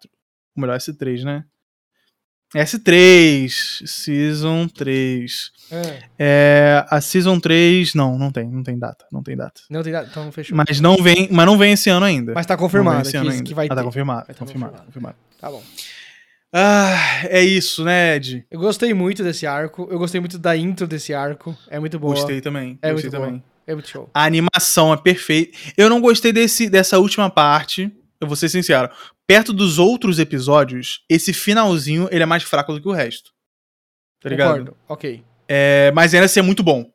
[0.55, 1.43] Ou melhor, S3, né?
[2.55, 3.49] S3.
[3.85, 5.51] Season 3.
[5.71, 6.03] É.
[6.17, 7.93] É, a Season 3.
[7.93, 8.47] Não, não tem.
[8.49, 9.05] Não tem data.
[9.11, 9.61] Não tem data.
[9.69, 10.55] Não tem data, então fechou.
[10.55, 12.33] Mas não vem, mas não vem esse ano ainda.
[12.33, 13.43] Mas tá confirmado esse que, ano ainda.
[13.43, 14.25] que vai ah, tá confirmado.
[14.27, 14.85] Vai tá confirmado, confirmado.
[14.85, 15.15] confirmado.
[15.39, 15.61] Tá bom.
[16.53, 18.45] Ah, é isso, né, Ed?
[18.49, 19.89] Eu gostei muito desse arco.
[19.91, 21.53] Eu gostei muito da intro desse arco.
[21.69, 22.15] É muito boa.
[22.15, 22.79] Gostei também.
[22.81, 23.27] É gostei muito boa.
[23.27, 23.43] também.
[23.67, 24.09] É muito show.
[24.13, 25.57] A animação é perfeita.
[25.75, 27.91] Eu não gostei desse, dessa última parte.
[28.21, 28.89] Eu vou ser sincero.
[29.27, 33.31] Perto dos outros episódios, esse finalzinho ele é mais fraco do que o resto.
[34.21, 34.49] Tá ligado?
[34.49, 34.77] Concordo.
[34.87, 35.23] Ok.
[35.47, 36.91] É, mas ainda assim é muito bom.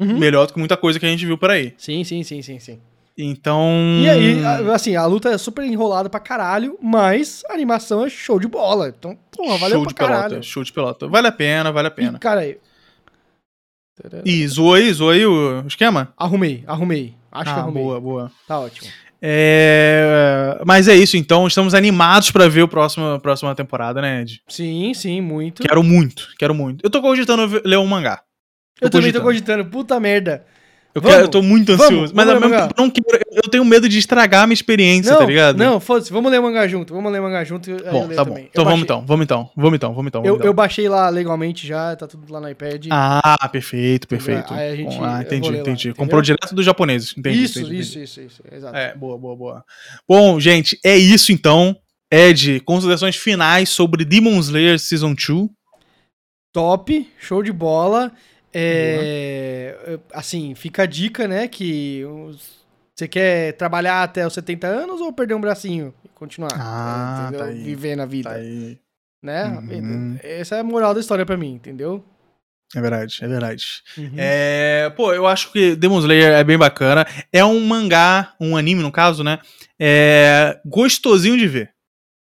[0.00, 0.18] Uhum.
[0.18, 1.74] Melhor do que muita coisa que a gente viu por aí.
[1.76, 2.80] Sim, sim, sim, sim, sim.
[3.16, 3.68] Então.
[4.02, 8.40] E aí, assim, a luta é super enrolada pra caralho, mas a animação é show
[8.40, 8.88] de bola.
[8.88, 10.14] Então, porra, valeu show pra de pelota.
[10.22, 10.42] caralho.
[10.42, 11.06] Show de pelota.
[11.08, 12.18] Vale a pena, vale a E, pena.
[12.18, 12.58] cara, aí.
[14.24, 16.12] E zoou aí, zoou aí o esquema?
[16.16, 17.14] Arrumei, arrumei.
[17.30, 17.82] Acho que ah, arrumei.
[17.82, 18.32] boa, boa.
[18.48, 18.90] Tá ótimo.
[19.24, 21.46] É, Mas é isso, então.
[21.46, 24.42] Estamos animados pra ver a próxima, próxima temporada, né, Ed?
[24.48, 25.62] Sim, sim, muito.
[25.62, 26.84] Quero muito, quero muito.
[26.84, 28.22] Eu tô cogitando ler um mangá.
[28.80, 29.62] eu também tô cogitando.
[29.62, 29.70] cogitando.
[29.70, 30.44] Puta merda.
[30.94, 32.12] Eu, Vamos, quero, eu tô muito vamos, ansioso.
[32.14, 33.22] mas vamos ao mesmo eu não quero.
[33.32, 35.56] Eu tenho medo de estragar a minha experiência, não, tá ligado?
[35.56, 36.12] não, foda-se.
[36.12, 36.92] Vamos ler mangá junto.
[36.92, 37.70] Vamos ler mangá junto.
[37.70, 38.30] eu Bom, tá bom.
[38.32, 38.48] também.
[38.50, 40.20] Então Eu vamos baixei- então, vamos então, vamos então, vamos então.
[40.20, 40.46] Eu, Vamos então.
[40.50, 42.88] eu baixei lá legalmente já, tá tudo lá no iPad.
[42.90, 44.52] Ah, perfeito, perfeito.
[44.52, 45.70] Aí a gente- Bom, ah, eu entendi, lá, entendi.
[45.88, 45.94] entendeu?
[45.96, 47.14] Comprou direto dos japoneses.
[47.16, 48.04] Entendi, isso, entendi, isso, entendi.
[48.04, 48.76] isso, isso, Exato.
[48.76, 49.64] É, boa, boa, boa.
[50.06, 51.74] Bom, gente, é isso então.
[52.12, 55.48] Ed, considerações finais sobre Demon Slayer Season 2.
[56.52, 58.12] Top, show de bola.
[58.54, 62.02] É, assim, fica a dica, né, que
[62.94, 66.50] você quer trabalhar até os 70 anos ou perder um bracinho e continuar?
[66.54, 67.40] Ah, entendeu?
[67.40, 67.62] tá aí.
[67.62, 68.78] Viver na vida, Tá aí.
[69.22, 69.44] né?
[69.46, 70.18] Uhum.
[70.22, 72.04] Essa é a moral da história pra mim, entendeu?
[72.74, 73.66] É verdade, é verdade.
[73.98, 74.14] Uhum.
[74.16, 77.06] É, pô, eu acho que Demon Slayer é bem bacana.
[77.30, 79.38] É um mangá, um anime no caso, né?
[79.78, 81.70] É gostosinho de ver.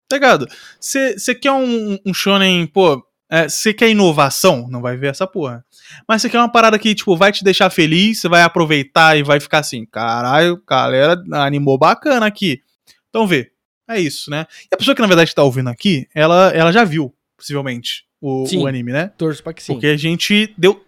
[0.08, 0.48] Tá ligado?
[0.80, 3.04] Você quer um, um shonen, pô,
[3.48, 4.66] você quer inovação?
[4.68, 5.64] Não vai ver essa porra.
[6.08, 9.22] Mas você quer uma parada que, tipo, vai te deixar feliz, você vai aproveitar e
[9.22, 12.60] vai ficar assim, caralho, galera animou bacana aqui.
[13.08, 13.50] Então vê.
[13.88, 14.46] É isso, né?
[14.70, 18.46] E a pessoa que na verdade tá ouvindo aqui, ela, ela já viu, possivelmente, o,
[18.46, 18.58] Sim.
[18.58, 19.10] o anime, né?
[19.18, 19.72] Torço pra que sim.
[19.72, 20.84] Porque a gente deu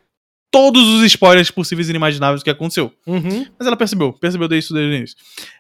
[0.53, 2.93] todos os spoilers possíveis e inimagináveis que aconteceu.
[3.07, 3.47] Uhum.
[3.59, 5.17] Mas ela percebeu, percebeu isso desde o início.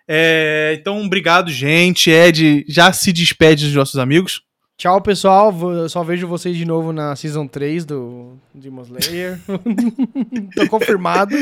[0.06, 2.10] É, então, obrigado, gente.
[2.10, 4.42] Ed já se despede dos nossos amigos.
[4.76, 5.54] Tchau, pessoal.
[5.74, 9.38] Eu só vejo vocês de novo na Season 3 do Demon Slayer.
[10.56, 11.36] Tô confirmado.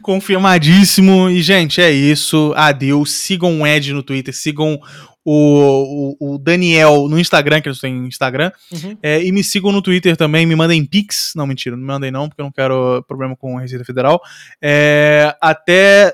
[0.00, 1.28] Confirmadíssimo.
[1.28, 2.52] E, gente, é isso.
[2.56, 3.12] Adeus.
[3.12, 4.80] Sigam o Ed no Twitter, sigam
[5.24, 8.52] o, o, o Daniel no Instagram, que eles têm Instagram.
[8.72, 8.96] Uhum.
[9.02, 11.32] É, e me sigam no Twitter também, me mandem Pix.
[11.34, 14.22] Não, mentira, não me mandem não, porque eu não quero problema com a Receita Federal.
[14.62, 16.12] É, até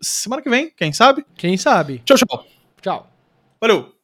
[0.00, 1.24] semana que vem, quem sabe?
[1.36, 2.00] Quem sabe?
[2.04, 2.46] Tchau, tchau.
[2.80, 3.10] Tchau.
[3.60, 3.95] Valeu!